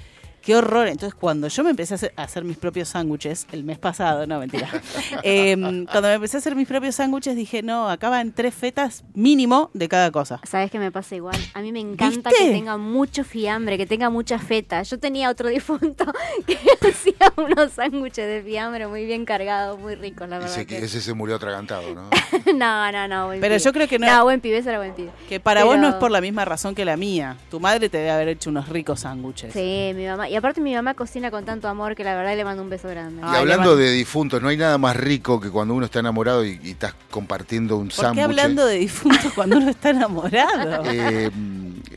qué 0.46 0.56
horror. 0.56 0.86
Entonces, 0.88 1.14
cuando 1.14 1.48
yo 1.48 1.64
me 1.64 1.70
empecé 1.70 1.94
a 1.94 1.96
hacer, 1.96 2.12
a 2.16 2.22
hacer 2.22 2.44
mis 2.44 2.56
propios 2.56 2.88
sándwiches, 2.90 3.46
el 3.52 3.64
mes 3.64 3.78
pasado, 3.78 4.26
no, 4.26 4.38
mentira. 4.38 4.68
Eh, 5.22 5.56
cuando 5.90 6.02
me 6.08 6.14
empecé 6.14 6.36
a 6.36 6.40
hacer 6.40 6.54
mis 6.54 6.68
propios 6.68 6.94
sándwiches, 6.94 7.34
dije, 7.36 7.62
no, 7.62 7.88
acá 7.90 8.08
van 8.10 8.32
tres 8.32 8.54
fetas 8.54 9.02
mínimo 9.14 9.70
de 9.74 9.88
cada 9.88 10.10
cosa. 10.10 10.40
¿Sabes 10.44 10.70
qué 10.70 10.78
me 10.78 10.92
pasa 10.92 11.16
igual? 11.16 11.36
A 11.54 11.60
mí 11.62 11.72
me 11.72 11.80
encanta 11.80 12.30
¿Viste? 12.30 12.44
que 12.46 12.52
tenga 12.52 12.76
mucho 12.76 13.24
fiambre, 13.24 13.76
que 13.76 13.86
tenga 13.86 14.08
mucha 14.08 14.38
feta. 14.38 14.82
Yo 14.82 14.98
tenía 14.98 15.28
otro 15.30 15.48
difunto 15.56 16.04
que 16.46 16.56
hacía 16.88 17.32
unos 17.36 17.72
sándwiches 17.72 18.26
de 18.26 18.42
fiambre 18.42 18.86
muy 18.86 19.04
bien 19.04 19.24
cargados, 19.24 19.78
muy 19.80 19.94
ricos, 19.96 20.28
la 20.28 20.38
verdad. 20.38 20.52
Ese, 20.52 20.66
que- 20.66 20.78
que- 20.78 20.84
ese 20.84 21.00
se 21.00 21.12
murió 21.14 21.36
atragantado, 21.36 21.92
¿no? 21.94 22.08
no, 22.54 22.92
no, 22.92 23.08
no. 23.08 23.26
buen 23.26 23.40
Pero 23.40 23.54
pibe. 23.54 23.64
yo 23.64 23.72
creo 23.72 23.88
que 23.88 23.98
no- 23.98 24.06
No, 24.06 24.24
buen 24.24 24.40
pibe, 24.40 24.58
ese 24.58 24.68
era 24.68 24.78
buen 24.78 24.94
pibe. 24.94 25.10
Que 25.28 25.40
para 25.40 25.64
vos 25.64 25.76
no 25.78 25.88
es 25.88 25.94
por 25.96 26.10
la 26.10 26.20
misma 26.20 26.44
razón 26.44 26.74
que 26.74 26.84
la 26.84 26.96
mía. 26.96 27.36
Tu 27.50 27.58
madre 27.58 27.88
te 27.88 27.98
debe 27.98 28.10
haber 28.10 28.28
hecho 28.28 28.50
unos 28.50 28.68
ricos 28.68 29.00
sándwiches. 29.00 29.52
Sí, 29.52 29.92
mi 29.94 30.06
mamá. 30.06 30.28
Y 30.28 30.35
aparte 30.36 30.60
mi 30.60 30.74
mamá 30.74 30.94
cocina 30.94 31.30
con 31.30 31.44
tanto 31.44 31.68
amor 31.68 31.94
que 31.94 32.04
la 32.04 32.14
verdad 32.14 32.36
le 32.36 32.44
mando 32.44 32.62
un 32.62 32.70
beso 32.70 32.88
grande. 32.88 33.22
Y 33.22 33.24
Ay, 33.26 33.36
hablando 33.40 33.76
de 33.76 33.90
difuntos, 33.92 34.40
no 34.42 34.48
hay 34.48 34.56
nada 34.56 34.78
más 34.78 34.96
rico 34.96 35.40
que 35.40 35.50
cuando 35.50 35.74
uno 35.74 35.86
está 35.86 36.00
enamorado 36.00 36.44
y, 36.44 36.60
y 36.62 36.70
estás 36.72 36.94
compartiendo 37.10 37.76
un 37.76 37.88
¿Por 37.88 37.96
qué 37.96 38.02
sándwich. 38.02 38.24
hablando 38.24 38.66
de 38.66 38.76
difuntos 38.78 39.32
cuando 39.34 39.56
uno 39.58 39.70
está 39.70 39.90
enamorado? 39.90 40.82
Eh, 40.86 41.30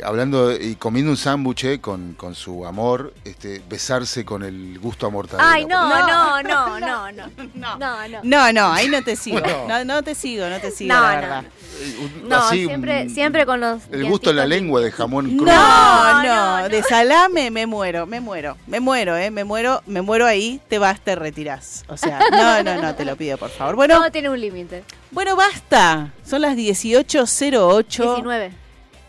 hablando 0.04 0.52
y 0.56 0.76
comiendo 0.76 1.12
un 1.12 1.18
sándwich 1.18 1.64
eh, 1.66 1.80
con, 1.82 2.14
con 2.14 2.36
su 2.36 2.66
amor, 2.66 3.14
este, 3.26 3.62
besarse 3.70 4.24
con 4.26 4.44
el 4.44 4.80
gusto 4.80 5.08
a 5.08 5.10
mortadela. 5.10 5.52
Ay, 5.52 5.66
no, 5.66 5.88
no, 5.90 6.42
no, 6.44 6.80
no, 6.80 7.12
no. 7.12 7.78
No, 7.78 8.08
no. 8.08 8.20
No, 8.24 8.54
no, 8.54 8.72
ahí 8.72 8.88
no 8.88 9.02
te 9.04 9.16
sigo. 9.16 9.40
No. 9.40 9.68
No, 9.68 9.86
no 9.86 10.04
te 10.04 10.16
sigo, 10.16 10.48
no 10.48 10.60
te 10.60 10.72
sigo, 10.72 10.94
No, 10.94 11.02
la 11.02 11.16
no, 11.16 11.22
verdad. 11.22 11.44
Eh, 11.82 12.12
No, 12.24 12.36
así, 12.38 12.66
siempre, 12.66 13.10
siempre 13.10 13.46
con 13.46 13.60
los. 13.60 13.82
El 13.92 14.06
gusto 14.10 14.30
en 14.32 14.36
la 14.38 14.46
lengua 14.46 14.82
de 14.82 14.92
jamón 14.92 15.38
crudo. 15.38 15.52
No, 15.52 16.14
no, 16.14 16.24
No, 16.24 16.62
no, 16.62 16.70
de 16.70 16.84
salame 16.84 17.52
me 17.52 17.66
muero, 17.66 18.06
me 18.06 18.20
muero, 18.20 18.58
me 18.68 18.80
muero, 18.80 19.18
eh, 19.18 19.32
me 19.32 19.44
muero, 19.44 19.82
me 19.86 20.02
muero 20.02 20.26
ahí, 20.26 20.60
te 20.68 20.78
vas, 20.80 21.00
te 21.02 21.16
retirás. 21.16 21.84
O 21.88 21.98
sea, 21.98 22.20
no, 22.32 22.64
no, 22.64 22.82
no, 22.82 22.96
te 22.96 23.06
lo 23.06 23.16
pido, 23.16 23.38
por 23.38 23.50
favor. 23.50 23.76
Bueno, 23.76 23.96
Todo 23.98 24.12
tiene 24.12 24.30
un 24.30 24.40
límite. 24.40 24.84
bueno, 25.12 25.36
basta. 25.36 26.14
Son 26.26 26.42
las 26.42 26.56
18.08. 26.56 27.88
19. 27.88 28.52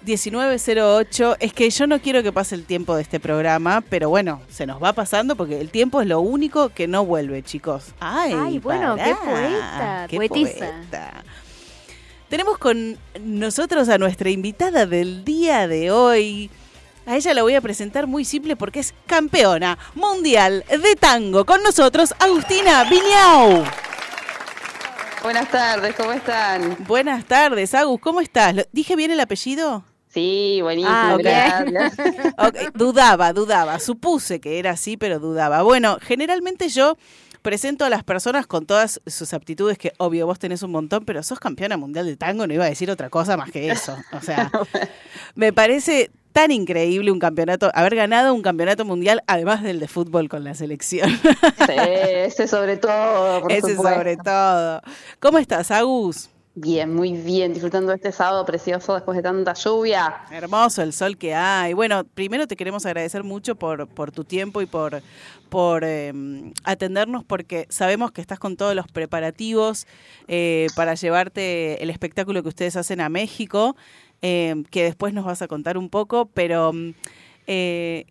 19.08. 0.05 1.36
Es 1.40 1.53
que 1.53 1.68
yo 1.70 1.86
no 1.86 2.01
quiero 2.01 2.22
que 2.22 2.32
pase 2.32 2.55
el 2.55 2.64
tiempo 2.64 2.94
de 2.96 3.03
este 3.03 3.20
programa, 3.20 3.82
pero 3.88 4.09
bueno, 4.09 4.40
se 4.48 4.66
nos 4.66 4.82
va 4.82 4.92
pasando 4.92 5.36
porque 5.36 5.61
el 5.61 5.70
tiempo 5.70 6.01
es 6.01 6.07
lo 6.09 6.20
único 6.20 6.70
que 6.70 6.86
no 6.88 7.05
vuelve, 7.05 7.42
chicos. 7.42 7.86
Ay, 8.01 8.34
Ay, 8.36 8.59
bueno, 8.59 8.96
qué 8.96 9.14
poeta, 9.14 10.07
qué 10.09 10.16
poetisa. 10.16 10.51
poeta. 10.59 11.24
Tenemos 12.28 12.59
con 12.59 12.96
nosotros 13.20 13.88
a 13.88 13.98
nuestra 13.98 14.30
invitada 14.30 14.86
del 14.86 15.24
día 15.24 15.66
de 15.66 15.90
hoy. 15.90 16.51
A 17.07 17.16
ella 17.16 17.34
la 17.34 17.42
voy 17.42 17.55
a 17.57 17.61
presentar 17.61 18.07
muy 18.07 18.24
simple 18.24 18.55
porque 18.55 18.78
es 18.80 18.94
campeona 19.07 19.76
mundial 19.94 20.64
de 20.68 20.94
tango. 20.96 21.44
Con 21.44 21.62
nosotros, 21.62 22.14
Agustina 22.20 22.84
Viñau. 22.84 23.64
Buenas 25.22 25.51
tardes, 25.51 25.94
¿cómo 25.96 26.12
están? 26.12 26.76
Buenas 26.86 27.24
tardes, 27.26 27.74
Agus, 27.74 28.01
¿cómo 28.01 28.20
estás? 28.20 28.55
¿Lo- 28.55 28.62
¿Dije 28.72 28.96
bien 28.96 29.11
el 29.11 29.20
apellido? 29.20 29.84
Sí, 30.12 30.58
buenísimo, 30.62 30.92
Ah, 30.92 31.16
dudaba, 32.74 33.32
dudaba. 33.32 33.78
Supuse 33.78 34.40
que 34.40 34.58
era 34.58 34.72
así, 34.72 34.96
pero 34.96 35.18
dudaba. 35.20 35.62
Bueno, 35.62 35.98
generalmente 36.02 36.68
yo 36.68 36.96
presento 37.42 37.84
a 37.84 37.90
las 37.90 38.02
personas 38.04 38.46
con 38.46 38.66
todas 38.66 39.00
sus 39.06 39.32
aptitudes, 39.32 39.78
que 39.78 39.92
obvio 39.98 40.26
vos 40.26 40.38
tenés 40.38 40.62
un 40.62 40.72
montón, 40.72 41.04
pero 41.04 41.22
sos 41.22 41.38
campeona 41.38 41.76
mundial 41.76 42.06
de 42.06 42.16
tango, 42.16 42.46
no 42.46 42.52
iba 42.52 42.64
a 42.64 42.68
decir 42.68 42.90
otra 42.90 43.08
cosa 43.08 43.36
más 43.36 43.50
que 43.50 43.70
eso. 43.70 43.96
O 44.12 44.20
sea, 44.20 44.50
me 45.36 45.52
parece 45.52 46.11
tan 46.32 46.50
increíble 46.50 47.11
un 47.11 47.18
campeonato, 47.18 47.70
haber 47.74 47.94
ganado 47.96 48.34
un 48.34 48.42
campeonato 48.42 48.84
mundial, 48.84 49.22
además 49.26 49.62
del 49.62 49.80
de 49.80 49.88
fútbol 49.88 50.28
con 50.28 50.44
la 50.44 50.54
selección. 50.54 51.08
Sí, 51.66 51.72
ese 51.76 52.46
sobre 52.48 52.76
todo, 52.76 53.40
por 53.42 53.52
Ese 53.52 53.74
supuesto. 53.74 53.94
sobre 53.96 54.16
todo. 54.16 54.82
¿Cómo 55.20 55.38
estás, 55.38 55.70
Agus? 55.70 56.30
Bien, 56.62 56.94
muy 56.94 57.12
bien, 57.12 57.54
disfrutando 57.54 57.90
este 57.90 58.12
sábado 58.12 58.44
precioso 58.44 58.92
después 58.92 59.16
de 59.16 59.22
tanta 59.22 59.54
lluvia. 59.54 60.26
Hermoso 60.30 60.82
el 60.82 60.92
sol 60.92 61.16
que 61.16 61.34
hay. 61.34 61.72
Bueno, 61.72 62.04
primero 62.04 62.46
te 62.46 62.54
queremos 62.54 62.84
agradecer 62.84 63.24
mucho 63.24 63.54
por, 63.54 63.88
tu 64.12 64.24
tiempo 64.24 64.61
y 64.61 64.66
por, 64.66 65.02
por 65.48 65.84
eh, 65.84 66.12
atendernos 66.64 67.24
porque 67.24 67.66
sabemos 67.70 68.12
que 68.12 68.20
estás 68.20 68.38
con 68.38 68.58
todos 68.58 68.74
los 68.74 68.86
preparativos 68.88 69.86
eh, 70.28 70.66
para 70.76 70.96
llevarte 70.96 71.82
el 71.82 71.88
espectáculo 71.88 72.42
que 72.42 72.50
ustedes 72.50 72.76
hacen 72.76 73.00
a 73.00 73.08
México, 73.08 73.74
eh, 74.20 74.62
que 74.70 74.84
después 74.84 75.14
nos 75.14 75.24
vas 75.24 75.40
a 75.40 75.48
contar 75.48 75.78
un 75.78 75.88
poco, 75.88 76.26
pero 76.26 76.74
mm, 76.74 76.90
eh, 77.46 78.04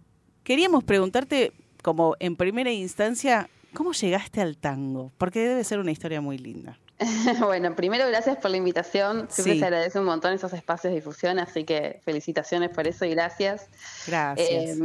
queríamos 0.43 0.84
preguntarte 0.84 1.54
como 1.84 2.16
en 2.20 2.36
primera 2.36 2.72
instancia, 2.72 3.47
¿cómo 3.76 3.91
llegaste 3.91 4.41
al 4.41 4.58
tango? 4.58 5.12
Porque 5.20 5.39
debe 5.39 5.64
ser 5.64 5.78
una 5.78 5.91
historia 5.91 6.20
muy 6.20 6.39
linda. 6.39 6.80
bueno, 7.39 7.76
primero 7.76 8.06
gracias 8.08 8.38
por 8.38 8.52
la 8.52 8.58
invitación. 8.58 9.28
Siempre 9.30 9.54
Sí. 9.54 9.60
se 9.60 9.66
agradece 9.66 10.00
un 10.00 10.06
montón 10.06 10.34
esos 10.34 10.54
espacios 10.54 10.91
de 10.91 10.97
difusión, 11.00 11.39
así 11.39 11.64
que 11.64 12.02
felicitaciones 12.04 12.70
por 12.70 12.88
eso 12.88 13.06
y 13.06 13.12
gracias. 13.12 13.68
Gracias. 14.08 14.50
Eh, 14.50 14.76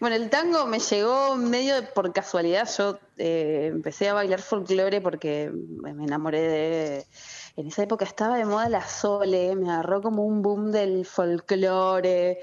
bueno, 0.00 0.16
el 0.16 0.30
tango 0.30 0.66
me 0.66 0.78
llegó 0.78 1.36
medio 1.36 1.74
por 1.94 2.12
casualidad. 2.12 2.68
Yo 2.78 2.98
eh, 3.18 3.70
empecé 3.72 4.08
a 4.08 4.14
bailar 4.14 4.40
folclore 4.40 5.00
porque 5.00 5.50
me 5.52 5.90
enamoré 6.04 6.40
de... 6.40 7.06
En 7.56 7.66
esa 7.66 7.82
época 7.82 8.04
estaba 8.06 8.38
de 8.38 8.46
moda 8.46 8.68
la 8.70 8.86
sole, 8.86 9.54
me 9.54 9.70
agarró 9.70 10.00
como 10.00 10.24
un 10.24 10.40
boom 10.40 10.72
del 10.72 11.04
folclore, 11.04 12.40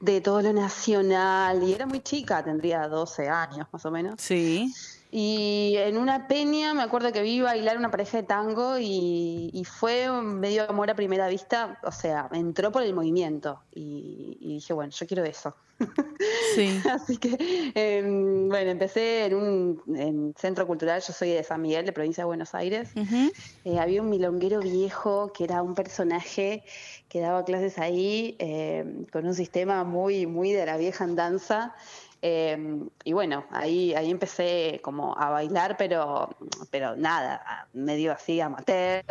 de 0.00 0.20
todo 0.22 0.40
lo 0.40 0.52
nacional, 0.54 1.62
y 1.62 1.74
era 1.74 1.84
muy 1.84 2.00
chica, 2.00 2.42
tendría 2.42 2.88
12 2.88 3.28
años 3.28 3.66
más 3.70 3.84
o 3.84 3.90
menos. 3.90 4.14
sí. 4.18 4.72
Y 5.10 5.74
en 5.76 5.96
una 5.96 6.28
peña 6.28 6.74
me 6.74 6.82
acuerdo 6.82 7.12
que 7.12 7.22
vi 7.22 7.40
bailar 7.40 7.78
una 7.78 7.90
pareja 7.90 8.18
de 8.18 8.22
tango 8.24 8.78
y, 8.78 9.50
y 9.52 9.64
fue 9.64 10.10
medio 10.22 10.68
amor 10.68 10.90
a 10.90 10.94
primera 10.94 11.28
vista, 11.28 11.78
o 11.84 11.92
sea, 11.92 12.28
entró 12.32 12.72
por 12.72 12.82
el 12.82 12.94
movimiento 12.94 13.60
y, 13.74 14.36
y 14.40 14.54
dije, 14.54 14.72
bueno, 14.72 14.92
yo 14.92 15.06
quiero 15.06 15.24
eso. 15.24 15.54
Sí. 16.54 16.80
Así 16.90 17.16
que, 17.18 17.36
eh, 17.74 18.02
bueno, 18.02 18.70
empecé 18.70 19.26
en 19.26 19.34
un 19.34 19.82
en 19.94 20.34
centro 20.36 20.66
cultural, 20.66 21.02
yo 21.02 21.12
soy 21.12 21.30
de 21.30 21.42
San 21.42 21.60
Miguel, 21.60 21.84
de 21.84 21.92
provincia 21.92 22.22
de 22.22 22.26
Buenos 22.26 22.54
Aires. 22.54 22.90
Eh, 23.64 23.78
había 23.78 24.02
un 24.02 24.08
milonguero 24.08 24.60
viejo 24.60 25.32
que 25.32 25.44
era 25.44 25.62
un 25.62 25.74
personaje 25.74 26.64
que 27.08 27.20
daba 27.20 27.44
clases 27.44 27.78
ahí 27.78 28.36
eh, 28.38 29.04
con 29.12 29.26
un 29.26 29.34
sistema 29.34 29.84
muy, 29.84 30.26
muy 30.26 30.52
de 30.52 30.66
la 30.66 30.76
vieja 30.76 31.04
andanza. 31.04 31.74
Eh, 32.28 32.58
y 33.04 33.12
bueno, 33.12 33.46
ahí, 33.52 33.94
ahí 33.94 34.10
empecé 34.10 34.80
como 34.82 35.16
a 35.16 35.30
bailar, 35.30 35.76
pero, 35.76 36.28
pero 36.72 36.96
nada, 36.96 37.68
medio 37.72 38.10
así 38.10 38.40
amateur. 38.40 39.04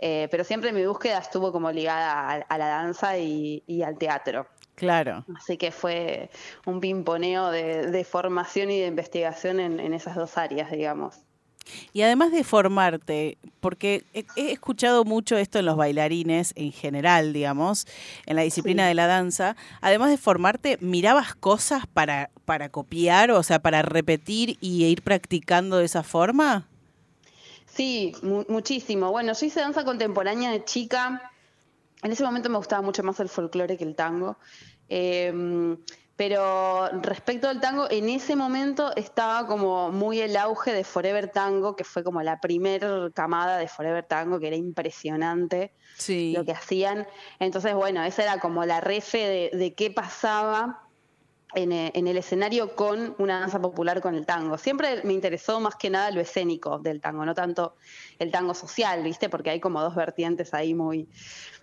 Eh, 0.00 0.26
pero 0.28 0.42
siempre 0.42 0.72
mi 0.72 0.84
búsqueda 0.84 1.18
estuvo 1.18 1.52
como 1.52 1.70
ligada 1.70 2.10
a, 2.28 2.32
a 2.34 2.58
la 2.58 2.66
danza 2.66 3.16
y, 3.16 3.62
y 3.68 3.82
al 3.82 3.96
teatro. 3.96 4.48
Claro. 4.74 5.24
Así 5.36 5.56
que 5.56 5.70
fue 5.70 6.30
un 6.66 6.80
pimponeo 6.80 7.52
de, 7.52 7.92
de 7.92 8.04
formación 8.04 8.72
y 8.72 8.80
de 8.80 8.88
investigación 8.88 9.60
en, 9.60 9.78
en 9.78 9.94
esas 9.94 10.16
dos 10.16 10.36
áreas, 10.36 10.72
digamos. 10.72 11.20
Y 11.92 12.02
además 12.02 12.32
de 12.32 12.44
formarte, 12.44 13.38
porque 13.60 14.04
he, 14.14 14.24
escuchado 14.52 15.04
mucho 15.04 15.36
esto 15.36 15.58
en 15.58 15.66
los 15.66 15.76
bailarines 15.76 16.52
en 16.56 16.72
general, 16.72 17.32
digamos, 17.32 17.86
en 18.26 18.36
la 18.36 18.42
disciplina 18.42 18.84
Sí. 18.84 18.88
de 18.88 18.94
la 18.94 19.06
danza, 19.06 19.56
además 19.80 20.10
de 20.10 20.18
formarte, 20.18 20.78
¿mirabas 20.80 21.34
cosas 21.34 21.86
para, 21.86 22.30
para 22.44 22.68
copiar, 22.68 23.30
o 23.30 23.42
sea, 23.42 23.58
para 23.58 23.82
repetir 23.82 24.56
y 24.60 24.84
ir 24.84 25.02
practicando 25.02 25.78
de 25.78 25.84
esa 25.84 26.02
forma? 26.02 26.66
Sí, 27.66 28.12
mu- 28.22 28.44
muchísimo. 28.48 29.10
Bueno, 29.10 29.32
yo 29.34 29.46
hice 29.46 29.60
danza 29.60 29.84
contemporánea 29.84 30.50
de 30.50 30.64
chica. 30.64 31.30
En 32.02 32.12
ese 32.12 32.24
momento 32.24 32.48
me 32.50 32.56
gustaba 32.58 32.82
mucho 32.82 33.02
más 33.02 33.20
el 33.20 33.28
folclore 33.28 33.76
que 33.76 33.84
el 33.84 33.94
tango. 33.94 34.36
Eh, 34.88 35.76
pero 36.18 36.88
respecto 37.00 37.48
al 37.48 37.60
tango, 37.60 37.86
en 37.88 38.08
ese 38.08 38.34
momento 38.34 38.90
estaba 38.96 39.46
como 39.46 39.92
muy 39.92 40.20
el 40.20 40.36
auge 40.36 40.72
de 40.72 40.82
Forever 40.82 41.28
Tango, 41.28 41.76
que 41.76 41.84
fue 41.84 42.02
como 42.02 42.20
la 42.22 42.40
primer 42.40 43.12
camada 43.14 43.56
de 43.56 43.68
Forever 43.68 44.04
Tango, 44.04 44.40
que 44.40 44.48
era 44.48 44.56
impresionante 44.56 45.72
Sí. 45.96 46.32
lo 46.36 46.44
que 46.44 46.50
hacían. 46.50 47.06
Entonces, 47.38 47.72
bueno, 47.74 48.02
esa 48.02 48.24
era 48.24 48.40
como 48.40 48.64
la 48.64 48.80
refe 48.80 49.50
de, 49.52 49.56
de 49.56 49.74
qué 49.74 49.92
pasaba 49.92 50.87
en, 51.54 51.72
eh, 51.72 51.90
en 51.94 52.06
el 52.06 52.16
escenario 52.16 52.74
con 52.74 53.14
una 53.18 53.40
danza 53.40 53.60
popular 53.60 54.00
con 54.00 54.14
el 54.14 54.26
tango. 54.26 54.58
Siempre 54.58 55.02
me 55.04 55.12
interesó 55.12 55.60
más 55.60 55.76
que 55.76 55.90
nada 55.90 56.10
lo 56.10 56.20
escénico 56.20 56.78
del 56.78 57.00
tango, 57.00 57.24
no 57.24 57.34
tanto 57.34 57.76
el 58.18 58.30
tango 58.30 58.54
social, 58.54 59.02
¿viste? 59.02 59.28
Porque 59.28 59.50
hay 59.50 59.60
como 59.60 59.80
dos 59.80 59.94
vertientes 59.94 60.52
ahí 60.54 60.74
muy, 60.74 61.08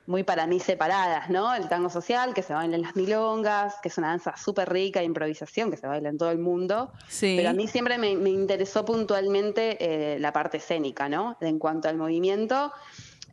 muy 0.08 0.24
para 0.24 0.48
mí 0.48 0.60
separadas, 0.60 1.30
¿no? 1.30 1.54
El 1.54 1.68
tango 1.70 1.90
social, 1.90 2.34
que 2.34 2.42
se 2.42 2.54
baila 2.54 2.76
en 2.76 2.82
las 2.82 2.96
milongas, 2.96 3.76
que 3.82 3.90
es 3.90 3.98
una 3.98 4.10
danza 4.10 4.36
súper 4.38 4.72
rica 4.72 5.00
de 5.00 5.06
improvisación, 5.06 5.70
que 5.72 5.78
se 5.78 5.88
baila 5.88 6.10
en 6.10 6.18
todo 6.18 6.32
el 6.32 6.40
mundo. 6.40 6.92
Sí. 7.08 7.36
Pero 7.38 7.50
a 7.50 7.54
mí 7.54 7.68
siempre 7.68 7.98
me, 7.98 8.16
me 8.16 8.30
interesó 8.32 8.86
puntualmente 8.86 9.78
eh, 9.80 10.20
la 10.20 10.34
parte 10.34 10.58
escénica, 10.58 11.10
¿no? 11.10 11.38
En 11.42 11.60
cuanto 11.60 11.90
al 11.90 11.98
movimiento. 11.98 12.72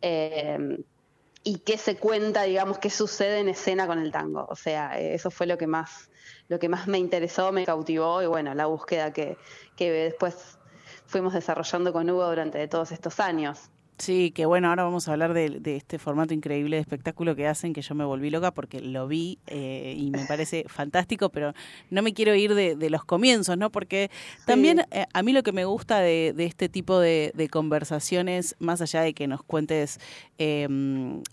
eh, 0.03 0.79
y 1.45 1.59
qué 1.59 1.77
se 1.77 1.97
cuenta, 1.97 2.43
digamos, 2.45 2.79
qué 2.79 2.91
sucede 2.91 3.41
en 3.41 3.49
escena 3.49 3.87
con 3.87 3.99
el 3.99 4.13
tango. 4.13 4.47
O 4.49 4.57
sea, 4.57 4.99
eso 4.99 5.31
fue 5.31 5.47
lo 5.47 5.59
que 5.59 5.67
más, 5.67 6.09
lo 6.49 6.59
que 6.59 6.69
más 6.69 6.87
me 6.87 6.99
interesó, 6.99 7.53
me 7.53 7.65
cautivó 7.65 8.23
y 8.23 8.27
bueno, 8.27 8.55
la 8.55 8.67
búsqueda 8.67 9.13
que, 9.13 9.37
que 9.77 9.91
después 9.91 10.59
fuimos 11.07 11.33
desarrollando 11.33 11.93
con 11.93 12.09
Hugo 12.09 12.29
durante 12.29 12.67
todos 12.69 12.93
estos 12.93 13.21
años. 13.21 13.72
Sí, 13.99 14.33
que 14.33 14.47
bueno, 14.47 14.69
ahora 14.69 14.83
vamos 14.83 15.07
a 15.07 15.13
hablar 15.13 15.33
de, 15.33 15.49
de 15.61 15.77
este 15.77 15.99
formato 15.99 16.35
increíble 16.35 16.77
de 16.77 16.81
espectáculo 16.81 17.37
que 17.37 17.47
hacen, 17.47 17.73
que 17.73 17.83
yo 17.83 17.95
me 17.95 18.05
volví 18.05 18.31
loca 18.31 18.51
porque 18.51 18.81
lo 18.81 19.07
vi 19.07 19.39
eh, 19.47 19.95
y 19.97 20.11
me 20.11 20.25
parece 20.27 20.65
fantástico, 20.69 21.29
pero 21.29 21.53
no 21.91 22.03
me 22.03 22.13
quiero 22.13 22.35
ir 22.35 22.55
de, 22.55 22.75
de 22.75 22.91
los 22.91 23.05
comienzos, 23.05 23.57
¿no? 23.59 23.71
Porque 23.71 24.11
también 24.45 24.85
eh, 24.91 25.07
a 25.13 25.23
mí 25.23 25.33
lo 25.33 25.43
que 25.45 25.53
me 25.53 25.65
gusta 25.67 26.01
de, 26.01 26.33
de 26.35 26.47
este 26.47 26.69
tipo 26.69 26.99
de, 26.99 27.33
conversaciones, 27.51 28.57
más 28.59 28.81
allá 28.81 29.03
de 29.03 29.15
que 29.15 29.27
nos 29.29 29.43
cuentes 29.45 30.01
eh, 30.39 30.67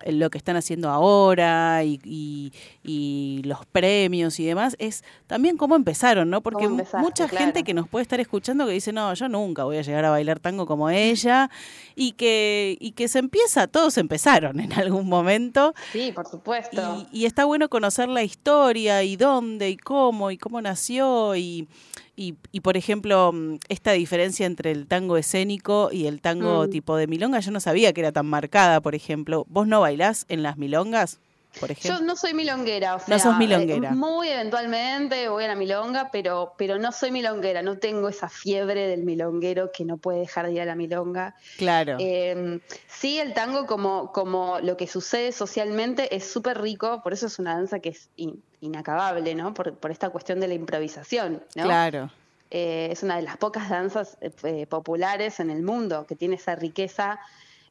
lo 0.06 0.30
que 0.30 0.38
están 0.38 0.56
haciendo 0.56 0.90
ahora 0.90 1.84
y, 1.84 2.00
y- 2.04 2.52
y 2.84 3.42
los 3.46 3.66
premios 3.68 4.40
y 4.40 4.46
demás, 4.46 4.76
es 4.80 5.04
también 5.28 5.58
cómo 5.58 5.76
empezaron, 5.76 6.30
¿no? 6.30 6.42
Porque 6.42 6.66
mucha 7.02 7.28
claro. 7.28 7.46
gente 7.46 7.64
que 7.64 7.74
nos 7.74 7.88
puede 7.88 8.04
estar 8.04 8.20
escuchando 8.20 8.66
que 8.68 8.74
dice, 8.74 8.92
no, 8.92 9.14
yo 9.14 9.28
nunca 9.30 9.64
voy 9.64 9.78
a 9.78 9.82
llegar 9.82 10.06
a 10.06 10.10
bailar 10.12 10.40
tango 10.40 10.66
como 10.66 10.90
ella, 10.90 11.50
y 11.96 12.12
que, 12.14 12.49
y 12.80 12.92
que 12.92 13.08
se 13.08 13.20
empieza, 13.20 13.68
todos 13.68 13.98
empezaron 13.98 14.60
en 14.60 14.74
algún 14.74 15.08
momento, 15.08 15.74
Sí, 15.92 16.12
por 16.14 16.28
supuesto. 16.28 17.08
y, 17.12 17.22
y 17.22 17.26
está 17.26 17.46
bueno 17.46 17.70
conocer 17.70 18.08
la 18.10 18.24
historia 18.24 19.04
y 19.04 19.16
dónde 19.16 19.70
y 19.70 19.78
cómo 19.78 20.32
y 20.32 20.38
cómo 20.38 20.62
nació 20.62 21.36
y, 21.36 21.68
y, 22.16 22.36
y, 22.52 22.60
por 22.60 22.76
ejemplo, 22.76 23.32
mm, 23.34 23.60
esta 23.70 23.92
diferencia 23.94 24.46
entre 24.46 24.72
el 24.72 24.88
tango 24.88 25.16
escénico 25.18 25.90
y 25.92 26.06
el 26.08 26.20
tango 26.22 26.66
Mm. 26.68 26.70
tipo 26.70 26.96
de 26.98 27.08
milonga, 27.08 27.40
yo 27.40 27.52
no 27.52 27.60
sabía 27.62 27.94
que 27.94 28.02
era 28.02 28.12
tan 28.12 28.26
marcada, 28.26 28.82
por 28.82 28.94
ejemplo. 28.96 29.46
¿Vos 29.48 29.68
no 29.68 29.80
bailás 29.82 30.26
en 30.30 30.44
las 30.44 30.58
milongas, 30.58 31.20
por 31.60 31.74
Yo 31.74 32.00
no 32.02 32.16
soy 32.16 32.34
milonguera, 32.34 32.96
o 32.96 33.00
sea, 33.00 33.16
No 33.16 33.20
sos 33.24 33.38
milonguera. 33.38 33.90
eh, 33.90 33.94
muy 33.94 34.30
eventualmente 34.30 35.30
voy 35.30 35.46
a 35.46 35.48
la 35.48 35.56
milonga, 35.56 36.10
pero, 36.12 36.54
pero 36.58 36.78
no 36.78 36.92
soy 36.92 37.12
milonguera, 37.12 37.62
no 37.62 37.78
tengo 37.78 38.08
esa 38.10 38.30
fiebre 38.30 38.88
del 38.88 39.04
milonguero 39.04 39.72
que 39.72 39.84
no 39.86 39.98
puede 39.98 40.20
dejar 40.20 40.46
de 40.46 40.54
ir 40.54 40.62
a 40.62 40.66
la 40.66 40.76
milonga. 40.76 41.36
Claro. 41.58 41.98
Eh, 42.00 42.60
sí, 42.88 43.20
el 43.20 43.34
tango 43.34 43.66
como, 43.66 44.12
como 44.12 44.60
lo 44.60 44.78
que 44.78 44.86
sucede 44.88 45.32
socialmente 45.32 46.16
es 46.16 46.30
súper 46.32 46.62
rico, 46.62 47.02
por 47.02 47.14
eso 47.14 47.28
es 47.28 47.40
una 47.40 47.56
danza 47.56 47.80
que 47.80 47.90
es 47.90 48.10
in- 48.16 48.44
inacabable, 48.62 49.34
¿no? 49.36 49.54
Por, 49.54 49.74
por 49.76 49.90
esta 49.92 50.10
cuestión 50.10 50.40
de 50.40 50.48
la 50.50 50.54
improvisación, 50.54 51.44
¿no? 51.56 51.64
Claro. 51.64 52.12
Eh, 52.52 52.90
es 52.92 53.04
una 53.04 53.16
de 53.16 53.22
las 53.24 53.38
pocas 53.38 53.70
danzas 53.70 54.18
eh, 54.22 54.32
eh, 54.44 54.66
populares 54.68 55.40
en 55.40 55.50
el 55.50 55.62
mundo 55.64 56.06
que 56.08 56.16
tiene 56.16 56.36
esa 56.36 56.56
riqueza. 56.56 57.20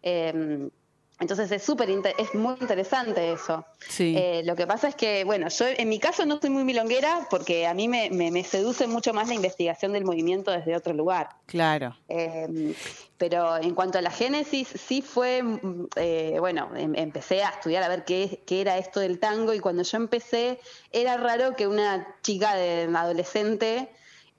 eh, 0.03 0.69
entonces 1.21 1.51
es 1.51 1.63
súper 1.63 1.89
es 1.89 2.35
muy 2.35 2.55
interesante 2.61 3.33
eso. 3.33 3.65
Sí. 3.89 4.15
Eh, 4.17 4.43
lo 4.45 4.55
que 4.57 4.67
pasa 4.67 4.89
es 4.89 4.95
que, 4.95 5.25
bueno, 5.25 5.49
yo 5.49 5.67
en 5.67 5.89
mi 5.89 5.99
caso 5.99 6.25
no 6.27 6.35
estoy 6.35 6.51
muy 6.51 6.65
milonguera 6.65 7.27
porque 7.31 7.67
a 7.67 7.75
mí 7.75 7.89
me, 7.89 8.11
me- 8.11 8.31
me 8.31 8.45
seduce 8.45 8.87
mucho 8.87 9.13
más 9.13 9.29
la 9.29 9.35
investigación 9.35 9.93
del 9.93 10.05
movimiento 10.05 10.51
desde 10.51 10.77
otro 10.77 10.93
lugar. 10.95 11.31
Claro. 11.47 11.97
Eh, 12.09 12.75
pero 13.17 13.57
en 13.57 13.75
cuanto 13.75 13.99
a 13.99 14.03
la 14.03 14.11
génesis, 14.13 14.69
sí 14.69 15.03
fue, 15.03 15.43
mm, 15.43 15.87
eh, 15.97 16.37
bueno, 16.39 16.71
em- 16.77 16.95
empecé 16.95 17.43
a 17.43 17.49
estudiar 17.49 17.83
a 17.83 17.89
ver 17.89 18.05
qué, 18.05 18.43
qué 18.47 18.61
era 18.61 18.79
esto 18.79 19.01
del 19.01 19.19
tango 19.19 19.55
y 19.55 19.61
cuando 19.61 19.83
yo 19.83 19.97
empecé 19.97 20.61
era 20.93 21.17
raro 21.17 21.57
que 21.57 21.67
una 21.67 22.07
chica 22.23 22.55
de 22.55 22.89
adolescente 22.95 23.89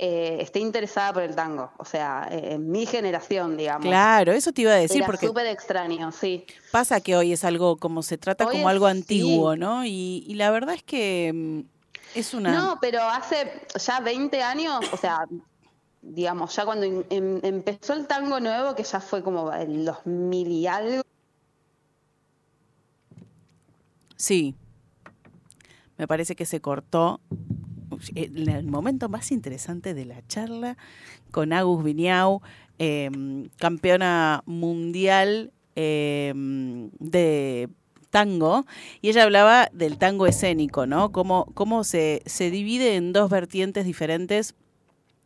eh, 0.02 0.38
esté 0.40 0.60
interesada 0.60 1.12
por 1.14 1.24
el 1.24 1.36
tango, 1.36 1.72
o 1.78 1.84
sea, 1.84 2.28
eh, 2.32 2.54
en 2.54 2.72
mi 2.72 2.86
generación, 2.86 3.58
digamos. 3.58 3.86
Claro, 3.86 4.32
eso 4.32 4.54
te 4.54 4.62
iba 4.62 4.72
a 4.72 4.76
decir 4.76 4.98
Era 4.98 5.06
porque 5.08 5.28
súper 5.28 5.46
extraño, 5.48 6.12
sí. 6.14 6.46
pasa 6.72 7.02
que 7.02 7.18
hoy 7.18 7.34
es 7.34 7.44
algo 7.44 7.76
como 7.78 8.02
se 8.02 8.18
trata 8.18 8.46
Hoy 8.46 8.54
como 8.54 8.70
es- 8.70 8.74
algo 8.74 8.86
sí. 8.88 8.92
antiguo, 8.92 9.56
¿no? 9.58 9.86
Y, 9.86 10.24
y 10.26 10.36
la 10.36 10.52
verdad 10.52 10.74
es 10.76 10.84
que 10.84 11.32
mm, 11.34 11.60
es 12.18 12.34
una... 12.34 12.52
No, 12.54 12.78
pero 12.80 13.02
hace 13.04 13.52
ya 13.78 14.00
20 14.00 14.42
años, 14.42 14.80
o 14.94 14.96
sea, 14.98 15.26
digamos, 16.02 16.56
ya 16.56 16.64
cuando 16.64 16.86
em- 16.86 17.40
empezó 17.44 17.92
el 17.94 18.08
tango 18.08 18.40
nuevo, 18.40 18.76
que 18.76 18.84
ya 18.84 19.02
fue 19.02 19.22
como 19.22 19.52
el 19.52 19.84
2000 19.84 20.48
y 20.48 20.66
algo, 20.66 21.02
Sí. 24.16 24.56
Me 25.98 26.08
parece 26.08 26.36
que 26.36 26.46
se 26.46 26.62
cortó 26.62 27.20
el, 28.16 28.66
momento 28.66 29.10
más 29.10 29.32
interesante 29.32 29.94
de 29.94 30.06
la 30.06 30.26
charla 30.28 30.78
con 31.32 31.54
Agus 31.54 31.84
Viñau, 31.84 32.42
eh, 32.80 33.10
campeona 33.58 34.44
mundial 34.46 35.52
eh, 35.76 36.34
de 37.00 37.70
tango, 38.10 38.66
y 39.02 39.10
ella 39.10 39.24
hablaba 39.24 39.70
del 39.72 39.98
tango 39.98 40.26
escénico, 40.26 40.86
¿no? 40.88 41.12
Cómo, 41.12 41.46
cómo 41.54 41.84
se, 41.84 42.24
se 42.26 42.50
divide 42.50 42.96
en 42.96 43.14
dos 43.14 43.30
vertientes 43.30 43.86
diferentes 43.86 44.56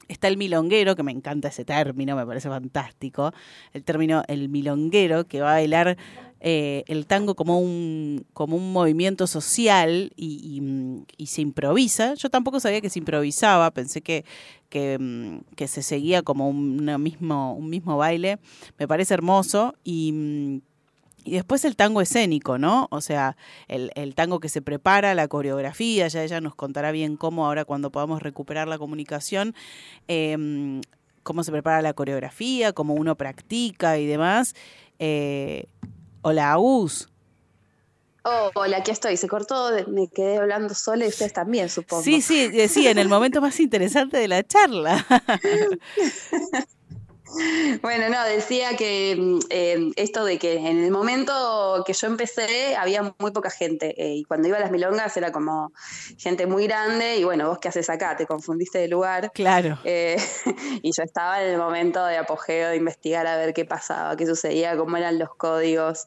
Está 0.10 0.28
el 0.28 0.38
milonguero, 0.38 0.96
que 0.96 1.04
me 1.04 1.12
encanta 1.12 1.48
ese 1.48 1.64
término, 1.64 2.16
me 2.16 2.26
parece 2.26 2.50
fantástico. 2.50 3.32
El 3.72 3.84
término 3.84 4.24
el 4.28 4.50
milonguero, 4.50 5.26
que 5.26 5.42
va 5.42 5.52
a 5.52 5.54
bailar 5.54 5.98
eh, 6.46 6.84
el 6.88 7.08
tango 7.08 7.36
como 7.36 7.58
un, 7.58 8.26
como 8.34 8.58
un 8.58 8.74
movimiento 8.74 9.28
social 9.28 10.12
mm, 10.18 10.98
y 11.16 11.26
se 11.28 11.42
improvisa. 11.42 12.16
Yo 12.16 12.30
tampoco 12.30 12.60
sabía 12.60 12.82
que 12.82 12.90
se 12.90 13.00
improvisaba, 13.00 13.72
pensé 13.72 14.02
que, 14.02 14.26
que, 14.68 14.98
mm, 15.00 15.64
se 15.66 15.82
seguía 15.82 16.22
como 16.22 16.50
un, 16.50 16.86
mismo, 17.02 17.54
un 17.56 17.70
mismo 17.70 17.96
baile. 17.96 18.40
Me 18.78 18.88
parece 18.88 19.14
hermoso 19.14 19.74
y... 19.84 20.12
mm, 20.12 20.62
y 21.26 21.32
después 21.32 21.64
el 21.64 21.78
tango 21.78 22.02
escénico, 22.02 22.58
¿no? 22.58 22.90
O 22.92 23.00
sea, 23.00 23.38
el, 23.70 23.92
el 23.96 24.14
tango 24.14 24.42
que 24.42 24.50
se 24.50 24.62
prepara, 24.62 25.16
la 25.16 25.30
coreografía, 25.30 26.10
ya 26.10 26.22
ella 26.22 26.42
nos 26.42 26.54
contará 26.54 26.92
bien 26.92 27.16
cómo 27.16 27.46
ahora 27.46 27.64
cuando 27.64 27.94
podamos 27.94 28.22
recuperar 28.22 28.68
la 28.68 28.78
comunicación, 28.78 29.56
eh, 30.10 30.82
cómo 31.24 31.46
se 31.46 31.52
prepara 31.54 31.82
la 31.82 31.94
coreografía, 31.94 32.74
cómo 32.74 32.94
uno 32.94 33.16
practica 33.16 33.98
y 34.00 34.06
demás. 34.06 34.54
Eh, 35.00 35.68
hola, 36.24 36.54
Agus. 36.54 37.08
Oh, 38.26 38.52
hola, 38.56 38.78
aquí 38.78 38.92
estoy. 38.92 39.18
Se 39.18 39.28
cortó, 39.28 39.70
me 39.88 40.08
quedé 40.08 40.38
hablando 40.38 40.74
sola 40.74 41.06
y 41.06 41.10
ustedes 41.10 41.34
también, 41.34 41.70
supongo. 41.70 42.04
Sí, 42.04 42.22
sí, 42.22 42.50
eh, 42.54 42.68
sí, 42.70 42.88
en 42.88 42.98
el 42.98 43.10
momento 43.10 43.42
más 43.42 43.60
interesante 43.60 44.18
de 44.18 44.28
la 44.30 44.44
charla. 44.44 45.06
Bueno, 47.82 48.10
no, 48.10 48.24
decía 48.26 48.76
que 48.78 49.40
eh, 49.50 49.92
esto 49.96 50.24
de 50.26 50.38
que 50.38 50.56
en 50.56 50.84
el 50.84 50.92
momento 50.92 51.84
que 51.86 51.94
yo 51.94 52.08
empecé 52.08 52.76
había 52.76 53.14
muy 53.18 53.32
poca 53.32 53.50
gente 53.50 53.94
eh, 53.98 54.16
y 54.16 54.24
cuando 54.24 54.48
iba 54.48 54.58
a 54.58 54.60
las 54.60 54.72
milongas 54.72 55.16
era 55.18 55.32
como 55.32 55.72
gente 56.18 56.46
muy 56.46 56.68
grande 56.68 57.18
y 57.18 57.24
bueno, 57.24 57.48
vos 57.50 57.60
qué 57.60 57.70
haces 57.70 57.90
acá, 57.90 58.16
te 58.16 58.26
confundiste 58.26 58.80
de 58.80 58.88
lugar. 58.88 59.32
Claro. 59.34 59.80
Eh, 59.84 60.18
y 60.82 60.92
yo 60.96 61.04
estaba 61.04 61.44
en 61.44 61.52
el 61.52 61.58
momento 61.58 62.06
de 62.06 62.18
apogeo 62.18 62.70
de 62.70 62.78
investigar 62.78 63.26
a 63.28 63.38
ver 63.38 63.54
qué 63.54 63.66
pasaba, 63.66 64.16
qué 64.16 64.26
sucedía, 64.26 64.78
cómo 64.78 64.98
eran 64.98 65.18
los 65.20 65.30
códigos. 65.36 66.06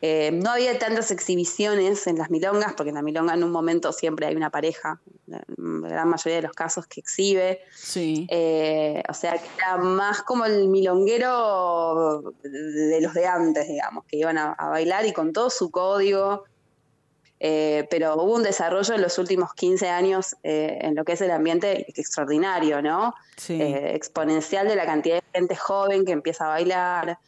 Eh, 0.00 0.30
no 0.32 0.50
había 0.50 0.78
tantas 0.78 1.10
exhibiciones 1.10 2.06
en 2.06 2.18
las 2.18 2.30
milongas, 2.30 2.74
porque 2.74 2.90
en 2.90 2.96
la 2.96 3.02
milonga 3.02 3.34
en 3.34 3.42
un 3.42 3.50
momento 3.50 3.92
siempre 3.92 4.26
hay 4.26 4.36
una 4.36 4.50
pareja, 4.50 5.00
la 5.26 5.42
la 5.56 5.88
gran 5.88 6.08
mayoría 6.08 6.36
de 6.36 6.42
los 6.42 6.52
casos 6.52 6.86
que 6.86 7.00
exhibe. 7.00 7.60
Sí. 7.74 8.26
Eh, 8.30 9.02
o 9.08 9.14
sea, 9.14 9.32
que 9.32 9.48
era 9.56 9.76
más 9.76 10.22
como 10.22 10.44
el 10.44 10.68
milonguero 10.68 12.34
de 12.42 13.00
los 13.00 13.14
de 13.14 13.26
antes, 13.26 13.66
digamos, 13.66 14.04
que 14.04 14.16
iban 14.16 14.38
a, 14.38 14.52
a 14.52 14.68
bailar 14.68 15.06
y 15.06 15.12
con 15.12 15.32
todo 15.32 15.50
su 15.50 15.70
código. 15.70 16.44
Eh, 17.40 17.86
pero 17.88 18.16
hubo 18.16 18.34
un 18.34 18.42
desarrollo 18.42 18.94
en 18.94 19.00
los 19.00 19.16
últimos 19.18 19.54
15 19.54 19.88
años 19.88 20.36
eh, 20.42 20.78
en 20.80 20.96
lo 20.96 21.04
que 21.04 21.12
es 21.12 21.20
el 21.20 21.30
ambiente 21.30 21.86
extraordinario, 21.88 22.82
¿no? 22.82 23.14
Sí. 23.36 23.60
Eh, 23.60 23.94
exponencial 23.94 24.66
de 24.66 24.74
la 24.74 24.84
cantidad 24.84 25.16
de 25.16 25.22
gente 25.32 25.54
joven 25.54 26.04
que 26.04 26.12
empieza 26.12 26.46
a 26.46 26.48
bailar, 26.48 27.18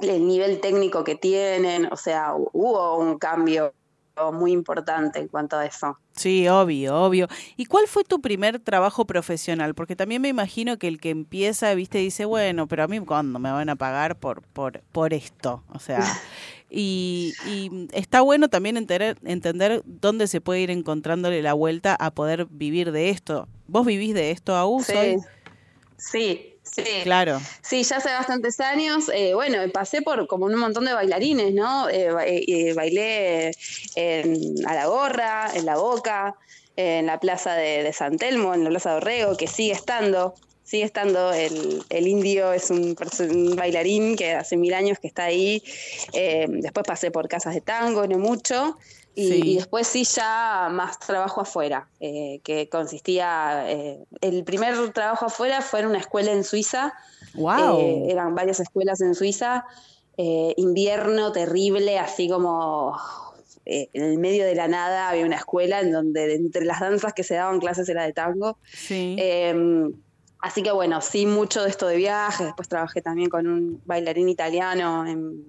el 0.00 0.26
nivel 0.26 0.60
técnico 0.60 1.04
que 1.04 1.14
tienen, 1.14 1.92
o 1.92 1.96
sea, 1.96 2.34
hubo 2.34 2.98
un 2.98 3.18
cambio 3.18 3.72
muy 4.32 4.50
importante 4.50 5.20
en 5.20 5.28
cuanto 5.28 5.56
a 5.56 5.64
eso. 5.64 5.96
Sí, 6.12 6.48
obvio, 6.48 6.96
obvio. 6.96 7.28
¿Y 7.56 7.66
cuál 7.66 7.86
fue 7.86 8.02
tu 8.02 8.20
primer 8.20 8.58
trabajo 8.58 9.06
profesional? 9.06 9.74
Porque 9.76 9.94
también 9.94 10.20
me 10.20 10.28
imagino 10.28 10.76
que 10.76 10.88
el 10.88 11.00
que 11.00 11.10
empieza, 11.10 11.72
viste, 11.74 11.98
dice, 11.98 12.24
bueno, 12.24 12.66
pero 12.66 12.82
a 12.82 12.88
mí 12.88 12.98
cuándo 12.98 13.38
me 13.38 13.52
van 13.52 13.68
a 13.68 13.76
pagar 13.76 14.18
por, 14.18 14.42
por, 14.42 14.82
por 14.90 15.14
esto. 15.14 15.62
O 15.72 15.78
sea, 15.78 16.00
Y, 16.70 17.34
y 17.46 17.88
está 17.92 18.20
bueno 18.20 18.48
también 18.48 18.76
entender, 18.76 19.18
entender 19.24 19.82
dónde 19.86 20.26
se 20.26 20.40
puede 20.40 20.60
ir 20.60 20.70
encontrándole 20.70 21.40
la 21.42 21.54
vuelta 21.54 21.96
a 21.98 22.10
poder 22.10 22.46
vivir 22.50 22.92
de 22.92 23.08
esto. 23.08 23.48
¿Vos 23.68 23.86
vivís 23.86 24.14
de 24.14 24.30
esto 24.30 24.54
aún? 24.54 24.84
Sí. 24.84 24.92
Soy? 24.92 25.16
Sí, 25.96 26.57
sí. 26.74 26.84
Claro. 27.02 27.40
Sí, 27.62 27.82
ya 27.82 27.96
hace 27.96 28.10
bastantes 28.10 28.60
años. 28.60 29.08
eh, 29.12 29.34
bueno, 29.34 29.58
pasé 29.72 30.02
por 30.02 30.26
como 30.26 30.46
un 30.46 30.56
montón 30.56 30.84
de 30.84 30.92
bailarines, 30.92 31.52
¿no? 31.54 31.88
Eh, 31.88 32.08
eh, 32.46 32.72
bailé 32.74 33.52
en, 33.94 34.36
a 34.66 34.74
la 34.74 34.86
gorra, 34.86 35.50
en 35.54 35.66
la 35.66 35.76
boca, 35.76 36.34
en 36.76 37.06
la 37.06 37.18
plaza 37.18 37.54
de, 37.54 37.82
de 37.82 37.92
San 37.92 38.16
Telmo, 38.16 38.54
en 38.54 38.64
la 38.64 38.70
plaza 38.70 38.90
de 38.90 38.96
Orrego, 38.96 39.36
que 39.36 39.46
sigue 39.46 39.72
estando. 39.72 40.34
Sigue 40.64 40.84
estando, 40.84 41.32
el, 41.32 41.82
el 41.88 42.06
indio 42.06 42.52
es 42.52 42.70
un, 42.70 42.94
un 43.20 43.56
bailarín 43.56 44.16
que 44.16 44.32
hace 44.34 44.54
mil 44.58 44.74
años 44.74 44.98
que 44.98 45.06
está 45.08 45.24
ahí. 45.24 45.62
Eh, 46.12 46.44
después 46.46 46.84
pasé 46.86 47.10
por 47.10 47.26
casas 47.26 47.54
de 47.54 47.62
tango, 47.62 48.06
no 48.06 48.18
mucho. 48.18 48.76
Y, 49.18 49.28
Sí. 49.28 49.42
y 49.44 49.54
después 49.56 49.88
sí 49.88 50.04
ya 50.04 50.68
más 50.70 51.00
trabajo 51.00 51.40
afuera, 51.40 51.88
eh, 51.98 52.40
que 52.44 52.68
consistía, 52.68 53.64
eh, 53.68 54.04
el 54.20 54.44
primer 54.44 54.92
trabajo 54.92 55.26
afuera 55.26 55.60
fue 55.60 55.80
en 55.80 55.86
una 55.86 55.98
escuela 55.98 56.30
en 56.30 56.44
Suiza, 56.44 56.94
Wow. 57.34 57.80
eh, 57.80 58.02
eran 58.12 58.36
varias 58.36 58.60
escuelas 58.60 59.00
en 59.00 59.16
Suiza, 59.16 59.64
invierno 60.56 61.30
terrible, 61.32 61.98
así 61.98 62.28
como 62.28 62.96
en 63.64 64.02
el 64.02 64.18
medio 64.18 64.44
de 64.44 64.54
la 64.54 64.66
nada 64.68 65.08
había 65.10 65.24
una 65.26 65.36
escuela 65.36 65.80
en 65.80 65.92
donde 65.92 66.26
de 66.26 66.34
entre 66.36 66.64
las 66.64 66.80
danzas 66.80 67.12
que 67.12 67.22
se 67.24 67.34
daban 67.34 67.58
clases 67.60 67.88
era 67.88 68.04
de 68.04 68.12
tango. 68.12 68.58
sí. 68.64 69.16
Así 70.40 70.62
que 70.62 70.70
bueno, 70.70 71.00
sí, 71.00 71.26
mucho 71.26 71.62
de 71.64 71.70
esto 71.70 71.86
de 71.88 71.96
viajes. 71.96 72.46
Después 72.46 72.68
trabajé 72.68 73.02
también 73.02 73.28
con 73.28 73.46
un 73.46 73.82
bailarín 73.84 74.28
italiano 74.28 75.04
en, 75.06 75.44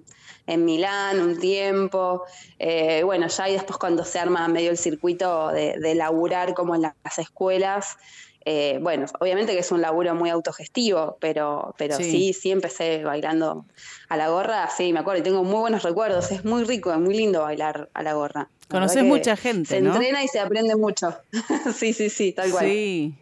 en 0.46 0.64
Milán 0.64 1.20
un 1.20 1.38
tiempo. 1.38 2.24
Eh, 2.58 3.02
bueno, 3.04 3.28
ya 3.28 3.48
y 3.48 3.52
después 3.52 3.78
cuando 3.78 4.04
se 4.04 4.18
arma 4.18 4.48
medio 4.48 4.70
el 4.70 4.78
circuito 4.78 5.48
de, 5.50 5.78
de 5.78 5.94
laburar 5.94 6.54
como 6.54 6.74
en 6.74 6.82
las 6.82 7.18
escuelas. 7.18 7.96
eh, 8.46 8.78
bueno, 8.80 9.04
obviamente 9.20 9.52
que 9.52 9.58
es 9.60 9.70
un 9.70 9.82
laburo 9.82 10.14
muy 10.14 10.30
autogestivo, 10.30 11.18
pero, 11.20 11.74
pero 11.76 11.96
Sí. 11.98 12.04
sí. 12.04 12.32
sí, 12.32 12.50
empecé 12.50 13.04
bailando 13.04 13.66
a 14.08 14.16
la 14.16 14.28
gorra, 14.30 14.68
sí, 14.74 14.92
me 14.94 15.00
acuerdo, 15.00 15.20
y 15.20 15.22
tengo 15.22 15.44
muy 15.44 15.60
buenos 15.60 15.82
recuerdos, 15.82 16.32
es 16.32 16.42
muy 16.44 16.64
rico, 16.64 16.90
es 16.90 16.98
muy 16.98 17.14
lindo 17.14 17.42
bailar 17.42 17.90
a 17.92 18.02
la 18.02 18.14
gorra. 18.14 18.48
Conoces 18.68 19.04
mucha 19.04 19.36
gente, 19.36 19.68
Se 19.68 19.80
¿no? 19.82 19.92
entrena 19.92 20.24
y 20.24 20.28
se 20.28 20.40
aprende 20.40 20.74
mucho. 20.74 21.14
sí, 21.76 21.92
sí, 21.92 22.08
sí, 22.08 22.32
tal 22.32 22.50
cual. 22.50 22.64
Sí. 22.66 23.14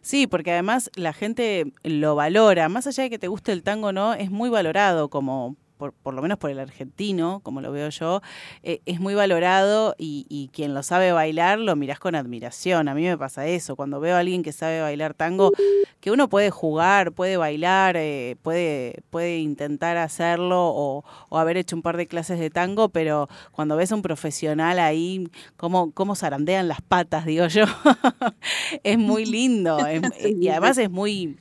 Sí, 0.00 0.26
porque 0.26 0.52
además 0.52 0.90
la 0.94 1.12
gente 1.12 1.72
lo 1.82 2.14
valora, 2.14 2.68
más 2.68 2.86
allá 2.86 3.04
de 3.04 3.10
que 3.10 3.18
te 3.18 3.28
guste 3.28 3.52
el 3.52 3.62
tango 3.62 3.92
no, 3.92 4.14
es 4.14 4.30
muy 4.30 4.50
valorado 4.50 5.08
como 5.08 5.56
por, 5.76 5.92
por 5.92 6.14
lo 6.14 6.22
menos 6.22 6.38
por 6.38 6.50
el 6.50 6.58
argentino, 6.58 7.40
como 7.42 7.60
lo 7.60 7.70
veo 7.72 7.88
yo, 7.90 8.20
eh, 8.62 8.80
es 8.86 9.00
muy 9.00 9.14
valorado 9.14 9.94
y, 9.98 10.26
y 10.28 10.48
quien 10.48 10.74
lo 10.74 10.82
sabe 10.82 11.12
bailar 11.12 11.58
lo 11.58 11.76
mirás 11.76 11.98
con 11.98 12.14
admiración. 12.14 12.88
A 12.88 12.94
mí 12.94 13.02
me 13.02 13.16
pasa 13.18 13.46
eso, 13.46 13.76
cuando 13.76 14.00
veo 14.00 14.16
a 14.16 14.20
alguien 14.20 14.42
que 14.42 14.52
sabe 14.52 14.80
bailar 14.80 15.14
tango, 15.14 15.52
que 16.00 16.10
uno 16.10 16.28
puede 16.28 16.50
jugar, 16.50 17.12
puede 17.12 17.36
bailar, 17.36 17.96
eh, 17.96 18.36
puede, 18.42 19.02
puede 19.10 19.38
intentar 19.38 19.96
hacerlo 19.96 20.68
o, 20.68 21.04
o 21.28 21.38
haber 21.38 21.56
hecho 21.56 21.76
un 21.76 21.82
par 21.82 21.96
de 21.96 22.06
clases 22.06 22.38
de 22.38 22.50
tango, 22.50 22.88
pero 22.88 23.28
cuando 23.52 23.76
ves 23.76 23.92
a 23.92 23.94
un 23.96 24.02
profesional 24.02 24.78
ahí, 24.78 25.28
cómo, 25.56 25.90
cómo 25.92 26.14
zarandean 26.14 26.68
las 26.68 26.80
patas, 26.80 27.24
digo 27.26 27.46
yo, 27.48 27.64
es 28.82 28.98
muy 28.98 29.24
lindo. 29.26 29.86
es- 29.86 30.02
y 30.40 30.48
además 30.48 30.78
es 30.78 30.90
muy, 30.90 31.36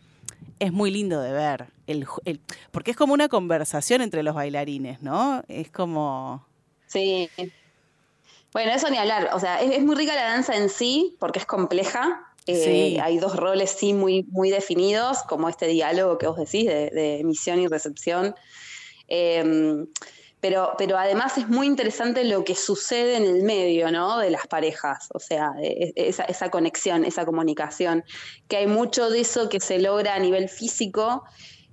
es 0.59 0.71
muy 0.71 0.91
lindo 0.91 1.19
de 1.21 1.31
ver. 1.31 1.67
El, 1.87 2.05
el- 2.25 2.39
porque 2.71 2.91
es 2.91 2.97
como 2.97 3.13
una 3.13 3.29
conversación 3.29 4.01
entre 4.01 4.23
los 4.23 4.35
bailarines, 4.35 5.01
¿no? 5.01 5.43
Es 5.47 5.69
como... 5.71 6.45
Sí. 6.87 7.29
Bueno, 8.53 8.71
eso 8.71 8.89
ni 8.89 8.97
hablar. 8.97 9.29
O 9.33 9.39
sea, 9.39 9.61
es, 9.61 9.71
es 9.71 9.83
muy 9.83 9.95
rica 9.95 10.15
la 10.15 10.23
danza 10.23 10.55
en 10.55 10.69
sí, 10.69 11.15
porque 11.19 11.39
es 11.39 11.45
compleja. 11.45 12.21
Eh, 12.47 12.55
Sí. 12.93 12.99
Hay 13.01 13.17
dos 13.17 13.35
roles 13.35 13.71
sí 13.71 13.93
muy, 13.93 14.23
muy 14.29 14.49
definidos, 14.51 15.23
como 15.23 15.49
este 15.49 15.67
diálogo 15.67 16.17
que 16.19 16.27
vos 16.27 16.37
decís 16.37 16.65
de, 16.67 16.89
de 16.91 17.19
emisión 17.19 17.59
y 17.59 17.67
recepción. 17.67 18.35
Eh, 19.07 19.85
pero, 20.47 20.75
pero 20.77 20.95
además 20.99 21.39
es 21.39 21.47
muy 21.47 21.65
interesante 21.65 22.23
lo 22.23 22.43
que 22.43 22.53
sucede 22.53 23.15
en 23.17 23.23
el 23.25 23.41
medio, 23.41 23.91
¿no? 23.91 24.19
De 24.19 24.29
las 24.29 24.45
parejas, 24.45 25.07
o 25.11 25.17
sea, 25.19 25.49
de- 25.59 25.91
e- 25.95 26.07
esa, 26.09 26.23
esa 26.25 26.51
conexión, 26.51 27.03
esa 27.03 27.25
comunicación, 27.25 28.03
que 28.47 28.57
hay 28.57 28.67
mucho 28.67 29.09
de 29.09 29.21
eso 29.21 29.49
que 29.49 29.59
se 29.59 29.79
logra 29.79 30.13
a 30.13 30.19
nivel 30.19 30.47
físico 30.47 31.23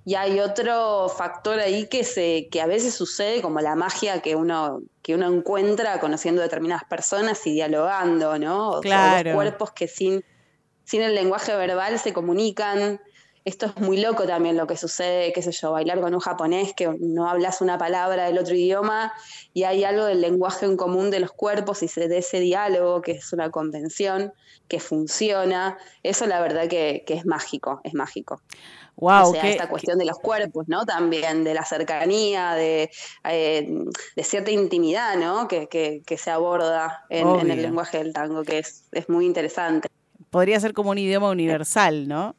y 0.05 0.15
hay 0.15 0.39
otro 0.39 1.07
factor 1.07 1.59
ahí 1.59 1.87
que 1.87 2.03
se, 2.03 2.47
que 2.51 2.61
a 2.61 2.65
veces 2.65 2.95
sucede 2.95 3.43
como 3.43 3.59
la 3.59 3.75
magia 3.75 4.21
que 4.23 4.35
uno, 4.35 4.81
que 5.03 5.13
uno 5.13 5.31
encuentra 5.31 5.99
conociendo 5.99 6.41
determinadas 6.41 6.85
personas 6.89 7.45
y 7.45 7.53
dialogando, 7.53 8.39
¿no? 8.39 8.69
O 8.71 8.81
sea, 8.81 8.81
Claro. 9.21 9.29
dos 9.29 9.35
cuerpos 9.35 9.71
que 9.73 9.87
sin, 9.87 10.25
sin 10.83 11.03
el 11.03 11.13
lenguaje 11.13 11.55
verbal 11.55 11.99
se 11.99 12.11
comunican. 12.11 12.99
Esto 13.45 13.65
es 13.65 13.75
muy 13.77 13.97
loco 13.99 14.25
también 14.25 14.55
lo 14.55 14.67
que 14.67 14.77
sucede, 14.77 15.33
qué 15.33 15.41
sé 15.41 15.51
yo, 15.51 15.73
bailar 15.73 15.99
con 15.99 16.13
un 16.13 16.21
japonés 16.21 16.73
que 16.73 16.87
no 16.99 17.27
hablas 17.29 17.59
una 17.59 17.77
palabra 17.77 18.25
del 18.25 18.37
otro 18.37 18.55
idioma 18.55 19.11
y 19.53 19.63
hay 19.63 19.83
algo 19.83 20.05
del 20.05 20.21
lenguaje 20.21 20.65
en 20.65 20.77
común 20.77 21.11
de 21.11 21.19
los 21.19 21.31
cuerpos 21.33 21.83
y 21.83 21.87
de 21.87 22.17
ese 22.17 22.39
diálogo 22.39 23.01
que 23.01 23.11
es 23.13 23.33
una 23.33 23.49
convención 23.51 24.31
que 24.69 24.79
funciona. 24.79 25.77
Eso 26.03 26.25
la 26.25 26.39
verdad 26.39 26.69
que, 26.69 27.03
que 27.05 27.15
es 27.15 27.25
mágico, 27.25 27.81
es 27.83 27.93
mágico. 27.93 28.41
Wow, 28.95 29.29
o 29.29 29.31
sea, 29.33 29.41
esta 29.49 29.67
cuestión 29.67 29.97
de 29.97 30.05
los 30.05 30.19
cuerpos, 30.19 30.65
¿no? 30.69 30.85
También 30.85 31.43
de 31.43 31.53
la 31.53 31.65
cercanía, 31.65 32.53
de, 32.53 32.89
eh, 33.25 33.67
de 34.15 34.23
cierta 34.23 34.51
intimidad, 34.51 35.17
¿no? 35.17 35.47
Que, 35.49 35.67
que- 35.67 36.01
que 36.05 36.17
se 36.17 36.29
aborda 36.31 37.03
en, 37.09 37.27
en 37.27 37.51
el 37.51 37.61
lenguaje 37.63 37.97
del 37.97 38.13
tango, 38.13 38.43
que 38.43 38.59
es, 38.59 38.85
es 38.93 39.09
muy 39.09 39.25
interesante. 39.25 39.89
podría 40.29 40.59
ser 40.59 40.73
como 40.73 40.91
un 40.91 40.97
idioma 40.97 41.29
universal, 41.29 42.07
¿no? 42.07 42.35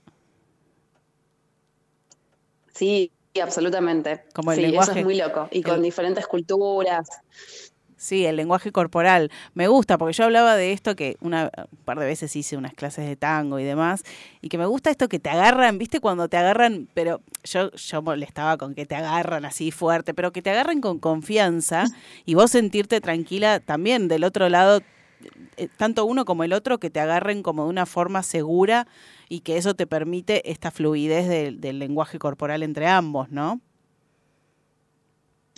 Sí, 2.75 3.11
absolutamente. 3.43 4.25
Como 4.35 4.53
el 4.53 4.57
sí, 4.57 4.63
lenguaje- 4.63 4.91
eso 4.91 4.99
es 5.01 5.05
muy 5.05 5.17
loco. 5.17 5.49
Y 5.51 5.63
con 5.63 5.77
el- 5.77 5.83
diferentes 5.83 6.27
culturas. 6.27 7.07
Sí, 7.97 8.27
el 8.27 8.37
lenguaje 8.37 8.71
corporal. 8.71 9.31
Me 9.55 9.67
gusta, 9.69 9.97
porque 9.97 10.13
yo 10.13 10.25
hablaba 10.25 10.57
de 10.57 10.73
esto 10.73 10.95
que 10.95 11.17
una 11.21 11.51
un 11.71 11.79
par 11.85 11.99
de 11.99 12.05
veces 12.05 12.35
hice 12.37 12.57
unas 12.57 12.75
clases 12.75 13.07
de 13.07 13.17
tango 13.17 13.59
y 13.59 13.65
demás, 13.65 14.03
y 14.43 14.49
que 14.51 14.59
me 14.59 14.67
gusta 14.67 14.91
esto 14.91 15.09
que 15.09 15.19
te 15.19 15.31
agarran, 15.31 15.79
¿viste? 15.79 16.01
Cuando 16.01 16.29
te 16.29 16.37
agarran, 16.37 16.87
pero 16.93 17.23
yo, 17.45 17.71
yo 17.71 18.03
molestaba 18.03 18.59
con 18.59 18.75
que 18.75 18.85
te 18.85 18.95
agarran 18.95 19.47
así 19.47 19.71
fuerte, 19.71 20.13
pero 20.13 20.33
que 20.33 20.43
te 20.43 20.51
agarran 20.51 20.81
con 20.83 20.99
confianza 20.99 21.87
y 22.27 22.35
vos 22.35 22.51
sentirte 22.51 23.01
tranquila 23.01 23.61
también 23.61 24.09
del 24.09 24.25
otro 24.25 24.51
lado, 24.51 24.81
tanto 25.77 26.05
uno 26.05 26.25
como 26.25 26.45
el 26.45 26.53
otro, 26.53 26.79
que 26.79 26.91
te 26.91 27.01
agarren 27.01 27.43
como 27.43 27.65
de 27.65 27.71
una 27.71 27.87
forma 27.87 28.23
segura 28.23 28.87
y 29.29 29.41
que 29.41 29.57
eso 29.57 29.75
te 29.75 29.87
permite 29.87 30.51
esta 30.51 30.71
fluidez 30.71 31.29
del- 31.29 31.79
lenguaje 31.79 32.19
corporal 32.19 32.63
entre 32.63 32.87
ambos, 32.87 33.31
¿no? 33.31 33.61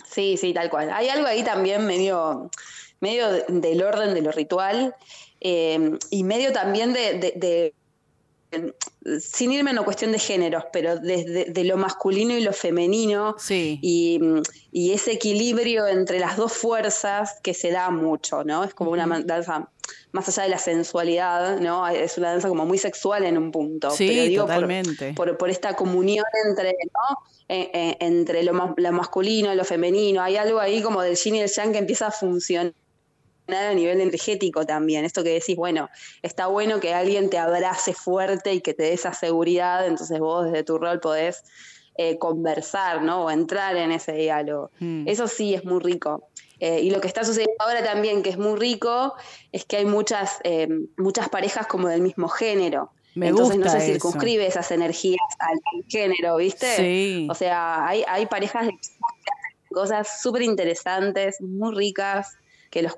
Sí, 0.09 0.37
sí, 0.37 0.53
tal 0.53 0.69
cual. 0.69 0.89
Hay 0.91 1.09
algo 1.09 1.27
ahí 1.27 1.43
también 1.43 1.85
medio, 1.85 2.49
medio 3.01 3.31
de- 3.31 3.45
del 3.49 3.83
orden 3.83 4.13
de 4.13 4.21
lo 4.21 4.31
ritual 4.31 4.95
eh, 5.41 5.97
y 6.09 6.23
medio 6.23 6.51
también 6.53 6.93
de- 6.93 7.73
sin 9.19 9.51
irme 9.51 9.71
en 9.71 9.77
una 9.77 9.85
cuestión 9.85 10.11
de 10.11 10.19
géneros, 10.19 10.63
pero 10.71 10.97
desde 10.97 11.45
de 11.45 11.63
lo 11.63 11.77
masculino 11.77 12.35
y 12.37 12.41
lo 12.41 12.53
femenino 12.53 13.35
Sí. 13.37 13.79
y, 13.81 14.19
y 14.71 14.91
ese 14.93 15.11
equilibrio 15.13 15.87
entre 15.87 16.19
las 16.19 16.37
dos 16.37 16.53
fuerzas 16.53 17.39
que 17.43 17.53
se 17.53 17.71
da 17.71 17.89
mucho, 17.89 18.43
¿no? 18.43 18.63
Es 18.63 18.73
como 18.73 18.91
una 18.91 19.05
danza 19.25 19.69
más 20.11 20.27
allá 20.29 20.43
de 20.43 20.49
la 20.49 20.57
sensualidad, 20.57 21.59
¿no? 21.59 21.87
Es 21.87 22.17
una 22.17 22.31
danza 22.31 22.47
como 22.47 22.65
muy 22.65 22.77
sexual 22.77 23.23
en 23.25 23.37
un 23.37 23.51
punto. 23.51 23.91
Sí, 23.91 24.07
pero 24.07 24.23
digo 24.23 24.45
por- 24.45 24.53
totalmente. 24.55 25.13
por, 25.13 25.37
por 25.37 25.49
esta 25.49 25.75
comunión 25.75 26.25
entre, 26.47 26.69
¿no? 26.71 27.17
Eh, 27.49 27.69
eh, 27.73 27.97
entre 28.01 28.43
lo, 28.43 28.73
lo 28.75 28.91
masculino 28.91 29.53
y 29.53 29.55
lo 29.55 29.63
femenino. 29.63 30.21
Hay 30.21 30.35
algo 30.35 30.59
ahí 30.59 30.81
como 30.81 31.01
del 31.01 31.15
yin 31.15 31.35
y 31.35 31.41
el 31.41 31.49
yang 31.49 31.71
que 31.71 31.77
empieza 31.77 32.07
a 32.07 32.11
funcionar 32.11 32.73
a 33.55 33.73
nivel 33.73 34.01
energético 34.01 34.65
también. 34.65 35.05
Esto 35.05 35.23
que 35.23 35.31
decís, 35.31 35.55
bueno, 35.55 35.89
está 36.21 36.47
bueno 36.47 36.79
que 36.79 36.93
alguien 36.93 37.29
te 37.29 37.37
abrace 37.37 37.93
fuerte 37.93 38.53
y 38.53 38.61
que 38.61 38.73
te 38.73 38.83
dé 38.83 38.93
esa 38.93 39.13
seguridad, 39.13 39.87
entonces 39.87 40.19
vos 40.19 40.45
desde 40.45 40.63
tu 40.63 40.77
rol 40.77 40.99
podés 40.99 41.43
eh, 41.97 42.17
conversar, 42.17 43.01
¿no? 43.01 43.25
O 43.25 43.31
entrar 43.31 43.75
en 43.75 43.91
ese 43.91 44.13
diálogo. 44.13 44.71
Mm. 44.79 45.07
Eso 45.07 45.27
sí 45.27 45.55
es 45.55 45.65
muy 45.65 45.79
rico. 45.81 46.29
Eh, 46.59 46.81
y 46.81 46.89
lo 46.89 47.01
que 47.01 47.07
está 47.07 47.23
sucediendo 47.23 47.55
ahora 47.59 47.83
también, 47.83 48.23
que 48.23 48.29
es 48.29 48.37
muy 48.37 48.59
rico, 48.59 49.13
es 49.51 49.65
que 49.65 49.77
hay 49.77 49.85
muchas, 49.85 50.39
eh, 50.43 50.67
muchas 50.97 51.29
parejas 51.29 51.67
como 51.67 51.87
del 51.87 52.01
mismo 52.01 52.27
género. 52.27 52.91
Me 53.15 53.29
Entonces 53.29 53.57
gusta 53.57 53.73
no 53.73 53.79
se 53.79 53.85
eso. 53.85 53.93
circunscribe 53.93 54.45
esas 54.45 54.69
energías 54.69 55.19
al, 55.39 55.59
género, 55.87 56.37
¿viste? 56.37 56.75
Sí. 56.75 57.27
O 57.31 57.33
sea, 57.33 57.87
hay, 57.87 58.03
hay 58.07 58.27
parejas 58.27 58.67
de 58.67 58.73
cosas 59.71 60.21
súper 60.21 60.43
interesantes, 60.43 61.41
muy 61.41 61.73
ricas, 61.73 62.35
que 62.69 62.83
los 62.83 62.97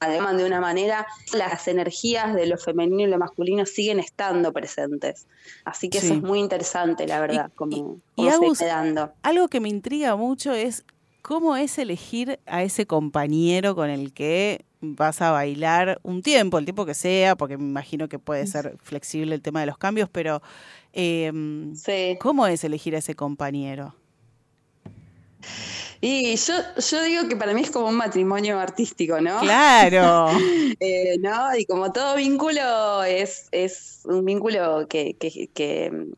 amalgaman 0.00 0.36
de 0.36 0.44
una 0.44 0.60
manera, 0.60 1.06
las 1.32 1.66
energías 1.68 2.34
de 2.34 2.46
lo 2.46 2.58
femenino 2.58 3.02
y 3.02 3.06
lo 3.06 3.18
masculino 3.18 3.64
siguen 3.66 3.98
estando 4.00 4.52
presentes. 4.52 5.26
Así 5.64 5.88
que 5.88 6.00
Sí. 6.00 6.06
eso 6.06 6.14
es 6.16 6.22
muy 6.22 6.40
interesante, 6.40 7.06
la 7.06 7.20
verdad, 7.20 7.50
como, 7.54 7.72
Y 7.76 7.80
como 8.16 8.30
Agus, 8.30 8.58
dando. 8.58 9.12
algo 9.22 9.48
que 9.48 9.60
me 9.60 9.68
intriga 9.68 10.16
mucho 10.16 10.52
es 10.52 10.84
cómo 11.22 11.56
es 11.56 11.78
elegir 11.78 12.38
a 12.46 12.62
ese 12.62 12.86
compañero 12.86 13.74
con 13.74 13.88
el 13.88 14.12
que 14.12 14.64
vas 14.82 15.22
a 15.22 15.30
bailar 15.30 15.98
un 16.02 16.20
tiempo, 16.20 16.58
el 16.58 16.66
tiempo 16.66 16.84
que 16.84 16.92
sea, 16.92 17.36
porque 17.36 17.56
me 17.56 17.64
imagino 17.64 18.06
que 18.08 18.18
puede 18.18 18.46
ser 18.46 18.76
flexible 18.82 19.34
el 19.34 19.40
tema 19.40 19.60
de 19.60 19.66
los 19.66 19.78
cambios, 19.78 20.10
pero 20.10 20.42
eh, 20.92 21.32
¿cómo 22.20 22.46
es 22.46 22.62
elegir 22.64 22.94
a 22.94 22.98
ese 22.98 23.14
compañero? 23.14 23.94
Y 26.06 26.36
yo, 26.36 26.52
yo 26.90 27.02
digo 27.02 27.28
que 27.28 27.36
para 27.36 27.54
mí 27.54 27.62
es 27.62 27.70
como 27.70 27.88
un 27.88 27.94
matrimonio 27.96 28.58
artístico, 28.60 29.20
¿no? 29.20 29.40
Claro. 29.40 30.28
Eh, 30.80 31.16
¿no? 31.20 31.56
Y 31.56 31.64
como 31.66 31.92
todo 31.92 32.16
vínculo 32.16 33.04
es, 33.04 33.46
es 33.52 34.00
un 34.04 34.24
vínculo 34.24 34.86
que, 34.88 35.14
que, 35.16 35.48
que, 35.54 36.08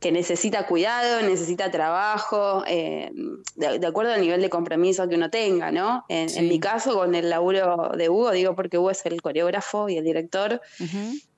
que 0.00 0.12
necesita 0.12 0.66
cuidado, 0.66 1.22
necesita 1.22 1.70
trabajo, 1.70 2.64
eh, 2.66 3.10
de, 3.54 3.78
de 3.78 3.86
acuerdo 3.86 4.12
al 4.12 4.20
nivel 4.20 4.42
de 4.42 4.50
compromiso 4.50 5.08
que 5.08 5.14
uno 5.14 5.30
tenga, 5.30 5.70
¿no? 5.70 6.04
En, 6.08 6.28
Sí. 6.28 6.40
en 6.40 6.48
mi 6.48 6.58
caso, 6.60 6.94
con 6.94 7.14
el 7.14 7.30
laburo 7.30 7.92
de 7.96 8.08
Hugo, 8.10 8.32
digo 8.32 8.54
porque 8.54 8.76
Hugo 8.78 8.90
es 8.90 9.06
el 9.06 9.22
coreógrafo 9.22 9.88
y 9.88 9.96
el 9.96 10.04
director, 10.04 10.60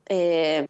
eh, 0.09 0.67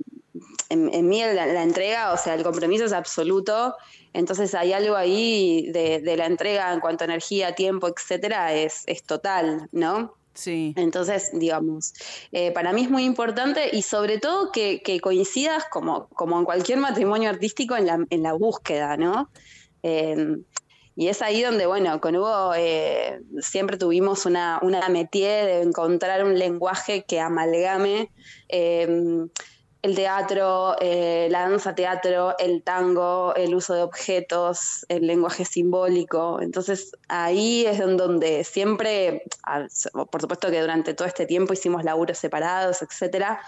en, 0.69 0.93
en 0.93 1.09
mí 1.09 1.21
la, 1.21 1.47
la 1.47 1.63
entrega, 1.63 2.13
o 2.13 2.17
sea, 2.17 2.35
el 2.35 2.43
compromiso 2.43 2.85
es 2.85 2.93
absoluto. 2.93 3.75
Entonces 4.13 4.55
hay 4.55 4.73
algo 4.73 4.97
ahí 4.97 5.71
de, 5.73 6.01
de 6.01 6.17
la 6.17 6.27
entrega 6.27 6.73
en 6.73 6.81
cuanto 6.81 7.05
a 7.05 7.07
energía, 7.07 7.55
tiempo, 7.55 7.87
etcétera, 7.89 8.55
es, 8.55 8.83
es 8.87 9.03
total, 9.03 9.69
¿no? 9.73 10.15
Sí. 10.33 10.75
Entonces, 10.77 11.31
digamos, 11.33 11.93
eh, 12.33 12.51
para 12.53 12.73
mí 12.73 12.83
es 12.83 12.91
muy 12.91 13.05
importante 13.05 13.71
y 13.73 13.83
sobre 13.83 14.19
todo 14.19 14.53
que, 14.53 14.83
que 14.83 15.01
coincidas 15.01 15.65
como, 15.71 16.09
como 16.09 16.39
en 16.39 16.45
cualquier 16.45 16.79
matrimonio 16.79 17.31
artístico 17.31 17.77
en 17.77 17.87
la, 17.87 18.07
en 18.09 18.23
la 18.23 18.33
búsqueda, 18.33 18.97
¿no? 18.97 19.31
Eh, 19.83 20.39
y 20.97 21.09
es 21.09 21.23
ahí 21.23 21.43
donde, 21.43 21.67
bueno, 21.67 22.01
con 22.01 22.17
Hugo 22.17 22.55
eh, 22.57 23.21
siempre 23.41 23.77
tuvimos 23.79 24.27
una, 24.27 24.59
una 24.63 24.89
métier 24.89 25.47
de 25.47 25.63
encontrar 25.63 26.25
un 26.25 26.39
lenguaje 26.39 27.05
que 27.07 27.21
amalgame 27.21 28.11
eh, 28.49 28.89
el 29.83 29.95
teatro, 29.95 30.75
eh, 30.81 31.29
la 31.31 31.49
danza 31.49 31.75
teatro, 31.77 32.35
el 32.39 32.63
tango, 32.65 33.35
el 33.37 33.55
uso 33.55 33.75
de 33.75 33.83
objetos, 33.83 34.85
el 34.89 35.07
lenguaje 35.07 35.45
simbólico. 35.45 36.41
Entonces 36.43 36.91
ahí 37.09 37.65
es 37.67 37.79
donde 37.79 38.43
siempre, 38.45 39.23
a- 39.45 39.67
por 40.11 40.21
supuesto 40.21 40.51
que 40.51 40.61
durante 40.61 40.95
todo 40.95 41.07
este 41.07 41.27
tiempo 41.27 41.53
hicimos 41.53 41.85
laburos 41.85 42.19
separados, 42.19 42.83
etcétera. 42.83 43.41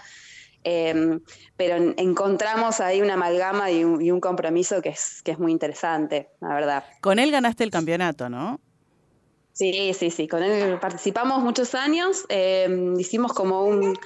Eh, 0.63 1.19
pero 1.57 1.75
en- 1.75 1.95
encontramos 1.97 2.79
ahí 2.79 3.01
una 3.01 3.13
amalgama 3.15 3.71
y 3.71 3.83
un, 3.83 4.01
y 4.01 4.11
un 4.11 4.19
compromiso 4.19 4.81
que 4.81 4.89
es, 4.89 5.21
que 5.23 5.31
es 5.31 5.39
muy 5.39 5.51
interesante, 5.51 6.29
la 6.41 6.53
verdad. 6.53 6.83
Con 7.01 7.19
él 7.19 7.31
ganaste 7.31 7.63
el 7.63 7.71
campeonato, 7.71 8.29
¿no? 8.29 8.59
Sí, 9.53 9.93
sí, 9.93 10.09
sí, 10.09 10.27
con 10.27 10.41
él 10.41 10.79
participamos 10.79 11.43
muchos 11.43 11.75
años, 11.75 12.23
eh, 12.29 12.93
hicimos 12.97 13.33
como 13.33 13.65
un, 13.65 13.97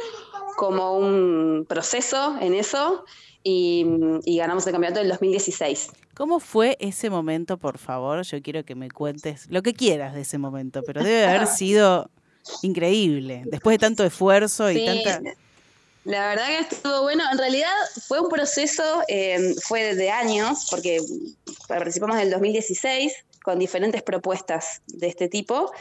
como 0.58 0.98
un 0.98 1.66
proceso 1.70 2.38
en 2.42 2.56
eso 2.56 3.04
y, 3.44 3.86
y 4.26 4.38
ganamos 4.38 4.66
el 4.66 4.72
campeonato 4.74 5.00
del 5.02 5.10
2016. 5.10 5.92
¿Cómo 6.16 6.40
fue 6.40 6.76
ese 6.80 7.12
momento, 7.12 7.58
por 7.58 7.78
favor? 7.78 8.24
Yo 8.24 8.42
quiero 8.42 8.64
que 8.66 8.74
me 8.74 8.90
cuentes 8.90 9.48
lo 9.50 9.62
que 9.62 9.74
quieras 9.74 10.16
de 10.16 10.22
ese 10.22 10.40
momento, 10.40 10.82
pero 10.84 11.04
debe 11.04 11.26
haber 11.26 11.46
sido 11.48 12.10
increíble, 12.64 13.44
después 13.46 13.76
de 13.76 13.80
tanto 13.80 14.04
esfuerzo 14.04 14.72
y 14.72 14.76
Sí, 14.80 14.86
tanta... 14.86 15.22
La 16.06 16.28
verdad 16.28 16.48
que 16.48 16.76
estuvo 16.76 17.02
bueno. 17.04 17.24
En 17.32 17.38
realidad 17.38 17.72
fue 18.08 18.20
un 18.20 18.30
proceso, 18.30 19.04
eh, 19.08 19.56
fue 19.64 19.96
de 19.96 20.10
años, 20.12 20.68
porque 20.70 21.00
participamos 21.68 22.18
en 22.18 22.24
el 22.24 22.32
2016 22.32 23.14
con 23.44 23.60
diferentes 23.60 24.02
propuestas 24.04 24.82
de 24.88 25.08
este 25.08 25.30
tipo. 25.30 25.72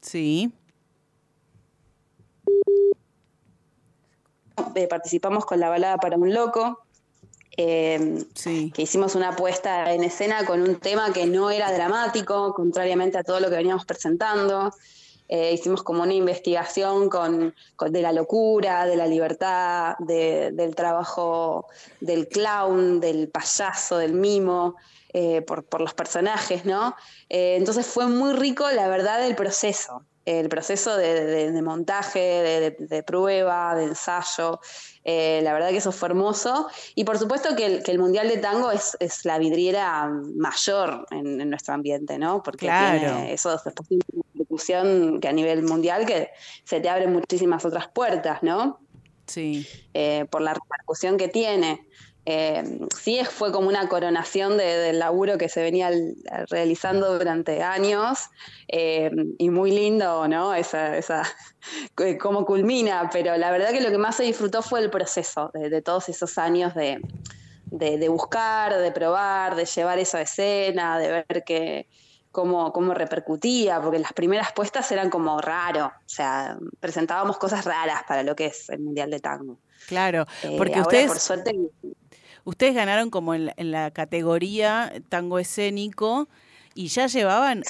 Sí. 0.00 0.52
Eh, 4.74 4.88
participamos 4.88 5.44
con 5.44 5.60
la 5.60 5.68
balada 5.68 5.96
para 5.98 6.16
un 6.16 6.32
loco. 6.32 6.78
eh, 7.54 8.24
que 8.72 8.82
hicimos 8.82 9.14
una 9.14 9.36
puesta 9.36 9.92
en 9.92 10.04
escena 10.04 10.46
con 10.46 10.62
un 10.62 10.76
tema 10.80 11.12
que 11.12 11.26
no 11.26 11.50
era 11.50 11.70
dramático, 11.70 12.54
contrariamente 12.54 13.18
a 13.18 13.22
todo 13.22 13.40
lo 13.40 13.50
que 13.50 13.56
veníamos 13.56 13.84
presentando. 13.84 14.72
Eh, 15.34 15.52
hicimos 15.54 15.82
como 15.82 16.02
una 16.02 16.12
investigación 16.12 17.08
con, 17.08 17.54
con- 17.74 17.90
de 17.90 18.02
la 18.02 18.12
locura, 18.12 18.84
de 18.84 18.96
la 18.96 19.06
libertad, 19.06 19.94
de- 19.98 20.50
del 20.52 20.74
trabajo 20.74 21.66
del 22.00 22.28
clown, 22.28 23.00
del 23.00 23.30
payaso, 23.30 23.96
del 23.96 24.12
mimo, 24.12 24.74
eh, 25.14 25.40
por, 25.40 25.64
por 25.64 25.80
los 25.80 25.94
personajes, 25.94 26.66
¿no? 26.66 26.94
Eh, 27.30 27.56
entonces 27.56 27.86
fue 27.86 28.06
muy 28.08 28.34
rico, 28.34 28.64
la 28.72 28.88
verdad, 28.88 29.24
el 29.26 29.34
proceso, 29.34 30.04
el 30.26 30.48
proceso 30.50 30.96
de, 30.98 31.24
de- 31.24 31.50
de 31.52 31.62
montaje, 31.62 32.74
de, 32.78 33.02
prueba, 33.02 33.74
de 33.74 33.84
ensayo. 33.84 34.60
Eh, 35.04 35.40
la 35.42 35.52
verdad 35.52 35.70
que 35.70 35.78
eso 35.78 35.92
fue 35.92 36.08
hermoso. 36.10 36.68
Y 36.94 37.04
por 37.04 37.18
supuesto 37.18 37.56
que 37.56 37.66
el, 37.66 37.82
que 37.82 37.90
el 37.90 37.98
Mundial 37.98 38.28
de 38.28 38.36
Tango 38.38 38.70
es, 38.70 38.96
es 39.00 39.24
la 39.24 39.38
vidriera 39.38 40.08
mayor 40.36 41.06
en, 41.10 41.40
en 41.40 41.50
nuestro 41.50 41.74
ambiente, 41.74 42.18
¿no? 42.18 42.42
Porque 42.42 42.66
Claro. 42.66 42.98
tiene 43.00 43.32
eso 43.32 43.50
después 43.50 43.74
repercusión 44.42 45.20
que 45.20 45.28
a 45.28 45.32
nivel 45.32 45.62
mundial 45.62 46.06
que 46.06 46.30
se 46.64 46.80
te 46.80 46.88
abren 46.88 47.12
muchísimas 47.12 47.64
otras 47.64 47.88
puertas, 47.88 48.42
¿no? 48.42 48.80
Sí. 49.26 49.66
Eh, 49.94 50.26
por 50.30 50.42
la 50.42 50.54
repercusión 50.54 51.16
que 51.16 51.28
tiene. 51.28 51.86
Eh, 52.24 52.78
sí, 52.96 53.18
fue 53.28 53.50
como 53.50 53.66
una 53.68 53.88
coronación 53.88 54.56
de- 54.56 54.64
del 54.78 55.00
laburo 55.00 55.38
que 55.38 55.48
se 55.48 55.60
venía 55.60 55.90
realizando 56.50 57.18
durante 57.18 57.62
años 57.64 58.28
eh, 58.68 59.10
y 59.38 59.50
muy 59.50 59.72
lindo, 59.72 60.28
¿no? 60.28 60.54
Esa, 60.54 60.96
esa, 60.96 61.22
cómo 62.20 62.44
culmina, 62.44 63.10
pero 63.12 63.36
la 63.36 63.50
verdad 63.50 63.70
que 63.72 63.80
lo 63.80 63.90
que 63.90 63.98
más 63.98 64.16
se 64.16 64.22
disfrutó 64.22 64.62
fue 64.62 64.80
el 64.80 64.90
proceso 64.90 65.50
de, 65.52 65.68
de 65.68 65.82
todos 65.82 66.08
esos 66.08 66.38
años 66.38 66.74
de, 66.76 67.00
de- 67.66 67.98
de 67.98 68.08
buscar, 68.08 68.78
de 68.78 68.92
probar, 68.92 69.56
de 69.56 69.64
llevar 69.64 69.98
eso 69.98 70.16
a 70.18 70.22
escena, 70.22 70.98
de 71.00 71.08
ver 71.28 71.42
que 71.44 71.88
cómo, 72.32 72.72
cómo 72.72 72.94
repercutía, 72.94 73.80
porque 73.80 73.98
las 73.98 74.12
primeras 74.12 74.52
puestas 74.52 74.90
eran 74.90 75.10
como 75.10 75.40
raro, 75.40 75.86
o 75.86 76.08
sea, 76.08 76.58
presentábamos 76.80 77.38
cosas 77.38 77.64
raras 77.64 78.02
para 78.08 78.22
lo 78.22 78.34
que 78.34 78.46
es 78.46 78.68
el 78.70 78.80
Mundial 78.80 79.10
de 79.10 79.20
Tango. 79.20 79.58
Claro, 79.86 80.26
Eh, 80.42 80.56
porque 80.56 80.76
ahora, 80.76 80.86
ustedes, 80.86 81.08
por 81.08 81.20
suerte, 81.20 81.56
ustedes 82.44 82.74
ganaron 82.74 83.10
como 83.10 83.34
en 83.34 83.46
la, 83.46 83.54
en 83.56 83.70
la 83.70 83.90
categoría 83.90 84.92
tango 85.08 85.38
escénico 85.38 86.28
y 86.74 86.88
ya 86.88 87.06
llevaban 87.06 87.62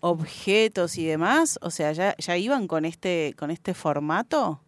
objetos 0.00 0.98
y 0.98 1.06
demás, 1.06 1.58
o 1.62 1.70
sea, 1.70 1.92
ya, 1.92 2.14
ya 2.18 2.36
iban 2.36 2.68
con 2.68 2.84
este, 2.84 3.34
con 3.38 3.50
este 3.50 3.72
formato. 3.72 4.60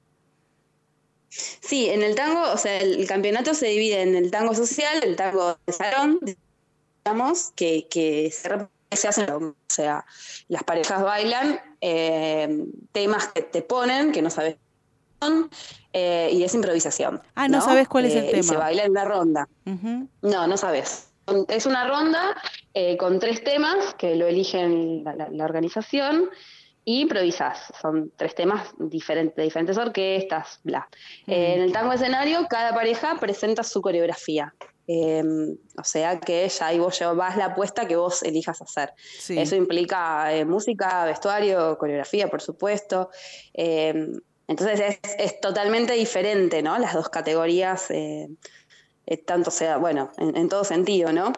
Sí, 1.29 1.89
en 1.89 2.03
el 2.03 2.15
tango, 2.15 2.43
o 2.53 2.57
sea, 2.57 2.79
el, 2.79 3.01
el 3.01 3.07
campeonato 3.07 3.55
se 3.55 3.67
divide 3.67 4.03
en 4.03 4.15
el 4.17 4.31
tango 4.31 4.55
social, 4.55 5.03
el 5.03 5.17
tango 5.17 5.59
de 5.67 5.73
salón, 5.73 6.21
digamos, 7.05 7.53
que, 7.57 7.87
que 7.89 8.31
se, 8.31 8.51
se 8.97 9.09
hacen, 9.09 9.31
o 9.31 9.55
sea, 9.69 10.05
las 10.49 10.63
parejas 10.65 11.03
bailan 11.03 11.61
eh, 11.81 12.65
temas 12.93 13.29
que 13.29 13.43
te 13.43 13.63
ponen, 13.63 14.13
que 14.13 14.23
no 14.23 14.31
sabes 14.31 14.57
eh, 15.93 16.31
y 16.33 16.43
es 16.43 16.55
improvisación. 16.55 17.23
Ah, 17.35 17.49
no 17.49 17.61
sabes 17.61 17.87
cuál 17.89 18.07
es 18.07 18.15
el 18.17 18.25
Eh, 18.25 18.29
y 18.29 18.31
tema. 18.33 18.43
se 18.43 18.57
baila 18.57 18.85
en 18.85 18.91
una 18.91 19.05
ronda. 19.05 19.49
No, 20.23 20.47
no 20.47 20.57
sabes. 20.57 21.09
Es 21.49 21.67
una 21.67 21.87
ronda 21.87 22.37
con 22.99 23.19
tres 23.21 23.45
temas 23.45 23.95
que 23.95 24.17
lo 24.17 24.27
eligen 24.27 25.05
la, 25.05 25.15
la- 25.15 25.29
la 25.31 25.45
organización 25.45 26.29
y 26.85 27.03
improvisás. 27.03 27.73
Son 27.81 28.11
tres 28.17 28.35
temas 28.35 28.71
diferentes, 28.79 29.37
de 29.37 29.45
diferentes 29.45 29.79
orquestas, 29.79 30.59
bla. 30.65 30.89
Eh, 31.29 31.55
en 31.55 31.63
el 31.63 31.73
tango 31.73 31.93
escenario, 31.93 32.45
cada 32.51 32.75
pareja 32.75 33.17
presenta 33.21 33.63
su 33.63 33.81
coreografía. 33.81 34.53
Eh, 34.89 35.23
o 35.79 35.85
sea 35.85 36.19
que 36.19 36.49
ya 36.49 36.67
ahí 36.67 36.79
vos 36.79 36.99
llevas 36.99 37.37
la 37.37 37.47
apuesta 37.47 37.87
que 37.87 37.97
vos 37.97 38.23
elijas 38.23 38.61
hacer. 38.61 38.93
Sí. 39.19 39.39
Eso 39.39 39.55
implica 39.55 40.35
eh, 40.35 40.45
música, 40.45 41.05
vestuario, 41.05 41.79
coreografía, 41.79 42.29
por 42.29 42.43
supuesto. 42.43 43.11
Eh, 43.55 44.09
entonces 44.49 44.81
es, 44.81 45.15
es 45.19 45.41
totalmente 45.41 45.93
diferente, 45.95 46.63
¿no? 46.63 46.77
Las 46.79 46.95
dos 46.95 47.09
categorías, 47.09 47.91
eh, 47.91 48.29
eh, 49.07 49.17
tanto 49.19 49.51
sea, 49.51 49.77
bueno, 49.77 50.11
en, 50.19 50.37
en 50.37 50.49
todo 50.49 50.65
sentido, 50.65 51.13
¿no? 51.13 51.33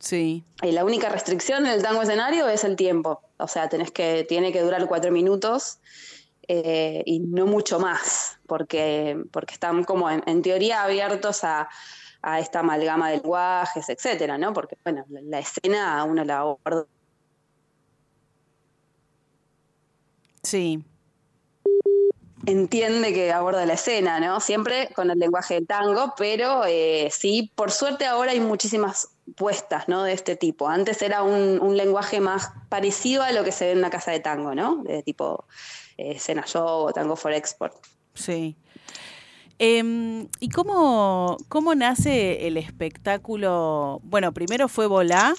Sí. 0.00 0.44
Y 0.62 0.72
la 0.72 0.84
única 0.84 1.08
restricción 1.08 1.66
en 1.66 1.72
el 1.72 1.82
tango 1.82 2.02
escenario 2.02 2.48
es 2.48 2.64
el 2.64 2.76
tiempo. 2.76 3.22
O 3.38 3.48
sea, 3.48 3.68
tenés 3.68 3.90
que, 3.90 4.24
tiene 4.28 4.52
que 4.52 4.60
durar 4.62 4.86
cuatro 4.86 5.10
minutos 5.10 5.78
y 6.50 7.20
no 7.20 7.44
mucho 7.44 7.78
más, 7.78 8.38
porque, 8.46 9.22
porque 9.32 9.52
están 9.52 9.84
como 9.84 10.08
en, 10.08 10.22
en 10.26 10.40
teoría 10.40 10.82
abiertos 10.82 11.44
a, 11.44 11.68
a 12.22 12.40
esta 12.40 12.60
amalgama 12.60 13.10
de 13.10 13.16
lenguajes, 13.18 13.88
etcétera, 13.88 14.38
¿no? 14.38 14.52
Porque, 14.52 14.76
bueno, 14.84 15.04
la, 15.08 15.20
la 15.22 15.38
escena 15.38 16.02
uno 16.04 16.24
la 16.24 16.38
aborda 16.38 16.86
Sí. 20.42 20.82
entiende 22.46 23.12
que 23.12 23.32
aborda 23.32 23.66
la 23.66 23.74
escena, 23.74 24.20
¿no? 24.20 24.40
Siempre 24.40 24.88
con 24.94 25.10
el 25.10 25.18
lenguaje 25.18 25.54
del 25.54 25.66
tango, 25.66 26.14
pero 26.16 26.64
eh, 26.66 27.08
sí, 27.12 27.52
por 27.54 27.70
suerte 27.70 28.06
ahora 28.06 28.32
hay 28.32 28.40
muchísimas 28.40 29.08
puestas, 29.36 29.88
¿no? 29.88 30.02
De 30.04 30.12
este 30.12 30.36
tipo. 30.36 30.68
Antes 30.68 31.02
era 31.02 31.22
un, 31.22 31.60
un 31.60 31.76
lenguaje 31.76 32.20
más 32.20 32.50
parecido 32.70 33.22
a 33.22 33.32
lo 33.32 33.44
que 33.44 33.52
se 33.52 33.66
ve 33.66 33.72
en 33.72 33.78
una 33.78 33.90
casa 33.90 34.10
de 34.12 34.20
tango, 34.20 34.54
¿no? 34.54 34.82
De 34.84 35.02
tipo 35.02 35.44
eh, 35.98 36.12
escena 36.12 36.44
show 36.46 36.86
o 36.86 36.92
tango 36.92 37.16
for 37.16 37.32
export. 37.32 37.74
Sí. 38.14 38.56
Em, 39.58 40.28
¿Y 40.40 40.48
cómo, 40.50 41.36
cómo 41.48 41.74
nace 41.74 42.46
el 42.46 42.56
espectáculo? 42.56 44.00
Bueno, 44.04 44.32
primero 44.32 44.68
fue 44.68 44.86
Volá 44.86 45.34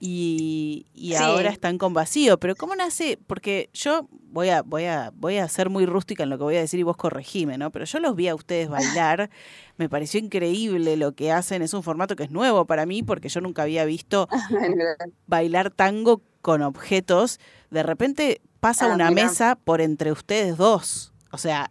y, 0.00 0.86
y 0.92 1.10
Sí. 1.10 1.22
ahora 1.22 1.50
están 1.50 1.78
con 1.78 1.94
vacío, 1.94 2.38
pero 2.38 2.56
¿cómo 2.56 2.74
nace? 2.74 3.16
Porque 3.26 3.70
yo 3.72 4.08
voy 4.10 4.48
a, 4.48 4.62
voy 4.62 4.84
a, 4.86 5.12
voy 5.14 5.36
a 5.38 5.48
ser 5.48 5.70
muy 5.70 5.86
rústica 5.86 6.24
en 6.24 6.30
lo 6.30 6.36
que 6.38 6.44
voy 6.44 6.56
a 6.56 6.60
decir 6.60 6.80
y 6.80 6.82
vos 6.82 6.96
corregime, 6.96 7.56
¿no? 7.56 7.70
Pero 7.70 7.84
yo 7.84 8.00
los 8.00 8.16
vi 8.16 8.26
a 8.28 8.34
ustedes 8.34 8.68
bailar, 8.68 9.30
me 9.76 9.88
pareció 9.88 10.18
increíble 10.20 10.96
lo 10.96 11.12
que 11.12 11.30
hacen, 11.30 11.62
es 11.62 11.72
un 11.74 11.82
formato 11.84 12.16
que 12.16 12.24
es 12.24 12.30
nuevo 12.32 12.64
para 12.66 12.86
mí 12.86 13.02
porque 13.04 13.28
yo 13.28 13.40
nunca 13.40 13.62
había 13.62 13.84
visto 13.84 14.28
bailar 15.28 15.70
tango 15.70 16.22
con 16.42 16.62
objetos. 16.62 17.38
De 17.70 17.82
repente 17.84 18.40
pasa 18.60 18.90
Ah, 18.90 18.94
una 18.94 19.10
mesa 19.12 19.56
por 19.62 19.80
entre 19.80 20.10
ustedes 20.12 20.56
dos. 20.56 21.12
O 21.30 21.38
sea, 21.38 21.70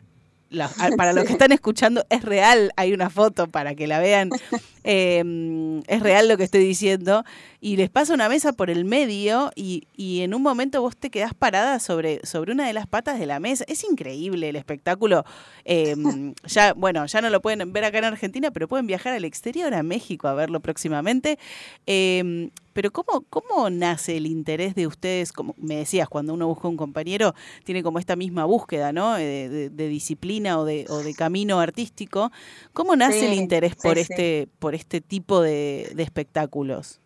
la- 0.54 0.66
a- 0.80 0.92
para 0.96 1.12
los 1.14 1.26
que 1.26 1.34
están 1.34 1.52
escuchando, 1.52 2.06
es 2.10 2.24
real, 2.24 2.72
hay 2.78 2.94
una 2.94 3.10
foto 3.10 3.48
para 3.48 3.76
que 3.76 3.88
la 3.88 4.00
vean. 4.00 4.30
Eh, 4.86 5.82
es 5.88 6.02
real 6.02 6.28
lo 6.28 6.36
que 6.36 6.44
estoy 6.44 6.66
diciendo. 6.66 7.24
Y 7.62 7.78
les 7.78 7.90
pasa 7.90 8.14
una 8.14 8.28
mesa 8.28 8.52
por 8.52 8.70
el 8.70 8.84
medio 8.84 9.50
y, 9.56 9.88
y 9.96 10.24
en 10.24 10.34
un 10.34 10.42
momento 10.42 10.82
vos 10.82 10.98
te 10.98 11.10
quedás 11.10 11.34
parada 11.34 11.80
sobre, 11.80 12.20
sobre 12.26 12.52
una 12.52 12.68
de 12.68 12.74
las 12.74 12.86
patas 12.86 13.18
de 13.18 13.26
la 13.26 13.40
mesa. 13.40 13.64
Es 13.70 13.86
increíble 13.86 14.50
el 14.50 14.58
espectáculo. 14.58 15.24
Eh, 15.64 15.96
ya, 16.48 16.74
bueno, 16.74 17.06
ya 17.06 17.22
no 17.22 17.30
lo 17.30 17.42
pueden 17.42 17.72
ver 17.72 17.86
acá 17.86 18.00
en 18.00 18.04
Argentina, 18.04 18.52
pero 18.52 18.68
pueden 18.68 18.86
viajar 18.86 19.14
al 19.14 19.24
exterior, 19.24 19.74
a 19.74 19.84
México, 19.84 20.28
a 20.28 20.34
verlo 20.34 20.60
próximamente. 20.60 21.40
Eh, 21.88 22.50
pero 22.74 22.92
¿cómo, 22.92 23.24
¿cómo 23.30 23.70
nace 23.70 24.18
el 24.18 24.26
interés 24.28 24.76
de 24.76 24.88
ustedes? 24.88 25.32
Como 25.32 25.54
me 25.58 25.76
decías, 25.78 26.10
cuando 26.10 26.34
uno 26.34 26.48
busca 26.48 26.68
un 26.68 26.78
compañero, 26.78 27.34
tiene 27.64 27.84
como 27.84 28.00
esta 28.00 28.16
misma 28.16 28.46
búsqueda, 28.46 28.92
¿no? 28.92 29.14
De, 29.16 29.50
de- 29.50 29.70
de 29.70 29.88
disciplina 29.88 30.60
o 30.60 30.66
de, 30.66 30.86
o 30.90 31.04
de 31.04 31.14
camino 31.16 31.60
artístico. 31.60 32.32
¿Cómo 32.74 32.96
nace 32.96 33.20
Sí, 33.20 33.26
el 33.26 33.34
interés 33.34 33.76
por 33.76 33.98
sí, 33.98 34.04
sí. 34.06 34.14
este, 34.14 34.48
por 34.60 34.76
este 34.76 35.02
tipo 35.02 35.42
de, 35.42 35.92
de 35.96 36.04
espectáculos? 36.04 37.00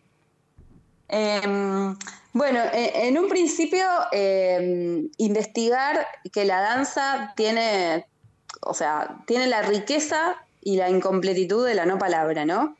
Em, 1.08 1.96
bueno, 2.32 2.60
e- 2.72 3.08
en 3.08 3.18
un 3.18 3.28
principio 3.28 3.86
em, 4.12 5.08
investigar 5.18 6.06
que 6.32 6.44
la 6.44 6.60
danza 6.60 7.32
tiene, 7.36 8.06
o 8.62 8.74
sea, 8.74 9.22
tiene 9.26 9.46
la 9.46 9.62
riqueza 9.62 10.36
y 10.60 10.76
la 10.76 10.90
incompletitud 10.90 11.66
de 11.66 11.74
la 11.74 11.86
no 11.86 11.98
palabra, 11.98 12.44
¿no? 12.44 12.77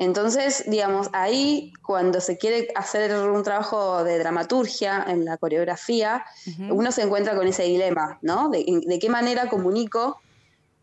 Entonces, 0.00 0.64
digamos, 0.66 1.10
ahí 1.12 1.74
cuando 1.82 2.22
se 2.22 2.38
quiere 2.38 2.68
hacer 2.74 3.14
un 3.14 3.42
trabajo 3.42 4.02
de 4.02 4.18
dramaturgia 4.18 5.04
en 5.06 5.26
la 5.26 5.36
coreografía, 5.36 6.24
uno 6.70 6.90
se 6.90 7.02
encuentra 7.02 7.36
con 7.36 7.46
ese 7.46 7.64
dilema, 7.64 8.18
¿no? 8.22 8.48
De, 8.48 8.64
de 8.86 8.98
qué 8.98 9.10
manera 9.10 9.50
comunico 9.50 10.18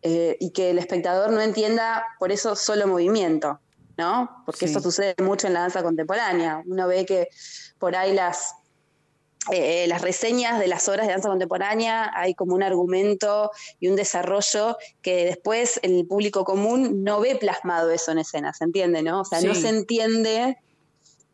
eh, 0.02 0.36
y 0.38 0.52
que 0.52 0.70
el 0.70 0.78
espectador 0.78 1.32
no 1.32 1.40
entienda 1.40 2.04
por 2.20 2.30
eso 2.30 2.54
solo 2.54 2.86
movimiento, 2.86 3.58
¿no? 3.96 4.44
Porque 4.46 4.68
Sí. 4.68 4.72
eso 4.72 4.80
sucede 4.80 5.16
mucho 5.20 5.48
en 5.48 5.54
la 5.54 5.62
danza 5.62 5.82
contemporánea. 5.82 6.62
Uno 6.64 6.86
ve 6.86 7.04
que 7.04 7.26
por 7.80 7.96
ahí 7.96 8.14
las, 8.14 8.54
eh, 9.52 9.86
las 9.86 10.02
reseñas 10.02 10.58
de 10.58 10.68
las 10.68 10.88
obras 10.88 11.06
de 11.06 11.12
danza 11.12 11.28
contemporánea 11.28 12.10
hay 12.14 12.34
como 12.34 12.54
un 12.54 12.62
argumento 12.62 13.50
y 13.80 13.88
un 13.88 13.96
desarrollo 13.96 14.76
que 15.00 15.24
después 15.24 15.80
el 15.82 16.06
público 16.06 16.44
común 16.44 17.02
no 17.04 17.20
ve 17.20 17.36
plasmado 17.36 17.90
eso 17.90 18.12
en 18.12 18.18
escena, 18.18 18.52
¿se 18.52 18.64
entiende, 18.64 19.02
no? 19.02 19.20
O 19.20 19.24
sea, 19.24 19.40
no 19.40 19.54
se 19.54 19.68
entiende 19.70 20.58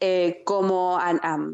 eh, 0.00 0.42
como 0.44 0.98
a- 0.98 1.10
a- 1.22 1.50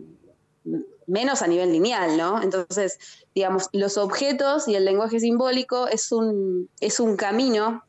menos 1.06 1.42
a 1.42 1.46
nivel 1.46 1.72
lineal, 1.72 2.16
¿no? 2.16 2.42
Entonces, 2.42 2.98
digamos, 3.34 3.68
los 3.72 3.96
objetos 3.96 4.68
y 4.68 4.74
el 4.76 4.84
lenguaje 4.84 5.18
simbólico 5.18 5.88
es 5.88 6.12
un, 6.12 6.68
es 6.80 7.00
un 7.00 7.16
camino 7.16 7.82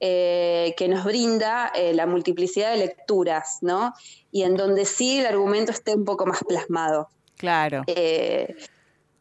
eh, 0.00 0.74
que 0.76 0.86
nos 0.88 1.04
brinda 1.04 1.72
eh, 1.74 1.94
la 1.94 2.06
multiplicidad 2.06 2.70
de 2.72 2.78
lecturas, 2.78 3.58
¿no? 3.62 3.92
Y 4.30 4.42
en 4.42 4.56
donde 4.56 4.84
sí 4.84 5.18
el 5.20 5.26
argumento 5.26 5.72
esté 5.72 5.94
un 5.94 6.04
poco 6.04 6.26
más 6.26 6.40
plasmado. 6.44 7.08
Claro. 7.38 7.84
Eh, 7.86 8.54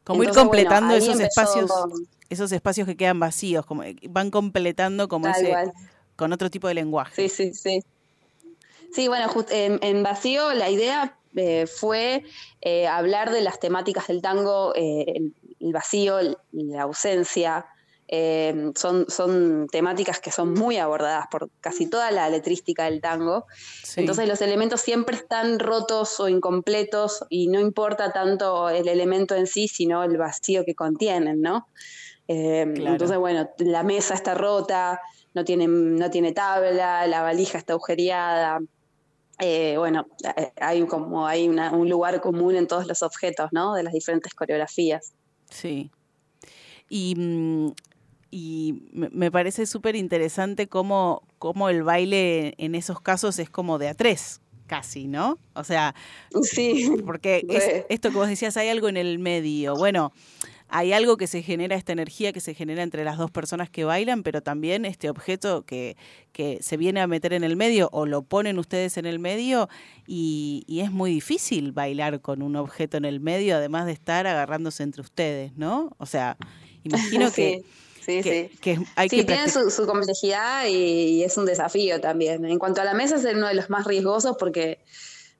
Como 0.04 0.24
ir 0.24 0.32
completando 0.32 0.88
bueno, 0.94 1.04
esos 1.06 1.20
espacios, 1.22 1.72
con- 1.72 2.08
esos 2.30 2.52
espacios 2.52 2.86
que 2.88 2.98
quedan 2.98 3.20
vacíos, 3.20 3.66
como 3.66 3.84
van 4.10 4.30
completando 4.32 5.08
como 5.08 5.30
ese, 5.30 5.56
con 6.18 6.34
otro 6.34 6.50
tipo 6.50 6.68
de 6.68 6.74
lenguaje. 6.74 7.30
Sí, 7.30 7.30
sí, 7.30 7.54
sí. 7.54 7.84
Sí, 8.94 9.08
bueno, 9.08 9.28
just- 9.30 9.52
en, 9.52 9.80
en 9.82 10.02
Vacío 10.04 10.54
la 10.54 10.70
idea 10.70 11.16
eh, 11.36 11.68
fue 11.68 12.24
eh, 12.62 12.88
hablar 12.88 13.32
de 13.32 13.42
las 13.42 13.60
temáticas 13.60 14.08
del 14.08 14.22
tango, 14.22 14.74
el, 14.76 15.34
el 15.60 15.72
vacío, 15.74 16.20
el- 16.20 16.38
la 16.52 16.84
ausencia. 16.84 17.66
Eh, 18.10 18.72
son, 18.76 19.06
son 19.10 19.68
temáticas 19.72 20.20
que 20.20 20.32
son 20.32 20.54
muy 20.54 20.78
abordadas 20.78 21.26
por 21.30 21.50
casi 21.60 21.88
toda 21.90 22.10
la 22.12 22.30
letrística 22.30 22.86
del 22.86 23.02
tango. 23.02 23.46
Sí. 23.84 24.00
Entonces 24.02 24.28
los 24.28 24.42
elementos 24.42 24.82
siempre 24.82 25.16
están 25.18 25.60
rotos 25.60 26.20
o 26.20 26.30
incompletos 26.30 27.26
y 27.30 27.48
no 27.48 27.60
importa 27.60 28.14
tanto 28.14 28.70
el 28.70 28.88
elemento 28.88 29.36
en 29.36 29.46
sí, 29.48 29.68
sino 29.68 30.04
el 30.04 30.18
vacío 30.18 30.64
que 30.66 30.74
contienen, 30.76 31.42
¿no? 31.42 31.68
Eh, 32.30 32.66
Claro. 32.76 32.92
Entonces, 32.94 33.18
bueno, 33.18 33.50
la 33.60 33.84
mesa 33.84 34.14
está 34.14 34.34
rota, 34.34 35.00
no 35.34 35.44
tiene, 35.46 35.68
no 35.68 36.10
tiene 36.10 36.32
tabla, 36.34 37.06
la 37.08 37.22
valija 37.22 37.58
está 37.58 37.74
agujereada. 37.74 38.60
Eh, 39.40 39.76
bueno, 39.78 40.08
hay 40.60 40.84
como 40.88 41.28
hay 41.28 41.48
una- 41.48 41.72
un 41.72 41.88
lugar 41.90 42.22
común 42.22 42.56
en 42.56 42.68
todos 42.68 42.88
los 42.88 43.04
objetos, 43.04 43.50
¿no? 43.52 43.76
De 43.76 43.84
las 43.84 43.94
diferentes 43.94 44.34
coreografías. 44.34 45.14
Sí. 45.50 45.92
Y, 46.90 47.14
mm, 47.16 47.72
y 48.32 48.84
me 48.92 49.32
parece 49.32 49.66
súper 49.66 49.96
interesante 49.96 50.68
cómo, 50.68 51.24
cómo 51.40 51.70
el 51.70 51.84
baile 51.84 52.54
en 52.58 52.76
esos 52.76 53.00
casos 53.02 53.40
es 53.40 53.50
como 53.50 53.78
de 53.78 53.88
a 53.90 53.94
tres, 53.94 54.42
casi, 54.66 55.08
¿no? 55.08 55.38
O 55.54 55.64
sea, 55.64 55.96
Sí. 56.42 56.90
porque 57.06 57.46
es- 57.50 57.86
esto 57.90 58.10
que 58.10 58.16
vos 58.18 58.28
decías, 58.28 58.58
hay 58.58 58.68
algo 58.70 58.90
en 58.90 58.98
el 58.98 59.18
medio. 59.20 59.76
Bueno, 59.76 60.12
hay 60.70 60.92
algo 60.92 61.16
que 61.16 61.28
se 61.28 61.42
genera, 61.42 61.78
esta 61.78 61.94
energía 61.94 62.34
que 62.34 62.42
se 62.42 62.54
genera 62.54 62.84
entre 62.84 63.06
las 63.06 63.18
dos 63.18 63.32
personas 63.32 63.70
que 63.70 63.86
bailan, 63.86 64.24
pero 64.24 64.42
también 64.42 64.84
este 64.84 65.10
objeto 65.10 65.62
que, 65.66 65.96
que 66.34 66.58
se 66.62 66.76
viene 66.76 67.00
a 67.00 67.08
meter 67.08 67.32
en 67.32 67.46
el 67.46 67.56
medio 67.56 67.88
o 67.94 68.06
lo 68.06 68.24
ponen 68.24 68.60
ustedes 68.60 68.98
en 68.98 69.06
el 69.06 69.20
medio 69.20 69.70
y, 70.06 70.66
y 70.68 70.82
es 70.82 70.92
muy 70.92 71.12
difícil 71.12 71.72
bailar 71.72 72.20
con 72.20 72.42
un 72.42 72.58
objeto 72.58 72.98
en 72.98 73.06
el 73.06 73.22
medio, 73.22 73.56
además 73.56 73.86
de 73.86 73.94
estar 73.94 74.28
agarrándose 74.28 74.84
entre 74.84 75.02
ustedes, 75.02 75.56
¿no? 75.56 75.96
O 76.00 76.06
sea, 76.06 76.36
imagino 76.84 77.32
que, 77.34 77.62
Sí, 78.08 78.24
sí, 78.24 78.30
que, 78.30 78.50
sí. 78.50 78.60
que 78.62 78.80
hay 78.96 79.10
Sí, 79.10 79.18
que 79.26 79.26
tiene 79.26 79.50
su, 79.50 79.70
su 79.72 79.86
complejidad 79.88 80.66
y, 80.68 80.72
y 81.20 81.24
es 81.24 81.38
un 81.38 81.46
desafío 81.46 82.02
también. 82.02 82.46
En 82.46 82.60
cuanto 82.60 82.82
a 82.82 82.86
la 82.86 82.94
mesa, 82.94 83.16
es 83.16 83.26
uno 83.36 83.48
de 83.48 83.54
los 83.56 83.70
más 83.70 83.86
riesgosos 83.86 84.36
porque 84.40 84.80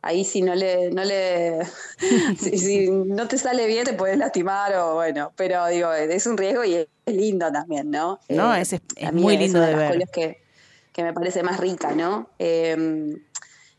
ahí 0.02 0.26
si 0.26 0.42
no 0.42 0.56
le, 0.56 0.92
no 0.92 1.04
le, 1.04 1.60
si, 2.38 2.58
si 2.58 2.90
no 2.92 3.28
te 3.28 3.38
sale 3.38 3.68
bien 3.68 3.86
te 3.86 3.94
puedes 3.94 4.18
lastimar 4.18 4.76
o 4.76 4.96
bueno, 4.96 5.34
pero 5.38 5.68
digo, 5.68 5.94
es 5.94 6.28
un 6.28 6.38
riesgo 6.38 6.64
y 6.66 6.76
es, 6.76 6.88
es 7.06 7.16
lindo 7.16 7.52
también, 7.52 7.92
¿no? 7.92 8.20
No, 8.30 8.54
Eh, 8.54 8.56
es, 8.56 8.74
es 8.74 9.14
muy 9.14 9.38
es 9.38 9.38
lindo 9.38 9.60
una 9.60 9.68
de 9.68 9.76
las 9.76 9.76
ver. 9.76 10.02
que, 10.12 10.38
que 10.94 11.04
me 11.04 11.14
parece 11.14 11.44
más 11.44 11.60
rica, 11.60 11.94
¿no? 11.96 12.30
Eh, 12.40 13.18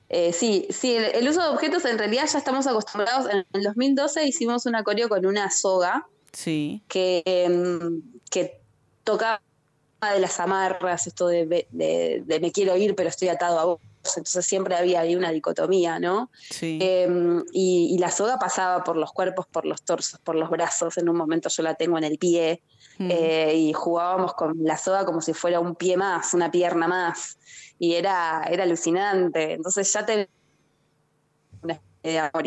eh, 0.08 0.32
sí, 0.32 0.66
sí, 0.70 0.94
el, 0.96 1.04
el 1.16 1.28
uso 1.28 1.42
de 1.42 1.48
objetos 1.48 1.84
en 1.84 1.98
realidad 1.98 2.26
ya 2.32 2.38
estamos 2.38 2.66
acostumbrados. 2.66 3.28
En 3.30 3.46
el 3.52 3.62
2012 3.62 4.26
hicimos 4.26 4.66
una 4.66 4.82
coreo 4.84 5.08
con 5.08 5.26
una 5.26 5.50
soga 5.50 6.06
Sí, 6.32 6.82
que, 6.88 7.22
em, 7.26 8.02
que 8.30 8.62
tocaba 9.12 9.40
de 10.14 10.20
las 10.20 10.38
amarras, 10.38 11.06
esto 11.06 11.26
de, 11.28 11.46
de- 11.70 12.22
de 12.24 12.40
me 12.40 12.52
quiero 12.52 12.76
ir 12.76 12.94
pero 12.94 13.08
estoy 13.08 13.28
atado 13.28 13.58
a 13.58 13.64
vos, 13.64 13.78
entonces 14.16 14.44
siempre 14.46 14.76
había 14.76 15.00
ahí 15.00 15.16
una 15.16 15.30
dicotomía, 15.32 15.98
¿no? 15.98 16.30
sí. 16.50 16.78
Em, 16.80 17.42
y, 17.52 17.94
y 17.94 17.98
la 17.98 18.10
soga 18.10 18.38
pasaba 18.38 18.84
por 18.84 18.96
los 18.96 19.10
cuerpos, 19.12 19.46
por 19.50 19.64
los 19.64 19.82
torsos, 19.82 20.20
por 20.22 20.34
los 20.36 20.50
brazos, 20.50 20.98
en 20.98 21.08
un 21.08 21.16
momento 21.16 21.48
yo 21.48 21.62
la 21.62 21.74
tengo 21.74 21.96
en 21.98 22.04
el 22.04 22.18
pie, 22.18 22.62
Mm. 23.00 23.10
eh, 23.12 23.54
y 23.54 23.72
jugábamos 23.72 24.34
con 24.34 24.54
la 24.64 24.76
soga 24.76 25.04
como 25.04 25.20
si 25.20 25.32
fuera 25.32 25.60
un 25.60 25.76
pie 25.76 25.96
más, 25.96 26.34
una 26.34 26.50
pierna 26.50 26.88
más, 26.88 27.38
y 27.78 27.94
era, 27.94 28.42
era 28.50 28.64
alucinante, 28.64 29.52
entonces 29.52 29.92
ya 29.92 30.04
te 30.04 30.28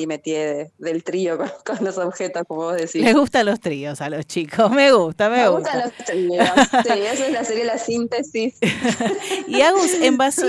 métier 0.08 0.56
de- 0.56 0.72
del 0.92 1.04
trío 1.04 1.38
con, 1.38 1.50
con 1.66 1.86
los 1.86 1.98
objetos, 1.98 2.44
como 2.48 2.62
vos 2.64 2.76
decís. 2.76 3.02
Les 3.04 3.16
gustan 3.16 3.46
los 3.46 3.60
tríos 3.60 4.02
a 4.02 4.10
los 4.10 4.26
chicos, 4.26 4.72
me 4.72 4.92
gusta, 4.92 5.30
me, 5.30 5.38
Me 5.38 5.50
gusta. 5.50 5.72
gustan 5.72 5.82
los 5.82 6.06
tríos. 6.06 6.48
Sí, 6.84 7.02
eso 7.14 7.24
es 7.26 7.32
la, 7.32 7.44
sería 7.44 7.66
la 7.66 7.78
síntesis 7.78 8.58
Y 9.48 9.62
Agus, 9.62 9.94
en 10.02 10.18
vacío, 10.18 10.48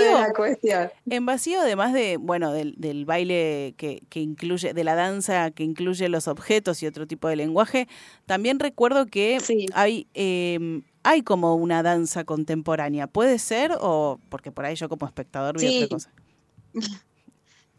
en 1.10 1.26
vacío, 1.26 1.60
además 1.60 1.92
de, 1.92 2.16
bueno, 2.16 2.52
del, 2.52 2.74
del 2.78 3.04
baile 3.04 3.74
que, 3.76 4.02
que 4.08 4.20
incluye, 4.20 4.72
de 4.74 4.84
la 4.84 4.94
danza 4.94 5.50
que 5.50 5.64
incluye 5.64 6.08
los 6.08 6.28
objetos 6.28 6.82
y 6.82 6.86
otro 6.86 7.06
tipo 7.06 7.28
de 7.28 7.36
lenguaje, 7.36 7.88
también 8.26 8.58
recuerdo 8.60 9.06
que 9.06 9.38
Sí. 9.40 9.66
hay, 9.74 10.06
eh, 10.14 10.82
hay 11.02 11.22
como 11.22 11.56
una 11.56 11.82
danza 11.82 12.24
contemporánea. 12.24 13.06
¿Puede 13.08 13.38
ser? 13.38 13.72
O 13.80 14.18
porque 14.28 14.52
por 14.52 14.64
ahí 14.64 14.76
yo 14.76 14.88
como 14.88 15.06
espectador 15.06 15.58
vi 15.60 15.66
Sí. 15.68 15.76
otra 15.84 15.88
cosa. 15.96 16.10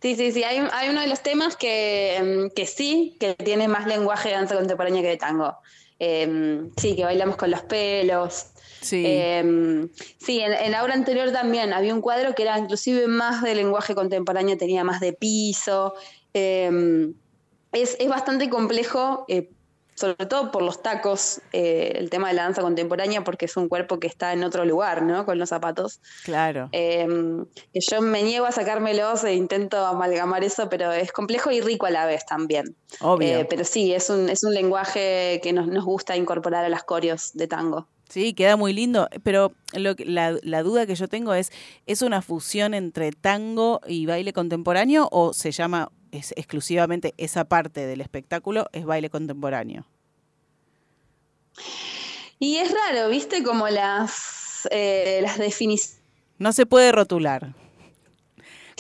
Sí, 0.04 0.18
sí, 0.18 0.34
sí. 0.34 0.44
Hay, 0.44 0.58
hay 0.74 0.90
uno 0.90 1.00
de 1.00 1.08
los 1.08 1.24
temas 1.24 1.56
que, 1.56 2.18
em, 2.18 2.50
que 2.50 2.68
sí, 2.68 3.16
que 3.22 3.36
tiene 3.36 3.70
más 3.70 3.88
lenguaje 3.88 4.28
de 4.28 4.36
danza 4.36 4.54
contemporánea 4.54 5.02
que 5.02 5.08
de 5.08 5.16
tango. 5.16 5.56
Em, 5.98 6.72
sí, 6.76 6.98
que 6.98 7.06
bailamos 7.06 7.38
con 7.38 7.50
los 7.50 7.62
pelos. 7.62 8.48
Sí. 8.82 9.02
Em, 9.08 9.88
sí, 10.18 10.42
en, 10.42 10.52
en 10.52 10.72
la 10.74 10.84
obra 10.84 10.94
anterior 10.94 11.32
también 11.32 11.72
había 11.72 11.94
un 11.94 12.02
cuadro 12.02 12.36
que 12.36 12.44
era 12.44 12.60
inclusive 12.60 13.08
más 13.08 13.42
de 13.44 13.56
lenguaje 13.56 13.96
contemporáneo, 13.96 14.58
tenía 14.58 14.84
más 14.84 15.00
de 15.00 15.14
piso. 15.14 15.94
Es, 16.34 17.96
es 17.98 18.10
bastante 18.10 18.50
complejo, 18.50 19.24
eh, 19.30 19.52
sobre 19.96 20.26
todo 20.26 20.52
por 20.52 20.62
los 20.64 20.82
tacos, 20.82 21.42
eh, 21.52 21.94
el 21.96 22.10
tema 22.10 22.30
de 22.30 22.34
la 22.34 22.44
danza 22.44 22.62
contemporánea, 22.62 23.24
porque 23.24 23.46
es 23.46 23.56
un 23.58 23.70
cuerpo 23.70 24.00
que 24.00 24.08
está 24.08 24.34
en 24.34 24.44
otro 24.44 24.66
lugar, 24.66 25.02
¿no? 25.04 25.26
Con 25.26 25.38
los 25.40 25.50
zapatos. 25.50 26.00
Claro. 26.24 26.70
Eh, 26.72 27.06
que 27.74 27.80
yo 27.80 28.02
me 28.02 28.24
niego 28.24 28.46
a 28.46 28.52
sacármelos 28.52 29.24
e 29.24 29.34
intento 29.36 29.86
amalgamar 29.86 30.44
eso, 30.44 30.70
pero 30.70 30.92
es 30.92 31.12
complejo 31.12 31.52
y 31.52 31.62
rico 31.62 31.86
a 31.86 31.92
la 31.92 32.06
vez 32.06 32.26
también. 32.26 32.76
Obvio. 33.02 33.40
Eh, 33.40 33.46
pero 33.50 33.64
sí, 33.66 33.94
es 33.94 34.10
un, 34.10 34.30
es 34.30 34.44
un 34.44 34.54
lenguaje 34.54 35.40
que 35.44 35.54
nos, 35.54 35.68
nos 35.68 35.86
gusta 35.86 36.18
incorporar 36.18 36.66
a 36.66 36.70
las 36.70 36.84
coreos 36.84 37.32
de 37.34 37.48
tango. 37.48 37.88
Sí, 38.10 38.34
queda 38.34 38.58
muy 38.58 38.74
lindo, 38.74 39.10
pero 39.24 39.54
lo 39.74 39.96
que- 39.96 40.06
la, 40.06 40.38
la 40.44 40.62
duda 40.62 40.86
que 40.86 40.94
yo 40.94 41.08
tengo 41.08 41.34
es, 41.34 41.52
¿es 41.88 42.02
una 42.04 42.22
fusión 42.22 42.74
entre 42.76 43.12
tango 43.12 43.82
y 43.88 44.06
baile 44.06 44.34
contemporáneo 44.34 45.08
o 45.12 45.34
se 45.34 45.52
llama 45.52 45.92
es 46.14 46.34
exclusivamente 46.38 47.14
esa 47.18 47.44
parte 47.46 47.86
del 47.86 48.02
espectáculo 48.02 48.68
es 48.72 48.86
baile 48.86 49.10
contemporáneo? 49.10 49.86
Y 52.40 52.58
es 52.58 52.72
raro, 52.72 53.10
¿viste? 53.10 53.44
Como 53.44 53.68
las, 53.70 54.68
eh, 54.72 55.20
las 55.22 55.38
definiciones. 55.38 56.02
No 56.40 56.52
se 56.52 56.66
puede 56.66 56.92
rotular. 56.92 57.54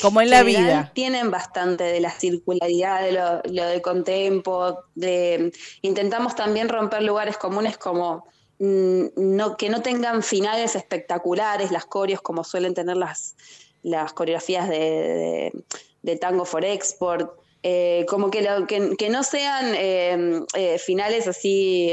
Como 0.01 0.21
en 0.21 0.29
la 0.31 0.43
vida. 0.43 0.91
Tienen 0.93 1.29
bastante 1.29 1.83
de 1.83 1.99
la 2.01 2.09
circularidad, 2.11 3.03
de 3.03 3.11
lo, 3.11 3.41
lo 3.53 3.65
de 3.67 3.81
contempo, 3.81 4.83
de 4.95 5.53
intentamos 5.81 6.35
también 6.35 6.67
romper 6.67 7.03
lugares 7.03 7.37
comunes 7.37 7.77
como 7.77 8.25
mm, 8.59 9.05
no, 9.15 9.55
que 9.55 9.69
no 9.69 9.81
tengan 9.83 10.23
finales 10.23 10.75
espectaculares, 10.75 11.71
las 11.71 11.85
coreos 11.85 12.21
como 12.21 12.43
suelen 12.43 12.73
tener 12.73 12.97
las, 12.97 13.35
las 13.83 14.13
coreografías 14.13 14.67
de, 14.67 14.79
de- 14.79 15.63
de 16.03 16.15
Tango 16.17 16.45
for 16.45 16.63
Export. 16.63 17.31
eh, 17.65 18.05
como 18.09 18.29
que, 18.29 18.41
lo- 18.41 18.67
que, 18.67 18.97
que 18.97 19.09
no 19.09 19.23
sean 19.23 19.73
eh, 19.73 20.41
eh, 20.53 20.77
finales 20.79 21.29
así 21.29 21.89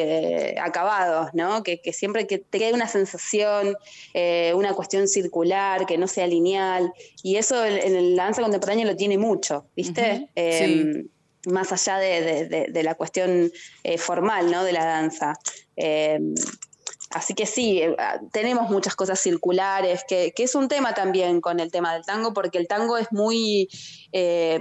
acabados, 0.61 1.31
¿no? 1.32 1.62
Que, 1.62 1.81
que 1.81 1.93
siempre 1.93 2.27
que 2.27 2.39
te 2.39 2.59
quede 2.59 2.73
una 2.74 2.89
sensación, 2.89 3.77
una 4.55 4.74
cuestión 4.74 5.07
circular, 5.07 5.87
que 5.87 5.97
no 5.97 6.09
sea 6.09 6.27
lineal. 6.27 6.93
Y 7.23 7.37
eso 7.37 7.65
en, 7.65 8.16
la 8.16 8.24
danza 8.24 8.43
contemporánea 8.43 8.85
lo 8.85 8.97
tiene 8.97 9.16
mucho, 9.16 9.66
¿viste? 9.77 10.28
Eh, 10.35 11.05
Más 11.47 11.70
allá 11.73 11.99
de, 11.99 12.20
de- 12.20 12.47
de- 12.49 12.66
de 12.69 12.82
la 12.82 12.97
cuestión 12.97 13.53
formal, 13.97 14.51
¿no? 14.51 14.65
De 14.65 14.73
la 14.73 14.85
danza. 14.85 15.39
Así 17.11 17.35
que 17.35 17.45
sí, 17.47 17.81
eh, 17.82 17.97
ah, 17.99 18.20
tenemos 18.32 18.70
muchas 18.70 18.95
cosas 18.95 19.19
circulares, 19.19 20.05
que, 20.09 20.32
que 20.35 20.45
es 20.45 20.55
un 20.55 20.69
tema 20.69 20.95
también 20.95 21.41
con 21.41 21.59
el 21.61 21.70
tema 21.73 21.93
del 21.95 22.05
tango, 22.05 22.32
porque 22.32 22.59
el 22.59 22.69
tango 22.69 22.97
es 22.99 23.09
muy, 23.11 23.69
eh, 24.12 24.61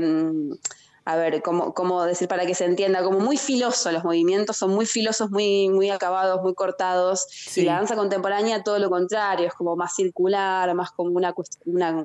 a 1.06 1.16
ver, 1.16 1.42
¿cómo, 1.44 1.74
cómo 1.76 2.04
decir 2.06 2.28
para 2.28 2.46
que 2.48 2.56
se 2.56 2.66
entienda? 2.66 3.04
Como 3.04 3.20
muy 3.20 3.38
filoso, 3.38 3.92
los 3.92 4.04
movimientos 4.04 4.58
son 4.58 4.72
muy 4.74 4.86
filosos, 4.88 5.30
muy, 5.32 5.70
muy 5.70 5.90
acabados, 5.92 6.42
muy 6.42 6.54
cortados, 6.56 7.28
Sí. 7.30 7.62
y 7.62 7.66
la 7.66 7.74
danza 7.76 7.96
contemporánea 7.96 8.64
todo 8.64 8.80
lo 8.80 8.90
contrario, 8.90 9.48
es 9.48 9.54
como 9.54 9.76
más 9.76 9.96
circular, 9.96 10.74
más 10.74 10.92
como 10.92 11.12
una, 11.12 11.34
una 11.66 12.04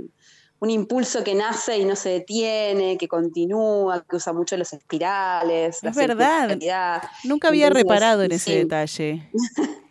un 0.61 0.71
impulso 0.71 1.23
que 1.25 1.35
nace 1.35 1.77
y 1.79 1.85
no 1.85 1.95
se 1.97 2.09
detiene, 2.11 2.97
que 2.97 3.07
continúa, 3.09 4.03
que 4.09 4.17
usa 4.17 4.33
mucho 4.33 4.57
los 4.57 4.73
espirales. 4.73 5.83
la 5.83 5.91
Es 5.91 5.97
verdad. 5.97 6.49
circularidad. 6.49 7.03
Nunca 7.25 7.49
había 7.49 7.67
Entonces, 7.67 7.83
reparado 7.85 8.23
en 8.23 8.33
ese 8.33 8.45
sí. 8.51 8.57
detalle. 8.59 9.31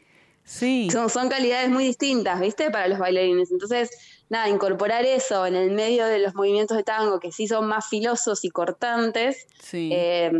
Sí. 0.43 0.89
Son, 0.91 1.09
son 1.09 1.29
calidades 1.29 1.69
muy 1.69 1.85
distintas, 1.85 2.39
¿viste? 2.39 2.69
Para 2.69 2.87
los 2.87 2.99
bailarines. 2.99 3.51
Entonces, 3.51 3.89
nada, 4.29 4.49
incorporar 4.49 5.05
eso 5.05 5.45
en 5.45 5.55
el 5.55 5.71
medio 5.71 6.05
de 6.05 6.19
los 6.19 6.35
movimientos 6.35 6.75
de 6.77 6.83
tango, 6.83 7.19
que 7.19 7.31
sí 7.31 7.47
son 7.47 7.67
más 7.67 7.87
filosos 7.87 8.43
y 8.43 8.49
cortantes, 8.49 9.47
Sí. 9.61 9.89
eh, 9.93 10.31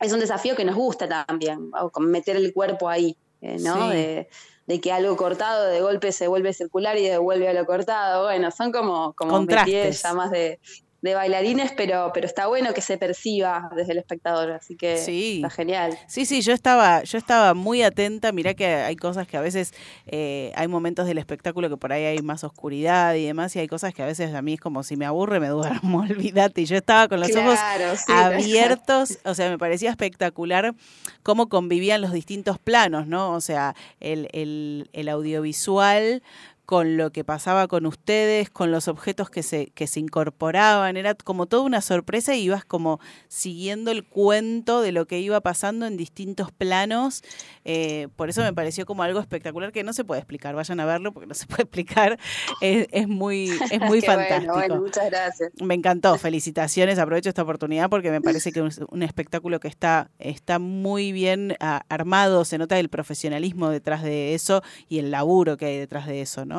es 0.00 0.12
un 0.12 0.20
desafío 0.20 0.56
que 0.56 0.64
nos 0.64 0.74
gusta 0.76 1.08
también, 1.26 1.70
meter 2.00 2.36
el 2.36 2.52
cuerpo 2.52 2.88
ahí, 2.88 3.16
eh, 3.40 3.56
¿no? 3.60 3.90
Sí. 3.90 3.96
De, 3.96 4.28
de 4.66 4.80
que 4.80 4.92
algo 4.92 5.16
cortado 5.16 5.66
de 5.66 5.80
golpe 5.82 6.10
se 6.10 6.26
vuelve 6.26 6.52
circular 6.54 6.96
y 6.96 7.04
devuelve 7.06 7.48
a 7.48 7.52
lo 7.52 7.66
cortado. 7.66 8.24
Bueno, 8.24 8.50
son 8.50 8.72
como, 8.72 9.12
como 9.14 9.46
ya 9.46 10.14
más 10.14 10.30
de, 10.30 10.58
de 11.04 11.14
bailarines, 11.14 11.70
pero, 11.76 12.12
pero 12.14 12.26
está 12.26 12.46
bueno 12.46 12.72
que 12.72 12.80
se 12.80 12.96
perciba 12.96 13.68
desde 13.76 13.92
el 13.92 13.98
espectador, 13.98 14.52
así 14.52 14.74
que 14.74 14.96
Sí. 14.96 15.36
está 15.36 15.50
genial. 15.50 15.98
Sí, 16.06 16.24
sí, 16.24 16.40
yo 16.40 16.54
estaba, 16.54 17.02
yo 17.02 17.18
estaba 17.18 17.52
muy 17.52 17.82
atenta. 17.82 18.32
Mirá 18.32 18.54
que 18.54 18.66
hay 18.66 18.96
cosas 18.96 19.28
que 19.28 19.36
a 19.36 19.42
veces 19.42 19.74
eh, 20.06 20.50
hay 20.56 20.66
momentos 20.66 21.06
del 21.06 21.18
espectáculo 21.18 21.68
que 21.68 21.76
por 21.76 21.92
ahí 21.92 22.04
hay 22.04 22.22
más 22.22 22.42
oscuridad 22.42 23.14
y 23.16 23.26
demás, 23.26 23.54
y 23.54 23.58
hay 23.58 23.68
cosas 23.68 23.92
que 23.92 24.02
a 24.02 24.06
veces 24.06 24.34
a 24.34 24.40
mí 24.40 24.54
es 24.54 24.60
como 24.60 24.82
si 24.82 24.96
me 24.96 25.04
aburre, 25.04 25.40
me 25.40 25.48
duermo, 25.48 25.98
olvídate. 26.10 26.62
Y 26.62 26.64
yo 26.64 26.76
estaba 26.76 27.06
con 27.06 27.20
los 27.20 27.36
ojos 27.36 27.58
sí, 28.06 28.10
abiertos, 28.10 29.18
o 29.26 29.34
sea, 29.34 29.50
me 29.50 29.58
parecía 29.58 29.90
espectacular 29.90 30.74
cómo 31.22 31.50
convivían 31.50 32.00
los 32.00 32.12
distintos 32.12 32.58
planos, 32.58 33.06
¿no? 33.06 33.32
O 33.32 33.42
sea, 33.42 33.74
el, 34.00 34.28
el, 34.32 34.88
el 34.94 35.10
audiovisual 35.10 36.22
con 36.66 36.96
lo 36.96 37.10
que 37.10 37.24
pasaba 37.24 37.68
con 37.68 37.84
ustedes, 37.86 38.48
con 38.48 38.70
los 38.70 38.88
objetos 38.88 39.28
que 39.28 39.42
se, 39.42 39.66
que 39.74 39.86
se 39.86 40.00
incorporaban, 40.00 40.96
era 40.96 41.14
como 41.14 41.46
toda 41.46 41.62
una 41.62 41.80
sorpresa 41.80 42.34
y 42.34 42.44
ibas 42.44 42.64
como 42.64 43.00
siguiendo 43.28 43.90
el 43.90 44.04
cuento 44.04 44.80
de 44.80 44.92
lo 44.92 45.06
que 45.06 45.20
iba 45.20 45.40
pasando 45.40 45.86
en 45.86 45.96
distintos 45.96 46.52
planos, 46.52 47.22
eh, 47.64 48.08
por 48.16 48.30
eso 48.30 48.42
me 48.42 48.52
pareció 48.52 48.86
como 48.86 49.02
algo 49.02 49.20
espectacular 49.20 49.72
que 49.72 49.84
no 49.84 49.92
se 49.92 50.04
puede 50.04 50.20
explicar, 50.20 50.54
vayan 50.54 50.80
a 50.80 50.86
verlo 50.86 51.12
porque 51.12 51.26
no 51.26 51.34
se 51.34 51.46
puede 51.46 51.64
explicar, 51.64 52.18
es, 52.60 52.86
es 52.90 53.08
muy, 53.08 53.50
es 53.70 53.80
muy 53.80 54.00
bueno, 54.00 54.06
fantástico. 54.06 54.54
bueno, 54.54 54.76
muchas 54.76 55.10
gracias. 55.10 55.52
Me 55.60 55.74
encantó, 55.74 56.16
felicitaciones, 56.16 56.98
aprovecho 56.98 57.28
esta 57.28 57.42
oportunidad 57.42 57.90
porque 57.90 58.10
me 58.10 58.22
parece 58.22 58.52
que 58.52 58.64
es 58.66 58.80
un 58.88 59.02
espectáculo 59.02 59.60
que 59.60 59.68
está, 59.68 60.10
está 60.18 60.58
muy 60.58 61.12
bien 61.12 61.56
ah, 61.60 61.84
armado, 61.90 62.44
se 62.46 62.56
nota 62.56 62.78
el 62.78 62.88
profesionalismo 62.88 63.68
detrás 63.68 64.02
de 64.02 64.34
eso 64.34 64.62
y 64.88 64.98
el 64.98 65.10
laburo 65.10 65.58
que 65.58 65.66
hay 65.66 65.78
detrás 65.78 66.06
de 66.06 66.22
eso, 66.22 66.46
¿no? 66.46 66.53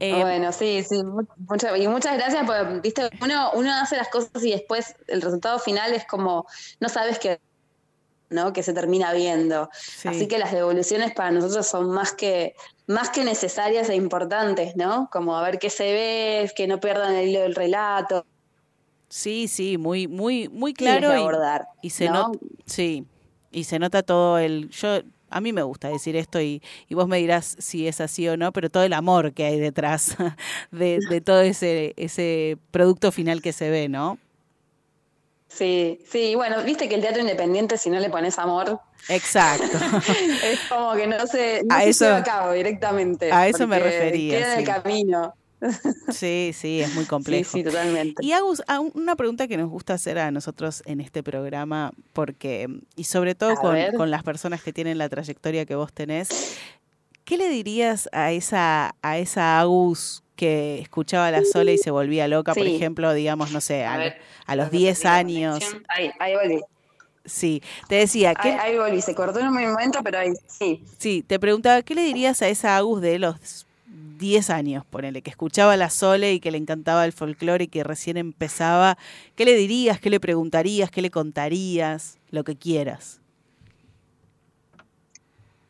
Eh, 0.00 0.20
bueno, 0.20 0.52
sí, 0.52 0.82
sí, 0.88 0.96
y 0.98 1.88
muchas 1.88 2.16
gracias, 2.16 2.44
porque, 2.46 2.80
viste, 2.80 3.08
uno, 3.22 3.50
uno 3.54 3.72
hace 3.74 3.96
las 3.96 4.08
cosas 4.08 4.42
y 4.44 4.50
después 4.50 4.94
el 5.08 5.22
resultado 5.22 5.58
final 5.58 5.92
es 5.94 6.04
como, 6.06 6.46
no 6.80 6.88
sabes 6.88 7.18
qué, 7.18 7.40
¿no? 8.30 8.52
Que 8.52 8.62
se 8.62 8.72
termina 8.72 9.12
viendo. 9.12 9.68
sí. 9.72 10.08
Así 10.08 10.28
que 10.28 10.38
las 10.38 10.52
devoluciones 10.52 11.12
para 11.14 11.30
nosotros 11.30 11.66
son 11.66 11.90
más 11.90 12.12
que, 12.12 12.54
más 12.86 13.10
que 13.10 13.24
necesarias 13.24 13.88
e 13.88 13.94
importantes, 13.94 14.76
¿no? 14.76 15.08
Como 15.12 15.36
a 15.36 15.42
ver 15.42 15.58
qué 15.58 15.70
se 15.70 15.92
ve, 15.92 16.52
que 16.56 16.66
no 16.66 16.80
pierdan 16.80 17.14
el 17.14 17.28
hilo 17.28 17.40
del 17.40 17.54
relato. 17.54 18.26
Sí, 19.08 19.46
sí, 19.48 19.78
muy, 19.78 20.08
muy, 20.08 20.48
muy 20.48 20.74
claro. 20.74 21.12
y- 21.14 21.20
abordar, 21.20 21.68
Y, 21.82 21.90
se 21.90 22.06
¿no? 22.06 22.28
nota, 22.28 22.38
sí, 22.66 23.04
y 23.52 23.64
se 23.64 23.78
nota 23.78 24.02
todo 24.02 24.38
el, 24.38 24.68
yo, 24.70 25.00
a 25.36 25.40
mí 25.40 25.52
me 25.52 25.62
gusta 25.62 25.88
decir 25.88 26.16
esto 26.16 26.40
y, 26.40 26.62
y 26.88 26.94
vos 26.94 27.08
me 27.08 27.18
dirás 27.18 27.56
si 27.58 27.86
es 27.88 28.00
así 28.00 28.28
o 28.28 28.36
no, 28.36 28.52
pero 28.52 28.70
todo 28.70 28.84
el 28.84 28.92
amor 28.92 29.32
que 29.32 29.44
hay 29.44 29.58
detrás 29.58 30.16
de, 30.70 30.98
de 31.10 31.20
todo 31.20 31.40
ese, 31.42 31.92
ese 31.96 32.56
producto 32.70 33.10
final 33.12 33.42
que 33.42 33.52
se 33.52 33.68
ve, 33.70 33.88
¿no? 33.88 34.18
Sí, 35.48 36.00
sí, 36.10 36.34
bueno, 36.34 36.62
viste 36.64 36.88
que 36.88 36.96
el 36.96 37.00
teatro 37.00 37.20
independiente, 37.20 37.78
si 37.78 37.88
no 37.90 38.00
le 38.00 38.10
pones 38.10 38.38
amor, 38.38 38.80
Exacto. 39.08 39.78
es 40.42 40.58
como 40.68 40.94
que 40.94 41.06
no 41.06 41.26
se, 41.26 41.62
no 41.64 41.74
A 41.74 41.80
se 41.82 41.90
eso- 41.90 42.04
lleva 42.06 42.16
a 42.18 42.22
cabo 42.24 42.52
directamente. 42.52 43.30
a 43.32 43.46
eso 43.48 43.66
me 43.68 43.78
refería, 43.78 44.38
Queda 44.38 44.58
el 44.58 44.64
camino. 44.64 45.34
Sí, 46.10 46.50
sí, 46.54 46.80
es 46.82 46.94
muy 46.94 47.04
Sí, 47.04 47.08
complejo. 47.08 47.50
sí, 47.52 47.64
totalmente. 47.64 48.24
Y 48.24 48.32
Agus, 48.32 48.62
a 48.66 48.80
un- 48.80 48.92
una 48.94 49.16
pregunta 49.16 49.48
que 49.48 49.56
nos 49.56 49.70
gusta 49.70 49.94
hacer 49.94 50.18
a 50.18 50.30
nosotros 50.30 50.82
en 50.86 51.00
este 51.00 51.22
programa, 51.22 51.92
porque, 52.12 52.68
y 52.96 53.04
sobre 53.04 53.34
todo 53.34 53.50
A 53.52 53.56
con, 53.56 54.10
las 54.10 54.22
personas 54.22 54.62
que 54.62 54.72
tienen 54.72 54.98
la 54.98 55.08
trayectoria 55.08 55.64
que 55.64 55.74
vos 55.74 55.92
tenés, 55.92 56.56
¿qué 57.24 57.38
le 57.38 57.48
dirías 57.48 58.08
a 58.12 58.32
esa, 58.32 58.94
a 59.02 59.18
esa 59.18 59.58
Agus 59.60 60.22
que 60.36 60.80
escuchaba 60.80 61.30
la 61.30 61.42
Sole 61.44 61.74
y 61.74 61.78
se 61.78 61.90
volvía 61.90 62.26
loca, 62.28 62.54
por 62.54 62.64
Sí. 62.64 62.74
ejemplo, 62.74 63.12
digamos, 63.14 63.52
no 63.52 63.60
sé, 63.60 63.84
a, 63.84 63.94
A 63.94 63.98
ver, 63.98 64.16
a 64.46 64.56
los 64.56 64.70
10 64.70 65.04
años. 65.06 65.60
Ahí, 65.88 66.10
ahí 66.18 66.34
volví. 66.34 66.60
Sí, 67.24 67.62
te 67.88 67.94
decía, 67.94 68.34
¿qué, 68.34 68.50
Ahí, 68.50 68.72
ahí 68.72 68.78
volví. 68.78 69.00
Se 69.00 69.14
cortó 69.14 69.38
en 69.40 69.46
un 69.48 69.54
momento, 69.54 70.00
pero 70.02 70.18
ahí 70.18 70.32
sí. 70.46 70.84
Sí, 70.98 71.24
te 71.26 71.38
preguntaba, 71.38 71.80
¿qué 71.82 71.94
le 71.94 72.02
dirías 72.02 72.42
a 72.42 72.48
esa 72.48 72.76
Agus 72.76 73.00
de 73.00 73.18
los 73.18 73.63
10 74.18 74.50
años, 74.50 74.84
ponele, 74.84 75.22
que 75.22 75.30
escuchaba 75.30 75.76
la 75.76 75.88
Sole 75.90 76.32
y 76.32 76.40
que 76.40 76.50
le 76.50 76.58
encantaba 76.58 77.04
el 77.04 77.12
folclore 77.12 77.64
y 77.64 77.68
que 77.68 77.84
recién 77.84 78.16
empezaba? 78.16 78.98
¿Qué 79.36 79.44
le 79.44 79.54
dirías? 79.56 80.00
¿Qué 80.00 80.10
le 80.10 80.20
preguntarías? 80.20 80.90
¿Qué 80.90 81.00
le 81.02 81.10
contarías? 81.10 82.18
Lo 82.30 82.42
que 82.44 82.56
quieras. 82.56 83.20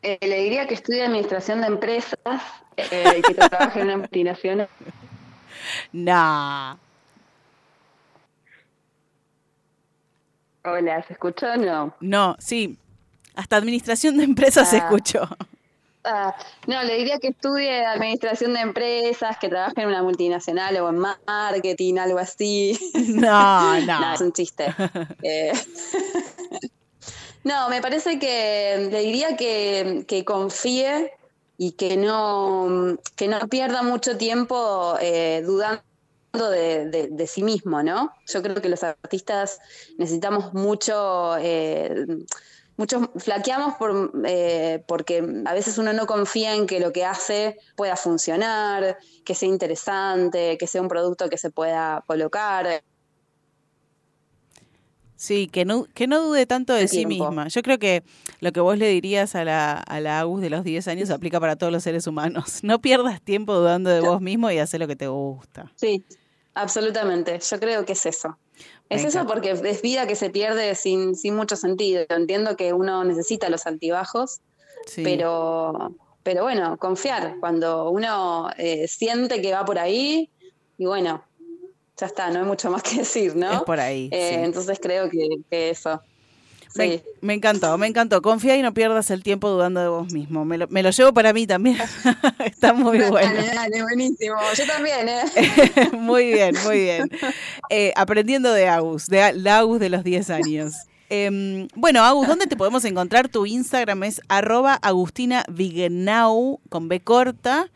Eh, 0.01 0.17
le 0.21 0.41
diría 0.43 0.67
que 0.67 0.75
estudie 0.75 1.03
administración 1.03 1.61
de 1.61 1.67
empresas, 1.67 2.41
eh, 2.77 3.21
que 3.25 3.33
trabaje 3.33 3.79
en 3.79 3.87
una 3.87 3.97
multinacional. 3.97 4.69
Nah. 5.93 6.75
Hola, 10.63 11.03
¿se 11.03 11.13
escuchó 11.13 11.47
o 11.53 11.57
no? 11.57 11.95
No, 11.99 12.35
sí. 12.39 12.77
Hasta 13.35 13.57
administración 13.57 14.17
de 14.17 14.23
empresas 14.23 14.69
se 14.69 14.77
Ah. 14.77 14.79
escuchó. 14.79 15.27
Ah, 16.05 16.35
no, 16.67 16.83
le 16.83 16.97
diría 16.97 17.19
que 17.19 17.29
estudie 17.29 17.85
administración 17.85 18.53
de 18.53 18.59
empresas, 18.61 19.37
que 19.39 19.49
trabaje 19.49 19.81
en 19.81 19.87
una 19.87 20.03
multinacional 20.03 20.77
o 20.77 20.89
en 20.89 20.97
marketing, 20.99 21.97
algo 21.97 22.19
así. 22.19 22.77
No, 23.07 23.79
no. 23.81 23.99
No, 24.01 24.13
es 24.13 24.21
un 24.21 24.31
chiste. 24.33 24.73
Eh, 25.23 25.51
no, 27.43 27.69
me 27.69 27.81
parece 27.81 28.19
que 28.19 28.87
le 28.91 28.99
diría 29.01 29.35
que, 29.35 30.05
que 30.07 30.23
confíe 30.25 31.11
y 31.57 31.71
que 31.73 31.95
no, 31.97 32.97
que 33.15 33.27
no 33.27 33.39
pierda 33.47 33.81
mucho 33.83 34.17
tiempo 34.17 34.95
eh, 34.99 35.41
dudando 35.45 35.81
de, 36.33 36.89
de- 36.89 37.07
de 37.11 37.27
sí 37.27 37.43
mismo, 37.43 37.81
¿no? 37.81 38.11
Yo 38.27 38.41
creo 38.41 38.61
que 38.61 38.67
los 38.69 38.83
artistas 38.83 39.59
necesitamos 39.97 40.53
mucho, 40.53 41.37
eh, 41.39 42.05
muchos 42.77 43.09
flaqueamos 43.17 43.75
por, 43.75 44.11
eh, 44.25 44.83
porque 44.87 45.23
a 45.45 45.53
veces 45.53 45.77
uno 45.77 45.93
no 45.93 46.05
confía 46.05 46.55
en 46.55 46.67
que 46.67 46.79
lo 46.79 46.91
que 46.91 47.05
hace 47.05 47.57
pueda 47.75 47.95
funcionar, 47.95 48.97
que 49.23 49.35
sea 49.35 49.49
interesante, 49.49 50.57
que 50.57 50.67
sea 50.67 50.81
un 50.81 50.87
producto 50.87 51.29
que 51.29 51.37
se 51.37 51.49
pueda 51.49 52.03
colocar. 52.07 52.83
Sí, 55.17 55.47
que 55.47 55.63
no, 55.63 55.87
que 55.93 56.07
no 56.07 56.21
dude 56.21 56.45
tanto 56.45 56.73
de 56.73 56.87
sí 56.87 57.05
misma. 57.05 57.47
Yo 57.47 57.61
creo 57.61 57.79
que 57.79 58.03
lo 58.41 58.51
que 58.51 58.59
vos 58.59 58.77
le 58.77 58.89
dirías 58.89 59.33
a 59.35 59.45
la, 59.45 59.73
a 59.73 59.99
la 60.01 60.19
Agus 60.19 60.41
de 60.41 60.49
los 60.49 60.63
10 60.63 60.87
años 60.89 61.09
aplica 61.09 61.39
para 61.39 61.55
todos 61.55 61.71
los 61.71 61.83
seres 61.83 62.07
humanos. 62.07 62.59
No 62.65 62.81
pierdas 62.81 63.21
tiempo 63.21 63.53
dudando 63.53 63.91
de 63.91 64.01
vos 64.01 64.21
mismo 64.21 64.49
y 64.49 64.57
haz 64.57 64.73
lo 64.73 64.87
que 64.87 64.95
te 64.95 65.07
gusta. 65.07 65.71
Sí, 65.75 66.03
absolutamente. 66.55 67.39
Yo 67.39 67.59
creo 67.59 67.85
que 67.85 67.93
es 67.93 68.05
eso. 68.05 68.37
Es 68.89 69.03
eso 69.03 69.25
porque 69.25 69.51
es 69.51 69.81
vida 69.81 70.05
que 70.07 70.15
se 70.15 70.29
pierde 70.29 70.75
sin, 70.75 71.15
sin 71.15 71.35
mucho 71.35 71.55
sentido. 71.55 72.05
Entiendo 72.09 72.55
que 72.55 72.71
uno 72.73 73.03
necesita 73.03 73.49
los 73.49 73.65
altibajos, 73.65 74.41
Sí. 74.85 75.01
pero, 75.03 75.95
pero 76.21 76.43
bueno, 76.43 76.77
confiar. 76.77 77.37
Cuando 77.39 77.89
uno 77.89 78.49
eh, 78.57 78.87
siente 78.87 79.41
que 79.41 79.51
va 79.51 79.65
por 79.65 79.79
ahí, 79.79 80.29
y 80.77 80.85
bueno, 80.85 81.23
ya 81.97 82.05
está, 82.05 82.29
no 82.29 82.39
hay 82.39 82.45
mucho 82.45 82.69
más 82.69 82.83
que 82.83 82.97
decir, 82.97 83.35
¿no? 83.35 83.51
Es 83.51 83.61
por 83.61 83.79
ahí, 83.79 84.09
Eh, 84.11 84.29
sí. 84.29 84.35
Entonces 84.43 84.79
creo 84.81 85.09
que, 85.09 85.27
que 85.49 85.71
eso. 85.71 86.01
Me, 86.75 86.97
Sí. 86.97 87.01
me 87.21 87.33
encantó, 87.33 87.77
me 87.77 87.87
encantó. 87.87 88.21
Confía 88.21 88.55
y 88.57 88.61
no 88.61 88.73
pierdas 88.73 89.09
el 89.09 89.23
tiempo 89.23 89.49
dudando 89.49 89.81
de 89.81 89.87
vos 89.87 90.11
mismo. 90.11 90.43
Me 90.45 90.57
lo, 90.57 90.67
me 90.67 90.83
lo 90.83 90.89
llevo 90.91 91.13
para 91.13 91.31
mí 91.33 91.47
también. 91.47 91.77
Está 92.45 92.73
muy 92.73 92.99
bueno. 92.99 93.33
Dale, 93.33 93.47
dale, 93.53 93.81
buenísimo. 93.83 94.35
Yo 94.57 94.65
también, 94.65 95.07
¿eh? 95.09 95.23
muy 95.93 96.33
bien, 96.33 96.55
muy 96.65 96.79
bien. 96.79 97.09
Eh, 97.69 97.93
aprendiendo 97.95 98.51
de 98.53 98.67
Agus, 98.67 99.07
de 99.07 99.33
la 99.33 99.59
Agus 99.59 99.79
de 99.79 99.89
los 99.89 100.03
10 100.03 100.29
años. 100.29 100.73
Em, 101.09 101.67
bueno, 101.75 102.03
Agus, 102.03 102.27
¿dónde 102.27 102.47
te 102.47 102.55
podemos 102.57 102.83
encontrar? 102.83 103.29
Tu 103.29 103.45
Instagram 103.45 104.03
es 104.03 104.21
arroba 104.27 104.73
Agustina 104.73 105.45
Vigenau, 105.47 106.59
con 106.69 106.87
B 106.89 106.99
corta. 106.99 107.69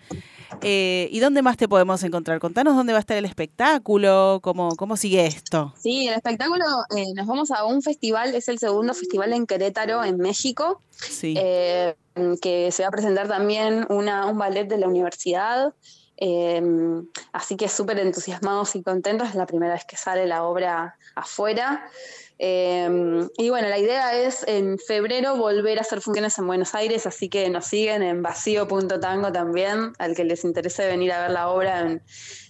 Eh, 0.61 1.07
¿Y 1.11 1.19
dónde 1.19 1.41
más 1.41 1.57
te 1.57 1.67
podemos 1.67 2.03
encontrar? 2.03 2.39
Contanos 2.39 2.75
dónde 2.75 2.93
va 2.93 2.97
a 2.97 3.01
estar 3.01 3.17
el 3.17 3.25
espectáculo, 3.25 4.39
cómo, 4.41 4.75
cómo 4.75 4.97
sigue 4.97 5.25
esto. 5.25 5.73
Sí, 5.77 6.07
el 6.07 6.15
espectáculo, 6.15 6.65
eh, 6.95 7.13
nos 7.15 7.27
vamos 7.27 7.51
a 7.51 7.65
un 7.65 7.81
festival, 7.81 8.33
es 8.35 8.47
el 8.49 8.59
segundo 8.59 8.93
festival 8.93 9.33
en 9.33 9.45
Querétaro, 9.45 10.03
en 10.03 10.17
México, 10.17 10.81
Sí. 10.91 11.35
eh, 11.37 11.95
que 12.41 12.71
se 12.71 12.81
va 12.83 12.89
a 12.89 12.91
presentar 12.91 13.27
también 13.27 13.85
una, 13.89 14.25
un 14.25 14.37
ballet 14.37 14.65
de 14.67 14.77
la 14.77 14.87
universidad. 14.87 15.73
eh, 16.21 16.61
así 17.31 17.55
que 17.55 17.69
súper 17.69 17.97
entusiasmados 17.99 18.75
y 18.75 18.83
contentos, 18.83 19.29
es 19.29 19.35
la 19.35 19.45
primera 19.45 19.73
vez 19.75 19.85
que 19.85 19.95
sale 19.95 20.25
la 20.27 20.43
obra 20.43 20.97
afuera. 21.15 21.87
Eh, 22.41 23.27
y 23.37 23.49
bueno, 23.49 23.67
la 23.67 23.77
idea 23.77 24.17
es 24.17 24.45
en 24.47 24.79
febrero 24.79 25.35
volver 25.35 25.77
a 25.77 25.81
hacer 25.81 25.99
funciones 25.99 26.39
en 26.39 26.47
Buenos 26.47 26.73
Aires, 26.73 27.05
así 27.05 27.27
que 27.27 27.49
nos 27.49 27.65
siguen 27.65 28.01
en 28.01 28.23
vacío.tango 28.23 29.31
también, 29.31 29.91
al 29.99 30.15
que 30.15 30.23
les 30.23 30.45
interese 30.45 30.87
venir 30.87 31.11
a 31.11 31.21
ver 31.23 31.31
la 31.31 31.49
obra 31.49 31.99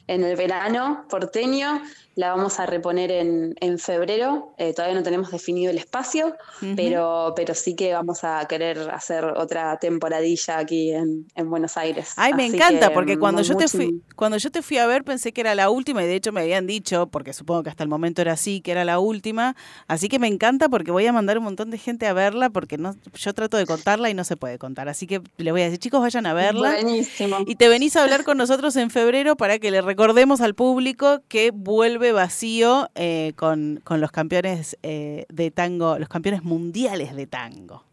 en 0.10 0.24
el 0.24 0.36
verano 0.36 1.06
porteño. 1.10 1.82
La 2.16 2.32
vamos 2.32 2.60
a 2.60 2.66
reponer 2.66 3.12
en, 3.12 3.56
en 3.62 3.80
febrero. 3.80 4.54
Eh, 4.58 4.74
todavía 4.74 4.98
no 4.98 5.04
tenemos 5.04 5.32
definido 5.32 5.72
el 5.72 5.78
espacio, 5.78 6.36
pero, 6.76 7.34
pero 7.36 7.54
sí 7.54 7.76
que 7.76 7.94
vamos 7.94 8.24
a 8.24 8.46
querer 8.48 8.90
hacer 8.90 9.24
otra 9.24 9.78
temporadilla 9.80 10.58
aquí 10.58 10.92
en, 10.92 11.28
en 11.36 11.50
Buenos 11.50 11.78
Aires. 11.78 12.14
Ay, 12.18 12.34
me 12.34 12.46
Así 12.46 12.56
encanta, 12.56 12.90
que, 12.90 12.94
porque 12.94 13.18
cuando 13.18 13.42
mm, 13.42 13.46
yo 13.46 13.56
te 13.56 13.68
fui, 13.68 14.02
cuando 14.16 14.38
yo 14.38 14.52
te 14.52 14.62
fui 14.62 14.78
a 14.78 14.86
ver 14.86 15.04
pensé 15.04 15.32
que 15.32 15.42
era 15.42 15.56
la 15.56 15.70
última, 15.70 16.04
y 16.04 16.08
de 16.08 16.16
hecho 16.16 16.32
me 16.32 16.42
habían 16.42 16.68
dicho, 16.68 17.08
porque 17.08 17.32
supongo 17.32 17.64
que 17.64 17.70
hasta 17.70 17.84
el 17.84 17.90
momento 17.90 18.22
era 18.22 18.34
así, 18.34 18.60
que 18.60 18.72
era 18.72 18.84
la 18.84 19.00
última. 19.00 19.56
Así 19.88 20.10
que 20.10 20.20
me 20.20 20.28
encanta 20.28 20.68
porque 20.68 20.92
voy 20.92 21.06
a 21.06 21.14
mandar 21.14 21.38
un 21.38 21.46
montón 21.46 21.70
de 21.70 21.78
gente 21.78 22.06
a 22.08 22.14
verla, 22.14 22.50
porque 22.50 22.78
no, 22.78 22.96
yo 23.14 23.34
trato 23.34 23.56
de 23.56 23.66
contarla 23.66 24.10
y 24.10 24.14
no 24.14 24.24
se 24.24 24.36
puede 24.36 24.58
contar. 24.58 24.90
Así 24.90 25.08
que 25.08 25.22
le 25.38 25.52
voy 25.52 25.62
a 25.62 25.66
decir, 25.66 25.80
chicos, 25.80 26.02
vayan 26.02 26.26
a 26.26 26.34
verla. 26.34 26.72
Buenísimo. 26.72 27.38
Y 27.46 27.56
te 27.56 27.70
venís 27.70 27.96
a 27.96 28.04
hablar 28.04 28.24
con 28.24 28.38
nosotros 28.38 28.76
en 28.76 28.90
febrero 28.90 29.38
para 29.38 29.60
que 29.60 29.72
le 29.72 29.82
recordemos 29.82 30.42
al 30.42 30.56
público 30.56 31.22
que 31.28 31.52
vuelve 31.52 31.99
vacío 32.12 32.90
eh, 32.96 33.34
con, 33.36 33.82
con 33.84 34.02
los 34.02 34.12
campeones 34.12 34.78
eh, 34.84 35.26
de 35.30 35.52
tango, 35.52 36.00
los 36.00 36.10
campeones 36.10 36.44
mundiales 36.44 37.16
de 37.16 37.28
tango. 37.28 37.84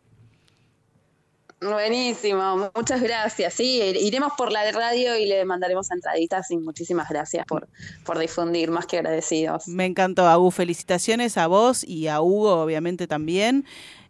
Buenísimo, 1.58 2.70
muchas 2.74 3.00
gracias. 3.00 3.54
Sí, 3.54 3.80
iremos 3.80 4.32
por 4.36 4.52
la 4.52 4.70
radio 4.72 5.16
y 5.16 5.24
le 5.24 5.42
mandaremos 5.46 5.90
entraditas 5.90 6.50
y 6.50 6.58
muchísimas 6.58 7.08
gracias 7.08 7.46
por, 7.46 7.66
por 8.04 8.18
difundir, 8.18 8.70
más 8.70 8.86
que 8.86 8.98
agradecidos. 8.98 9.66
Me 9.66 9.86
encantó, 9.86 10.26
Agu. 10.26 10.50
Felicitaciones 10.50 11.38
a 11.38 11.46
vos 11.46 11.82
y 11.82 12.08
a 12.08 12.20
Hugo, 12.20 12.62
obviamente, 12.62 13.06
también. 13.06 13.64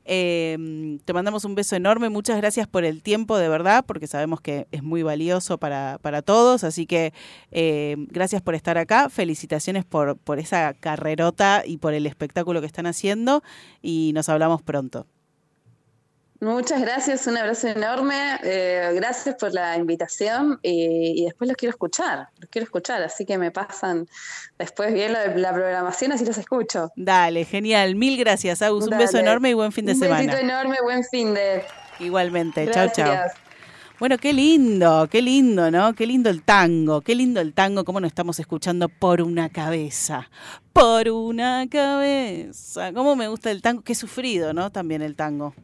Eh, 0.09 0.99
te 1.05 1.13
mandamos 1.13 1.45
un 1.45 1.55
beso 1.55 1.77
enorme. 1.77 2.09
Muchas 2.09 2.37
gracias 2.37 2.69
por 2.69 2.85
el 2.85 3.03
tiempo, 3.03 3.37
de 3.37 3.49
verdad, 3.49 3.85
porque 3.87 4.07
sabemos 4.07 4.41
que 4.41 4.69
es 4.71 4.83
muy 4.83 5.03
valioso 5.03 5.59
para, 5.59 5.99
para 6.01 6.23
todos. 6.23 6.65
Así 6.65 6.87
que 6.87 7.13
eh, 7.51 7.97
gracias 8.09 8.41
por 8.41 8.55
estar 8.55 8.79
acá. 8.79 9.11
Felicitaciones 9.11 9.85
por, 9.85 10.17
por 10.17 10.39
esa 10.39 10.75
carrerota 10.75 11.63
y 11.67 11.79
por 11.79 11.93
el 11.93 12.07
espectáculo 12.07 12.61
que 12.61 12.67
están 12.67 12.87
haciendo. 12.87 13.43
Y 13.83 14.13
nos 14.15 14.29
hablamos 14.29 14.63
pronto. 14.63 15.07
Muchas 16.41 16.81
gracias, 16.83 17.27
un 17.27 17.37
abrazo 17.39 17.69
enorme. 17.69 18.15
eh, 18.43 18.91
gracias 18.95 19.37
por 19.37 19.53
la 19.55 19.77
invitación 19.77 20.59
y, 20.63 21.23
y 21.23 21.25
después 21.25 21.49
los 21.49 21.57
quiero 21.57 21.71
escuchar, 21.71 22.29
los 22.39 22.51
quiero 22.51 22.65
escuchar, 22.65 23.03
así 23.03 23.25
que 23.25 23.39
me 23.39 23.51
pasan 23.51 24.07
después 24.59 24.93
bien 24.93 25.13
lo 25.15 25.19
de 25.19 25.35
la 25.39 25.53
programación, 25.53 26.13
así 26.13 26.25
los 26.27 26.37
escucho. 26.37 26.91
Dale, 26.95 27.45
genial. 27.45 27.95
Mil 27.95 28.19
gracias, 28.19 28.61
Agus. 28.63 28.87
Un 28.87 28.99
beso 28.99 29.19
enorme 29.19 29.51
y 29.51 29.55
buen 29.55 29.73
fin 29.73 29.87
de 29.87 29.93
un 29.93 29.99
semana. 29.99 30.21
besito 30.21 30.37
enorme, 30.37 30.77
buen 30.83 31.05
fin 31.05 31.33
de. 31.35 31.63
Igualmente. 32.01 32.71
Chao, 32.71 32.89
chao. 32.95 33.15
Bueno, 33.99 34.19
qué 34.19 34.35
lindo, 34.35 35.09
qué 35.11 35.23
lindo, 35.23 35.71
¿no? 35.71 35.95
Qué 35.95 36.07
lindo 36.07 36.29
el 36.29 36.43
tango, 36.43 37.01
qué 37.01 37.15
lindo 37.15 37.41
el 37.41 37.55
tango, 37.55 37.83
cómo 37.87 37.99
nos 37.99 38.09
estamos 38.09 38.39
escuchando 38.39 38.91
por 38.91 39.23
una 39.23 39.49
cabeza, 39.49 40.29
por 40.75 41.09
una 41.09 41.67
cabeza. 41.71 42.93
Cómo 42.93 43.17
me 43.17 43.27
gusta 43.29 43.51
el 43.51 43.63
tango, 43.63 43.81
qué 43.83 43.95
sufrido, 43.95 44.53
¿no? 44.53 44.71
También 44.71 45.01
el 45.01 45.17
tango. 45.17 45.55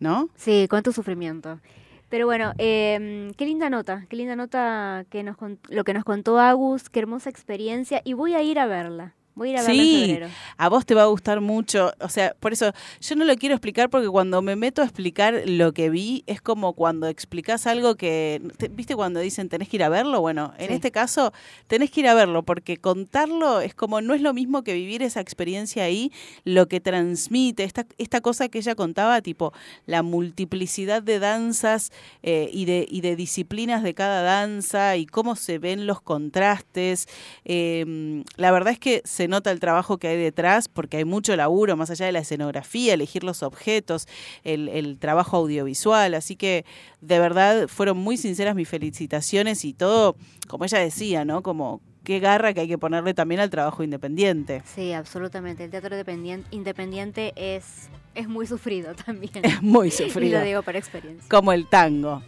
¿No? 0.00 0.28
Sí, 0.36 0.66
cuánto 0.68 0.92
sufrimiento. 0.92 1.60
Pero 2.08 2.26
bueno, 2.26 2.52
eh, 2.58 3.32
qué 3.36 3.46
linda 3.46 3.68
nota, 3.68 4.06
qué 4.08 4.16
linda 4.16 4.36
nota 4.36 5.04
que 5.10 5.22
nos 5.22 5.36
lo 5.68 5.84
que 5.84 5.94
nos 5.94 6.04
contó 6.04 6.38
Agus, 6.38 6.88
qué 6.88 7.00
hermosa 7.00 7.30
experiencia 7.30 8.00
y 8.04 8.12
voy 8.12 8.34
a 8.34 8.42
ir 8.42 8.58
a 8.58 8.66
verla. 8.66 9.14
Voy 9.36 9.50
a 9.50 9.52
ir 9.52 9.58
a 9.58 9.62
verla 9.64 9.82
en 9.82 9.88
Sí, 9.88 10.00
febrero. 10.06 10.28
a 10.56 10.68
vos 10.70 10.86
te 10.86 10.94
va 10.94 11.02
a 11.02 11.06
gustar 11.06 11.42
mucho. 11.42 11.92
O 12.00 12.08
sea, 12.08 12.34
por 12.40 12.54
eso 12.54 12.72
yo 13.02 13.16
no 13.16 13.24
lo 13.26 13.36
quiero 13.36 13.54
explicar 13.54 13.90
porque 13.90 14.08
cuando 14.08 14.40
me 14.40 14.56
meto 14.56 14.80
a 14.80 14.84
explicar 14.86 15.42
lo 15.44 15.72
que 15.74 15.90
vi 15.90 16.24
es 16.26 16.40
como 16.40 16.72
cuando 16.72 17.06
explicás 17.06 17.66
algo 17.66 17.96
que, 17.96 18.40
te- 18.56 18.68
¿viste 18.68 18.96
cuando 18.96 19.20
dicen 19.20 19.50
tenés 19.50 19.68
que 19.68 19.76
ir 19.76 19.84
a 19.84 19.90
verlo? 19.90 20.22
Bueno, 20.22 20.54
en 20.58 20.68
Sí. 20.68 20.74
este 20.76 20.90
caso 20.90 21.34
tenés 21.66 21.90
que 21.90 22.00
ir 22.00 22.08
a 22.08 22.14
verlo 22.14 22.44
porque 22.44 22.78
contarlo 22.78 23.60
es 23.60 23.74
como 23.74 24.00
no 24.00 24.14
es 24.14 24.22
lo 24.22 24.32
mismo 24.32 24.62
que 24.64 24.72
vivir 24.72 25.02
esa 25.02 25.20
experiencia 25.20 25.84
ahí, 25.84 26.10
lo 26.44 26.66
que 26.66 26.80
transmite, 26.80 27.64
esta, 27.64 27.84
esta 27.98 28.22
cosa 28.22 28.48
que 28.48 28.56
ella 28.56 28.74
contaba, 28.74 29.20
tipo 29.20 29.52
la 29.84 30.02
multiplicidad 30.02 31.02
de 31.02 31.18
danzas 31.18 31.92
eh, 32.22 32.48
y, 32.54 32.64
de, 32.64 32.86
y 32.90 33.02
de 33.02 33.16
disciplinas 33.16 33.82
de 33.82 33.92
cada 33.92 34.22
danza 34.22 34.96
y 34.96 35.04
cómo 35.04 35.36
se 35.36 35.58
ven 35.58 35.86
los 35.86 36.00
contrastes. 36.00 37.06
Eh, 37.44 38.22
la 38.36 38.50
verdad 38.50 38.72
es 38.72 38.78
que 38.78 39.02
se 39.04 39.25
nota 39.28 39.50
el 39.50 39.60
trabajo 39.60 39.98
que 39.98 40.08
hay 40.08 40.16
detrás 40.16 40.68
porque 40.68 40.98
hay 40.98 41.04
mucho 41.04 41.34
laburo, 41.36 41.76
más 41.76 41.90
allá 41.90 42.06
de 42.06 42.12
la 42.12 42.18
escenografía, 42.20 42.94
elegir 42.94 43.24
los 43.24 43.42
objetos, 43.42 44.06
el, 44.44 44.68
el 44.68 44.98
trabajo 44.98 45.36
audiovisual. 45.36 46.14
Así 46.14 46.36
que 46.36 46.64
de 47.00 47.18
verdad 47.18 47.68
fueron 47.68 47.96
muy 47.98 48.16
sinceras 48.16 48.54
mis 48.54 48.68
felicitaciones 48.68 49.64
y 49.64 49.72
todo, 49.72 50.16
como 50.48 50.64
ella 50.64 50.78
decía, 50.78 51.24
¿no? 51.24 51.42
Como 51.42 51.80
qué 52.04 52.20
garra 52.20 52.54
que 52.54 52.60
hay 52.60 52.68
que 52.68 52.78
ponerle 52.78 53.14
también 53.14 53.40
al 53.40 53.50
trabajo 53.50 53.82
independiente. 53.82 54.62
Sí, 54.74 54.92
absolutamente. 54.92 55.64
El 55.64 55.70
teatro 55.70 55.96
dependien- 55.96 56.44
independiente 56.52 57.32
es, 57.36 57.88
es 58.14 58.28
muy 58.28 58.46
sufrido 58.46 58.94
también. 58.94 59.32
Es 59.42 59.60
muy 59.62 59.88
Y 59.88 59.90
sufrido. 59.90 60.38
lo 60.38 60.44
digo 60.44 60.62
por 60.62 60.76
experiencia. 60.76 61.28
Como 61.28 61.52
el 61.52 61.66
tango. 61.68 62.22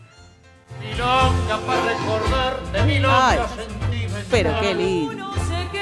Milonga 0.80 1.58
para 1.66 1.84
recordar 1.84 2.72
de 2.72 2.78
Ay, 2.80 2.86
milonga 2.96 3.48
sentimental. 3.48 4.24
pero 4.30 4.60
qué 4.60 4.74
lindo. 4.74 5.30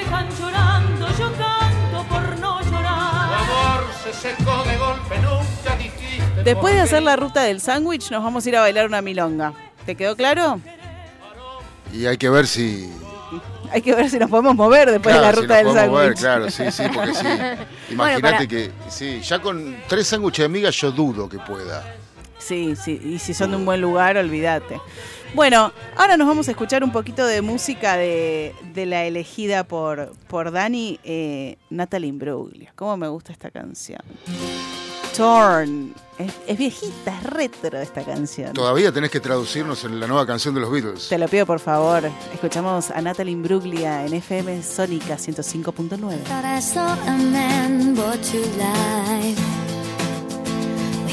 Se 0.06 0.10
quejan 0.10 0.28
llorando, 0.38 1.08
yo 1.18 1.32
canto 1.32 2.08
por 2.08 2.38
no 2.38 2.60
llorar. 2.62 3.32
amor 3.34 3.84
se 4.02 4.12
secó 4.12 4.62
de 4.64 4.76
golpe, 4.76 5.18
nunca 5.18 5.76
dijiste. 5.76 6.42
Después 6.44 6.74
de 6.74 6.80
hacer 6.80 7.02
la 7.02 7.16
ruta 7.16 7.42
del 7.42 7.60
sándwich, 7.60 8.10
nos 8.10 8.22
vamos 8.22 8.46
a 8.46 8.48
ir 8.48 8.56
a 8.56 8.60
bailar 8.60 8.86
una 8.86 9.02
milonga. 9.02 9.52
¿Te 9.84 9.94
quedó 9.94 10.16
claro? 10.16 10.60
Y 11.92 12.06
hay 12.06 12.16
que 12.16 12.28
ver 12.28 12.46
si. 12.46 12.90
Hay 13.72 13.82
que 13.82 13.94
ver 13.94 14.08
si 14.08 14.18
nos 14.18 14.30
podemos 14.30 14.54
mover 14.54 14.90
después 14.90 15.12
Claro, 15.16 15.26
de 15.26 15.32
la 15.32 15.34
si 15.34 15.40
ruta 15.42 15.62
nos 15.64 15.74
del 15.74 15.82
sándwich. 15.82 16.18
claro, 16.20 16.50
sí, 16.50 16.70
sí, 16.70 16.82
porque 16.94 17.14
sí. 17.14 17.26
Imagínate 17.92 18.20
para- 18.22 18.46
que. 18.46 18.70
Sí, 18.88 19.20
ya 19.22 19.40
con 19.40 19.76
tres 19.88 20.06
sándwiches 20.06 20.44
de 20.44 20.48
miga 20.48 20.70
yo 20.70 20.92
dudo 20.92 21.28
que 21.28 21.38
pueda. 21.38 21.96
Sí, 22.38 22.76
sí, 22.76 23.00
y 23.02 23.18
si 23.18 23.34
son 23.34 23.50
de 23.50 23.56
un 23.56 23.64
buen 23.64 23.80
lugar, 23.80 24.16
olvídate. 24.16 24.80
Bueno, 25.36 25.70
ahora 25.98 26.16
nos 26.16 26.26
vamos 26.26 26.48
a 26.48 26.52
escuchar 26.52 26.82
un 26.82 26.90
poquito 26.90 27.26
de 27.26 27.42
música 27.42 27.98
de, 27.98 28.54
de 28.72 28.86
la 28.86 29.04
elegida 29.04 29.64
por, 29.64 30.12
por 30.28 30.50
Dani, 30.50 30.98
eh, 31.04 31.58
Natalie 31.68 32.08
Imbruglia. 32.08 32.72
¿Cómo 32.74 32.96
me 32.96 33.06
gusta 33.08 33.32
esta 33.32 33.50
canción? 33.50 34.00
Torn. 35.14 35.92
Es, 36.18 36.32
es 36.46 36.56
viejita, 36.56 37.18
es 37.18 37.22
retro 37.24 37.78
esta 37.78 38.02
canción. 38.02 38.54
Todavía 38.54 38.90
tenés 38.90 39.10
que 39.10 39.20
traducirnos 39.20 39.84
en 39.84 40.00
la 40.00 40.06
nueva 40.06 40.26
canción 40.26 40.54
de 40.54 40.62
los 40.62 40.72
Beatles. 40.72 41.10
Te 41.10 41.18
lo 41.18 41.28
pido 41.28 41.44
por 41.44 41.60
favor. 41.60 42.10
Escuchamos 42.32 42.90
a 42.90 43.02
Natalie 43.02 43.32
Imbruglia 43.32 44.06
en 44.06 44.14
FM 44.14 44.62
Sónica 44.62 45.18
105.9. 45.18 46.16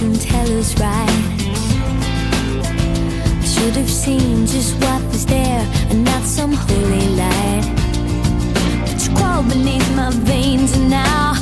Fortune 0.00 0.18
teller's 0.18 0.74
right. 0.80 1.10
Should 3.44 3.76
have 3.76 3.90
seen 3.90 4.46
just 4.46 4.74
what 4.82 5.02
was 5.04 5.26
there 5.26 5.66
and 5.90 6.04
not 6.04 6.22
some 6.22 6.52
holy 6.52 7.08
light. 7.16 7.64
But 8.86 9.06
you 9.06 9.14
crawl 9.14 9.42
beneath 9.42 9.94
my 9.96 10.10
veins 10.10 10.72
and 10.76 10.90
now 10.90 11.39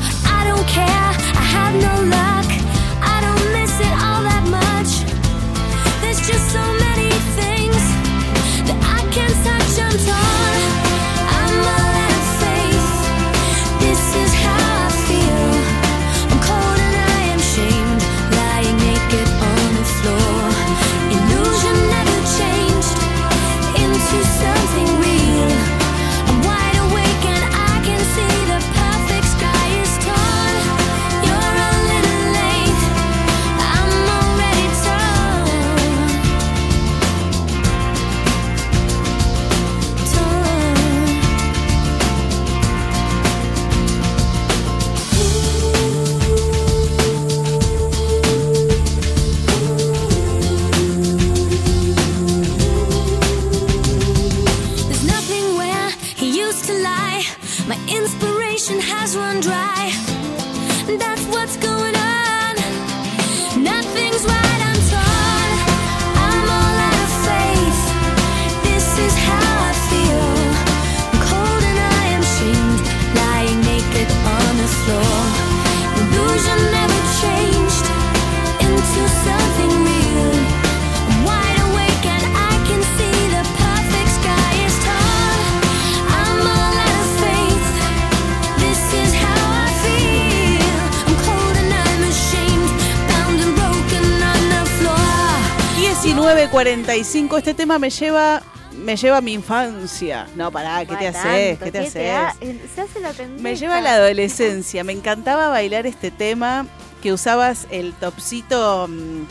19.45, 96.96 97.38
este 97.38 97.54
tema 97.54 97.78
me 97.78 97.90
lleva 97.90 98.42
me 98.72 98.96
lleva 98.96 99.16
a 99.16 99.20
mi 99.20 99.32
infancia. 99.32 100.26
No, 100.36 100.52
pará, 100.52 100.84
¿qué 100.84 100.94
te 100.94 101.08
haces? 101.08 101.58
¿Qué 101.58 101.72
te 101.72 101.84
¿qué 101.84 101.90
te 101.90 102.10
ha- 102.12 102.28
haces? 102.28 102.56
Se 102.74 102.80
hace 102.82 103.00
la 103.00 103.10
pendeja. 103.12 103.42
Me 103.42 103.56
lleva 103.56 103.78
a 103.78 103.80
la 103.80 103.94
adolescencia. 103.94 104.84
Me 104.84 104.92
encantaba 104.92 105.48
bailar 105.48 105.86
este 105.86 106.10
tema 106.12 106.66
que 107.02 107.12
usabas 107.12 107.66
el 107.70 107.92
topsito, 107.94 108.86
mm, 108.88 109.22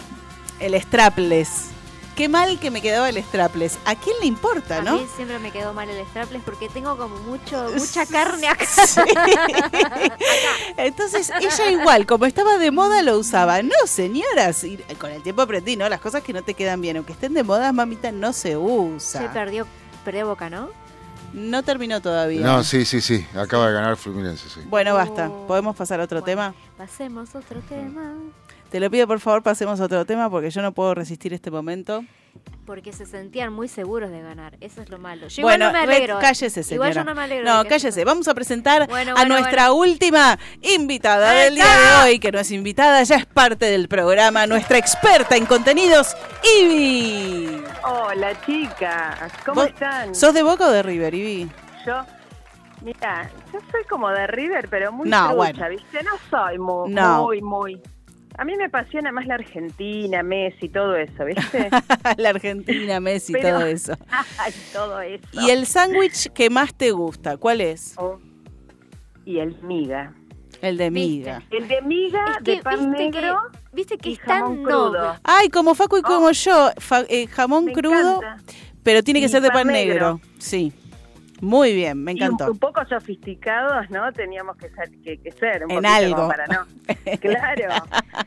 el 0.60 0.82
strapless. 0.82 1.67
Qué 2.18 2.28
mal 2.28 2.60
que 2.60 2.72
me 2.72 2.82
quedaba 2.82 3.08
el 3.10 3.24
strapless. 3.24 3.78
¿A 3.86 3.96
quién 3.96 4.16
le 4.20 4.26
importa, 4.26 4.80
A 4.80 4.82
no? 4.82 4.98
mí 4.98 5.08
siempre 5.16 5.38
me 5.38 5.52
quedó 5.52 5.74
mal 5.74 5.88
el 5.88 6.04
strapless 6.08 6.42
porque 6.44 6.68
tengo 6.68 6.98
como 6.98 7.16
mucho, 7.20 7.70
mucha 7.78 8.06
carne 8.08 8.48
acá. 8.48 8.66
Entonces 10.78 11.32
ella 11.40 11.72
igual, 11.72 12.08
como 12.08 12.26
estaba 12.26 12.58
de 12.58 12.72
moda, 12.72 13.04
lo 13.04 13.20
usaba. 13.20 13.62
No, 13.62 13.76
señoras, 13.86 14.64
y 14.64 14.78
con 15.00 15.12
el 15.12 15.22
tiempo 15.22 15.44
aprendí, 15.44 15.78
¿no? 15.78 15.88
Las 15.88 16.02
cosas 16.02 16.24
que 16.24 16.34
no 16.34 16.42
te 16.42 16.56
quedan 16.56 16.82
bien, 16.82 16.98
aunque 16.98 17.14
estén 17.14 17.36
de 17.36 17.44
moda, 17.44 17.72
mamita, 17.72 18.12
no 18.12 18.34
se 18.34 18.58
usa. 18.58 19.22
Se 19.22 19.30
perdió, 19.30 19.68
perdió 20.04 20.28
boca, 20.28 20.50
¿no? 20.50 20.70
No 21.34 21.62
terminó 21.62 22.02
todavía. 22.02 22.42
No, 22.42 22.64
sí, 22.64 22.84
sí, 22.84 23.00
sí. 23.00 23.28
Acaba 23.36 23.68
de 23.68 23.74
ganar 23.74 23.96
Fluminense, 23.96 24.50
sí. 24.50 24.62
Bueno, 24.66 24.96
basta. 24.96 25.30
¿Podemos 25.48 25.76
pasar 25.76 26.00
a 26.00 26.06
otro 26.06 26.24
tema? 26.24 26.56
Pasemos 26.78 27.36
a 27.36 27.40
otro 27.40 27.60
tema. 27.62 28.14
Te 28.70 28.82
lo 28.82 28.90
pido, 28.92 29.08
por 29.08 29.20
favor, 29.22 29.44
pasemos 29.44 29.80
a 29.80 29.86
otro 29.86 30.06
tema 30.06 30.30
porque 30.30 30.50
yo 30.50 30.62
no 30.62 30.74
puedo 30.74 30.94
resistir 30.94 31.34
este 31.34 31.50
momento. 31.50 32.04
Porque 32.66 32.92
se 32.92 33.06
sentían 33.06 33.54
muy 33.54 33.70
seguros 33.70 34.12
de 34.12 34.22
ganar. 34.22 34.58
Eso 34.60 34.82
es 34.82 34.90
lo 34.90 35.00
malo. 35.00 35.30
Yo 35.30 35.42
bueno, 35.42 35.70
igual 35.70 35.88
no 35.88 36.16
me 36.16 36.22
cállese, 36.22 36.64
señora. 36.64 36.90
Igual 36.90 36.94
yo 36.94 37.04
no 37.10 37.16
me 37.16 37.24
alegro. 37.24 37.46
No, 37.46 37.66
cállese. 37.66 38.04
Vamos 38.04 38.28
a 38.28 38.34
presentar 38.36 38.88
Bueno, 38.90 39.12
a 39.12 39.14
bueno, 39.22 39.36
nuestra 39.36 39.72
última 39.72 40.38
invitada 40.62 41.32
del 41.32 41.56
día 41.56 41.66
de 41.66 42.04
hoy, 42.04 42.20
que 42.20 42.30
no 42.32 42.40
es 42.40 42.52
invitada, 42.52 43.02
ya 43.04 43.16
es 43.16 43.26
parte 43.26 43.68
del 43.68 43.88
programa, 43.88 44.46
nuestra 44.48 44.78
experta 44.78 45.38
en 45.38 45.46
contenidos, 45.46 46.16
Ivy. 46.60 47.64
Hola 47.84 48.40
chicas, 48.46 49.32
¿cómo 49.46 49.62
¿Vos 49.62 49.70
están? 49.70 50.14
¿Sos 50.14 50.34
de 50.34 50.44
Boca 50.44 50.68
o 50.68 50.72
de 50.72 50.84
River, 50.84 51.14
Ivy? 51.16 51.50
Yo, 51.86 52.02
mira, 52.82 53.32
yo 53.54 53.60
soy 53.72 53.84
como 53.90 54.10
de 54.10 54.28
River, 54.28 54.68
pero 54.70 54.92
muy 54.92 55.08
No, 55.10 55.30
trucha, 55.30 55.36
bueno. 55.36 55.70
¿viste? 55.70 56.04
No 56.04 56.12
soy 56.30 56.60
muy, 56.60 56.92
No. 56.92 57.24
muy, 57.24 57.42
muy. 57.42 57.82
A 58.38 58.46
mí 58.46 58.56
me 58.56 58.66
apasiona 58.66 59.12
más 59.12 59.26
la 59.26 59.36
Argentina, 59.36 60.22
Messi, 60.24 60.70
todo 60.70 60.96
eso, 60.96 61.26
¿viste? 61.26 61.70
La 62.18 62.30
Argentina, 62.30 63.00
Messi, 63.00 63.34
Pero- 63.34 63.58
todo 63.58 63.66
eso. 63.68 63.94
Ay, 64.38 64.54
todo 64.72 65.02
eso. 65.02 65.24
¿Y 65.34 65.50
el 65.50 65.66
sándwich 65.66 66.30
que 66.34 66.50
más 66.50 66.74
te 66.76 66.92
gusta? 66.92 67.38
¿Cuál 67.38 67.62
es? 67.62 67.94
Oh, 67.98 68.20
Y 69.26 69.40
el 69.40 69.60
miga. 69.64 70.14
El 70.62 70.78
de 70.78 70.90
miga. 70.92 71.44
El 71.52 71.68
de 71.68 71.82
miga, 71.82 72.26
Es 72.38 72.44
que 72.44 72.56
de 72.58 72.62
pan 72.64 72.92
viste 72.92 72.98
que- 73.12 73.22
negro 73.22 73.42
Viste 73.74 73.98
que 73.98 74.10
y 74.10 74.14
es 74.14 74.20
jamón 74.20 74.64
crudo. 74.64 75.16
Ay, 75.24 75.50
como 75.50 75.76
Facu 75.76 75.98
y 75.98 76.02
como 76.02 76.32
yo, 76.32 76.72
fa- 76.78 77.06
eh, 77.10 77.28
jamón 77.28 77.66
Me 77.66 77.74
crudo, 77.74 78.18
encanta. 78.24 78.38
pero 78.84 79.04
tiene 79.04 79.20
que 79.20 79.28
Y 79.28 79.30
ser 79.30 79.42
de 79.44 79.50
pan 79.50 79.64
pan 79.66 79.74
negro. 79.74 79.94
negro. 79.94 80.22
Sí. 80.40 80.74
Muy 81.42 81.74
bien, 81.76 82.04
me 82.04 82.14
Y 82.14 82.16
un, 82.16 82.24
encantó. 82.24 82.52
un 82.52 82.58
poco 82.58 82.84
sofisticados, 82.86 83.90
¿no? 83.92 84.12
Teníamos 84.12 84.58
que 84.58 84.70
ser, 84.70 84.90
que, 85.04 85.18
que 85.20 85.32
ser 85.34 85.66
un 85.66 85.72
En 85.72 85.86
algo. 85.86 86.28
para 86.28 86.46
no. 86.48 86.66
Claro. 87.22 87.74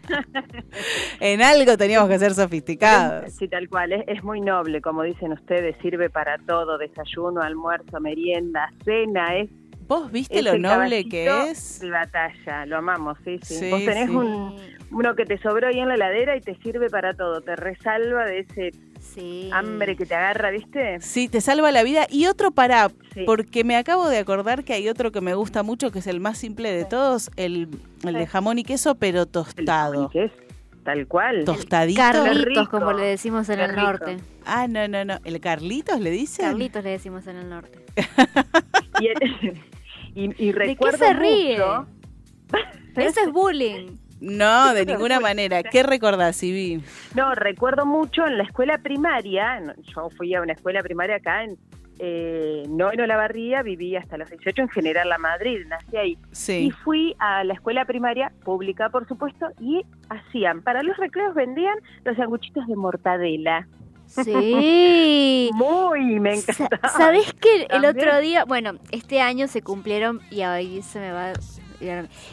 En 1.21 1.43
algo 1.43 1.77
teníamos 1.77 2.09
que 2.09 2.19
ser 2.19 2.35
sofisticados. 2.35 3.33
Sí, 3.33 3.49
tal 3.49 3.69
cual. 3.69 3.93
Es, 3.93 4.05
es 4.07 4.23
muy 4.25 4.41
noble, 4.41 4.81
como 4.81 5.03
dicen 5.03 5.33
ustedes. 5.33 5.77
Sirve 5.83 6.09
para 6.11 6.39
todo: 6.39 6.79
desayuno, 6.79 7.41
almuerzo, 7.43 8.01
merienda, 8.01 8.71
cena. 8.85 9.37
Es 9.39 9.51
¿Vos 9.87 10.13
viste 10.13 10.39
es 10.39 10.45
lo 10.45 10.57
noble 10.57 11.09
que 11.09 11.27
es? 11.51 11.81
De 11.81 11.91
batalla, 11.91 12.65
lo 12.67 12.77
amamos, 12.77 13.19
sí, 13.25 13.41
sí. 13.43 13.55
Sí, 13.57 13.71
Vos 13.71 13.85
tenés 13.85 14.09
sí. 14.09 14.15
un, 14.15 14.57
uno 14.93 15.17
que 15.17 15.25
te 15.25 15.37
sobró 15.39 15.67
ahí 15.67 15.81
en 15.81 15.89
la 15.89 15.95
heladera 15.97 16.37
y 16.37 16.41
te 16.41 16.55
sirve 16.63 16.89
para 16.89 17.13
todo. 17.15 17.41
Te 17.41 17.57
resalva 17.57 18.25
de 18.25 18.39
ese 18.41 18.71
Sí. 19.01 19.51
hambre 19.53 19.97
que 19.97 20.07
te 20.07 20.15
agarra, 20.15 20.51
¿viste? 20.51 21.01
Sí, 21.01 21.29
te 21.29 21.41
salva 21.41 21.73
la 21.73 21.83
vida. 21.83 22.07
Y 22.11 22.27
otro 22.27 22.51
para, 22.53 22.91
Sí. 23.15 23.23
porque 23.27 23.65
me 23.65 23.77
acabo 23.77 24.09
de 24.09 24.19
acordar 24.19 24.63
que 24.63 24.73
hay 24.75 24.89
otro 24.89 25.11
que 25.11 25.21
me 25.21 25.35
gusta 25.35 25.63
mucho, 25.63 25.91
que 25.91 25.99
es 26.01 26.07
el 26.07 26.21
más 26.21 26.39
simple 26.39 26.71
de 26.71 26.85
todos, 26.85 27.31
el, 27.37 27.69
el 28.05 28.15
de 28.15 28.27
jamón 28.27 28.59
y 28.59 28.65
queso, 28.65 28.95
pero 28.95 29.27
tostado. 29.27 30.11
¿Qué 30.11 30.25
es? 30.25 30.33
Tal 30.85 31.07
cual. 31.07 31.45
Tostadito. 31.45 32.01
Carlitos, 32.01 32.45
rico. 32.45 32.71
como 32.71 32.93
le 32.93 33.05
decimos 33.05 33.49
en 33.51 33.61
el 33.61 33.75
norte. 33.77 34.17
Ah, 34.47 34.67
no, 34.69 34.89
no, 34.89 35.05
no. 35.05 35.19
¿El 35.25 35.39
Carlitos 35.41 36.01
le 36.01 36.11
dicen? 36.11 36.47
Carlitos 36.47 36.83
le 36.83 36.91
decimos 36.91 37.27
en 37.27 37.37
el 37.37 37.49
norte. 37.51 37.79
Y, 39.01 39.07
el- 39.09 39.61
y, 40.15 40.49
y 40.49 40.53
¿De 40.53 40.77
qué 40.77 40.97
se 40.97 41.13
ríe? 41.13 41.59
mucho- 41.59 41.87
Eso 42.97 43.21
es 43.21 43.33
bullying. 43.33 43.97
No, 44.21 44.75
de 44.75 44.85
ninguna 44.87 45.19
manera. 45.21 45.63
¿Qué 45.63 45.83
recordás, 45.83 46.43
Ivy? 46.43 46.83
No, 47.15 47.35
recuerdo 47.35 47.87
mucho 47.87 48.27
en 48.27 48.37
la 48.39 48.45
escuela 48.45 48.79
primaria, 48.79 49.63
yo 49.95 50.11
fui 50.11 50.35
a 50.35 50.43
una 50.43 50.53
escuela 50.53 50.83
primaria 50.83 51.17
acá 51.17 51.45
en 51.45 51.57
eh, 52.03 52.63
no 52.67 52.91
en 52.91 52.99
Olavarría, 53.03 53.63
viví 53.63 53.95
hasta 53.95 54.17
los 54.17 54.31
18 54.31 54.63
en 54.63 54.69
General 54.71 55.07
La 55.07 55.19
Madrid, 55.19 55.67
nací 55.69 55.97
ahí. 55.99 56.13
Y 56.13 56.35
Sí. 56.35 56.73
fui 56.83 57.15
a 57.19 57.45
la 57.45 57.53
escuela 57.53 57.85
primaria, 57.85 58.33
pública 58.43 58.89
por 58.89 59.07
supuesto, 59.07 59.49
y 59.61 59.83
hacían, 60.09 60.63
para 60.63 60.83
los 60.83 60.97
recreos 60.97 61.35
vendían 61.35 61.77
los 62.07 62.17
sanguchitos 62.17 62.67
de 62.67 62.75
mortadela. 62.75 63.69
Sí. 64.07 65.51
Muy, 65.55 66.19
me 66.21 66.37
encantaba. 66.37 66.89
¿Sabés 66.89 67.35
que 67.35 67.67
el 67.69 67.85
otro 67.85 68.19
día, 68.21 68.45
bueno, 68.47 68.73
este 68.93 69.21
año 69.21 69.47
se 69.47 69.61
cumplieron, 69.61 70.21
y 70.31 70.41
ahí 70.41 70.81
se 70.81 71.01
me 71.01 71.13
va, 71.13 71.33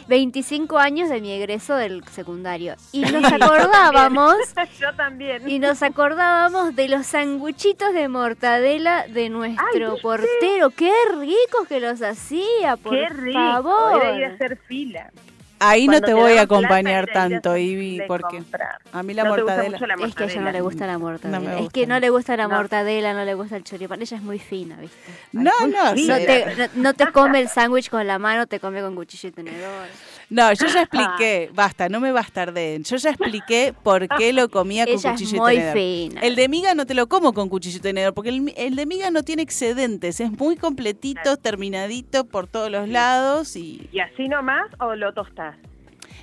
25 0.08 0.78
años 0.78 1.08
de 1.08 1.20
mi 1.20 1.32
egreso 1.32 1.74
del 1.74 2.04
secundario. 2.08 2.74
Y 2.92 3.00
nos 3.02 3.24
acordábamos, 3.32 4.36
Yo 4.78 4.94
también. 4.94 5.48
y 5.48 5.58
nos 5.58 5.82
acordábamos 5.82 6.76
de 6.76 6.88
los 6.88 7.06
sanguchitos 7.06 7.92
de 7.94 8.08
mortadela 8.08 9.06
de 9.08 9.28
nuestro 9.30 9.96
portero. 10.02 10.70
¡Qué 10.70 10.92
ricos 11.18 11.66
que 11.68 11.80
los 11.80 12.02
hacía, 12.02 12.76
por 12.76 12.92
Qué 12.94 13.08
rico, 13.08 13.38
favor! 13.38 14.02
era 14.02 14.16
ir 14.16 14.24
a 14.24 14.34
hacer 14.34 14.56
fila. 14.66 15.10
Ahí 15.60 15.86
no 15.86 15.92
Cuando 15.92 16.06
te 16.06 16.12
te 16.12 16.14
voy 16.14 16.32
a 16.32 16.34
plata, 16.34 16.42
acompañar 16.42 17.06
tanto, 17.12 17.56
Ivy, 17.56 18.02
porque 18.06 18.36
comprar. 18.38 18.78
a 18.92 19.02
mí 19.02 19.14
la 19.14 19.24
¿No 19.24 19.34
te 19.34 19.42
gusta 19.42 19.56
mortadela... 19.62 20.06
Es 20.06 20.14
que 20.14 20.22
a 20.22 20.26
ella 20.26 20.40
no 20.40 20.52
le 20.52 20.60
gusta 20.60 20.86
la 20.86 20.98
mortadela. 20.98 21.38
No 21.40 21.50
es 21.58 21.70
que 21.72 21.86
no 21.86 21.98
le 22.00 22.10
gusta 22.10 22.36
la 22.36 22.48
No. 22.48 22.56
mortadela, 22.56 23.12
no 23.14 23.24
le 23.24 23.34
gusta 23.34 23.56
el 23.56 23.64
choripán. 23.64 24.00
Ella 24.00 24.16
es 24.16 24.22
muy 24.22 24.38
fina, 24.38 24.76
¿viste? 24.76 24.96
No, 25.32 25.50
no, 25.66 25.94
Sí, 25.96 26.06
No 26.06 26.16
te, 26.16 26.46
no, 26.56 26.66
no 26.82 26.94
te 26.94 27.10
come 27.12 27.40
el 27.40 27.48
sándwich 27.48 27.90
con 27.90 28.06
la 28.06 28.18
mano, 28.18 28.46
te 28.46 28.60
come 28.60 28.80
con 28.80 28.94
cuchillo 28.94 29.28
y 29.28 29.32
tenedor. 29.32 29.86
No, 30.30 30.52
yo 30.52 30.66
ya 30.66 30.82
expliqué, 30.82 31.50
basta, 31.54 31.88
no 31.88 32.00
me 32.00 32.12
bastarden. 32.12 32.84
Yo 32.84 32.96
ya 32.96 33.10
expliqué 33.10 33.74
por 33.82 34.06
qué 34.08 34.32
lo 34.32 34.48
comía 34.50 34.84
con 34.84 34.94
Ella 34.94 35.10
es 35.14 35.20
cuchillo 35.20 35.42
muy 35.42 35.52
y 35.52 35.56
tenedor. 35.56 35.74
fina. 35.74 36.20
El 36.20 36.36
de 36.36 36.48
miga 36.48 36.74
no 36.74 36.84
te 36.84 36.94
lo 36.94 37.08
como 37.08 37.32
con 37.32 37.48
cuchillo 37.48 37.78
y 37.78 37.80
tenedor, 37.80 38.12
porque 38.12 38.28
el, 38.30 38.52
el 38.56 38.76
de 38.76 38.86
miga 38.86 39.10
no 39.10 39.22
tiene 39.22 39.42
excedentes, 39.42 40.20
es 40.20 40.30
muy 40.32 40.56
completito, 40.56 41.36
terminadito 41.38 42.24
por 42.26 42.46
todos 42.46 42.70
los 42.70 42.88
lados 42.88 43.56
y... 43.56 43.88
¿Y 43.90 44.00
así 44.00 44.28
nomás 44.28 44.66
o 44.80 44.94
lo 44.94 45.12
tostás? 45.14 45.56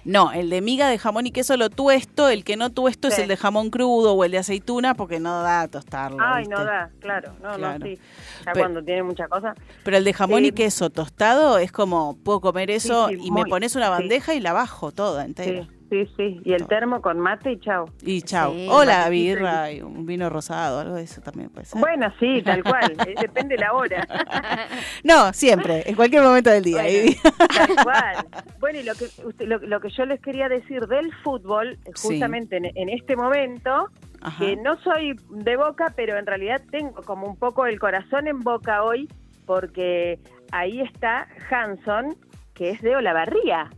No, 0.05 0.31
el 0.31 0.51
de 0.51 0.61
miga 0.61 0.87
de 0.87 0.99
jamón 0.99 1.25
y 1.25 1.31
queso 1.31 1.57
lo 1.57 1.69
tuesto, 1.71 2.29
el 2.29 2.43
que 2.43 2.55
no 2.57 2.69
tuesto 2.69 3.07
es 3.07 3.17
el 3.17 3.27
de 3.27 3.35
jamón 3.37 3.71
crudo 3.71 4.13
o 4.13 4.23
el 4.23 4.31
de 4.31 4.37
aceituna 4.37 4.93
porque 4.93 5.19
no 5.19 5.41
da 5.41 5.61
a 5.61 5.67
tostarlo. 5.67 6.17
Ay, 6.21 6.41
¿viste? 6.43 6.55
no 6.55 6.63
da, 6.63 6.89
claro. 6.99 7.33
No, 7.41 7.55
Claro. 7.55 7.79
no, 7.79 7.85
sí. 7.85 7.99
Ya 8.45 8.53
cuando 8.53 8.83
tiene 8.83 9.01
mucha 9.03 9.27
cosa. 9.27 9.55
Pero 9.83 9.97
el 9.97 10.03
de 10.03 10.13
jamón 10.13 10.45
y 10.45 10.49
Eh, 10.49 10.53
queso 10.53 10.89
tostado 10.91 11.57
es 11.57 11.71
como, 11.71 12.15
puedo 12.23 12.39
comer 12.39 12.69
eso 12.69 13.09
y 13.09 13.31
me 13.31 13.45
pones 13.45 13.75
una 13.75 13.89
bandeja 13.89 14.35
y 14.35 14.39
la 14.39 14.53
bajo 14.53 14.91
toda 14.91 15.25
entera. 15.25 15.67
Sí, 15.89 16.07
sí. 16.17 16.41
Y 16.43 16.53
el 16.53 16.65
termo 16.67 16.99
con 17.01 17.19
mate 17.19 17.51
y 17.51 17.59
chau. 17.59 17.85
Y 18.01 18.21
chao. 18.23 18.51
Sí, 18.53 18.67
Hola, 18.71 18.97
matecito 19.05 19.13
y- 19.13 19.27
birra 19.27 19.71
y 19.71 19.81
un 19.81 20.05
vino 20.05 20.29
rosado, 20.31 20.79
algo 20.79 20.95
de 20.95 21.03
eso 21.03 21.21
también 21.21 21.49
puede 21.51 21.65
ser. 21.65 21.79
Bueno, 21.79 22.11
sí, 22.19 22.41
tal 22.45 22.63
cual. 22.63 22.93
eh, 23.07 23.13
Depende 23.21 23.55
la 23.57 23.71
hora. 23.73 24.07
No, 25.03 25.31
siempre, 25.33 25.87
en 25.87 25.95
cualquier 25.95 26.23
momento 26.23 26.49
del 26.49 26.63
día. 26.63 26.81
Bueno, 26.81 26.89
Ivy. 27.05 27.17
tal 27.55 27.75
cual. 27.83 28.25
Bueno, 28.59 28.79
y 28.79 28.83
lo 28.83 28.93
que, 28.95 29.05
usted- 29.05 29.45
lo, 29.47 29.59
lo 29.59 29.79
que 29.79 29.89
yo 29.89 30.05
les 30.05 30.19
quería 30.21 30.49
decir 30.49 30.81
del 30.87 31.13
fútbol, 31.23 31.73
eh, 31.85 31.91
Sí. 31.95 32.07
justamente 32.07 32.57
en, 32.57 32.65
en 32.65 32.89
este 32.89 33.15
momento, 33.15 33.89
Ajá. 34.21 34.43
que 34.43 34.55
no 34.55 34.77
soy 34.81 35.15
de 35.29 35.55
Boca, 35.55 35.93
pero 35.95 36.17
en 36.17 36.25
realidad 36.25 36.61
tengo 36.71 37.01
como 37.03 37.27
un 37.27 37.35
poco 37.37 37.67
el 37.67 37.79
corazón 37.79 38.27
en 38.27 38.39
Boca 38.39 38.81
hoy, 38.83 39.07
porque 39.45 40.19
ahí 40.51 40.81
está 40.81 41.27
Hanson, 41.51 42.15
que 42.55 42.71
es 42.71 42.81
de 42.81 42.95
Olavarría. 42.95 43.69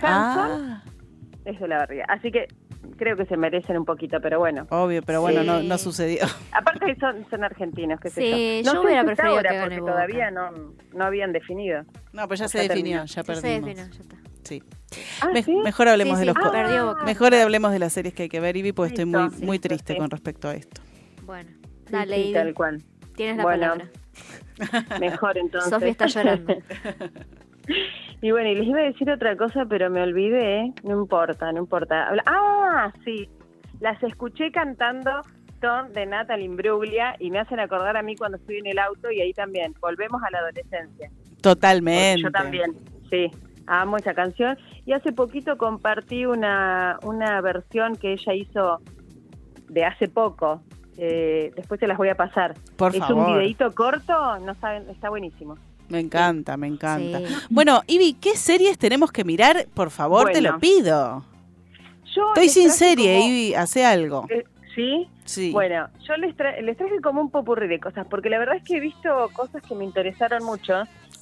Hanson 0.00 0.62
Ah, 0.72 0.82
es 1.44 1.58
de 1.58 1.64
Olavarría. 1.64 2.04
Así 2.08 2.30
que 2.30 2.46
creo 2.98 3.16
que 3.16 3.26
se 3.26 3.36
merecen 3.36 3.76
un 3.78 3.84
poquito, 3.84 4.18
pero 4.20 4.38
bueno. 4.38 4.66
obvio, 4.70 5.02
pero 5.02 5.20
bueno, 5.20 5.42
no, 5.44 5.60
Sí. 5.60 5.68
no 5.68 5.78
sucedió. 5.78 6.20
Aparte 6.52 6.94
son, 7.00 7.24
son 7.30 7.44
argentinos, 7.44 8.00
qué 8.00 8.10
sé 8.10 8.20
Sí, 8.20 8.62
yo. 8.64 8.72
yo 8.72 8.80
sé 8.80 8.86
hubiera 8.86 9.04
preferido 9.04 9.36
ahora, 9.36 9.50
que 9.50 9.56
gane 9.56 9.66
porque 9.66 9.80
Boca. 9.80 9.92
todavía 9.92 10.30
no, 10.30 10.50
no 10.92 11.04
habían 11.04 11.32
definido. 11.32 11.82
No, 12.12 12.26
pues 12.28 12.40
ya 12.40 12.46
Ya 12.46 12.48
se 12.48 12.58
definió, 12.58 12.74
terminó. 12.74 13.04
ya 13.04 13.14
Ya 13.14 13.22
se 13.22 13.24
perdimos. 13.24 13.64
definió, 13.66 13.92
ya 13.92 14.00
está. 14.00 14.16
Sí. 14.44 14.62
Ah, 15.20 15.30
Me- 15.32 15.42
¿sí? 15.42 15.54
Mejor 15.54 15.88
hablemos 15.88 16.18
Sí, 16.18 16.26
de 16.26 16.32
sí, 16.32 16.36
los 16.38 16.84
Boca. 16.84 17.04
Mejor 17.04 17.34
hablemos 17.34 17.72
de 17.72 17.78
las 17.78 17.92
series 17.92 18.12
que 18.14 18.24
hay 18.24 18.28
que 18.28 18.40
ver, 18.40 18.56
Ivy, 18.56 18.72
porque 18.72 18.88
estoy 18.94 19.04
muy, 19.06 19.30
muy 19.40 19.58
triste 19.58 19.92
sí. 19.94 19.98
con 19.98 20.10
respecto 20.10 20.48
a 20.48 20.54
esto. 20.54 20.80
Bueno, 21.24 21.48
dale, 21.90 22.16
sí, 22.16 22.22
Ivy, 22.24 22.32
tal 22.34 22.54
cual. 22.54 22.82
tienes 23.16 23.36
la 23.36 23.44
Bueno, 23.44 23.60
palabra. 23.60 23.88
Mejor 25.00 25.38
entonces. 25.38 25.70
Sofía 25.70 25.88
está 25.90 26.06
llorando. 26.06 26.54
y 28.22 28.30
bueno, 28.30 28.48
y 28.48 28.54
les 28.54 28.66
iba 28.66 28.78
a 28.78 28.84
decir 28.84 29.10
otra 29.10 29.36
cosa, 29.36 29.66
pero 29.68 29.90
me 29.90 30.00
olvidé. 30.02 30.72
No 30.84 30.98
importa, 31.00 31.52
no 31.52 31.58
importa. 31.58 32.08
Habla- 32.08 32.22
Ah, 32.26 32.92
sí. 33.04 33.28
Las 33.80 34.02
escuché 34.02 34.50
cantando 34.52 35.10
Ton 35.60 35.92
de 35.92 36.06
Natalie 36.06 36.46
Imbruglia 36.46 37.14
y 37.18 37.30
me 37.30 37.38
hacen 37.40 37.60
acordar 37.60 37.96
a 37.96 38.02
mí 38.02 38.16
cuando 38.16 38.38
estoy 38.38 38.58
en 38.58 38.66
el 38.68 38.78
auto 38.78 39.10
y 39.10 39.20
ahí 39.20 39.32
también. 39.34 39.74
Volvemos 39.80 40.22
a 40.22 40.30
la 40.30 40.38
adolescencia. 40.38 41.10
Porque 41.10 41.42
Totalmente. 41.42 42.22
Yo 42.22 42.30
también, 42.30 42.72
sí. 43.10 43.30
Amo 43.66 43.96
esa 43.96 44.14
canción. 44.14 44.56
Y 44.86 44.92
hace 44.92 45.12
poquito 45.12 45.56
compartí 45.58 46.24
una, 46.26 46.98
una 47.04 47.40
versión 47.40 47.96
que 47.96 48.12
ella 48.12 48.34
hizo 48.34 48.80
de 49.68 49.84
hace 49.84 50.08
poco, 50.08 50.62
Eh, 50.98 51.50
después 51.56 51.80
se 51.80 51.86
las 51.86 51.96
voy 51.96 52.10
a 52.10 52.14
pasar. 52.16 52.52
Por 52.76 52.94
es 52.94 52.98
favor. 52.98 53.16
un 53.30 53.34
videíto 53.38 53.70
corto, 53.74 54.38
no 54.40 54.54
saben, 54.56 54.88
está 54.90 55.08
buenísimo. 55.08 55.56
Me 55.92 56.00
encanta, 56.00 56.56
me 56.56 56.66
encanta. 56.68 57.18
Sí. 57.18 57.26
Bueno, 57.50 57.82
Ivy, 57.86 58.14
¿qué 58.14 58.34
series 58.34 58.78
tenemos 58.78 59.12
que 59.12 59.24
que 59.24 59.68
Por 59.74 59.90
favor, 59.90 60.30
te 60.32 60.40
lo 60.40 60.58
pido. 60.58 61.22
Yo 62.16 62.28
Estoy 62.28 62.48
sin 62.48 62.70
serie, 62.70 63.18
como- 63.18 63.28
Ivy, 63.28 63.54
hace 63.54 63.84
algo. 63.84 64.26
Eh, 64.30 64.42
¿Sí? 64.74 65.06
Sí. 65.26 65.52
Bueno, 65.52 65.88
yo 66.08 66.16
les, 66.16 66.34
tra- 66.34 66.58
les 66.62 66.78
traje 66.78 66.98
como 67.02 67.20
un 67.20 67.30
popurrí 67.30 67.68
de 67.68 67.78
cosas, 67.78 68.06
porque 68.08 68.30
la 68.30 68.38
verdad 68.38 68.56
es 68.56 68.62
que 68.64 68.78
he 68.78 68.80
visto 68.80 69.28
cosas 69.34 69.62
que 69.62 69.74
me 69.74 69.84
interesaron 69.84 70.42
mucho. 70.44 70.74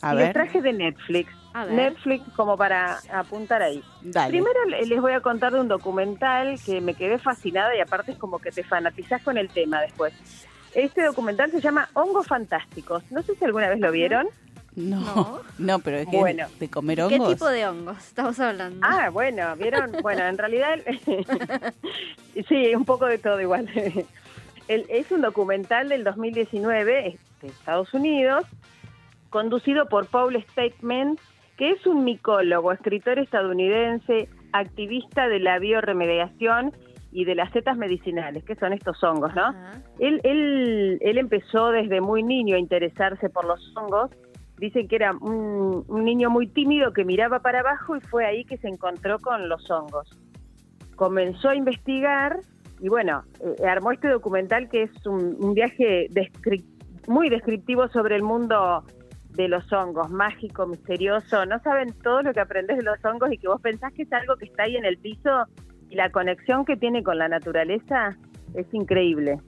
A 0.02 0.12
y 0.14 0.16
ver. 0.16 0.26
les 0.26 0.32
traje 0.34 0.62
de 0.62 0.72
Netflix. 0.72 1.32
A 1.52 1.64
ver. 1.64 1.74
Netflix 1.74 2.22
como 2.36 2.56
para 2.56 3.01
apuntar 3.12 3.60
ahí. 3.62 3.82
Dale. 4.02 4.30
Primero 4.30 4.64
le- 4.66 4.86
les 4.86 5.01
voy 5.01 5.14
a 5.14 5.20
contar 5.20 5.52
de 5.52 5.59
un 5.59 5.66
documental 5.66 6.60
que 6.64 6.80
me 6.80 6.94
quedé 6.94 7.18
fascinada 7.18 7.74
y 7.76 7.80
aparte 7.80 8.12
es 8.12 8.18
como 8.18 8.38
que 8.38 8.52
te 8.52 8.62
fanatizás 8.62 9.20
con 9.22 9.36
el 9.36 9.48
tema 9.48 9.80
después. 9.80 10.14
Este 10.76 11.02
documental 11.02 11.51
se 11.51 11.60
llama 11.60 11.88
Hongos 11.94 12.28
Fantásticos. 12.28 13.02
No 13.10 13.20
sé 13.22 13.34
si 13.34 13.44
alguna 13.44 13.68
vez 13.68 13.80
lo 13.80 13.90
vieron. 13.90 14.28
No, 14.76 15.40
no, 15.59 15.78
pero 15.80 15.97
es 15.98 16.09
que 16.09 16.16
Bueno. 16.16 16.47
de 16.60 16.68
comer 16.70 16.98
¿Qué 16.98 17.02
hongos. 17.16 17.32
tipo 17.34 17.48
de 17.48 17.66
hongos 17.66 17.98
estamos 18.06 18.38
hablando? 18.38 18.86
Ah, 18.88 19.10
bueno, 19.10 19.56
vieron, 19.56 19.92
bueno, 20.02 20.24
en 20.24 20.38
realidad, 20.38 20.78
sí, 22.48 22.74
un 22.74 22.84
poco 22.84 23.06
de 23.06 23.18
todo 23.18 23.40
igual. 23.40 23.68
El- 24.68 24.86
es 24.88 25.10
un 25.10 25.22
documental 25.22 25.88
del 25.88 26.05
2019 26.05 27.09
es 27.09 27.20
de 27.42 27.48
Estados 27.48 27.92
Unidos, 27.94 28.44
conducido 29.30 29.86
por 29.86 30.06
Paul 30.06 30.40
Statement, 30.52 31.18
que 31.56 31.70
es 31.72 31.86
un 31.86 32.05
micólogo, 32.05 32.72
escritor 32.72 33.18
estadounidense, 33.18 34.28
activista 34.52 35.28
de 35.28 35.40
la 35.40 35.59
bioremediación 35.59 36.72
y 37.12 37.24
de 37.24 37.34
las 37.34 37.51
setas 37.52 37.76
medicinales, 37.76 38.44
que 38.44 38.55
son 38.55 38.72
estos 38.72 39.02
hongos, 39.02 39.34
¿no? 39.34 39.52
Él, 39.98 40.20
él, 40.22 40.98
él 41.01 41.18
empezó 41.18 41.70
desde 41.70 42.01
muy 42.01 42.22
niño 42.22 42.55
a 42.55 42.59
interesarse 42.59 43.28
por 43.28 43.44
los 43.44 43.60
hongos. 43.76 44.10
Dicen 44.61 44.89
que 44.89 44.97
era 44.97 45.12
un, 45.12 45.85
un 45.89 46.05
niño 46.05 46.28
muy 46.28 46.47
tímido 46.47 46.93
que 46.93 47.05
miraba 47.05 47.41
para 47.41 47.61
abajo 47.61 47.97
y 47.97 48.01
fue 48.01 48.27
ahí 48.27 48.45
que 48.45 48.59
se 48.59 48.69
encontró 48.69 49.19
con 49.19 49.49
los 49.49 49.70
hongos. 49.70 50.09
Comenzó 50.97 51.49
a 51.49 51.57
investigar 51.57 52.41
y 52.78 52.91
bueno, 52.91 53.24
eh, 53.41 53.66
armó 53.66 53.91
este 53.91 54.09
documental 54.09 54.69
que 54.69 54.82
es 54.82 55.07
un, 55.07 55.37
un 55.41 55.55
viaje 55.55 56.09
muy 57.09 57.31
descriptivo 57.31 57.89
sobre 57.89 58.16
el 58.16 58.23
mundo 58.23 58.85
de 59.31 59.49
los 59.49 59.73
hongos, 59.73 60.11
mágico, 60.11 60.66
misterioso. 60.66 61.47
No 61.47 61.59
saben 61.61 61.95
todo 62.03 62.20
lo 62.20 62.35
que 62.35 62.41
aprendes 62.41 62.77
de 62.77 62.82
los 62.82 63.03
hongos 63.03 63.32
y 63.32 63.39
que 63.39 63.49
vos 63.49 63.62
pensás 63.62 63.95
que 63.95 64.03
es 64.03 64.12
algo 64.12 64.37
que 64.37 64.45
está 64.45 64.65
ahí 64.65 64.77
en 64.77 64.85
el 64.85 64.99
piso 64.99 65.47
y 65.89 65.95
la 65.95 66.11
conexión 66.11 66.66
que 66.66 66.77
tiene 66.77 67.03
con 67.03 67.16
la 67.16 67.28
naturaleza 67.28 68.16
es 68.55 68.66
increíble. 68.73 69.41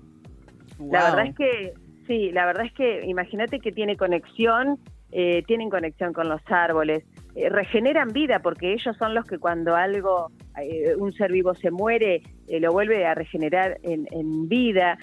La 0.79 1.05
verdad 1.05 1.27
es 1.27 1.37
que, 1.37 1.75
sí, 2.07 2.31
la 2.33 2.47
verdad 2.47 2.67
es 2.67 2.73
que 2.73 3.05
imagínate 3.07 3.61
que 3.61 3.73
tiene 3.73 3.97
conexión, 3.97 4.79
eh, 5.13 5.43
tienen 5.47 5.71
conexión 5.71 6.13
con 6.13 6.29
los 6.29 6.41
árboles, 6.47 7.05
eh, 7.35 7.49
regeneran 7.49 8.09
vida 8.13 8.41
porque 8.41 8.75
ellos 8.75 8.95
son 8.99 9.15
los 9.15 9.25
que 9.25 9.39
cuando 9.39 9.75
algo, 9.75 10.31
eh, 10.61 10.95
un 10.97 11.13
ser 11.13 11.33
vivo 11.33 11.55
se 11.55 11.71
muere, 11.71 12.23
eh, 12.47 12.61
lo 12.61 12.73
vuelve 12.73 13.07
a 13.07 13.15
regenerar 13.15 13.79
en, 13.83 14.49
vida. 14.49 14.99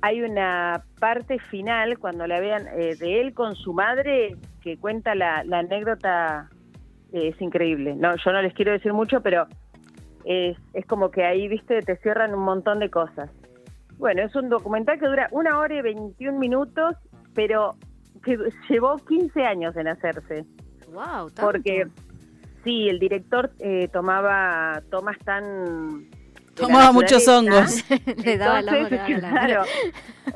Hay 0.00 0.20
una 0.20 0.84
parte 0.98 1.38
final 1.38 1.98
cuando 1.98 2.26
la 2.26 2.40
vean 2.40 2.64
de 2.64 3.20
él 3.20 3.32
con 3.32 3.54
su 3.54 3.72
madre 3.72 4.36
que 4.62 4.76
cuenta 4.76 5.14
la, 5.14 5.44
anécdota, 5.50 6.50
es 7.12 7.40
increíble. 7.40 7.94
No, 7.94 8.14
yo 8.16 8.32
no 8.32 8.42
les 8.42 8.52
quiero 8.52 8.72
decir 8.72 8.92
mucho, 8.92 9.22
pero 9.22 9.46
es, 10.24 10.58
es 10.74 10.86
como 10.86 11.10
que 11.10 11.24
ahí, 11.24 11.48
viste, 11.48 11.80
te 11.82 11.96
cierran 11.98 12.34
un 12.34 12.44
montón 12.44 12.80
de 12.80 12.90
cosas. 12.90 13.30
Bueno, 13.96 14.22
es 14.22 14.34
un 14.34 14.48
documental 14.48 14.98
que 14.98 15.06
dura 15.06 15.28
una 15.30 15.58
hora 15.58 15.74
y 15.74 15.82
21 15.82 16.38
minutos, 16.38 16.96
pero 17.34 17.76
que 18.24 18.36
llevó 18.68 18.96
15 18.96 19.44
años 19.44 19.76
en 19.76 19.88
hacerse. 19.88 20.44
Wow, 20.92 21.30
Porque, 21.40 21.86
sí, 22.64 22.88
el 22.88 22.98
director 22.98 23.50
eh, 23.58 23.88
tomaba 23.92 24.82
tomas 24.90 25.18
tan... 25.24 26.02
la 26.04 26.54
Tomaba 26.54 26.92
muchos 26.92 27.26
hongos. 27.28 27.84
Le 28.24 28.38
daba 28.38 28.60
Entonces, 28.60 28.92
el 28.92 29.00
amor. 29.00 29.20
claro, 29.20 29.62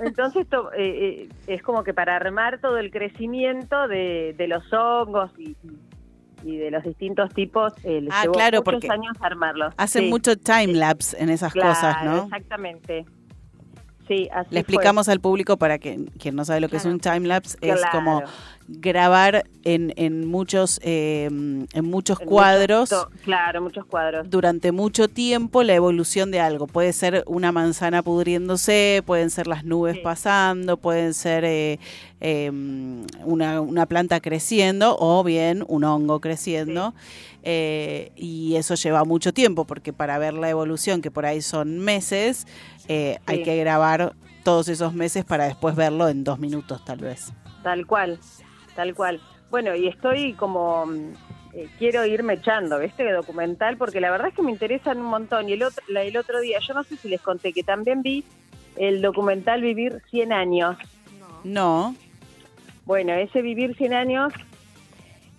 entonces 0.02 0.48
to- 0.48 0.72
eh, 0.72 1.26
eh, 1.26 1.28
es 1.46 1.62
como 1.62 1.84
que 1.84 1.94
para 1.94 2.16
armar 2.16 2.60
todo 2.60 2.78
el 2.78 2.90
crecimiento 2.90 3.86
de, 3.88 4.34
de 4.36 4.48
los 4.48 4.64
hongos 4.72 5.30
y, 5.38 5.56
y 6.44 6.56
de 6.56 6.70
los 6.72 6.82
distintos 6.82 7.32
tipos, 7.34 7.72
eh, 7.84 8.00
les 8.00 8.12
Ah, 8.12 8.22
llevó 8.22 8.34
claro, 8.34 8.58
muchos 8.58 8.72
porque 8.74 8.90
años 8.90 9.16
armarlos. 9.20 9.74
Hacen 9.76 10.04
Sí. 10.04 10.10
mucho 10.10 10.36
time 10.36 10.72
lapse 10.74 11.16
en 11.22 11.30
esas 11.30 11.52
Claro, 11.52 11.68
cosas, 11.68 12.04
¿no? 12.04 12.24
Exactamente. 12.24 13.04
Sí, 14.08 14.28
así 14.32 14.46
Le 14.50 14.50
fue. 14.50 14.58
explicamos 14.60 15.08
al 15.08 15.20
público 15.20 15.56
para 15.58 15.78
que 15.78 16.06
quien 16.18 16.34
no 16.34 16.44
sabe 16.44 16.60
lo 16.60 16.68
que 16.68 16.78
es 16.78 16.84
un 16.86 16.98
time 16.98 17.20
lapse 17.28 17.56
es 17.60 17.76
Claro. 17.76 17.88
como 17.92 18.22
grabar 18.70 19.44
en, 19.64 19.94
en 19.96 20.26
muchos 20.26 20.78
eh, 20.82 21.24
en 21.26 21.84
muchos 21.84 22.20
En 22.20 22.26
cuadros 22.26 22.90
claro, 23.24 23.62
muchos 23.62 23.86
cuadros. 23.86 24.28
durante 24.28 24.72
mucho 24.72 25.08
tiempo 25.08 25.62
la 25.62 25.74
evolución 25.74 26.30
de 26.30 26.40
algo. 26.40 26.66
Puede 26.66 26.92
ser 26.92 27.24
una 27.26 27.50
manzana 27.52 28.02
pudriéndose, 28.02 29.02
pueden 29.06 29.30
ser 29.30 29.46
las 29.46 29.64
nubes 29.64 29.98
pasando, 29.98 30.76
pueden 30.76 31.14
ser 31.14 31.44
eh, 31.46 31.78
eh, 32.20 32.50
una, 33.24 33.60
una 33.62 33.86
planta 33.86 34.20
creciendo 34.20 34.96
o 34.98 35.22
bien 35.24 35.64
un 35.68 35.84
hongo 35.84 36.20
creciendo. 36.20 36.94
Eh, 37.44 38.10
y 38.16 38.56
eso 38.56 38.74
lleva 38.74 39.04
mucho 39.04 39.32
tiempo 39.32 39.64
porque 39.64 39.92
para 39.94 40.18
ver 40.18 40.34
la 40.34 40.50
evolución, 40.50 41.00
que 41.00 41.10
por 41.10 41.24
ahí 41.24 41.40
son 41.40 41.78
meses, 41.78 42.46
eh, 42.88 43.18
hay 43.26 43.42
que 43.42 43.56
grabar 43.56 44.14
todos 44.44 44.68
esos 44.68 44.94
meses 44.94 45.24
para 45.24 45.44
después 45.44 45.76
verlo 45.76 46.08
en 46.08 46.24
dos 46.24 46.38
minutos 46.38 46.84
tal 46.84 46.98
vez. 46.98 47.32
Tal 47.62 47.86
cual, 47.86 48.18
tal 48.74 48.94
cual. 48.94 49.20
Bueno, 49.50 49.74
y 49.74 49.88
estoy 49.88 50.32
como, 50.34 50.86
mm, 50.86 51.12
eh, 51.54 51.68
quiero 51.78 52.04
irme 52.06 52.34
echando, 52.34 52.78
¿viste? 52.78 53.10
Documental, 53.12 53.76
porque 53.76 54.00
la 54.00 54.10
verdad 54.10 54.28
es 54.28 54.34
que 54.34 54.42
me 54.42 54.50
interesan 54.52 54.98
un 54.98 55.06
montón. 55.06 55.48
Y 55.48 55.52
el 55.52 55.62
otro, 55.62 55.82
la- 55.88 56.02
el 56.02 56.16
otro 56.16 56.40
día, 56.40 56.58
yo 56.66 56.74
no 56.74 56.82
sé 56.84 56.96
si 56.96 57.08
les 57.08 57.20
conté 57.20 57.52
que 57.52 57.62
también 57.62 58.02
vi 58.02 58.24
el 58.76 59.00
documental 59.02 59.60
Vivir 59.62 60.02
100 60.10 60.32
años. 60.32 60.76
No. 61.44 61.94
Bueno, 62.84 63.12
ese 63.12 63.42
Vivir 63.42 63.76
100 63.76 63.92
años 63.92 64.32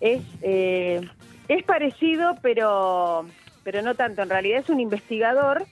es, 0.02 0.22
eh, 0.42 1.02
es 1.48 1.64
parecido, 1.64 2.36
pero, 2.42 3.26
pero 3.64 3.82
no 3.82 3.96
tanto. 3.96 4.22
En 4.22 4.30
realidad 4.30 4.60
es 4.62 4.70
un 4.70 4.80
investigador 4.80 5.66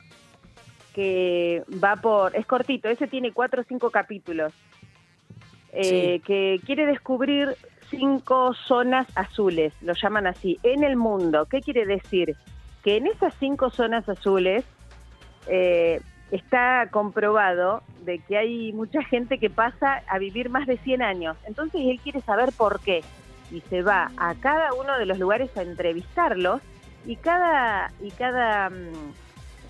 que 0.97 1.61
va 1.83 1.95
por... 1.97 2.35
Es 2.35 2.47
cortito, 2.47 2.89
ese 2.89 3.05
tiene 3.05 3.31
cuatro 3.31 3.61
o 3.61 3.65
cinco 3.65 3.91
capítulos. 3.91 4.51
eh, 5.71 6.21
que 6.25 6.59
quiere 6.65 6.87
descubrir 6.87 7.55
cinco 7.91 8.55
zonas 8.55 9.05
azules, 9.15 9.75
lo 9.81 9.93
llaman 9.93 10.25
así, 10.25 10.57
en 10.63 10.83
el 10.83 10.95
mundo. 10.95 11.45
¿Qué 11.45 11.61
quiere 11.61 11.85
decir? 11.85 12.35
Que 12.83 12.97
en 12.97 13.05
esas 13.05 13.35
cinco 13.35 13.69
zonas 13.69 14.09
azules 14.09 14.65
eh, 15.45 16.01
está 16.31 16.87
comprobado 16.89 17.83
de 18.01 18.17
que 18.17 18.35
hay 18.35 18.73
mucha 18.73 19.03
gente 19.03 19.37
que 19.37 19.51
pasa 19.51 20.01
a 20.09 20.17
vivir 20.17 20.49
más 20.49 20.65
de 20.65 20.77
100 20.77 21.03
años. 21.03 21.37
Entonces 21.45 21.79
él 21.85 21.99
quiere 22.01 22.21
saber 22.21 22.49
por 22.57 22.79
qué. 22.79 23.03
Y 23.51 23.61
se 23.69 23.83
va 23.83 24.09
a 24.17 24.33
cada 24.33 24.73
uno 24.73 24.97
de 24.97 25.05
los 25.05 25.19
lugares 25.19 25.55
a 25.57 25.61
entrevistarlos 25.61 26.59
y 27.05 27.17
cada, 27.17 27.91
y 28.01 28.09
cada 28.09 28.71
mm, 28.71 29.26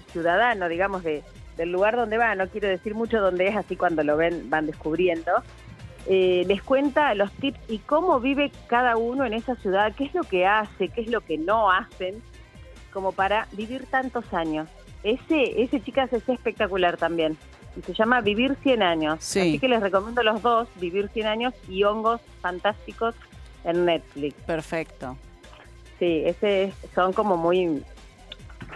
ciudadano, 0.07 0.67
digamos, 0.69 1.03
de, 1.03 1.23
del 1.57 1.71
lugar 1.71 1.95
donde 1.95 2.17
va, 2.17 2.35
no 2.35 2.47
quiero 2.47 2.67
decir 2.67 2.95
mucho 2.95 3.19
dónde 3.21 3.47
es, 3.47 3.55
así 3.55 3.75
cuando 3.75 4.03
lo 4.03 4.17
ven 4.17 4.49
van 4.49 4.65
descubriendo, 4.67 5.31
eh, 6.07 6.43
les 6.47 6.61
cuenta 6.63 7.13
los 7.15 7.31
tips 7.33 7.59
y 7.67 7.79
cómo 7.79 8.19
vive 8.19 8.51
cada 8.67 8.95
uno 8.97 9.25
en 9.25 9.33
esa 9.33 9.55
ciudad, 9.55 9.93
qué 9.95 10.05
es 10.05 10.13
lo 10.13 10.23
que 10.23 10.45
hace, 10.45 10.89
qué 10.89 11.01
es 11.01 11.07
lo 11.09 11.21
que 11.21 11.37
no 11.37 11.69
hacen, 11.71 12.21
como 12.93 13.11
para 13.11 13.47
vivir 13.51 13.85
tantos 13.87 14.33
años. 14.33 14.69
Ese, 15.03 15.61
ese 15.61 15.81
chicas 15.81 16.11
es 16.13 16.27
espectacular 16.27 16.97
también. 16.97 17.37
Y 17.77 17.81
se 17.83 17.93
llama 17.93 18.21
Vivir 18.21 18.55
100 18.63 18.81
años. 18.81 19.17
Sí. 19.23 19.39
Así 19.39 19.59
que 19.59 19.67
les 19.67 19.81
recomiendo 19.81 20.23
los 20.23 20.41
dos, 20.41 20.67
Vivir 20.77 21.09
100 21.09 21.27
años 21.27 21.53
y 21.69 21.83
Hongos 21.83 22.21
Fantásticos 22.41 23.13
en 23.63 23.85
Netflix. 23.85 24.33
Perfecto. 24.45 25.15
Sí, 25.99 26.23
ese 26.25 26.63
es- 26.65 26.75
son 26.95 27.13
como 27.13 27.37
muy, 27.37 27.83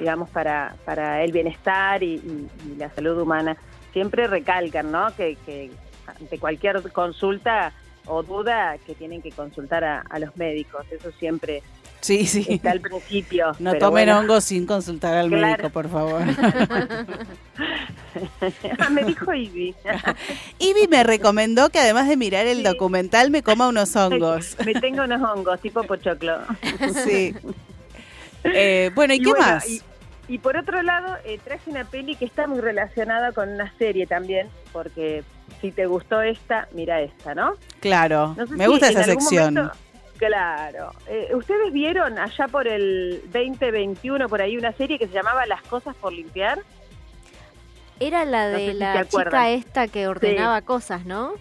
digamos, 0.01 0.29
para, 0.31 0.75
para 0.83 1.23
el 1.23 1.31
bienestar 1.31 2.01
y, 2.01 2.15
y- 2.15 2.49
y 2.73 2.75
la 2.75 2.89
salud 2.93 3.17
humana. 3.21 3.55
Siempre 3.93 4.25
recalcan, 4.27 4.91
¿no? 4.91 5.15
Que, 5.15 5.37
que 5.45 5.69
ante 6.07 6.39
cualquier 6.39 6.81
consulta 6.91 7.71
o 8.07 8.23
duda 8.23 8.77
que 8.85 8.95
tienen 8.95 9.21
que 9.21 9.29
consultar 9.31 9.83
a, 9.83 9.99
a 10.09 10.17
los 10.17 10.35
médicos. 10.35 10.85
Eso 10.91 11.11
siempre 11.19 11.61
Sí, 11.99 12.25
sí. 12.25 12.43
está 12.49 12.71
al 12.71 12.81
principio. 12.81 13.51
No 13.59 13.73
tomen 13.75 14.05
bueno. 14.07 14.17
hongos 14.17 14.43
sin 14.45 14.65
consultar 14.65 15.13
al 15.15 15.27
Claro. 15.29 15.45
médico, 15.47 15.69
por 15.69 15.87
favor. 15.87 16.23
Ah, 18.79 18.89
me 18.89 19.03
dijo 19.03 19.31
Ivy. 19.31 19.75
Ivy 20.59 20.87
me 20.89 21.03
recomendó 21.03 21.69
que 21.69 21.77
además 21.79 22.07
de 22.09 22.17
mirar 22.17 22.47
el 22.47 22.63
documental 22.63 23.29
me 23.29 23.43
coma 23.43 23.67
unos 23.67 23.95
hongos. 23.95 24.57
me 24.65 24.73
tengo 24.73 25.03
unos 25.03 25.21
hongos 25.21 25.61
tipo 25.61 25.83
pochoclo. 25.83 26.39
Sí. 27.05 27.35
Eh, 28.43 28.89
bueno, 28.95 29.13
¿y, 29.13 29.17
Y 29.17 29.19
qué 29.21 29.29
bueno, 29.29 29.45
más? 29.45 29.69
y- 29.69 29.81
Y 30.27 30.37
por 30.37 30.55
otro 30.55 30.81
lado, 30.81 31.17
eh, 31.25 31.39
traje 31.43 31.69
una 31.69 31.83
peli 31.85 32.15
que 32.15 32.25
está 32.25 32.47
muy 32.47 32.61
relacionada 32.61 33.31
con 33.33 33.49
una 33.49 33.71
serie 33.77 34.07
también, 34.07 34.47
porque 34.71 35.23
si 35.59 35.71
te 35.71 35.85
gustó 35.87 36.21
esta, 36.21 36.67
mira 36.73 37.01
esta, 37.01 37.35
¿no? 37.35 37.55
Claro, 37.81 38.33
No 38.37 38.47
sé 38.47 38.55
me 38.55 38.63
si 38.65 38.69
gusta 38.69 38.89
esa 38.89 39.03
sección. 39.03 39.53
momento- 39.55 39.75
claro. 40.17 40.91
Eh, 41.07 41.31
¿Ustedes 41.35 41.73
vieron 41.73 42.17
allá 42.17 42.47
por 42.47 42.67
el 42.67 43.21
2021, 43.33 44.29
por 44.29 44.41
ahí, 44.41 44.57
una 44.57 44.71
serie 44.73 44.97
que 44.97 45.07
se 45.07 45.13
llamaba 45.13 45.45
Las 45.47 45.61
cosas 45.63 45.95
por 45.95 46.13
limpiar? 46.13 46.59
Era 47.99 48.23
la 48.25 48.49
No 48.51 48.57
sé 48.57 48.61
de 48.63 48.71
si 48.71 48.77
la 48.77 49.05
chica 49.07 49.49
esta 49.49 49.87
que 49.87 50.07
ordenaba 50.07 50.61
cosas, 50.61 51.05
¿no? 51.05 51.33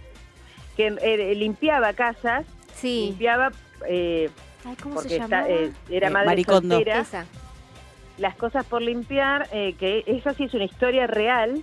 Que 0.76 0.88
eh, 1.00 1.34
limpiaba 1.36 1.92
casas, 1.92 2.44
Sí. 2.74 3.06
limpiaba... 3.10 3.50
eh, 3.86 4.30
Ay, 4.64 4.76
¿cómo 4.82 5.00
se 5.00 5.16
está, 5.16 5.26
llamaba? 5.42 5.48
eh, 5.48 5.72
era 5.90 6.08
Eh, 6.08 6.10
madre 6.10 6.26
Maricondo. 6.26 6.74
soltera. 6.76 7.00
Esa. 7.00 7.24
Las 8.20 8.36
cosas 8.36 8.64
por 8.66 8.82
limpiar, 8.82 9.48
eh, 9.52 9.74
que 9.78 10.04
esa 10.06 10.34
sí 10.34 10.44
es 10.44 10.54
una 10.54 10.64
historia 10.64 11.06
real, 11.08 11.62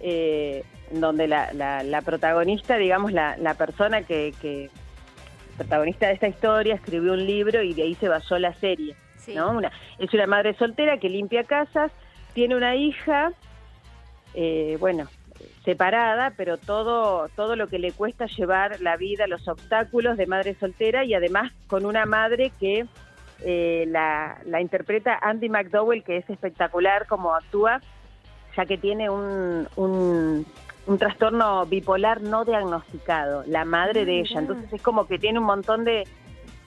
eh, 0.00 0.62
en 0.92 1.00
donde 1.00 1.26
la, 1.26 1.52
la- 1.54 1.82
la 1.82 2.02
protagonista, 2.02 2.76
digamos, 2.76 3.12
la, 3.12 3.36
la 3.38 3.54
persona 3.54 4.02
que, 4.02 4.32
que 4.40 4.70
protagonista 5.56 6.06
de 6.06 6.12
esta 6.14 6.28
historia 6.28 6.74
escribió 6.74 7.14
un 7.14 7.26
libro 7.26 7.62
y 7.62 7.74
de 7.74 7.82
ahí 7.82 7.94
se 7.96 8.08
basó 8.08 8.38
la 8.38 8.54
serie. 8.54 8.94
Sí. 9.16 9.34
¿no? 9.34 9.50
Una, 9.52 9.72
es 9.98 10.12
una 10.14 10.26
madre 10.26 10.54
soltera 10.54 10.98
que 10.98 11.08
limpia 11.08 11.44
casas, 11.44 11.90
tiene 12.34 12.54
una 12.54 12.76
hija, 12.76 13.32
eh, 14.34 14.76
bueno, 14.78 15.08
separada, 15.64 16.32
pero 16.36 16.58
todo, 16.58 17.28
todo 17.36 17.56
lo 17.56 17.66
que 17.68 17.78
le 17.78 17.92
cuesta 17.92 18.26
llevar 18.26 18.80
la 18.80 18.96
vida, 18.96 19.26
los 19.26 19.48
obstáculos 19.48 20.16
de 20.16 20.26
madre 20.26 20.54
soltera 20.60 21.04
y 21.04 21.14
además 21.14 21.52
con 21.66 21.84
una 21.86 22.06
madre 22.06 22.52
que 22.60 22.86
eh, 23.44 23.84
la, 23.88 24.38
la 24.44 24.60
interpreta 24.60 25.18
Andy 25.20 25.48
McDowell, 25.48 26.02
que 26.02 26.16
es 26.18 26.28
espectacular 26.28 27.06
como 27.06 27.34
actúa, 27.34 27.80
ya 28.56 28.66
que 28.66 28.78
tiene 28.78 29.10
un, 29.10 29.68
un, 29.76 30.46
un 30.86 30.98
trastorno 30.98 31.66
bipolar 31.66 32.22
no 32.22 32.44
diagnosticado, 32.44 33.44
la 33.46 33.64
madre 33.64 34.04
de 34.04 34.20
ella. 34.20 34.40
Entonces 34.40 34.72
es 34.72 34.82
como 34.82 35.06
que 35.06 35.18
tiene 35.18 35.38
un 35.38 35.44
montón 35.44 35.84
de, 35.84 36.04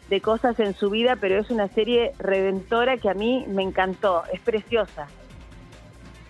de 0.09 0.21
cosas 0.21 0.59
en 0.59 0.73
su 0.73 0.89
vida, 0.89 1.17
pero 1.19 1.37
es 1.37 1.49
una 1.49 1.67
serie 1.69 2.11
redentora 2.19 2.97
que 2.97 3.09
a 3.09 3.13
mí 3.13 3.45
me 3.47 3.63
encantó, 3.63 4.23
es 4.31 4.39
preciosa. 4.39 5.07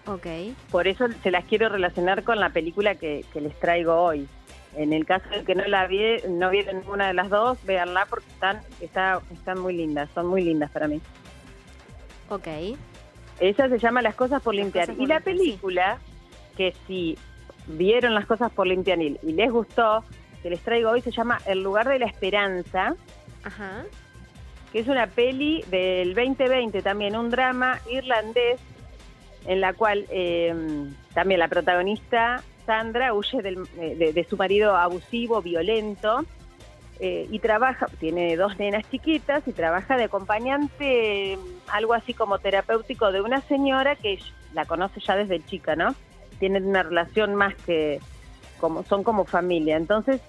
Ok. 0.07 0.25
Por 0.71 0.87
eso 0.87 1.05
se 1.21 1.29
las 1.29 1.45
quiero 1.45 1.69
relacionar 1.69 2.23
con 2.23 2.39
la 2.39 2.49
película 2.49 2.95
que, 2.95 3.23
que 3.31 3.39
les 3.39 3.57
traigo 3.59 3.93
hoy. 3.93 4.27
En 4.75 4.93
el 4.93 5.05
caso 5.05 5.27
de 5.29 5.43
que 5.43 5.53
no 5.53 5.65
la 5.65 5.85
vi, 5.87 5.99
no 6.29 6.49
vieron 6.49 6.77
ninguna 6.79 7.07
de 7.07 7.13
las 7.13 7.29
dos, 7.29 7.57
véanla 7.65 8.05
porque 8.09 8.27
están, 8.29 8.61
está, 8.79 9.21
están 9.33 9.59
muy 9.59 9.75
lindas, 9.75 10.09
son 10.13 10.27
muy 10.27 10.43
lindas 10.43 10.71
para 10.71 10.87
mí. 10.87 11.01
Ok. 12.29 12.47
Esa 13.39 13.67
se 13.67 13.79
llama 13.79 14.01
Las 14.01 14.15
cosas 14.15 14.41
por 14.41 14.55
limpiar. 14.55 14.85
cosas 14.85 14.95
por 14.95 15.03
y 15.03 15.07
la 15.07 15.15
limpiar, 15.15 15.35
película, 15.37 15.97
que 16.55 16.73
si 16.87 17.17
vieron 17.67 18.13
las 18.13 18.25
cosas 18.25 18.51
por 18.51 18.65
limpiar 18.67 19.01
y, 19.01 19.19
y 19.23 19.33
les 19.33 19.51
gustó, 19.51 20.03
que 20.41 20.49
les 20.49 20.61
traigo 20.61 20.91
hoy, 20.91 21.01
se 21.01 21.11
llama 21.11 21.39
El 21.45 21.63
lugar 21.63 21.87
de 21.89 21.99
la 21.99 22.05
esperanza, 22.05 22.95
Ajá. 23.43 23.83
que 24.71 24.79
es 24.79 24.87
una 24.87 25.07
peli 25.07 25.63
del 25.69 26.15
2020 26.15 26.81
también, 26.81 27.15
un 27.17 27.29
drama 27.29 27.79
irlandés, 27.89 28.59
en 29.45 29.59
la 29.59 29.73
cual 29.73 30.05
eh, 30.11 30.53
también 31.13 31.39
la 31.39 31.47
protagonista, 31.47 32.43
Sandra, 32.65 33.13
huye 33.13 33.41
del- 33.41 33.67
eh, 33.79 34.11
de, 34.13 34.23
su 34.25 34.37
marido 34.37 34.75
abusivo, 34.75 35.41
violento, 35.41 36.23
eh, 36.99 37.27
y 37.31 37.39
trabaja, 37.39 37.87
tiene 37.99 38.35
dos 38.37 38.59
nenas 38.59 38.89
chiquitas 38.89 39.47
y 39.47 39.53
trabaja 39.53 39.97
de 39.97 40.03
acompañante, 40.03 41.33
eh, 41.33 41.39
algo 41.67 41.93
así 41.93 42.13
como 42.13 42.37
terapéutico 42.39 43.11
de 43.11 43.21
una 43.21 43.41
señora 43.41 43.95
que 43.95 44.19
la 44.53 44.65
conoce 44.65 44.99
ya 44.99 45.15
desde 45.15 45.43
chica, 45.45 45.75
¿no? 45.75 45.95
Tienen 46.39 46.65
una 46.67 46.83
relación 46.83 47.33
más 47.35 47.55
que, 47.65 47.99
como 48.59 48.83
son 48.83 49.03
como 49.03 49.25
familia. 49.25 49.77
Entonces, 49.77 50.21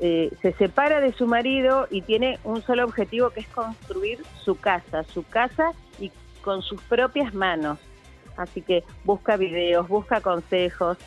eh, 0.00 0.30
se 0.42 0.52
separa 0.52 1.00
de 1.00 1.12
su 1.12 1.26
marido 1.26 1.88
y 1.90 2.02
tiene 2.02 2.38
un 2.44 2.62
solo 2.62 2.84
objetivo 2.84 3.30
que 3.30 3.40
es 3.40 3.48
construir 3.48 4.22
su 4.44 4.54
casa, 4.60 5.02
su 5.04 5.24
casa 5.24 5.70
y 5.98 6.12
con 6.42 6.62
sus 6.62 6.80
propias 6.82 7.34
manos. 7.34 7.78
Así 8.36 8.60
que 8.60 8.84
busca 9.04 9.36
videos, 9.36 9.88
busca 9.88 10.20
consejos. 10.20 10.98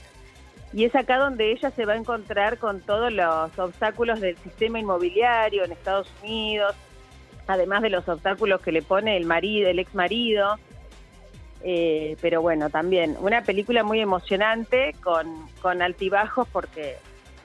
Y 0.71 0.85
es 0.85 0.95
acá 0.95 1.17
donde 1.17 1.51
ella 1.51 1.71
se 1.71 1.85
va 1.85 1.93
a 1.93 1.97
encontrar 1.97 2.57
con 2.59 2.81
todos 2.81 3.11
los 3.11 3.57
obstáculos 3.57 4.21
del 4.21 4.37
sistema 4.37 4.79
inmobiliario 4.79 5.63
en 5.63 5.71
Estados 5.71 6.07
Unidos, 6.21 6.75
además 7.47 7.81
de 7.81 7.89
los 7.89 8.07
obstáculos 8.07 8.61
que 8.61 8.71
le 8.71 8.83
pone 8.83 9.17
el 9.17 9.25
marido, 9.25 9.69
el 9.69 9.79
ex 9.79 9.95
marido. 9.95 10.57
Eh, 11.61 12.15
pero 12.21 12.41
bueno, 12.41 12.69
también 12.69 13.17
una 13.19 13.41
película 13.41 13.83
muy 13.83 13.99
emocionante 13.99 14.95
con, 15.03 15.27
con 15.61 15.81
altibajos 15.81 16.47
porque 16.53 16.95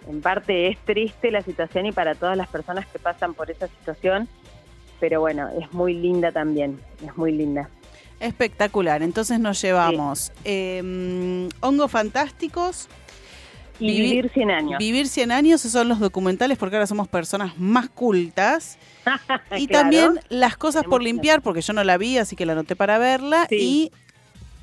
en 0.08 0.20
parte 0.20 0.68
es 0.68 0.78
triste 0.84 1.30
la 1.30 1.42
situación 1.42 1.86
y 1.86 1.92
para 1.92 2.14
todas 2.14 2.36
las 2.36 2.48
personas 2.48 2.86
que 2.86 2.98
pasan 2.98 3.34
por 3.34 3.50
esa 3.50 3.66
situación, 3.66 4.28
pero 5.00 5.20
bueno, 5.20 5.48
es 5.60 5.72
muy 5.72 5.94
linda 5.94 6.30
también, 6.30 6.78
es 7.04 7.16
muy 7.16 7.32
linda. 7.32 7.68
Espectacular. 8.20 9.02
Entonces 9.02 9.40
nos 9.40 9.60
llevamos 9.60 10.32
eh, 10.44 11.48
Hongos 11.60 11.90
Fantásticos. 11.90 12.88
Y 13.80 14.00
Vivir 14.00 14.30
100 14.30 14.50
años. 14.50 14.78
Vivir 14.78 15.08
100 15.08 15.32
años, 15.32 15.60
esos 15.60 15.72
son 15.72 15.88
los 15.88 15.98
documentales 15.98 16.58
porque 16.58 16.76
ahora 16.76 16.86
somos 16.86 17.08
personas 17.08 17.58
más 17.58 17.88
cultas. 17.88 18.78
y 19.56 19.66
Claro. 19.66 19.82
también 19.82 20.20
Las 20.28 20.56
cosas 20.56 20.84
por 20.84 21.02
limpiar, 21.02 21.42
porque 21.42 21.60
yo 21.60 21.72
no 21.72 21.82
la 21.84 21.96
vi, 21.98 22.18
así 22.18 22.36
que 22.36 22.46
la 22.46 22.52
anoté 22.52 22.76
para 22.76 22.98
verla. 22.98 23.46
Sí. 23.48 23.90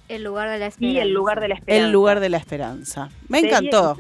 El 0.08 0.24
lugar 0.24 0.50
de 0.50 0.60
la 0.60 0.72
Y 0.80 0.98
el 0.98 1.14
lugar 1.14 1.40
de 1.40 1.48
la 1.50 1.56
esperanza. 1.56 1.86
El 1.86 1.92
lugar 1.92 2.20
de 2.20 2.30
la 2.30 2.38
esperanza. 2.38 3.10
Me 3.28 3.40
encantó. 3.40 3.98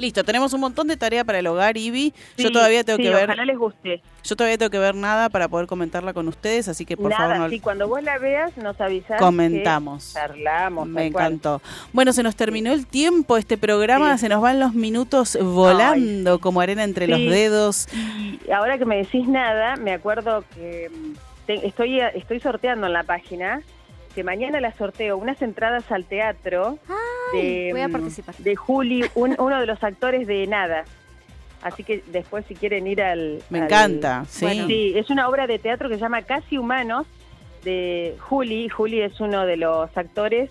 Listo, 0.00 0.24
tenemos 0.24 0.52
un 0.54 0.60
montón 0.62 0.86
de 0.88 0.96
tarea 0.96 1.24
para 1.24 1.38
el 1.40 1.46
hogar, 1.46 1.76
Ivy. 1.76 2.14
yo 2.38 2.46
Sí, 2.48 2.52
todavía 2.52 2.82
tengo 2.84 2.96
sí, 2.96 3.02
que 3.02 3.10
ver. 3.10 3.24
Ojalá 3.24 3.44
les 3.44 3.58
guste. 3.58 4.02
Yo 4.24 4.34
todavía 4.36 4.56
tengo 4.56 4.70
que 4.70 4.78
ver 4.78 4.94
nada 4.94 5.28
para 5.28 5.48
poder 5.48 5.66
comentarla 5.66 6.12
con 6.14 6.26
ustedes, 6.28 6.68
así 6.68 6.84
que 6.86 6.96
por 6.96 7.10
Nada, 7.10 7.22
favor 7.34 7.38
no 7.38 7.48
sí, 7.50 7.60
cuando 7.60 7.86
vos 7.86 8.02
la 8.02 8.18
veas 8.18 8.56
nos 8.56 8.80
avisás. 8.80 9.18
Comentamos. 9.18 10.08
que 10.08 10.12
Charlamos. 10.14 10.88
Me 10.88 11.06
encantó. 11.06 11.60
Bueno, 11.92 12.12
se 12.14 12.22
nos 12.22 12.34
terminó 12.34 12.72
el 12.72 12.86
tiempo, 12.86 13.36
este 13.36 13.58
programa, 13.58 14.16
se 14.18 14.28
nos 14.30 14.40
van 14.40 14.58
los 14.58 14.72
minutos 14.74 15.38
volando 15.40 16.38
como 16.40 16.60
arena 16.60 16.84
entre 16.84 17.06
los 17.06 17.20
dedos. 17.20 17.86
Y 18.46 18.50
ahora 18.50 18.78
que 18.78 18.84
me 18.86 18.96
decís 18.96 19.28
nada, 19.28 19.76
me 19.76 19.92
acuerdo 19.92 20.44
que 20.54 20.90
mm, 20.90 21.12
te- 21.46 21.66
estoy, 21.66 22.00
estoy 22.00 22.40
sorteando 22.40 22.86
en 22.86 22.92
la 22.94 23.02
página 23.04 23.62
que 24.14 24.24
mañana 24.24 24.60
la 24.60 24.72
sorteo 24.72 25.16
unas 25.16 25.40
entradas 25.42 25.90
al 25.92 26.04
teatro 26.04 26.78
de, 27.32 27.68
voy 27.72 27.80
a 27.80 27.88
mm, 27.88 27.92
participar. 27.92 28.34
de 28.36 28.56
Juli, 28.56 29.04
un- 29.14 29.36
uno 29.38 29.60
de 29.60 29.66
los 29.66 29.82
actores 29.84 30.26
de 30.26 30.46
Nada. 30.46 30.84
Así 31.62 31.84
que 31.84 32.02
después 32.06 32.44
si 32.46 32.54
quieren 32.54 32.86
ir 32.86 33.02
al... 33.02 33.42
Me 33.50 33.58
al- 33.58 33.64
encanta, 33.66 34.24
sí. 34.28 34.44
Bueno, 34.46 34.66
sí, 34.66 34.92
es 34.96 35.10
una 35.10 35.28
obra 35.28 35.46
de 35.46 35.58
teatro 35.58 35.88
que 35.88 35.96
se 35.96 36.00
llama 36.00 36.22
Casi 36.22 36.56
Humanos 36.58 37.06
de 37.64 38.16
Juli. 38.18 38.68
Juli 38.68 39.02
es 39.02 39.20
uno 39.20 39.44
de 39.46 39.56
los 39.58 39.94
actores 39.96 40.50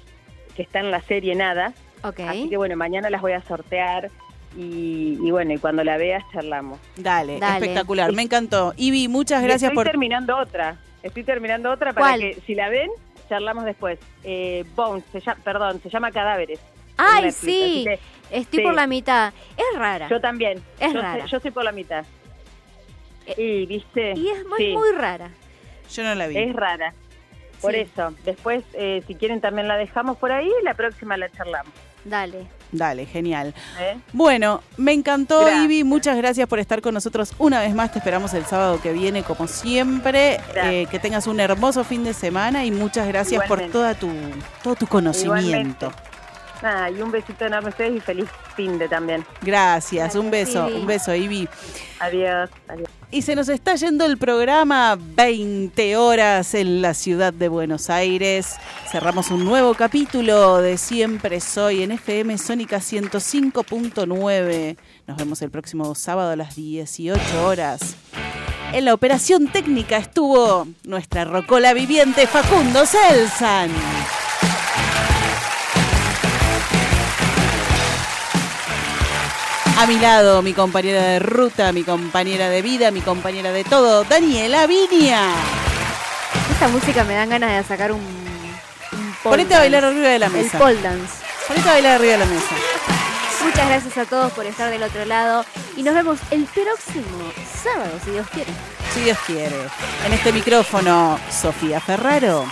que 0.56 0.61
está 0.61 0.80
en 0.80 0.91
la 0.91 1.02
serie 1.02 1.36
Nada. 1.36 1.73
Ok. 2.03 2.19
Así 2.22 2.49
que 2.49 2.57
bueno, 2.57 2.76
mañana 2.77 3.10
las 3.10 3.22
voy 3.22 3.31
a 3.34 3.41
sortear 3.41 4.10
y, 4.56 5.18
y 5.22 5.31
bueno, 5.31 5.53
y 5.53 5.57
cuando 5.57 5.84
la 5.84 5.98
veas 5.98 6.23
charlamos. 6.31 6.80
Dale, 6.95 7.40
Dale. 7.40 7.56
espectacular, 7.65 8.14
me 8.14 8.22
encantó. 8.22 8.73
Ivy, 8.77 9.07
muchas 9.07 9.41
gracias 9.44 9.64
estoy 9.64 9.76
por... 9.76 9.86
terminando 9.88 10.38
otra. 10.38 10.77
Estoy 11.02 11.23
terminando 11.23 11.72
otra 11.72 11.94
para 11.94 12.07
¿Cuál? 12.07 12.19
que 12.22 12.38
si 12.45 12.56
la 12.56 12.69
ven, 12.69 12.90
charlamos 13.30 13.64
después. 13.66 14.00
Eh, 14.24 14.66
Bones, 14.76 15.04
se 15.12 15.20
llama, 15.22 15.40
perdón, 15.44 15.80
se 15.82 15.90
llama 15.90 16.12
Cadáveres. 16.12 16.60
Ay, 16.98 17.26
Netflix, 17.26 17.36
sí. 17.56 17.84
que 17.86 18.00
Estoy 18.38 18.60
sí. 18.60 18.66
por 18.66 18.74
la 18.76 18.88
mitad. 18.88 19.34
Es 19.56 19.80
rara. 19.80 20.10
Yo 20.10 20.20
también. 20.20 20.62
Es 20.80 20.92
yo, 20.94 21.02
rara. 21.02 21.24
sé- 21.24 21.30
yo 21.30 21.38
estoy 21.38 21.52
por 21.52 21.64
la 21.64 21.72
mitad. 21.72 22.04
y 23.38 23.66
viste. 23.68 24.14
Y 24.18 24.28
es 24.30 24.46
muy, 24.48 24.58
Sí, 24.58 24.74
muy 24.74 24.92
rara. 24.94 25.30
Yo 25.92 26.04
no 26.04 26.16
la 26.16 26.28
vi. 26.28 26.38
es 26.38 26.54
rara. 26.56 26.94
Por 27.62 27.74
Sí. 27.74 27.82
eso. 27.82 28.14
Después, 28.26 28.64
eh, 28.74 29.04
si 29.08 29.16
quieren, 29.16 29.40
también 29.42 29.68
la 29.68 29.78
dejamos 29.78 30.18
por 30.18 30.32
ahí 30.32 30.50
y 30.62 30.64
la 30.64 30.74
próxima 30.74 31.16
la 31.18 31.30
charlamos. 31.30 31.72
Dale. 32.06 32.48
Dale, 32.72 33.06
genial. 33.06 33.54
¿eh? 33.80 33.98
Bueno, 34.14 34.62
me 34.78 34.94
encantó, 34.94 35.41
Gracias. 35.41 35.64
Ivy. 35.66 35.84
Muchas 35.84 36.18
gracias 36.18 36.48
por 36.48 36.60
estar 36.60 36.82
con 36.82 36.94
nosotros 36.94 37.34
una 37.40 37.62
vez 37.62 37.74
más. 37.74 37.91
Te 37.91 38.00
esperamos 38.00 38.34
el 38.34 38.46
sábado 38.46 38.80
que 38.82 38.94
viene, 38.94 39.24
como 39.24 39.48
siempre. 39.48 40.40
Eh, 40.56 40.86
que 40.91 41.00
tengas 41.00 41.26
un 41.28 41.40
hermoso 41.40 41.84
fin 41.84 42.04
de 42.04 42.14
semana 42.14 42.66
y 42.66 42.72
muchas 42.72 43.08
gracias 43.08 43.44
Igualmente. 43.44 43.72
por 43.72 43.82
toda 43.82 43.94
tu, 43.96 44.10
todo 44.64 44.76
tu 44.76 44.88
conocimiento. 44.88 45.48
Igualmente. 45.48 46.09
Nada, 46.61 46.90
y 46.90 47.02
un 47.02 47.11
besito 47.11 47.45
enorme 47.45 47.68
a 47.68 47.69
ustedes 47.69 47.95
y 47.95 47.99
feliz 47.99 48.26
fin 48.56 48.77
de 48.77 48.90
también. 48.90 49.26
Gracias, 49.41 50.15
un 50.15 50.30
beso, 50.30 50.68
Ivy. 50.68 50.80
un 50.80 50.88
beso, 50.88 51.15
Ivy. 51.15 51.48
Adiós. 51.99 52.49
adiós. 52.68 52.90
Y 53.11 53.22
se 53.22 53.36
nos 53.36 53.49
está 53.49 53.76
yendo 53.76 54.06
el 54.06 54.18
programa 54.18 54.98
20 54.99 55.98
horas 55.98 56.53
en 56.53 56.81
la 56.81 56.94
ciudad 56.94 57.34
de 57.34 57.48
Buenos 57.48 57.90
Aires. 57.90 58.57
Cerramos 58.91 59.31
un 59.31 59.45
nuevo 59.45 59.73
capítulo 59.73 60.57
de 60.57 60.77
Siempre 60.77 61.40
Soy 61.40 61.84
en 61.84 61.94
FM 61.94 62.38
Sónica 62.38 62.77
105.9. 62.77 64.77
Nos 65.07 65.18
vemos 65.18 65.41
el 65.41 65.49
próximo 65.49 65.95
sábado 65.95 66.31
a 66.31 66.36
las 66.36 66.56
18 66.56 67.19
horas. 67.45 67.95
En 68.73 68.86
la 68.86 68.94
operación 68.94 69.48
técnica 69.48 69.98
estuvo 69.98 70.68
nuestra 70.84 71.26
rocola 71.26 71.73
viviente 71.73 72.27
Facundo 72.27 72.86
Selsan. 72.86 73.72
A 79.80 79.88
mi 79.88 79.98
lado, 79.98 80.42
mi 80.42 80.52
compañera 80.52 81.02
de 81.02 81.20
ruta, 81.20 81.72
mi 81.72 81.86
compañera 81.86 82.50
de 82.50 82.62
vida, 82.62 82.92
mi 82.92 83.00
compañera 83.00 83.54
de 83.54 83.64
todo, 83.64 84.04
Daniela 84.04 84.68
Viña. 84.68 85.32
Esta 86.52 86.68
música 86.68 87.06
me 87.06 87.14
dan 87.14 87.30
ganas 87.30 87.54
de 87.54 87.64
sacar 87.64 87.94
un, 87.94 88.02
un 88.02 89.16
pole 89.24 89.38
Ponete 89.38 89.56
a 89.56 89.60
bailar 89.60 89.86
arriba 89.86 90.10
de 90.10 90.20
la 90.20 90.28
mesa. 90.28 90.58
El 90.58 90.62
pole 90.62 90.82
dance. 90.82 91.14
Ponete 91.48 91.70
a 91.70 91.72
bailar 91.72 91.96
arriba 91.96 92.12
de 92.12 92.18
la 92.18 92.26
mesa. 92.26 92.56
Muchas 93.42 93.70
gracias 93.70 93.98
a 94.00 94.06
todos 94.06 94.34
por 94.34 94.46
estar 94.46 94.70
del 94.70 94.84
otro 94.84 95.06
lado 95.06 95.46
y 95.78 95.84
nos 95.84 95.96
vemos 95.96 96.20
el 96.32 96.44
próximo 96.44 97.32
sábado, 97.64 97.92
si 98.04 98.12
Dios 98.12 98.28
quiere. 98.34 98.52
Si 98.94 99.00
Dios 99.00 99.18
quiere. 99.26 99.56
En 100.06 100.12
este 100.12 100.34
micrófono, 100.34 101.18
Sofía 101.32 101.80
Ferraro. 101.80 102.46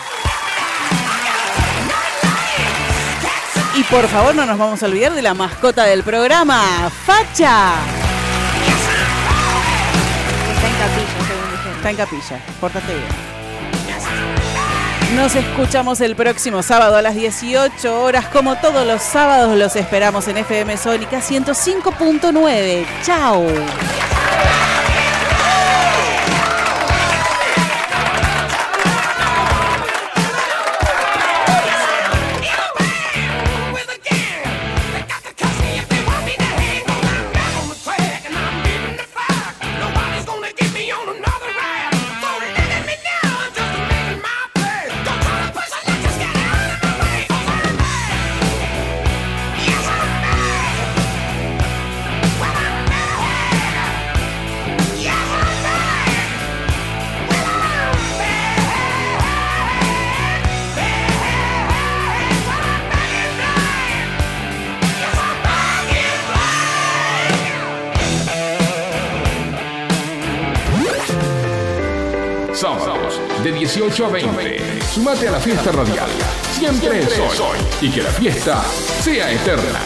Y 3.78 3.84
por 3.84 4.08
favor 4.08 4.34
no 4.34 4.44
nos 4.44 4.58
vamos 4.58 4.82
a 4.82 4.88
olvidar 4.88 5.14
de 5.14 5.22
la 5.22 5.36
mascota 5.36 5.84
del 5.84 6.02
programa, 6.02 6.90
Facha. 7.06 7.74
Está 10.56 10.68
en 10.68 10.74
capilla, 10.74 11.28
según 11.28 11.52
dijeron. 11.52 11.76
Está 11.76 11.90
en 11.92 11.96
capilla, 11.96 12.40
pórtate 12.60 12.94
bien. 12.96 13.38
Nos 15.16 15.36
escuchamos 15.36 16.02
el 16.02 16.16
próximo 16.16 16.64
sábado 16.64 16.96
a 16.96 17.04
las 17.04 17.14
18 17.14 18.02
horas. 18.02 18.26
Como 18.30 18.56
todos 18.56 18.86
los 18.86 19.04
sábados, 19.04 19.56
los 19.56 19.76
esperamos 19.76 20.28
en 20.28 20.38
FM 20.38 20.76
Sónica 20.76 21.20
105.9. 21.22 22.86
¡Chao! 23.04 23.46
1820. 73.98 74.82
Sumate 74.94 75.28
a 75.28 75.32
la 75.32 75.40
fiesta 75.40 75.72
radial. 75.72 76.10
Siempre 76.52 77.00
es 77.00 77.20
hoy. 77.40 77.58
Y 77.82 77.90
que 77.90 78.04
la 78.04 78.12
fiesta 78.12 78.64
sea 79.02 79.32
eterna. 79.32 79.80